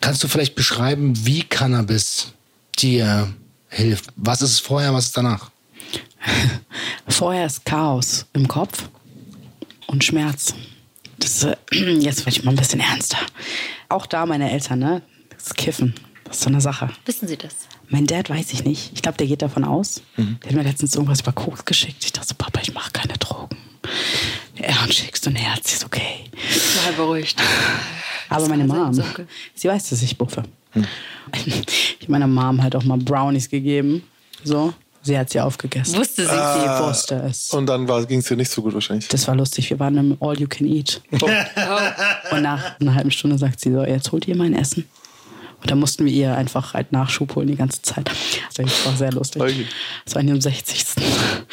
Kannst 0.00 0.22
du 0.22 0.28
vielleicht 0.28 0.54
beschreiben, 0.54 1.14
wie 1.24 1.42
Cannabis 1.42 2.32
dir 2.78 3.32
hilft? 3.68 4.10
Was 4.16 4.42
ist 4.42 4.52
es 4.52 4.60
vorher, 4.60 4.92
was 4.94 5.06
ist 5.06 5.16
danach? 5.16 5.50
Vorher 7.08 7.46
ist 7.46 7.64
Chaos 7.64 8.26
im 8.32 8.48
Kopf 8.48 8.88
und 9.86 10.04
Schmerz. 10.04 10.54
Das, 11.18 11.44
äh, 11.44 11.56
jetzt 11.72 12.20
werde 12.20 12.38
ich 12.38 12.44
mal 12.44 12.52
ein 12.52 12.56
bisschen 12.56 12.80
ernster. 12.80 13.18
Auch 13.88 14.06
da 14.06 14.26
meine 14.26 14.50
Eltern, 14.50 14.78
ne? 14.78 15.02
Das 15.30 15.54
Kiffen. 15.54 15.94
Das 16.34 16.40
ist 16.40 16.44
so 16.46 16.50
eine 16.50 16.60
Sache. 16.60 16.90
Wissen 17.06 17.28
Sie 17.28 17.36
das? 17.36 17.54
Mein 17.90 18.06
Dad 18.08 18.28
weiß 18.28 18.52
ich 18.54 18.64
nicht. 18.64 18.90
Ich 18.92 19.02
glaube, 19.02 19.16
der 19.18 19.28
geht 19.28 19.40
davon 19.40 19.62
aus. 19.62 20.02
Der 20.16 20.48
hat 20.48 20.52
mir 20.52 20.64
letztens 20.64 20.96
irgendwas 20.96 21.20
über 21.20 21.30
Koks 21.30 21.64
geschickt. 21.64 22.04
Ich 22.04 22.12
dachte 22.12 22.26
so, 22.26 22.34
Papa, 22.36 22.58
ich 22.60 22.74
mache 22.74 22.90
keine 22.90 23.12
Drogen. 23.18 23.56
Ja, 24.56 24.82
und 24.82 24.92
schickst 24.92 25.24
du 25.26 25.30
ein 25.30 25.36
Herz, 25.36 25.74
ist 25.74 25.84
okay. 25.84 26.24
Mal 26.86 26.92
beruhigt. 26.94 27.40
Aber 28.30 28.48
meine 28.48 28.66
Mom, 28.66 28.92
sie 29.54 29.68
weiß, 29.68 29.90
dass 29.90 30.02
ich 30.02 30.18
buffe. 30.18 30.42
Ich 31.46 31.54
habe 32.02 32.10
meiner 32.10 32.26
Mom 32.26 32.60
halt 32.60 32.74
auch 32.74 32.82
mal 32.82 32.98
Brownies 32.98 33.48
gegeben. 33.48 34.02
So, 34.42 34.74
sie 35.02 35.16
hat 35.16 35.30
sie 35.30 35.38
aufgegessen. 35.38 35.96
Wusste 36.00 36.22
sie. 36.22 36.30
Sie 36.30 36.84
wusste 36.84 37.14
es. 37.28 37.50
Und 37.50 37.66
dann 37.66 37.86
ging 38.08 38.18
es 38.18 38.26
dir 38.26 38.36
nicht 38.36 38.50
so 38.50 38.60
gut 38.60 38.74
wahrscheinlich. 38.74 39.06
Das 39.06 39.28
war 39.28 39.36
lustig. 39.36 39.70
Wir 39.70 39.78
waren 39.78 39.96
im 39.98 40.16
All 40.20 40.36
You 40.36 40.48
Can 40.48 40.66
Eat. 40.66 41.00
Und 41.12 42.42
nach 42.42 42.80
einer 42.80 42.94
halben 42.96 43.12
Stunde 43.12 43.38
sagt 43.38 43.60
sie 43.60 43.70
so, 43.70 43.84
jetzt 43.84 44.10
holt 44.10 44.26
ihr 44.26 44.34
mein 44.34 44.52
Essen. 44.54 44.84
Und 45.64 45.70
da 45.70 45.76
mussten 45.76 46.04
wir 46.04 46.12
ihr 46.12 46.36
einfach 46.36 46.74
halt 46.74 46.92
Nachschub 46.92 47.34
holen 47.36 47.48
die 47.48 47.56
ganze 47.56 47.80
Zeit. 47.80 48.10
Das 48.54 48.84
war 48.84 48.94
sehr 48.96 49.12
lustig. 49.12 49.40
Okay. 49.40 49.66
Das 50.04 50.14
war 50.14 50.20
in 50.20 50.26
dem 50.26 50.38
60. 50.38 50.84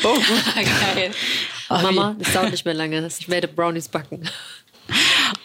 Geil. 0.04 1.12
Mama, 1.70 2.18
es 2.20 2.34
dauert 2.34 2.52
nicht 2.52 2.66
mehr 2.66 2.74
lange. 2.74 3.08
Ich 3.08 3.30
werde 3.30 3.48
Brownies 3.48 3.88
backen. 3.88 4.28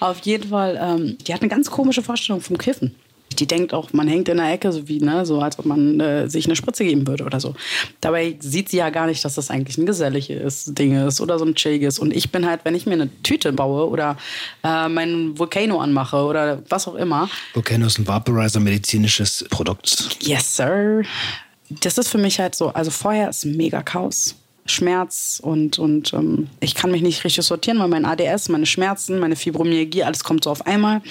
Auf 0.01 0.19
jeden 0.27 0.49
Fall, 0.51 0.77
ähm, 0.83 1.17
die 1.19 1.33
hat 1.33 1.43
eine 1.43 1.49
ganz 1.49 1.71
komische 1.71 2.03
Vorstellung 2.03 2.41
vom 2.41 2.59
Kiffen. 2.59 2.97
Die 3.37 3.47
denkt 3.47 3.73
auch, 3.73 3.93
man 3.93 4.09
hängt 4.09 4.29
in 4.29 4.39
der 4.39 4.53
Ecke, 4.53 4.73
so 4.73 4.89
wie, 4.89 4.99
ne, 4.99 5.27
so 5.27 5.41
als 5.41 5.59
ob 5.59 5.67
man 5.67 6.01
äh, 6.01 6.29
sich 6.29 6.47
eine 6.47 6.57
Spritze 6.57 6.85
geben 6.85 7.07
würde 7.07 7.25
oder 7.25 7.41
so. 7.41 7.55
Dabei 8.01 8.37
sieht 8.41 8.69
sie 8.69 8.79
ja 8.79 8.91
gar 8.91 9.07
nicht, 9.07 9.25
dass 9.25 9.35
das 9.35 9.51
eigentlich 9.51 9.79
ein 9.79 9.87
geselliges 9.87 10.65
Ding 10.75 11.07
ist 11.07 11.21
oder 11.21 11.39
so 11.39 11.45
ein 11.45 11.55
chilliges. 11.55 11.99
Und 11.99 12.15
ich 12.15 12.31
bin 12.33 12.47
halt, 12.47 12.61
wenn 12.65 12.75
ich 12.75 12.87
mir 12.87 12.95
eine 12.95 13.11
Tüte 13.23 13.53
baue 13.53 13.89
oder 13.89 14.17
äh, 14.65 14.89
meinen 14.89 15.39
Volcano 15.39 15.81
anmache 15.81 16.17
oder 16.17 16.63
was 16.69 16.89
auch 16.89 16.95
immer, 16.95 17.29
Volcano 17.55 17.87
ist 17.87 17.99
ein 17.99 18.07
Vaporizer, 18.07 18.61
medizinisches 18.61 19.45
Produkt. 19.51 20.17
Yes, 20.21 20.57
sir. 20.57 21.03
Das 21.69 21.99
ist 21.99 22.09
für 22.09 22.19
mich 22.19 22.39
halt 22.39 22.55
so, 22.55 22.69
also 22.69 22.91
vorher 22.91 23.29
ist 23.29 23.45
mega 23.45 23.83
Chaos. 23.83 24.37
Schmerz 24.69 25.41
und, 25.43 25.79
und 25.79 26.13
ähm, 26.13 26.49
ich 26.61 26.75
kann 26.75 26.91
mich 26.91 27.03
nicht 27.03 27.25
richtig 27.25 27.45
sortieren, 27.45 27.79
weil 27.79 27.89
mein 27.89 28.05
ADS, 28.05 28.49
meine 28.49 28.67
Schmerzen, 28.67 29.19
meine 29.19 29.37
Fibromyalgie, 29.37 30.03
alles 30.03 30.25
kommt 30.25 30.45
so 30.45 30.51
auf 30.51 30.67
einmal 30.67 31.03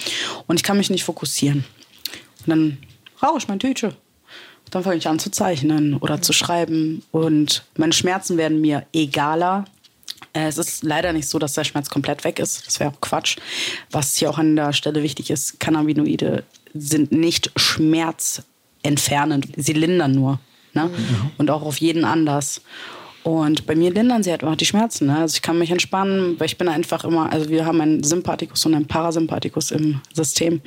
und 0.46 0.56
ich 0.56 0.62
kann 0.62 0.76
mich 0.76 0.90
nicht 0.90 1.04
fokussieren. 1.04 1.64
Und 2.46 2.50
dann 2.50 2.78
rauche 3.22 3.38
ich 3.38 3.48
mein 3.48 3.58
Tütchen. 3.58 3.92
Dann 4.70 4.82
fange 4.82 4.96
ich 4.96 5.08
an 5.08 5.18
zu 5.18 5.30
zeichnen 5.30 5.96
oder 5.96 6.20
zu 6.20 6.32
schreiben 6.32 7.02
und 7.12 7.64
meine 7.76 7.92
Schmerzen 7.92 8.36
werden 8.36 8.60
mir 8.60 8.84
egaler. 8.92 9.64
Äh, 10.32 10.48
Es 10.48 10.58
ist 10.58 10.82
leider 10.82 11.12
nicht 11.12 11.28
so, 11.28 11.38
dass 11.38 11.52
der 11.54 11.62
Schmerz 11.64 11.88
komplett 11.88 12.24
weg 12.24 12.40
ist. 12.40 12.66
Das 12.66 12.80
wäre 12.80 12.90
auch 12.90 13.00
Quatsch. 13.00 13.36
Was 13.92 14.16
hier 14.16 14.28
auch 14.28 14.38
an 14.38 14.56
der 14.56 14.72
Stelle 14.72 15.02
wichtig 15.04 15.30
ist, 15.30 15.60
Cannabinoide 15.60 16.42
sind 16.74 17.12
nicht 17.12 17.52
schmerzentfernend. 17.56 19.48
Sie 19.56 19.72
lindern 19.72 20.12
nur. 20.12 20.40
Ne? 20.74 20.90
Und 21.38 21.50
auch 21.50 21.62
auf 21.62 21.78
jeden 21.78 22.04
anders. 22.04 22.60
Und 23.26 23.66
bei 23.66 23.74
mir 23.74 23.90
lindern 23.92 24.22
sie 24.22 24.30
halt 24.30 24.44
auch 24.44 24.54
die 24.54 24.66
Schmerzen. 24.66 25.08
Ne? 25.08 25.18
Also 25.18 25.34
ich 25.34 25.42
kann 25.42 25.58
mich 25.58 25.72
entspannen, 25.72 26.38
weil 26.38 26.46
ich 26.46 26.58
bin 26.58 26.68
einfach 26.68 27.02
immer, 27.02 27.32
also 27.32 27.48
wir 27.48 27.66
haben 27.66 27.80
einen 27.80 28.04
Sympathikus 28.04 28.64
und 28.66 28.74
einen 28.76 28.86
Parasympathikus 28.86 29.72
im 29.72 30.00
System. 30.14 30.60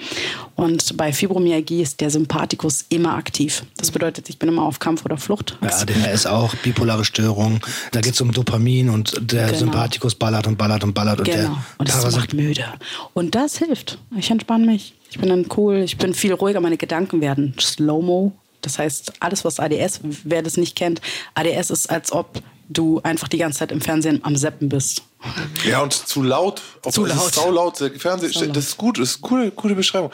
Und 0.58 0.98
bei 0.98 1.14
Fibromyalgie 1.14 1.82
ist 1.82 2.02
der 2.02 2.10
Sympathikus 2.10 2.84
immer 2.90 3.16
aktiv. 3.16 3.64
Das 3.78 3.92
bedeutet, 3.92 4.28
ich 4.30 4.38
bin 4.40 4.50
immer 4.50 4.64
auf 4.64 4.78
Kampf 4.80 5.06
oder 5.06 5.16
Flucht. 5.16 5.58
Ja, 5.62 5.70
ADHS 5.70 6.26
auch, 6.26 6.54
bipolare 6.56 7.06
Störung. 7.06 7.62
Da 7.94 8.02
geht 8.02 8.16
es 8.16 8.20
um 8.20 8.34
Dopamin 8.34 8.90
und 8.90 9.14
der 9.22 9.46
Genau. 9.48 9.58
Sympathikus 9.60 10.16
ballert 10.16 10.46
und 10.46 10.58
ballert 10.58 10.84
und 10.84 10.94
ballert. 10.94 11.20
Und 11.20 11.26
Genau. 11.30 11.38
der 11.38 11.58
Und 11.78 11.88
das 11.88 12.04
Parasymp- 12.06 12.18
macht 12.18 12.34
müde. 12.34 12.66
Und 13.14 13.36
das 13.36 13.58
hilft. 13.58 14.00
Ich 14.18 14.30
entspanne 14.32 14.66
mich. 14.66 14.96
Ich 15.10 15.18
bin 15.18 15.30
dann 15.30 15.46
cool. 15.56 15.78
Ich 15.78 15.98
bin 15.98 16.14
viel 16.14 16.34
ruhiger. 16.34 16.60
Meine 16.60 16.76
Gedanken 16.76 17.22
werden 17.22 17.54
slow-mo. 17.58 18.34
Das 18.62 18.78
heißt, 18.80 19.14
alles, 19.20 19.46
was 19.46 19.60
ADS, 19.60 20.02
wer 20.24 20.42
das 20.42 20.58
nicht 20.58 20.76
kennt, 20.76 21.02
ADS 21.36 21.70
ist, 21.70 21.90
als 21.90 22.12
ob 22.12 22.42
du 22.70 23.02
einfach 23.04 23.28
die 23.28 23.38
ganze 23.38 23.60
Zeit 23.60 23.72
im 23.72 23.82
Fernsehen 23.82 24.20
am 24.24 24.36
Seppen 24.36 24.70
bist. 24.70 25.02
Ja, 25.66 25.82
und 25.82 25.94
zu 25.94 26.22
laut. 26.24 26.62
Ob 26.84 26.94
Zu 26.94 27.06
laut. 27.06 27.34
Sau 27.34 27.52
laut. 27.52 27.80
Der 27.80 27.92
Fernseher, 27.92 28.30
Sau 28.32 28.42
laut. 28.46 28.56
das 28.56 28.66
ist 28.68 28.78
gut, 28.78 29.00
das 29.00 29.10
ist 29.12 29.16
eine 29.24 29.30
coole, 29.30 29.52
coole 29.52 29.76
Beschreibung. 29.76 30.12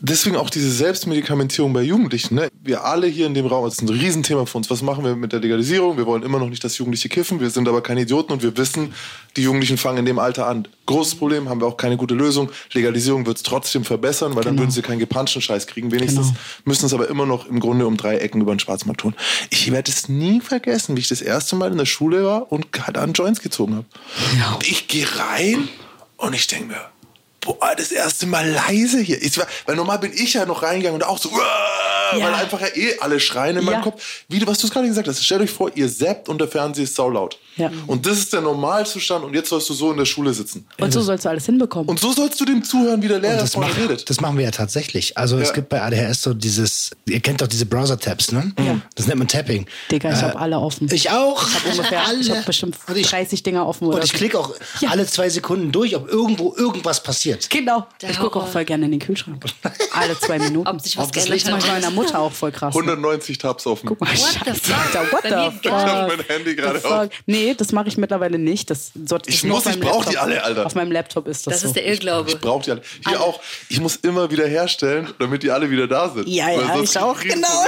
Deswegen 0.00 0.36
auch 0.36 0.48
diese 0.50 0.70
Selbstmedikamentierung 0.70 1.72
bei 1.72 1.82
Jugendlichen. 1.82 2.36
Ne? 2.36 2.48
Wir 2.62 2.84
alle 2.84 3.06
hier 3.08 3.26
in 3.26 3.34
dem 3.34 3.46
Raum, 3.46 3.64
das 3.64 3.74
ist 3.74 3.82
ein 3.82 3.88
Riesenthema 3.88 4.46
für 4.46 4.58
uns. 4.58 4.70
Was 4.70 4.80
machen 4.82 5.04
wir 5.04 5.16
mit 5.16 5.32
der 5.32 5.40
Legalisierung? 5.40 5.96
Wir 5.96 6.06
wollen 6.06 6.22
immer 6.22 6.38
noch 6.38 6.48
nicht, 6.48 6.62
dass 6.62 6.78
Jugendliche 6.78 7.08
kiffen. 7.08 7.40
Wir 7.40 7.50
sind 7.50 7.68
aber 7.68 7.82
keine 7.82 8.02
Idioten 8.02 8.32
und 8.32 8.42
wir 8.42 8.56
wissen, 8.56 8.94
die 9.36 9.42
Jugendlichen 9.42 9.76
fangen 9.76 9.98
in 9.98 10.04
dem 10.04 10.18
Alter 10.18 10.46
an. 10.46 10.68
Großes 10.86 11.16
Problem, 11.16 11.48
haben 11.48 11.60
wir 11.60 11.66
auch 11.66 11.76
keine 11.76 11.96
gute 11.96 12.14
Lösung. 12.14 12.50
Legalisierung 12.72 13.26
wird 13.26 13.38
es 13.38 13.42
trotzdem 13.42 13.84
verbessern, 13.84 14.36
weil 14.36 14.44
dann 14.44 14.56
würden 14.58 14.70
sie 14.70 14.82
keinen 14.82 15.00
gepanschten 15.00 15.42
Scheiß 15.42 15.66
kriegen. 15.66 15.90
Wenigstens 15.90 16.28
Genau. 16.28 16.38
müssen 16.64 16.86
es 16.86 16.94
aber 16.94 17.08
immer 17.08 17.26
noch 17.26 17.46
im 17.46 17.58
Grunde 17.58 17.86
um 17.86 17.96
drei 17.96 18.18
Ecken 18.18 18.40
über 18.40 18.54
den 18.54 18.60
Schwarzmarkt 18.60 19.00
tun. 19.00 19.14
Ich 19.50 19.70
werde 19.72 19.90
es 19.90 20.08
nie 20.08 20.40
vergessen, 20.40 20.96
wie 20.96 21.00
ich 21.00 21.08
das 21.08 21.20
erste 21.20 21.56
Mal 21.56 21.72
in 21.72 21.78
der 21.78 21.86
Schule 21.86 22.24
war 22.24 22.52
und 22.52 22.72
gerade 22.72 23.00
an 23.00 23.12
Joints 23.14 23.40
gezogen 23.40 23.74
habe. 23.74 23.86
Ich 24.64 24.86
gehe 24.88 25.06
rein 25.18 25.68
und 26.16 26.34
ich 26.34 26.46
denke 26.46 26.68
mir, 26.68 26.80
boah, 27.40 27.74
das 27.76 27.92
erste 27.92 28.26
Mal 28.26 28.48
leise 28.48 29.00
hier. 29.00 29.20
Ich 29.22 29.38
weil 29.66 29.76
normal 29.76 29.98
bin 29.98 30.12
ich 30.12 30.34
ja 30.34 30.46
noch 30.46 30.62
reingegangen 30.62 31.02
und 31.02 31.08
auch 31.08 31.18
so, 31.18 31.30
"Uah", 31.30 31.97
Ja. 32.16 32.24
weil 32.26 32.34
einfach 32.34 32.60
ja 32.60 32.68
eh 32.74 32.98
alle 33.00 33.18
schreien 33.20 33.56
in 33.56 33.64
meinem 33.64 33.74
Ja. 33.74 33.80
Kopf. 33.82 34.02
Wie 34.28 34.38
du, 34.38 34.46
was 34.46 34.58
du 34.58 34.68
gerade 34.68 34.86
gesagt 34.88 35.08
hast, 35.08 35.24
stellt 35.24 35.42
euch 35.42 35.50
vor, 35.50 35.70
ihr 35.74 35.88
zappt 35.92 36.28
und 36.28 36.38
der 36.40 36.48
Fernseher 36.48 36.84
ist 36.84 36.94
saulaut. 36.94 37.38
Ja. 37.56 37.70
Und 37.86 38.06
das 38.06 38.18
ist 38.18 38.32
der 38.32 38.40
Normalzustand 38.40 39.24
und 39.24 39.34
jetzt 39.34 39.48
sollst 39.48 39.68
du 39.68 39.74
so 39.74 39.90
in 39.90 39.96
der 39.98 40.04
Schule 40.04 40.32
sitzen. 40.32 40.66
Und 40.80 40.92
so 40.92 41.00
sollst 41.00 41.24
du 41.24 41.28
alles 41.28 41.46
hinbekommen. 41.46 41.88
Und 41.88 41.98
so 41.98 42.12
sollst 42.12 42.40
du 42.40 42.44
dem 42.44 42.62
zuhören, 42.62 43.02
wie 43.02 43.08
der 43.08 43.18
Lehrer 43.18 43.38
das, 43.38 43.56
machen, 43.56 43.72
redet. 43.82 44.08
das 44.08 44.20
machen 44.20 44.36
wir 44.38 44.44
ja 44.44 44.50
tatsächlich. 44.52 45.16
Also 45.18 45.38
es 45.38 45.48
Ja. 45.48 45.54
gibt 45.54 45.68
bei 45.68 45.82
ADHS 45.82 46.22
so 46.22 46.34
dieses, 46.34 46.90
ihr 47.06 47.18
kennt 47.20 47.40
doch 47.42 47.48
diese 47.48 47.66
Browser-Tabs, 47.66 48.32
ne? 48.32 48.52
Das 48.94 49.06
nennt 49.06 49.18
man 49.18 49.28
Tapping. 49.28 49.66
Digga, 49.90 50.12
ich 50.12 50.18
Äh, 50.18 50.22
habe 50.22 50.38
alle 50.38 50.58
offen. 50.58 50.88
Ich 50.92 51.10
auch. 51.10 51.46
Ich 51.48 51.54
habe 51.54 51.68
ungefähr, 51.70 52.02
ich 52.20 52.30
habe 52.30 52.42
bestimmt 52.42 52.76
Und 52.86 52.96
ich, 52.96 53.06
30 53.08 53.42
Dinger 53.42 53.66
offen. 53.66 53.88
Oder 53.88 53.96
und 53.98 54.04
ich 54.04 54.12
klicke 54.12 54.38
auch 54.38 54.52
alle 54.88 55.06
zwei 55.06 55.28
Sekunden 55.28 55.72
durch, 55.72 55.96
ob 55.96 56.08
irgendwo 56.08 56.54
irgendwas 56.56 57.02
passiert. 57.02 57.50
Genau. 57.50 57.86
Der 58.00 58.10
ich 58.10 58.18
gucke 58.20 58.38
auch 58.38 58.46
voll 58.48 58.64
gerne 58.64 58.84
in 58.84 58.92
den 58.92 59.00
Kühlschrank. 59.00 59.44
Alle 59.92 60.18
zwei 60.18 60.38
Minuten. 60.38 60.66
Ob 60.68 60.80
sich 60.80 60.96
was 60.96 61.06
Ob 61.06 61.12
das 61.12 61.24
geändert 61.24 61.34
Licht 61.34 61.46
hat. 61.46 61.52
manchmal 61.52 61.80
meiner 61.80 61.90
Mutter 62.02 62.18
auch 62.20 62.32
voll 62.32 62.52
krass. 62.52 62.74
190 62.74 63.38
Tabs 63.38 63.66
offen. 63.66 63.86
Guck 63.86 64.00
mal, 64.00 64.08
What 64.08 64.18
the 64.44 64.52
fuck? 64.52 65.12
What 65.12 65.22
the 65.24 65.28
fuck? 65.28 65.64
Ich 65.64 65.70
hab 65.70 66.08
mein 66.08 66.20
Handy 66.26 66.54
gerade 66.54 66.84
auf. 66.84 67.08
Nee, 67.26 67.54
das 67.54 67.72
mache 67.72 67.88
ich 67.88 67.96
mittlerweile 67.96 68.38
nicht. 68.38 68.70
Das, 68.70 68.92
so, 69.06 69.18
Ich 69.26 69.44
muss, 69.44 69.66
ich 69.66 69.76
meinem 69.76 69.80
brauch 69.80 70.04
die 70.04 70.18
alle, 70.18 70.42
Alter. 70.42 70.66
Auf 70.66 70.74
meinem 70.74 70.92
Laptop 70.92 71.26
ist 71.28 71.46
das, 71.46 71.54
Das 71.54 71.60
so. 71.62 71.66
ist 71.68 71.76
der 71.76 71.86
Irrglaube. 71.86 72.30
Ich 72.30 72.38
brauche 72.40 72.62
die 72.64 72.70
alle. 72.72 72.82
Hier 73.06 73.20
auch. 73.20 73.40
Ich 73.68 73.80
muss 73.80 73.96
immer 73.96 74.30
wieder 74.30 74.46
herstellen, 74.46 75.08
damit 75.18 75.42
die 75.42 75.50
alle 75.50 75.70
wieder 75.70 75.86
da 75.86 76.08
sind. 76.08 76.28
Ja, 76.28 76.50
ja, 76.50 76.80
ich 76.80 76.98
auch. 76.98 77.20
ich 77.20 77.28
Genau. 77.32 77.64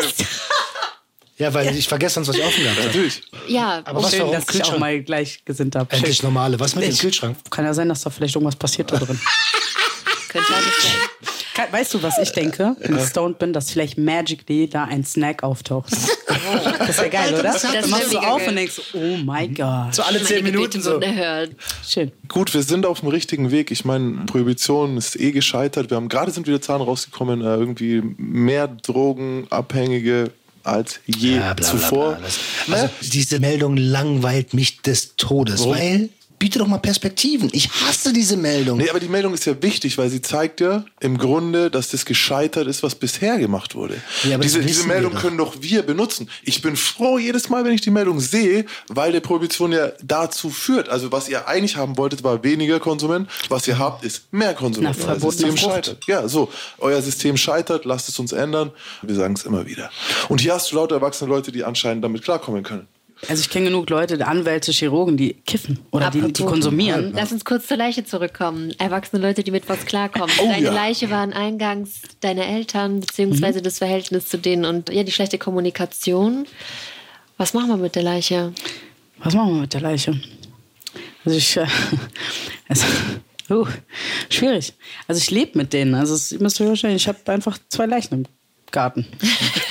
Ja, 1.39 1.55
weil 1.55 1.75
ich 1.75 1.89
vergesse 1.89 2.17
sonst, 2.17 2.29
was 2.29 2.37
ich 2.37 2.45
offen 2.45 2.69
habe. 2.69 2.87
Natürlich. 2.87 3.23
Ja, 3.49 3.81
Aber 3.87 4.03
was 4.03 4.11
Schön, 4.11 4.21
warum 4.21 4.35
dass 4.35 4.43
ich 4.43 4.49
auch 4.49 4.53
Kühlschrank? 4.53 4.79
mal 4.81 5.03
gleich 5.03 5.43
gesinnt 5.47 5.75
habe. 5.75 5.91
Endlich 5.91 6.23
normale. 6.23 6.61
Was 6.61 6.75
mit 6.75 6.85
dem 6.85 6.95
Kühlschrank? 6.97 7.39
Kann 7.51 7.65
ja 7.65 7.73
sein, 7.73 7.89
dass 7.89 8.03
da 8.03 8.11
vielleicht 8.11 8.35
irgendwas 8.35 8.57
passiert 8.57 8.93
da 8.93 8.99
drin. 8.99 9.19
könnte 10.31 10.55
alles 10.55 10.83
sein. 10.83 11.67
Weißt 11.73 11.93
du, 11.93 12.03
was 12.03 12.17
ich 12.19 12.31
denke, 12.33 12.75
wenn 12.79 12.97
ich 12.97 13.05
stoned 13.05 13.39
bin, 13.39 13.53
dass 13.53 13.71
vielleicht 13.71 13.99
magically 13.99 14.67
da 14.69 14.85
ein 14.85 15.05
Snack 15.05 15.43
auftaucht? 15.43 15.93
Das 16.79 16.97
wäre 16.99 17.11
geil, 17.11 17.35
oder? 17.35 17.43
Das 17.43 17.71
wär 17.71 17.87
machst 17.89 18.13
du 18.15 18.19
auf 18.19 18.39
geil. 18.39 18.49
und 18.49 18.57
denkst, 18.57 18.81
oh 18.95 19.17
mein 19.25 19.55
Gott. 19.55 19.95
So 19.95 20.03
alle 20.03 20.23
zehn 20.23 20.43
Minuten 20.43 20.81
so. 20.81 20.99
Schön. 21.87 22.13
Gut, 22.29 22.55
wir 22.55 22.63
sind 22.63 22.87
auf 22.87 23.01
dem 23.01 23.11
richtigen 23.11 23.51
Weg. 23.51 23.71
Ich 23.71 23.85
meine, 23.85 24.25
Prohibition 24.27 24.97
ist 24.97 25.21
eh 25.21 25.33
gescheitert. 25.33 25.91
Wir 25.91 25.97
haben 25.99 26.09
gerade 26.09 26.31
sind 26.31 26.47
wieder 26.47 26.63
Zahlen 26.63 26.81
rausgekommen, 26.83 27.43
äh, 27.43 27.57
irgendwie 27.57 28.01
mehr 28.17 28.69
Drogenabhängige 28.69 30.31
als 30.63 31.01
je 31.07 31.37
Ja, 31.37 31.41
bla, 31.41 31.55
bla, 31.55 31.67
zuvor. 31.67 32.13
bla, 32.15 32.21
das- 32.25 32.39
Also 32.73 32.89
diese 33.03 33.41
Meldung 33.41 33.77
langweilt 33.77 34.55
mich 34.55 34.81
des 34.83 35.17
Todes, 35.17 35.61
Warum? 35.61 35.75
weil 35.75 36.09
biete 36.41 36.59
doch 36.59 36.67
mal 36.67 36.79
Perspektiven. 36.79 37.51
Ich 37.53 37.71
hasse 37.71 38.13
diese 38.13 38.37
Meldung. 38.37 38.79
Nee, 38.79 38.89
aber 38.89 38.99
die 38.99 39.09
Meldung 39.09 39.35
ist 39.35 39.45
ja 39.45 39.63
wichtig, 39.63 39.99
weil 39.99 40.09
sie 40.09 40.23
zeigt 40.23 40.61
ja 40.61 40.85
im 40.99 41.19
Grunde, 41.19 41.71
dass 41.71 41.91
das 41.91 42.07
gescheitert 42.07 42.67
ist, 42.67 42.83
was 42.83 42.95
bisher 42.95 43.39
gemacht 43.39 43.75
wurde. 43.75 44.01
Ja, 44.25 44.39
diese, 44.39 44.61
diese 44.61 44.87
Meldung 44.87 45.13
doch. 45.13 45.21
können 45.21 45.37
doch 45.37 45.57
wir 45.61 45.83
benutzen. 45.83 46.31
Ich 46.43 46.63
bin 46.63 46.77
froh 46.77 47.19
jedes 47.19 47.51
Mal, 47.51 47.65
wenn 47.65 47.73
ich 47.73 47.83
die 47.83 47.91
Meldung 47.91 48.21
sehe, 48.21 48.65
weil 48.89 49.13
die 49.13 49.21
Prohibition 49.21 49.71
ja 49.71 49.93
dazu 50.03 50.49
führt. 50.49 50.89
Also 50.89 51.13
was 51.13 51.29
ihr 51.29 51.47
eigentlich 51.47 51.77
haben 51.77 51.99
wolltet, 51.99 52.25
war 52.25 52.43
weniger 52.43 52.81
Konsument. 52.81 53.29
Was 53.51 53.69
ihr 53.69 53.79
habt, 53.79 54.03
ist 54.03 54.33
mehr 54.33 54.55
Konsument. 54.55 54.97
Na, 54.99 55.13
Euer 55.13 55.21
System 55.21 55.57
scheitert. 55.59 56.07
Ja, 56.07 56.27
so. 56.27 56.51
Euer 56.79 57.03
System 57.03 57.37
scheitert, 57.37 57.85
lasst 57.85 58.09
es 58.09 58.19
uns 58.19 58.33
ändern. 58.33 58.71
Wir 59.03 59.15
sagen 59.15 59.35
es 59.35 59.45
immer 59.45 59.67
wieder. 59.67 59.91
Und 60.31 60.41
hier 60.41 60.55
hast 60.55 60.73
du 60.73 60.77
lauter 60.77 60.95
erwachsene 60.95 61.29
Leute, 61.29 61.53
die 61.53 61.65
anscheinend 61.65 62.03
damit 62.03 62.23
klarkommen 62.23 62.63
können. 62.63 62.89
Also 63.29 63.43
ich 63.43 63.51
kenne 63.51 63.67
genug 63.67 63.91
Leute, 63.91 64.27
Anwälte, 64.27 64.73
Chirurgen, 64.73 65.17
die 65.17 65.35
kiffen 65.35 65.79
oder 65.91 66.11
die, 66.11 66.33
die 66.33 66.43
konsumieren. 66.43 67.13
Lass 67.15 67.33
uns 67.33 67.45
kurz 67.45 67.67
zur 67.67 67.77
Leiche 67.77 68.05
zurückkommen. 68.05 68.73
Erwachsene 68.79 69.21
Leute, 69.21 69.43
die 69.45 69.51
mit 69.51 69.69
was 69.69 69.85
klarkommen. 69.85 70.35
Oh, 70.41 70.47
Deine 70.47 70.67
ja. 70.67 70.73
Leiche 70.73 71.11
waren 71.11 71.33
eingangs 71.33 72.01
deine 72.21 72.47
Eltern, 72.47 73.01
beziehungsweise 73.01 73.59
Mhm. 73.59 73.65
das 73.65 73.79
Verhältnis 73.79 74.27
zu 74.29 74.39
denen 74.39 74.65
und 74.65 74.91
ja, 74.91 75.03
die 75.03 75.13
schlechte 75.13 75.39
Kommunikation. 75.39 76.47
Was 77.37 77.53
machen 77.55 77.69
wir 77.69 77.77
mit 77.77 77.95
der 77.95 78.03
Leiche? 78.03 78.53
Was 79.19 79.35
machen 79.35 79.55
wir 79.55 79.61
mit 79.63 79.75
der 79.75 79.83
Leiche? 79.83 80.19
Also 81.25 81.37
ich, 81.37 81.57
äh, 81.59 81.67
also, 82.69 82.87
uh, 83.51 83.67
schwierig. 84.31 84.73
Also 85.07 85.19
ich 85.19 85.31
lebe 85.31 85.59
mit 85.59 85.73
denen. 85.75 85.95
Also 85.95 86.15
es, 86.15 86.33
ihr 86.33 86.41
müsst 86.41 86.59
euch 86.61 86.67
vorstellen, 86.67 86.97
ich 86.97 87.07
habe 87.07 87.19
einfach 87.27 87.59
zwei 87.69 87.85
Leichen 87.87 88.15
im 88.15 88.27
Garten. 88.71 89.07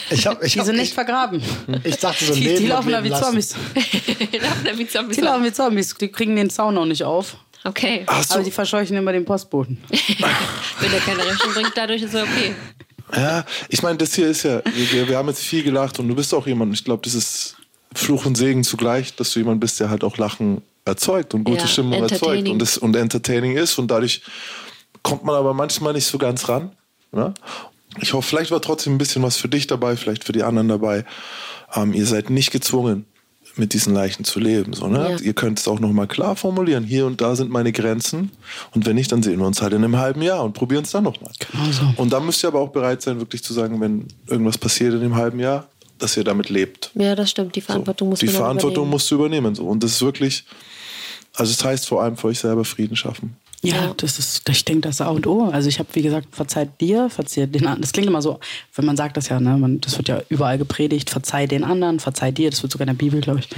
Ich 0.10 0.26
hab, 0.26 0.44
ich 0.44 0.54
Die 0.54 0.60
hab, 0.60 0.66
sind 0.66 0.76
ich, 0.76 0.82
nicht 0.82 0.94
vergraben. 0.94 1.42
ich 1.84 1.98
dachte 1.98 2.26
so, 2.26 2.34
Die, 2.34 2.44
leben 2.44 2.58
die 2.64 2.68
laufen 2.68 2.92
da 2.92 3.04
wie 3.04 3.10
lassen. 3.10 3.24
Zombies. 3.24 3.56
wie 4.76 4.88
Zombies. 4.88 5.18
Die 5.18 5.22
laufen 5.22 5.44
wie 5.44 5.54
Zombies. 5.54 5.96
Die 5.96 6.08
kriegen 6.10 6.36
den 6.36 6.50
Zaun 6.50 6.78
auch 6.78 6.86
nicht 6.86 7.04
auf. 7.04 7.38
Okay. 7.64 8.06
Hast 8.08 8.32
Aber 8.32 8.44
die 8.44 8.52
verscheuchen 8.52 8.96
immer 8.98 9.12
den 9.12 9.26
Postboten. 9.26 9.78
Wenn 9.90 10.94
er 10.94 11.00
keine 11.02 11.26
Rechnung 11.26 11.54
bringt, 11.54 11.74
dadurch 11.76 12.02
ist 12.02 12.14
er 12.14 12.24
okay. 12.24 12.56
Ja, 13.16 13.46
ich 13.70 13.82
meine, 13.82 13.98
das 13.98 14.14
hier 14.14 14.28
ist 14.28 14.44
ja, 14.44 14.62
wir, 14.66 15.08
wir 15.08 15.18
haben 15.18 15.28
jetzt 15.28 15.42
viel 15.42 15.64
gelacht 15.64 16.00
und 16.00 16.08
du 16.08 16.16
bist 16.16 16.34
auch 16.34 16.46
jemand, 16.46 16.74
ich 16.74 16.84
glaube, 16.84 17.02
das 17.04 17.16
ist 17.16 17.58
Fluch 17.94 18.26
und 18.26 18.36
Segen 18.36 18.64
zugleich, 18.64 19.16
dass 19.16 19.34
du 19.34 19.40
jemand 19.40 19.60
bist, 19.60 19.80
der 19.80 19.90
halt 19.90 20.04
auch 20.04 20.18
Lachen 20.18 20.62
erzeugt 20.86 21.34
und 21.34 21.44
gute 21.44 21.62
Ja, 21.62 21.68
Stimmung 21.68 21.94
erzeugt 21.94 22.48
und, 22.48 22.60
das, 22.60 22.78
und 22.78 22.96
entertaining 22.96 23.58
ist 23.58 23.80
und 23.80 23.90
dadurch 23.90 24.22
kommt 25.02 25.24
man 25.24 25.36
aber 25.36 25.54
manchmal 25.54 25.94
nicht 25.94 26.06
so 26.06 26.18
ganz 26.18 26.48
ran. 26.50 26.72
Ne? 27.12 27.34
Ich 28.02 28.14
hoffe, 28.14 28.28
vielleicht 28.28 28.52
war 28.52 28.62
trotzdem 28.62 28.96
ein 28.96 28.98
bisschen 28.98 29.24
was 29.24 29.38
für 29.38 29.50
dich 29.50 29.68
dabei, 29.68 29.96
vielleicht 29.98 30.24
für 30.24 30.32
die 30.34 30.44
anderen 30.44 30.68
dabei. 30.68 31.06
Ähm, 31.76 31.94
ihr 31.94 32.06
seid 32.06 32.30
nicht 32.30 32.52
gezwungen, 32.52 33.06
mit 33.56 33.74
diesen 33.74 33.94
Leichen 33.94 34.24
zu 34.24 34.40
leben. 34.40 34.74
So, 34.74 34.88
ne? 34.88 35.12
Ja. 35.12 35.18
Ihr 35.20 35.34
könnt 35.34 35.60
es 35.60 35.68
auch 35.68 35.80
nochmal 35.80 36.08
klar 36.08 36.36
formulieren. 36.36 36.84
Hier 36.84 37.06
und 37.06 37.22
da 37.22 37.36
sind 37.36 37.50
meine 37.50 37.72
Grenzen. 37.72 38.32
Und 38.74 38.86
wenn 38.86 38.96
nicht, 38.96 39.12
dann 39.12 39.24
sehen 39.24 39.40
wir 39.40 39.48
uns 39.48 39.62
halt 39.62 39.74
in 39.74 39.84
einem 39.84 39.98
halben 39.98 40.22
Jahr 40.22 40.44
und 40.44 40.54
probieren 40.54 40.84
es 40.84 40.92
dann 40.92 41.04
nochmal. 41.04 41.32
Genau 41.40 41.72
so. 41.72 42.02
Und 42.02 42.14
dann 42.14 42.26
müsst 42.26 42.44
ihr 42.44 42.48
aber 42.48 42.60
auch 42.60 42.70
bereit 42.70 43.02
sein, 43.02 43.20
wirklich 43.20 43.44
zu 43.44 43.54
sagen, 43.54 43.80
wenn 43.82 44.08
irgendwas 44.28 44.58
passiert 44.58 44.94
in 44.94 45.02
dem 45.02 45.16
halben 45.16 45.40
Jahr, 45.40 45.68
dass 45.98 46.16
ihr 46.16 46.24
damit 46.24 46.50
lebt. 46.50 46.92
Ja, 46.96 47.16
das 47.16 47.32
stimmt. 47.32 47.56
Die 47.56 47.62
Verantwortung 47.62 48.08
so. 48.08 48.10
muss 48.12 48.20
Die 48.20 48.28
Verantwortung 48.28 48.72
übernehmen. 48.72 48.92
musst 48.92 49.12
du 49.12 49.16
übernehmen. 49.16 49.56
So. 49.56 49.66
Und 49.66 49.84
das 49.84 49.92
ist 49.94 50.02
wirklich, 50.02 50.46
also 51.34 51.52
es 51.52 51.64
heißt 51.64 51.88
vor 51.88 52.02
allem 52.02 52.18
für 52.18 52.28
euch 52.28 52.40
selber 52.40 52.66
Frieden 52.66 52.96
schaffen. 52.96 53.36
Ja, 53.62 53.76
Ja. 53.76 53.94
das 53.98 54.20
ist, 54.20 54.48
ich 54.50 54.64
denke, 54.66 54.82
das 54.88 54.96
ist 54.96 55.02
A 55.02 55.10
und 55.10 55.28
O. 55.28 55.50
Also 55.50 55.68
ich 55.68 55.80
habe, 55.80 55.90
wie 55.94 56.02
gesagt, 56.02 56.28
verzeiht 56.34 56.80
dir, 56.80 57.10
verzeih 57.10 57.46
den 57.46 57.64
anderen. 57.66 57.82
Das 57.82 57.92
klingt 57.92 58.08
immer 58.08 58.22
so, 58.22 58.40
wenn 58.76 58.86
man 58.86 58.96
sagt 58.96 59.18
das 59.18 59.28
ja, 59.30 59.40
ne? 59.40 59.58
Man, 59.58 59.82
das 59.82 59.98
wird 59.98 60.08
ja 60.08 60.22
überall 60.30 60.58
gepredigt, 60.58 61.10
verzeih 61.10 61.46
den 61.46 61.64
anderen, 61.66 62.00
verzeih 62.00 62.32
dir, 62.32 62.50
das 62.50 62.62
wird 62.64 62.72
sogar 62.72 62.88
in 62.88 62.96
der 62.96 63.04
Bibel, 63.04 63.20
glaube 63.20 63.40
ich. 63.40 63.50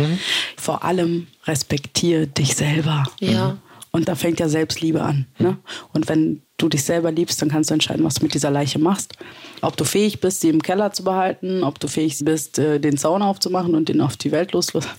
Vor 0.58 0.84
allem 0.84 1.28
respektiere 1.45 2.26
dich 2.28 2.56
selber. 2.56 3.04
Ja. 3.20 3.58
Und 3.94 4.08
da 4.08 4.16
fängt 4.16 4.39
ja 4.39 4.48
Selbstliebe 4.48 5.02
an. 5.02 5.28
Ne? 5.38 5.58
Und 5.92 6.08
wenn 6.08 6.42
du 6.58 6.70
dich 6.70 6.84
selber 6.84 7.12
liebst, 7.12 7.42
dann 7.42 7.50
kannst 7.50 7.70
du 7.70 7.74
entscheiden, 7.74 8.06
was 8.06 8.16
du 8.16 8.24
mit 8.24 8.34
dieser 8.34 8.50
Leiche 8.50 8.80
machst. 8.80 9.16
Ob 9.62 9.76
du 9.76 9.84
fähig 9.84 10.22
bist, 10.22 10.39
sie 10.42 10.50
im 10.50 10.62
Keller 10.62 10.94
zu 10.94 11.04
behalten, 11.04 11.64
ob 11.64 11.80
du 11.80 11.88
fähig 11.88 12.20
bist, 12.24 12.58
äh, 12.60 12.80
den 12.80 12.98
Zaun 12.98 13.22
aufzumachen 13.22 13.76
und 13.76 13.89
den 13.89 14.00
auf 14.00 14.16
die 14.16 14.32
Welt 14.32 14.54
loslassen. 14.54 14.92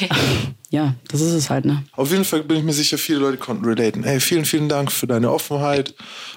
ja, 0.70 0.94
das 1.08 1.22
ist 1.22 1.32
es 1.32 1.48
halt, 1.48 1.64
ne? 1.64 1.82
Auf 1.92 2.10
jeden 2.10 2.24
Fall 2.24 2.42
bin 2.42 2.58
ich 2.58 2.64
mir 2.64 2.74
sicher, 2.74 2.98
viele 2.98 3.20
Leute 3.20 3.38
konnten 3.38 3.64
relaten. 3.64 4.04
Hey, 4.04 4.20
vielen, 4.20 4.44
vielen 4.44 4.68
Dank 4.68 4.92
für 4.92 5.06
deine 5.06 5.32
Offenheit. 5.32 5.94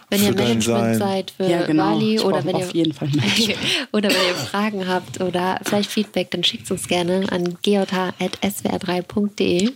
Wenn 0.09 0.19
für 0.19 0.27
ihr 0.27 0.35
dein 0.35 0.47
Management 0.47 0.79
Sein. 0.79 0.99
seid 0.99 1.31
für 1.31 1.47
Ja, 1.47 1.65
genau. 1.65 1.95
Bali 1.95 2.19
oder 2.19 2.45
wenn 2.45 2.55
auf 2.55 2.73
ihr 2.73 2.83
jeden 2.83 2.93
Fall 2.93 3.09
Management. 3.09 3.57
oder 3.91 4.09
wenn 4.09 4.27
ihr 4.27 4.35
Fragen 4.35 4.87
habt 4.87 5.19
oder 5.19 5.59
vielleicht 5.63 5.91
Feedback, 5.91 6.31
dann 6.31 6.45
schickt 6.45 6.71
uns 6.71 6.87
gerne 6.87 7.25
an 7.29 7.57
geota.swr3.de. 7.61 9.71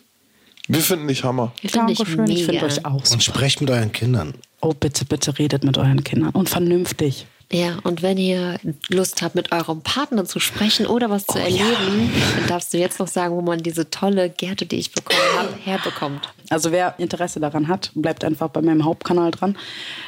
Wir 0.68 0.82
finden 0.82 1.08
dich 1.08 1.24
Hammer. 1.24 1.52
Wir 1.62 1.70
finden 1.70 1.88
dich 1.88 1.98
Dankeschön, 1.98 2.28
ich 2.28 2.46
finde 2.46 2.62
mega. 2.62 2.66
euch 2.66 2.86
auch. 2.86 3.12
Und 3.12 3.24
sprecht 3.24 3.62
mit 3.62 3.70
euren 3.70 3.92
Kindern. 3.92 4.34
Oh, 4.62 4.74
bitte, 4.74 5.04
bitte 5.06 5.38
redet 5.38 5.64
mit 5.64 5.78
euren 5.78 6.04
Kindern. 6.04 6.30
Und 6.30 6.50
vernünftig. 6.50 7.26
Ja, 7.52 7.78
und 7.84 8.02
wenn 8.02 8.18
ihr 8.18 8.60
Lust 8.88 9.22
habt, 9.22 9.36
mit 9.36 9.52
eurem 9.52 9.82
Partner 9.82 10.26
zu 10.26 10.40
sprechen 10.40 10.88
oder 10.88 11.10
was 11.10 11.26
Oh 11.28 11.34
zu 11.34 11.40
erleben, 11.40 12.12
dann 12.38 12.48
darfst 12.48 12.74
du 12.74 12.80
jetzt 12.80 12.98
noch 13.00 13.08
sagen, 13.08 13.36
wo 13.36 13.42
man 13.42 13.60
diese 13.60 13.90
tolle 13.90 14.30
Gerte, 14.30 14.66
die 14.66 14.78
ich 14.78 14.92
bekommen 14.92 15.20
habe, 15.38 15.50
herbekommt. 15.64 16.34
Also 16.50 16.72
wer 16.72 16.96
Interesse 17.00 17.40
daran 17.40 17.68
hat, 17.68 17.92
bleibt 17.96 18.24
einfach 18.24 18.50
bei 18.50 18.62
meinem 18.62 18.86
Hauptkanal 18.86 19.32
dran. 19.32 19.58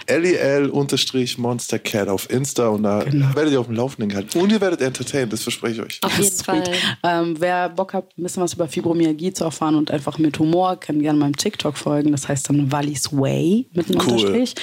LEL-Monstercat 0.09 2.07
auf 2.07 2.29
Insta 2.29 2.67
und 2.67 2.83
da 2.83 3.03
Genau. 3.03 3.35
werdet 3.35 3.53
ihr 3.53 3.59
auf 3.59 3.67
dem 3.67 3.75
Laufenden 3.75 4.09
gehalten. 4.09 4.37
Und 4.39 4.51
ihr 4.51 4.61
werdet 4.61 4.81
entertained, 4.81 5.31
das 5.33 5.43
verspreche 5.43 5.75
ich 5.75 5.81
euch. 5.81 5.99
Auf 6.03 6.17
jeden. 6.19 6.35
Fall. 6.35 6.63
Ähm, 7.03 7.35
wer 7.39 7.69
Bock 7.69 7.93
hat, 7.93 8.17
ein 8.17 8.23
bisschen 8.23 8.43
was 8.43 8.53
über 8.53 8.67
Fibromyalgie 8.67 9.33
zu 9.33 9.43
erfahren 9.43 9.75
und 9.75 9.91
einfach 9.91 10.17
mit 10.17 10.37
Humor, 10.39 10.77
kann 10.79 10.99
gerne 11.01 11.17
meinem 11.19 11.35
TikTok 11.35 11.77
folgen. 11.77 12.11
Das 12.11 12.27
heißt 12.27 12.49
dann 12.49 12.71
Wallis 12.71 13.11
Way 13.11 13.67
mit 13.73 13.89
einem 13.89 14.01
Cool. 14.01 14.13
Unterstrich. 14.13 14.55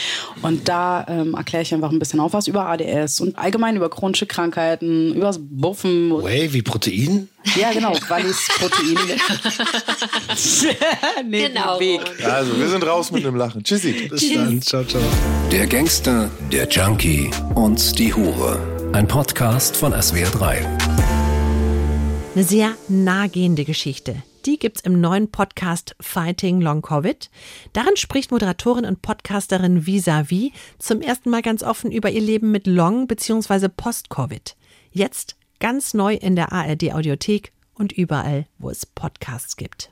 Und 0.42 0.68
da 0.68 1.06
ähm, 1.08 1.34
erkläre 1.34 1.62
ich 1.62 1.72
einfach 1.74 1.90
ein 1.90 1.98
bisschen 1.98 2.20
auf 2.20 2.32
was 2.32 2.46
über 2.48 2.66
ADS 2.66 3.20
und 3.20 3.38
allgemein 3.38 3.76
über 3.76 3.88
chronische 3.90 4.26
Krankheiten, 4.26 5.14
übers 5.14 5.38
Buffen. 5.40 6.10
Whey 6.22 6.52
wie 6.52 6.62
Protein? 6.62 7.28
Ja, 7.56 7.72
genau, 7.72 7.94
Wallis 8.08 8.48
Protein. 8.56 8.96
nee, 11.28 11.48
Genau. 11.48 11.78
Weg. 11.80 12.00
Also, 12.24 12.58
wir 12.58 12.68
sind 12.68 12.86
raus 12.86 13.10
mit 13.10 13.24
dem 13.24 13.36
Lachen. 13.36 13.62
Tschüssi. 13.62 14.08
Bis 14.08 14.32
dann. 14.32 14.62
Ciao, 14.62 14.84
ciao. 14.84 15.02
Der 15.50 15.66
Gangster, 15.66 16.30
der 16.50 16.68
Junkie 16.68 17.30
und 17.54 17.98
die 17.98 18.14
Hure. 18.14 18.90
Ein 18.92 19.06
Podcast 19.08 19.76
von 19.76 19.92
SWR3. 19.92 20.64
Eine 22.34 22.44
sehr 22.44 22.74
nahegehende 22.88 23.64
Geschichte. 23.64 24.22
Die 24.46 24.58
gibt's 24.58 24.80
im 24.80 25.00
neuen 25.00 25.30
Podcast 25.30 25.94
Fighting 26.00 26.60
Long 26.60 26.82
Covid. 26.82 27.30
Darin 27.74 27.96
spricht 27.96 28.32
Moderatorin 28.32 28.86
und 28.86 29.02
Podcasterin 29.02 29.86
Visavi 29.86 30.52
zum 30.78 31.00
ersten 31.00 31.30
Mal 31.30 31.42
ganz 31.42 31.62
offen 31.62 31.92
über 31.92 32.10
ihr 32.10 32.22
Leben 32.22 32.50
mit 32.50 32.66
Long 32.66 33.06
bzw. 33.06 33.68
Post-Covid. 33.68 34.56
Jetzt 34.90 35.36
ganz 35.62 35.94
neu 35.94 36.14
in 36.14 36.34
der 36.34 36.52
ARD 36.52 36.92
Audiothek 36.92 37.52
und 37.74 37.92
überall, 37.92 38.46
wo 38.58 38.68
es 38.68 38.84
Podcasts 38.84 39.56
gibt. 39.56 39.90